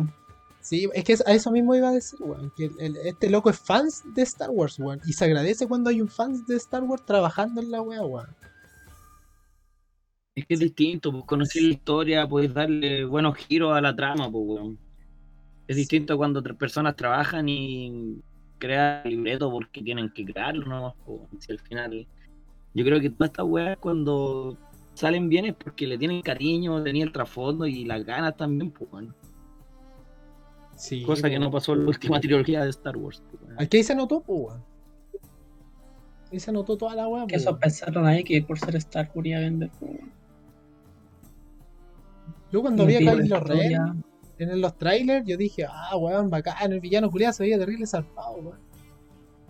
Sí, 0.66 0.88
es 0.94 1.04
que 1.04 1.12
a 1.24 1.32
eso 1.32 1.52
mismo 1.52 1.76
iba 1.76 1.90
a 1.90 1.92
decir, 1.92 2.18
weón. 2.20 2.52
Que 2.56 2.68
este 3.04 3.30
loco 3.30 3.50
es 3.50 3.58
fans 3.60 4.02
de 4.16 4.22
Star 4.22 4.50
Wars, 4.50 4.80
weón. 4.80 5.00
Y 5.06 5.12
se 5.12 5.24
agradece 5.24 5.68
cuando 5.68 5.90
hay 5.90 6.00
un 6.00 6.08
fans 6.08 6.44
de 6.44 6.56
Star 6.56 6.82
Wars 6.82 7.04
trabajando 7.06 7.60
en 7.60 7.70
la 7.70 7.82
wea, 7.82 8.02
weón. 8.02 8.26
Es 10.34 10.44
que 10.44 10.54
es 10.54 10.60
distinto, 10.60 11.12
pues 11.12 11.24
conocer 11.24 11.62
la 11.62 11.68
historia, 11.68 12.28
puedes 12.28 12.52
darle 12.52 13.04
buenos 13.04 13.36
giros 13.36 13.76
a 13.76 13.80
la 13.80 13.94
trama, 13.94 14.28
pues 14.28 14.44
weón. 14.44 14.78
Es 15.68 15.76
distinto 15.76 16.16
cuando 16.16 16.42
tres 16.42 16.56
personas 16.56 16.96
trabajan 16.96 17.48
y 17.48 18.20
crean 18.58 19.02
el 19.04 19.10
libreto 19.10 19.48
porque 19.48 19.80
tienen 19.82 20.10
que 20.10 20.24
crearlo, 20.24 20.66
¿no? 20.66 20.96
Pues, 21.06 21.20
si 21.44 21.52
al 21.52 21.60
final. 21.60 22.08
Yo 22.74 22.84
creo 22.84 23.00
que 23.00 23.10
todas 23.10 23.30
estas 23.30 23.46
weas 23.46 23.78
cuando 23.78 24.58
salen 24.94 25.28
bien 25.28 25.44
es 25.44 25.54
porque 25.54 25.86
le 25.86 25.96
tienen 25.96 26.22
cariño, 26.22 26.82
tenía 26.82 27.04
el 27.04 27.12
trasfondo 27.12 27.68
y 27.68 27.84
las 27.84 28.04
ganas 28.04 28.36
también, 28.36 28.72
pues 28.72 28.90
weón. 28.92 29.14
Sí. 30.76 31.02
Cosa 31.02 31.28
que 31.30 31.38
no 31.38 31.50
pasó 31.50 31.72
en 31.72 31.82
la 31.84 31.88
última 31.88 32.20
trilogía 32.20 32.62
de 32.64 32.70
Star 32.70 32.96
Wars. 32.96 33.22
pues. 33.30 33.42
Aquí 33.58 33.78
ahí 33.78 33.82
se 33.82 33.94
notó, 33.94 34.20
pues, 34.20 34.40
weón. 34.40 34.64
Ahí 36.32 36.40
se 36.40 36.52
notó 36.52 36.76
toda 36.76 36.94
la 36.94 37.08
wea, 37.08 37.26
Que 37.26 37.34
pues, 37.34 37.42
eso 37.42 37.58
pensaron 37.58 38.06
ahí 38.06 38.22
que 38.24 38.42
por 38.42 38.58
ser 38.58 38.76
Star 38.76 39.10
Wars 39.14 39.26
iba 39.26 39.38
a 39.38 39.42
vender. 39.42 39.70
pues, 39.78 39.90
weón. 39.92 40.12
Yo 42.52 42.62
cuando 42.62 42.86
vi 42.86 42.94
a 42.96 42.98
Kylo 42.98 43.16
la 43.16 43.40
Ren 43.40 44.04
en 44.38 44.60
los 44.60 44.76
trailers, 44.76 45.26
yo 45.26 45.36
dije, 45.36 45.64
ah, 45.68 45.96
weón, 45.96 46.28
bacán, 46.28 46.72
el 46.72 46.80
villano 46.80 47.10
culiado 47.10 47.32
se 47.32 47.42
veía 47.42 47.58
terrible 47.58 47.86
zarpado, 47.86 48.36
weón. 48.36 48.58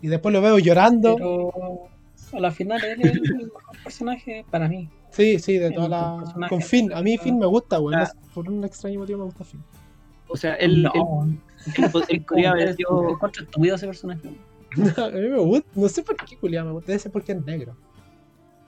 Y 0.01 0.09
después 0.09 0.33
lo 0.33 0.41
veo 0.41 0.59
llorando. 0.59 1.17
Pero 1.17 1.89
a 2.33 2.41
la 2.41 2.51
final 2.51 2.83
él 2.85 3.01
es 3.03 3.13
el 3.15 3.21
mejor 3.37 3.63
personaje 3.83 4.45
para 4.51 4.69
mí. 4.69 4.89
Sí, 5.11 5.39
sí, 5.39 5.59
de 5.59 5.69
el 5.69 5.75
toda 5.75 5.89
la. 5.89 6.17
personaje. 6.19 6.51
Con 6.51 6.63
Finn. 6.63 6.93
A 6.93 7.03
mí 7.03 7.19
Finn 7.19 7.39
me 7.39 7.47
gusta, 7.47 7.81
weón. 7.81 8.01
Ah. 8.01 8.13
Por 8.35 8.49
un 8.51 8.65
extraño 8.65 9.01
motivo 9.01 9.19
me 9.21 9.25
gusta 9.25 9.45
Finn. 9.45 9.63
O 10.29 10.37
sea, 10.37 10.55
él, 10.55 10.83
no, 10.83 10.93
él- 10.95 11.01
weón. 11.03 11.43
él- 11.77 12.05
él 12.09 12.23
podría 12.25 12.51
haber 12.51 12.69
Es 12.69 12.77
sido- 12.77 13.11
encuentro 13.11 13.45
estúpido 13.45 13.77
ese 13.77 13.87
personaje. 13.87 14.29
a 14.97 15.09
mí 15.11 15.29
me 15.29 15.39
gusta. 15.39 15.69
No 15.75 15.89
sé 15.89 16.03
por 16.03 16.17
qué 16.17 16.37
culiado 16.37 16.67
me 16.67 16.73
gusta. 16.73 16.89
Debe 16.89 16.99
ser 16.99 17.13
porque 17.13 17.33
es 17.33 17.45
negro. 17.45 17.77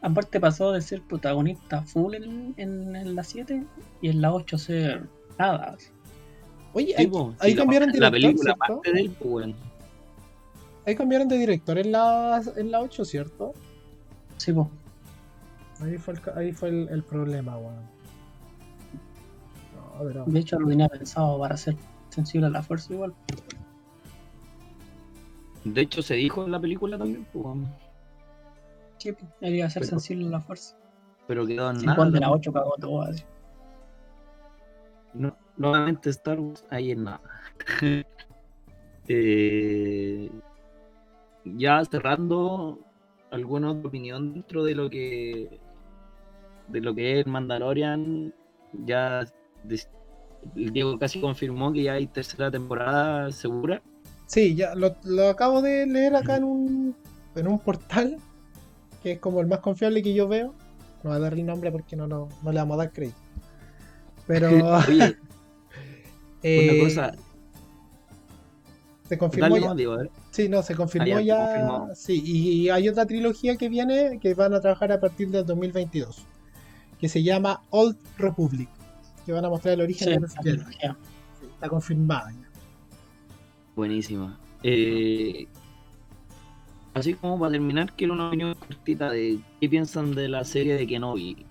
Aparte 0.00 0.38
pasó 0.38 0.72
de 0.72 0.80
ser 0.80 1.02
protagonista 1.02 1.82
full 1.82 2.14
en, 2.14 2.54
en, 2.56 2.94
en 2.94 3.14
la 3.16 3.24
7 3.24 3.64
y 4.00 4.08
en 4.08 4.20
la 4.20 4.32
8 4.32 4.56
ser 4.56 5.08
nada. 5.38 5.76
Oye, 6.72 6.86
Sí, 6.88 6.94
ahí, 6.96 7.10
sí, 7.50 7.54
la- 7.54 7.62
cambiaron 7.62 7.88
la 7.88 7.92
director, 7.92 8.12
película, 8.12 8.54
¿cierto? 8.54 8.64
aparte 8.64 8.92
de 8.92 9.00
él, 9.00 9.10
pues, 9.18 9.30
weón. 9.32 9.54
Ahí 10.86 10.94
cambiaron 10.94 11.28
de 11.28 11.36
director 11.38 11.78
en 11.78 11.92
la, 11.92 12.40
en 12.56 12.70
la 12.70 12.80
8, 12.80 13.04
¿cierto? 13.04 13.52
Sí, 14.36 14.52
po. 14.52 14.70
Ahí 15.80 15.98
fue 15.98 16.14
el, 16.14 16.20
ahí 16.36 16.52
fue 16.52 16.68
el, 16.70 16.88
el 16.90 17.02
problema, 17.02 17.56
weón. 17.58 17.74
No, 17.74 17.82
pero. 20.04 20.24
De 20.26 20.40
hecho 20.40 20.58
lo 20.58 20.68
tenía 20.68 20.88
pensado 20.88 21.38
para 21.38 21.56
ser 21.56 21.76
sensible 22.10 22.46
a 22.46 22.50
la 22.50 22.62
fuerza 22.62 22.92
igual. 22.92 23.14
De 25.64 25.80
hecho, 25.82 26.02
se 26.02 26.14
dijo 26.14 26.44
en 26.44 26.52
la 26.52 26.60
película 26.60 26.96
también, 26.96 27.26
pues. 27.32 27.58
Sí, 28.98 29.12
po. 29.12 29.26
Él 29.40 29.56
iba 29.56 29.66
a 29.66 29.70
ser 29.70 29.82
Pero- 29.82 29.90
sensible 29.90 30.26
a 30.26 30.30
la 30.30 30.40
fuerza. 30.40 30.76
pero 31.26 31.46
quedó 31.46 31.70
en 31.70 31.78
nada. 31.82 31.96
cuando 31.96 32.14
de 32.14 32.20
la 32.20 32.26
también. 32.28 32.40
8 32.40 32.52
cagó 32.52 32.74
todo. 32.80 33.02
así. 33.02 33.22
No, 35.14 35.36
nuevamente 35.56 36.10
Star 36.10 36.38
Wars, 36.40 36.64
ahí 36.70 36.90
en 36.92 37.04
nada. 37.04 37.20
Eh, 39.10 40.30
ya 41.44 41.82
cerrando, 41.86 42.78
¿alguna 43.30 43.70
otra 43.70 43.88
opinión 43.88 44.34
dentro 44.34 44.64
de 44.64 44.74
lo 44.74 44.90
que 44.90 45.58
de 46.68 46.80
lo 46.82 46.94
que 46.94 47.20
es 47.20 47.26
Mandalorian? 47.26 48.34
Ya 48.84 49.24
Diego 50.54 50.98
casi 50.98 51.20
confirmó 51.20 51.72
que 51.72 51.82
ya 51.84 51.94
hay 51.94 52.06
tercera 52.06 52.50
temporada 52.50 53.30
segura. 53.32 53.82
Sí, 54.26 54.54
ya 54.54 54.74
lo, 54.74 54.94
lo 55.04 55.28
acabo 55.28 55.62
de 55.62 55.86
leer 55.86 56.14
acá 56.16 56.36
en 56.36 56.44
un, 56.44 56.96
en 57.34 57.48
un 57.48 57.58
portal 57.58 58.18
que 59.02 59.12
es 59.12 59.18
como 59.18 59.40
el 59.40 59.46
más 59.46 59.60
confiable 59.60 60.02
que 60.02 60.14
yo 60.14 60.28
veo. 60.28 60.54
No 61.02 61.10
voy 61.10 61.16
a 61.16 61.20
dar 61.20 61.32
el 61.34 61.46
nombre 61.46 61.70
porque 61.72 61.96
no, 61.96 62.06
no, 62.06 62.28
no 62.42 62.52
le 62.52 62.58
vamos 62.58 62.74
a 62.74 62.78
dar 62.78 62.92
crédito. 62.92 63.18
Pero 64.26 64.50
Oye, 64.88 65.16
eh, 66.42 66.70
una 66.70 66.84
cosa, 66.84 67.12
se 69.08 69.16
confirmó 69.18 69.58
dale 69.58 69.60
ya. 69.60 69.74
no. 69.74 70.10
Sí, 70.30 70.48
no, 70.48 70.62
se 70.62 70.74
confirmó 70.74 71.16
Ah, 71.16 71.20
ya, 71.20 71.20
ya. 71.22 71.36
se 71.36 71.40
confirmó. 71.60 71.94
Sí, 71.94 72.22
y 72.24 72.68
hay 72.68 72.88
otra 72.88 73.06
trilogía 73.06 73.56
que 73.56 73.68
viene 73.68 74.18
que 74.20 74.34
van 74.34 74.54
a 74.54 74.60
trabajar 74.60 74.92
a 74.92 75.00
partir 75.00 75.30
del 75.30 75.46
2022, 75.46 76.26
que 76.98 77.08
se 77.08 77.22
llama 77.22 77.62
Old 77.70 77.96
Republic, 78.18 78.68
que 79.28 79.32
van 79.34 79.44
a 79.44 79.50
mostrar 79.50 79.74
el 79.74 79.82
origen 79.82 80.08
Sí, 80.26 80.42
de 80.42 80.56
trilogía. 80.56 80.96
Sí, 81.38 81.46
Está 81.52 81.68
confirmada 81.68 82.32
ya. 82.32 82.48
Buenísima. 83.76 84.40
Eh, 84.62 85.46
así 86.94 87.12
como 87.12 87.38
para 87.38 87.52
terminar, 87.52 87.92
quiero 87.94 88.14
una 88.14 88.28
opinión 88.28 88.54
cortita 88.54 89.10
de 89.10 89.38
qué 89.60 89.68
piensan 89.68 90.14
de 90.14 90.30
la 90.30 90.44
serie 90.44 90.76
de 90.78 90.86
Kenobi. 90.86 91.44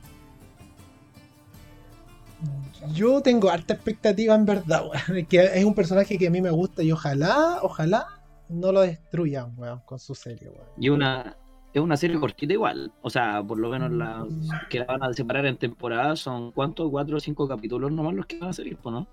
Yo 2.93 3.21
tengo 3.21 3.51
harta 3.51 3.75
expectativa 3.75 4.33
en 4.33 4.45
verdad, 4.45 4.87
weón. 4.87 5.25
Que 5.27 5.43
es 5.43 5.63
un 5.63 5.75
personaje 5.75 6.17
que 6.17 6.25
a 6.25 6.31
mí 6.31 6.41
me 6.41 6.49
gusta 6.49 6.81
y 6.81 6.91
ojalá, 6.91 7.59
ojalá 7.61 8.07
no 8.49 8.71
lo 8.71 8.81
destruyan, 8.81 9.53
weón, 9.55 9.81
con 9.85 9.99
su 9.99 10.15
serie, 10.15 10.49
weón. 10.49 10.67
Y 10.79 10.89
una, 10.89 11.37
es 11.79 11.83
una 11.83 11.97
serie 11.97 12.19
cortita 12.19 12.53
igual. 12.53 12.91
O 13.01 13.09
sea, 13.09 13.43
por 13.43 13.57
lo 13.59 13.69
menos 13.69 13.91
la 13.91 14.25
que 14.69 14.79
la 14.79 14.85
van 14.85 15.03
a 15.03 15.13
separar 15.13 15.45
en 15.45 15.57
temporadas 15.57 16.19
son 16.19 16.51
¿cuántos? 16.51 16.89
¿Cuatro 16.89 17.17
o 17.17 17.19
cinco 17.19 17.47
capítulos 17.47 17.91
nomás 17.91 18.13
los 18.13 18.25
que 18.25 18.39
van 18.39 18.49
a 18.49 18.53
salir, 18.53 18.77
pues, 18.77 18.93
¿no? 18.93 19.07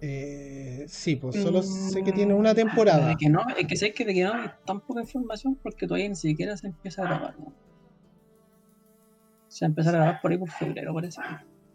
Eh, 0.00 0.84
sí, 0.88 1.16
pues 1.16 1.36
solo 1.36 1.60
Mm, 1.60 1.62
sé 1.62 2.02
que 2.04 2.12
tiene 2.12 2.34
una 2.34 2.54
temporada. 2.54 3.08
De 3.08 3.16
que 3.16 3.28
no, 3.28 3.40
es 3.56 3.66
que 3.66 3.76
sé 3.76 3.92
que 3.92 4.04
de 4.04 4.14
que 4.14 4.24
no 4.24 4.34
hay 4.34 4.50
tan 4.64 4.80
poca 4.80 5.00
información 5.00 5.58
porque 5.62 5.86
todavía 5.86 6.08
ni 6.08 6.14
siquiera 6.14 6.56
se 6.56 6.66
empieza 6.68 7.02
a 7.02 7.06
grabar. 7.06 7.38
¿no? 7.38 7.52
Se 9.48 9.66
va 9.66 9.74
a 9.76 9.90
grabar 9.90 10.20
por 10.20 10.32
ahí 10.32 10.38
por 10.38 10.50
febrero, 10.50 10.92
parece. 10.92 11.20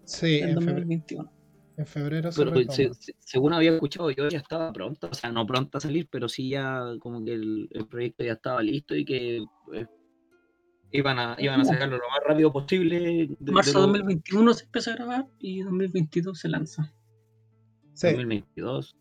Sí, 0.03 0.39
en 0.39 0.49
febrero, 0.49 0.81
2021. 0.81 1.40
En 1.81 1.87
febrero 1.87 2.31
se 2.31 2.39
Pero 2.43 2.51
retoma. 2.55 2.73
se- 2.75 2.93
se- 2.93 3.15
según 3.19 3.53
había 3.53 3.71
escuchado 3.73 4.09
yo, 4.11 4.29
ya 4.29 4.37
estaba 4.39 4.71
pronta. 4.73 5.07
O 5.07 5.13
sea, 5.13 5.31
no 5.31 5.45
pronta 5.45 5.77
a 5.77 5.81
salir, 5.81 6.07
pero 6.11 6.27
sí 6.29 6.49
ya 6.49 6.81
como 6.99 7.23
que 7.23 7.33
el, 7.33 7.67
el 7.71 7.87
proyecto 7.87 8.23
ya 8.23 8.33
estaba 8.33 8.61
listo 8.63 8.95
y 8.95 9.05
que 9.05 9.37
eh, 9.73 9.85
iban, 10.91 11.19
a, 11.19 11.35
iban 11.39 11.61
a 11.61 11.65
sacarlo 11.65 11.97
lo 11.97 12.09
más 12.09 12.19
rápido 12.25 12.51
posible. 12.51 13.27
de- 13.39 13.51
Marzo 13.51 13.71
de 13.71 13.75
lo- 13.75 13.81
2021 13.93 14.53
se 14.53 14.65
empieza 14.65 14.91
a 14.91 14.95
grabar 14.95 15.27
y 15.39 15.61
2022 15.61 16.39
se 16.39 16.47
lanza. 16.49 16.93
Sí, 17.93 18.07
2022. 18.07 18.95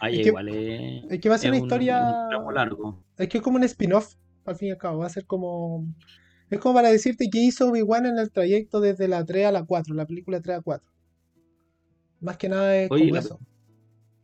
Ahí 0.00 0.16
Es 0.16 0.22
que- 0.22 0.28
igual 0.28 0.48
es, 0.48 1.04
Es 1.10 1.20
que 1.20 1.28
va 1.28 1.34
a 1.34 1.38
ser 1.38 1.50
una 1.50 1.58
un- 1.60 1.64
historia. 1.66 2.02
un 2.24 2.28
tramo 2.28 2.52
largo. 2.52 3.04
Es 3.16 3.28
que 3.28 3.38
es 3.38 3.44
como 3.44 3.56
un 3.56 3.64
spin-off, 3.64 4.14
al 4.44 4.56
fin 4.56 4.68
y 4.68 4.70
al 4.72 4.78
cabo. 4.78 4.98
Va 4.98 5.06
a 5.06 5.10
ser 5.10 5.24
como. 5.26 5.86
Es 6.50 6.58
como 6.58 6.74
para 6.74 6.90
decirte 6.90 7.28
qué 7.30 7.38
hizo 7.38 7.70
Obi-Wan 7.70 8.06
en 8.06 8.18
el 8.18 8.30
trayecto 8.32 8.80
desde 8.80 9.06
la 9.08 9.24
3 9.24 9.46
a 9.46 9.52
la 9.52 9.64
4, 9.64 9.94
la 9.94 10.04
película 10.06 10.40
3 10.42 10.58
a 10.58 10.62
4. 10.62 10.90
Más 12.20 12.36
que 12.36 12.48
nada 12.48 12.76
es 12.76 12.90
Oye, 12.90 13.04
como 13.04 13.14
la- 13.14 13.20
eso. 13.20 13.38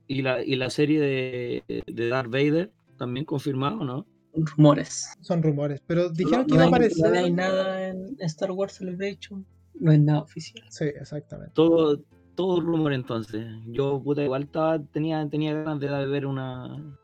Y 0.09 0.23
la, 0.23 0.45
y 0.45 0.55
la 0.57 0.71
serie 0.71 1.01
de, 1.01 1.83
de 1.87 2.09
Darth 2.09 2.31
Vader 2.31 2.71
también 2.97 3.25
confirmado, 3.27 3.85
¿no? 3.85 4.07
Rumores. 4.35 5.13
Son 5.21 5.43
rumores. 5.43 5.83
Pero 5.87 6.11
dijeron 6.11 6.43
no, 6.43 6.47
que 6.47 6.55
iba 6.55 6.63
a 6.63 6.67
hay, 6.67 6.69
aparecer. 6.73 7.11
no 7.11 7.19
hay 7.19 7.33
nada 7.33 7.89
en 7.89 8.17
Star 8.21 8.53
Wars 8.53 8.75
Celebration. 8.75 9.45
No 9.81 9.91
es 9.93 9.99
nada 10.01 10.21
oficial. 10.21 10.65
Sí, 10.71 10.85
exactamente. 10.85 11.53
Todo, 11.55 12.01
todo 12.35 12.61
rumor 12.61 12.93
entonces. 12.93 13.47
Yo, 13.67 14.01
puta, 14.03 14.23
igual 14.23 14.45
estaba, 14.45 14.79
tenía, 14.81 15.27
tenía 15.29 15.55
ganas 15.55 15.81
de 15.81 16.07
ver 16.07 16.27
una 16.27 16.97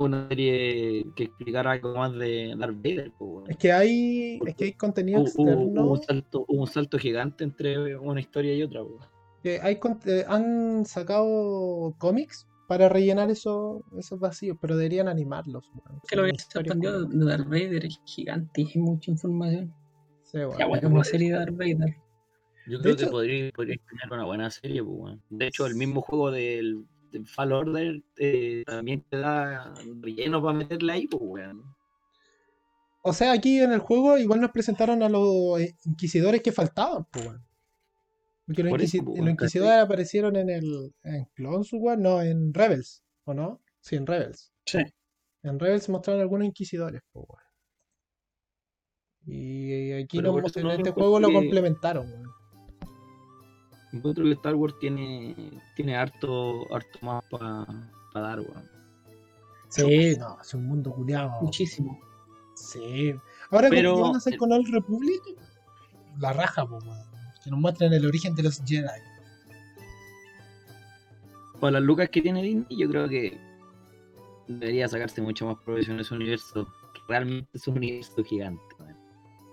una 0.00 0.28
serie 0.28 1.06
que 1.16 1.24
explicara 1.24 1.72
algo 1.72 1.94
más 1.96 2.12
de 2.14 2.54
Darth 2.56 2.76
Vader. 2.76 3.12
pues. 3.18 3.48
Es 3.50 3.56
que 3.56 3.72
hay, 3.72 4.38
es 4.46 4.54
que 4.54 4.64
hay 4.66 4.72
contenido 4.74 5.20
hubo- 5.20 5.26
externo. 5.26 5.82
hubo 5.84 5.92
un 5.92 6.02
salto, 6.02 6.44
hubo 6.46 6.60
un 6.60 6.66
salto 6.68 6.98
gigante 6.98 7.42
entre 7.44 7.96
una 7.96 8.20
historia 8.20 8.54
y 8.54 8.62
otra. 8.62 8.82
pues. 8.84 9.08
Que 9.42 9.60
hay 9.60 9.78
eh, 10.06 10.24
han 10.28 10.84
sacado 10.84 11.94
cómics 11.98 12.46
para 12.66 12.88
rellenar 12.88 13.30
eso- 13.30 13.82
esos 13.96 14.18
vacíos, 14.20 14.58
pero 14.60 14.76
deberían 14.76 15.08
animarlos. 15.08 15.70
Que 16.08 16.16
lo 16.16 16.26
expandió 16.26 17.02
como- 17.08 17.24
de 17.24 17.30
Darth 17.30 17.46
Vader 17.48 17.84
es 17.86 18.00
gigante 18.04 18.66
y 18.72 18.78
mucha 18.78 19.10
información. 19.10 19.74
Sí, 20.24 20.38
weón. 20.38 20.58
Ya, 20.58 20.66
bueno, 20.66 20.88
una 20.88 21.04
serie 21.04 21.32
de 21.32 21.38
Darth 21.38 21.56
Vader. 21.56 21.96
Yo 22.66 22.76
De 22.78 22.82
creo 22.82 22.94
hecho- 22.94 23.04
que 23.06 23.10
podría, 23.10 23.50
podría 23.52 23.76
tener 23.88 24.12
una 24.12 24.24
buena 24.26 24.50
serie. 24.50 24.84
pues. 24.84 25.16
De 25.30 25.46
hecho, 25.46 25.64
el 25.66 25.74
mismo 25.76 26.02
juego 26.02 26.30
del, 26.30 26.84
del 27.10 27.26
Fall 27.26 27.52
Order 27.52 28.02
eh, 28.18 28.62
también 28.66 29.02
te 29.08 29.16
da 29.16 29.72
relleno 30.02 30.42
para 30.42 30.58
meterle 30.58 30.92
ahí. 30.92 31.06
Pues, 31.06 31.22
weón. 31.24 31.62
O 33.02 33.12
sea, 33.14 33.32
aquí 33.32 33.58
en 33.60 33.72
el 33.72 33.78
juego 33.78 34.18
igual 34.18 34.42
nos 34.42 34.50
presentaron 34.50 35.02
a 35.02 35.08
los 35.08 35.58
eh, 35.60 35.74
inquisidores 35.86 36.42
que 36.42 36.52
faltaban, 36.52 37.06
pues, 37.10 37.24
weón. 37.26 37.47
Porque 38.48 38.62
los, 38.62 38.82
eso, 38.82 39.04
inquisidores 39.28 39.78
aparecieron 39.78 40.34
en 40.34 40.48
el 40.48 40.94
en 41.02 41.26
Clones 41.34 41.68
Wars, 41.74 42.00
no, 42.00 42.22
en 42.22 42.54
Rebels, 42.54 43.04
¿o 43.24 43.34
no? 43.34 43.60
Sí, 43.80 43.96
en 43.96 44.06
Rebels. 44.06 44.54
Sí. 44.64 44.78
En 45.42 45.58
Rebels 45.58 45.90
mostraron 45.90 46.22
algunos 46.22 46.46
inquisidores, 46.46 47.02
pues, 47.12 47.26
weón. 47.28 47.42
Y 49.26 49.92
aquí 49.92 50.22
no 50.22 50.38
en 50.38 50.46
este 50.46 50.90
juego 50.92 51.20
lo 51.20 51.30
complementaron, 51.30 52.10
weón. 52.10 52.30
Encuentro 53.92 54.24
que 54.24 54.32
Star 54.32 54.54
Wars 54.54 54.74
tiene, 54.80 55.60
tiene 55.76 55.94
harto, 55.96 56.74
harto 56.74 56.98
más 57.02 57.22
para 57.30 57.66
dar, 58.14 58.40
weón. 58.40 58.66
Sí, 59.68 60.16
no, 60.18 60.40
es 60.40 60.54
un 60.54 60.64
mundo 60.64 60.90
culiado. 60.94 61.38
Muchísimo. 61.42 62.00
Sí. 62.56 63.12
Ahora 63.50 63.68
Pero- 63.68 63.94
¿qué 63.94 64.00
van 64.00 64.14
a 64.14 64.16
hacer 64.16 64.38
con 64.38 64.52
Old 64.52 64.68
Republic? 64.72 65.20
La 66.18 66.32
raja, 66.32 66.66
pues, 66.66 66.82
weón. 66.82 67.07
Que 67.48 67.52
nos 67.52 67.60
muestren 67.60 67.94
el 67.94 68.04
origen 68.04 68.34
de 68.34 68.42
los 68.42 68.60
Jedi. 68.66 68.86
Para 71.58 71.72
las 71.72 71.82
lucas 71.82 72.10
que 72.10 72.20
tiene 72.20 72.42
Disney, 72.42 72.66
yo 72.78 72.90
creo 72.90 73.08
que 73.08 73.40
debería 74.48 74.86
sacarse 74.86 75.22
mucho 75.22 75.46
más 75.46 75.56
provecho 75.64 75.92
en 75.92 76.00
ese 76.00 76.14
universo. 76.14 76.68
realmente 77.08 77.48
es 77.54 77.66
un 77.66 77.78
universo 77.78 78.22
gigante. 78.22 78.62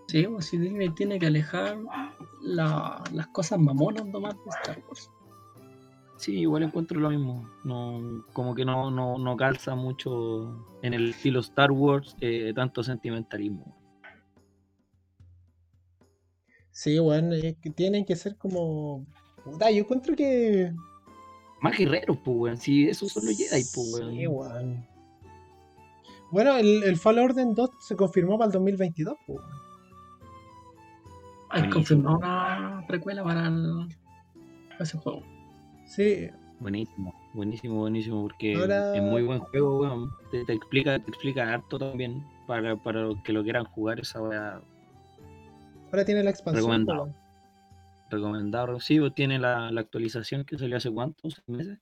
Sí, 0.09 0.27
pues 0.27 0.45
si 0.47 0.57
Disney 0.57 0.89
tiene 0.89 1.17
que 1.17 1.27
alejar 1.27 1.77
la- 2.41 3.01
las 3.13 3.27
cosas 3.27 3.57
mamonas 3.59 4.05
nomás 4.05 4.34
de 4.35 4.49
Star 4.61 4.84
Wars. 4.89 5.09
Sí, 6.17 6.39
igual 6.39 6.63
encuentro 6.63 6.99
lo 6.99 7.09
mismo. 7.11 7.49
No, 7.63 8.26
como 8.34 8.53
que 8.55 8.65
no, 8.65 8.91
no, 8.91 9.17
no 9.17 9.38
calza 9.38 9.73
mucho 9.73 10.65
en 10.81 10.93
el 10.93 11.11
estilo 11.11 11.39
Star 11.39 11.72
Wars 11.72 12.17
eh, 12.19 12.51
tanto 12.53 12.84
sentimentalismo. 12.84 13.73
Sí, 16.77 16.99
weón, 16.99 17.31
es 17.31 17.56
que 17.61 17.69
tienen 17.69 18.03
que 18.03 18.18
ser 18.18 18.35
como. 18.35 19.06
Puta, 19.45 19.72
yo 19.72 19.80
encuentro 19.84 20.14
que. 20.14 20.73
Más 21.61 21.77
guerreros, 21.77 22.18
pues, 22.23 22.38
weón. 22.38 22.57
Sí, 22.57 22.89
esos 22.89 23.14
son 23.14 23.26
los 23.26 23.38
Jedi, 23.38 23.64
pues, 23.73 23.93
weón. 23.93 24.11
Sí, 24.11 24.27
weón. 24.27 24.85
Bueno, 26.31 26.57
el, 26.57 26.84
el 26.84 26.97
Fall 26.97 27.19
Order 27.19 27.47
2 27.56 27.69
se 27.80 27.95
confirmó 27.95 28.38
para 28.38 28.47
el 28.47 28.52
2022, 28.52 29.15
pues, 29.26 29.39
weón. 29.39 29.52
Hay 31.49 31.61
Buenísimo. 31.61 31.73
confirmado 31.73 32.18
una 32.18 32.85
precuela 32.88 33.23
para, 33.23 33.47
el- 33.47 33.88
para 34.72 34.84
ese 34.84 34.97
juego. 34.97 35.22
Sí, 35.85 36.27
Buenísimo, 36.60 37.14
buenísimo, 37.34 37.76
buenísimo, 37.80 38.22
porque 38.23 38.56
Ahora- 38.56 38.95
es 38.97 39.02
muy 39.02 39.23
buen 39.23 39.39
juego, 39.39 39.80
weón. 39.80 40.10
Te, 40.31 40.43
te 40.43 40.53
explica, 40.53 40.99
te 40.99 41.10
explica 41.10 41.53
harto 41.53 41.77
también 41.80 42.22
para, 42.47 42.76
para 42.76 43.02
los 43.03 43.22
que 43.23 43.31
lo 43.34 43.43
quieran 43.43 43.64
jugar 43.65 43.99
esa 44.02 44.22
weá 44.22 44.61
ahora 45.95 46.05
tiene 46.05 46.23
la 46.23 46.30
expansión. 46.30 46.65
Recomendado. 46.65 47.15
recomendado. 48.09 48.80
Sí, 48.80 48.99
pues, 48.99 49.13
tiene 49.15 49.39
la, 49.39 49.72
la 49.72 49.81
actualización 49.81 50.43
que 50.43 50.57
salió 50.57 50.77
hace 50.77 50.91
cuántos 50.91 51.35
¿Seis 51.35 51.47
meses. 51.47 51.80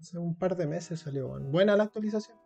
Hace 0.00 0.18
un 0.18 0.34
par 0.34 0.56
de 0.56 0.66
meses 0.66 1.00
salió. 1.00 1.28
Buena 1.40 1.76
la 1.76 1.84
actualización. 1.84 2.36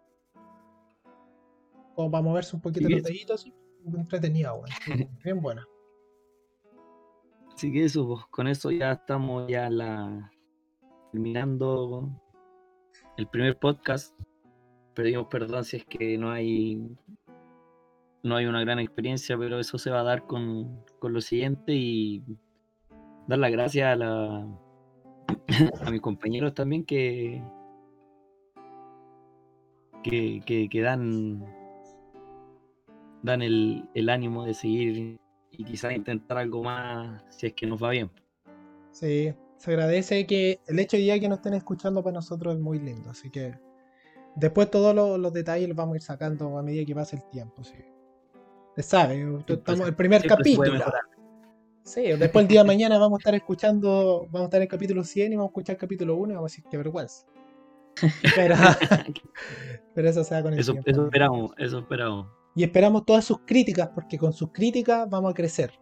Como 1.94 2.10
para 2.10 2.22
moverse 2.22 2.54
un 2.54 2.60
poquito 2.60 2.88
los 2.88 3.02
deditos, 3.02 3.40
sí. 3.40 3.54
Entretenida. 3.86 4.52
Sí, 4.84 4.92
Bien 5.24 5.40
buena. 5.40 5.66
Así 7.54 7.72
que 7.72 7.84
eso, 7.84 8.06
pues, 8.06 8.26
con 8.26 8.48
eso 8.48 8.70
ya 8.70 8.92
estamos 8.92 9.48
ya 9.48 9.70
la 9.70 10.30
terminando 11.10 12.10
el 13.16 13.26
primer 13.28 13.58
podcast. 13.58 14.14
Pedimos 14.94 15.28
perdón 15.28 15.64
si 15.64 15.78
es 15.78 15.86
que 15.86 16.18
no 16.18 16.30
hay 16.30 16.96
no 18.22 18.36
hay 18.36 18.46
una 18.46 18.60
gran 18.60 18.78
experiencia, 18.78 19.36
pero 19.38 19.58
eso 19.60 19.78
se 19.78 19.90
va 19.90 20.00
a 20.00 20.04
dar 20.04 20.26
con, 20.26 20.84
con 20.98 21.12
lo 21.12 21.20
siguiente 21.20 21.72
y 21.72 22.24
dar 23.26 23.38
las 23.38 23.50
gracias 23.50 23.92
a 23.92 23.96
la 23.96 24.46
a 25.84 25.90
mis 25.90 26.00
compañeros 26.00 26.54
también 26.54 26.84
que 26.84 27.42
que, 30.02 30.68
que, 30.70 30.80
dan 30.80 31.44
dan 33.22 33.42
el, 33.42 34.08
ánimo 34.08 34.44
de 34.44 34.54
seguir 34.54 35.18
y 35.50 35.64
quizás 35.64 35.94
intentar 35.94 36.38
algo 36.38 36.62
más 36.62 37.24
si 37.30 37.48
es 37.48 37.54
que 37.54 37.66
nos 37.66 37.82
va 37.82 37.90
bien. 37.90 38.10
Sí, 38.92 39.34
se 39.56 39.70
agradece 39.72 40.26
que 40.26 40.60
el 40.68 40.78
hecho 40.78 40.96
ya 40.96 41.18
que 41.18 41.28
nos 41.28 41.38
estén 41.38 41.54
escuchando 41.54 42.04
para 42.04 42.14
nosotros 42.14 42.54
es 42.54 42.60
muy 42.60 42.78
lindo, 42.78 43.10
así 43.10 43.30
que 43.30 43.58
después 44.36 44.70
todos 44.70 44.94
los, 44.94 45.18
los 45.18 45.32
detalles 45.32 45.68
los 45.68 45.76
vamos 45.76 45.94
a 45.94 45.96
ir 45.96 46.02
sacando 46.02 46.56
a 46.56 46.62
medida 46.62 46.84
que 46.84 46.94
pase 46.94 47.16
el 47.16 47.22
tiempo, 47.30 47.64
sí. 47.64 47.74
Usted 48.76 48.82
sabe, 48.82 49.14
Siempre 49.14 49.54
estamos 49.54 49.80
se- 49.84 49.88
el 49.88 49.94
primer 49.96 50.20
se 50.22 50.28
capítulo. 50.28 50.84
Sí, 51.82 52.02
después 52.02 52.42
el 52.42 52.48
día 52.48 52.60
de 52.62 52.66
mañana 52.66 52.98
vamos 52.98 53.18
a 53.18 53.20
estar 53.20 53.34
escuchando, 53.34 54.26
vamos 54.30 54.40
a 54.42 54.44
estar 54.44 54.58
en 54.58 54.62
el 54.64 54.68
capítulo 54.68 55.04
100 55.04 55.32
y 55.32 55.36
vamos 55.36 55.48
a 55.48 55.52
escuchar 55.52 55.74
el 55.76 55.80
capítulo 55.80 56.16
1 56.16 56.32
y 56.32 56.34
vamos 56.36 56.50
a 56.50 56.52
decir 56.52 56.64
qué 56.70 56.76
vergüenza. 56.76 57.24
Pero, 58.34 58.54
pero 59.94 60.08
eso 60.10 60.24
sea 60.24 60.42
con 60.42 60.52
el 60.52 60.58
Eso, 60.58 60.72
tiempo. 60.72 60.90
eso 60.90 61.04
esperamos, 61.04 61.52
eso 61.58 61.78
esperamos. 61.78 62.26
Y 62.54 62.64
esperamos 62.64 63.04
todas 63.06 63.24
sus 63.24 63.38
críticas, 63.46 63.88
porque 63.94 64.18
con 64.18 64.32
sus 64.32 64.50
críticas 64.52 65.08
vamos 65.08 65.30
a 65.30 65.34
crecer. 65.34 65.72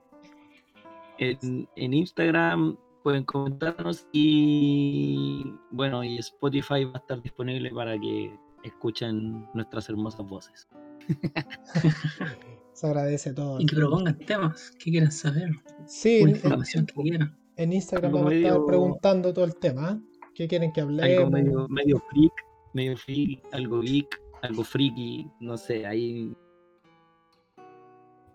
En, 1.19 1.69
en 1.75 1.95
Instagram 1.95 2.77
pueden 3.03 3.25
comentarnos 3.25 4.07
y 4.12 5.53
bueno, 5.71 6.05
y 6.05 6.19
Spotify 6.19 6.85
va 6.85 6.93
a 6.95 6.99
estar 6.99 7.21
disponible 7.23 7.71
para 7.71 7.99
que 7.99 8.37
escuchen 8.62 9.47
nuestras 9.55 9.89
hermosas 9.89 10.27
voces. 10.27 10.69
Se 12.75 12.87
agradece 12.87 13.33
todo. 13.33 13.61
Y 13.61 13.67
que 13.67 13.77
propongan 13.77 14.19
temas 14.19 14.73
que 14.73 14.91
quieran 14.91 15.13
saber. 15.13 15.51
Sí, 15.87 16.19
en, 16.19 16.31
información 16.31 16.87
que 16.87 16.95
quieran. 16.95 17.37
en 17.57 17.73
Instagram 17.73 18.07
Algo 18.11 18.19
vamos 18.19 18.33
a 18.33 18.37
estar 18.37 18.67
preguntando 18.67 19.33
todo 19.33 19.45
el 19.45 19.57
tema. 19.57 19.93
¿eh? 19.93 20.29
¿Qué 20.35 20.49
quieren 20.49 20.73
que 20.73 20.81
Algo 20.81 20.93
hablemos? 21.01 21.31
medio, 21.31 21.69
medio 21.69 22.03
freak, 22.11 22.33
medio 22.73 22.97
freak, 22.97 23.41
algo 23.53 23.81
geek, 23.81 24.21
algo 24.43 24.65
friki, 24.65 25.31
no 25.41 25.57
sé, 25.57 25.87
ahí 25.87 26.35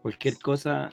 cualquier 0.02 0.40
cosa. 0.40 0.90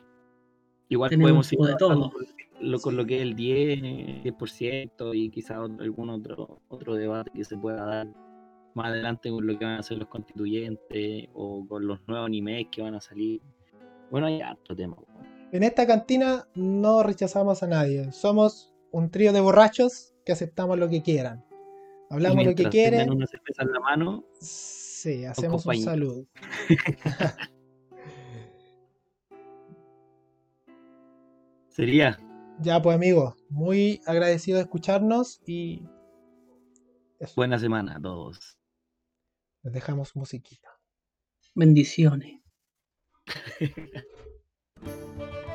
Igual 0.88 1.10
Tenemos 1.10 1.48
podemos 1.48 1.52
ir 1.52 1.58
de 1.60 1.76
todo. 1.76 2.10
con 2.10 2.26
lo, 2.60 2.80
con 2.80 2.96
lo 2.96 3.06
que 3.06 3.16
es 3.16 3.22
el 3.22 3.34
10, 3.34 3.82
10% 4.24 5.14
y 5.14 5.30
quizás 5.30 5.58
algún 5.58 6.10
otro, 6.10 6.60
otro 6.68 6.94
debate 6.94 7.30
que 7.32 7.44
se 7.44 7.56
pueda 7.56 7.84
dar 7.84 8.08
más 8.76 8.88
adelante 8.88 9.30
con 9.30 9.46
lo 9.46 9.58
que 9.58 9.64
van 9.64 9.74
a 9.74 9.78
hacer 9.80 9.96
los 9.98 10.08
constituyentes 10.08 11.28
o 11.32 11.66
con 11.66 11.86
los 11.86 12.06
nuevos 12.06 12.26
animes 12.26 12.66
que 12.70 12.82
van 12.82 12.94
a 12.94 13.00
salir. 13.00 13.40
Bueno, 14.10 14.26
hay 14.26 14.42
harto 14.42 14.76
tema. 14.76 14.96
En 15.50 15.62
esta 15.62 15.86
cantina 15.86 16.46
no 16.54 17.02
rechazamos 17.02 17.62
a 17.62 17.66
nadie. 17.66 18.12
Somos 18.12 18.74
un 18.92 19.10
trío 19.10 19.32
de 19.32 19.40
borrachos 19.40 20.14
que 20.24 20.32
aceptamos 20.32 20.78
lo 20.78 20.90
que 20.90 21.02
quieran. 21.02 21.42
Hablamos 22.10 22.44
lo 22.44 22.54
que 22.54 22.68
quieren. 22.68 23.10
una 23.10 23.26
cerveza 23.26 23.62
en 23.62 23.72
la 23.72 23.80
mano, 23.80 24.24
Sí, 24.40 25.24
hacemos 25.24 25.64
un 25.66 25.76
saludo. 25.76 26.26
sería 31.68 32.18
Ya 32.60 32.80
pues 32.82 32.96
amigos, 32.96 33.34
muy 33.48 34.00
agradecido 34.06 34.56
de 34.56 34.64
escucharnos 34.64 35.40
y 35.46 35.82
Eso. 37.18 37.34
Buena 37.36 37.58
semana 37.58 37.96
a 37.96 38.00
todos. 38.00 38.55
Les 39.66 39.72
dejamos 39.72 40.14
musiquita. 40.14 40.68
Bendiciones. 41.56 42.40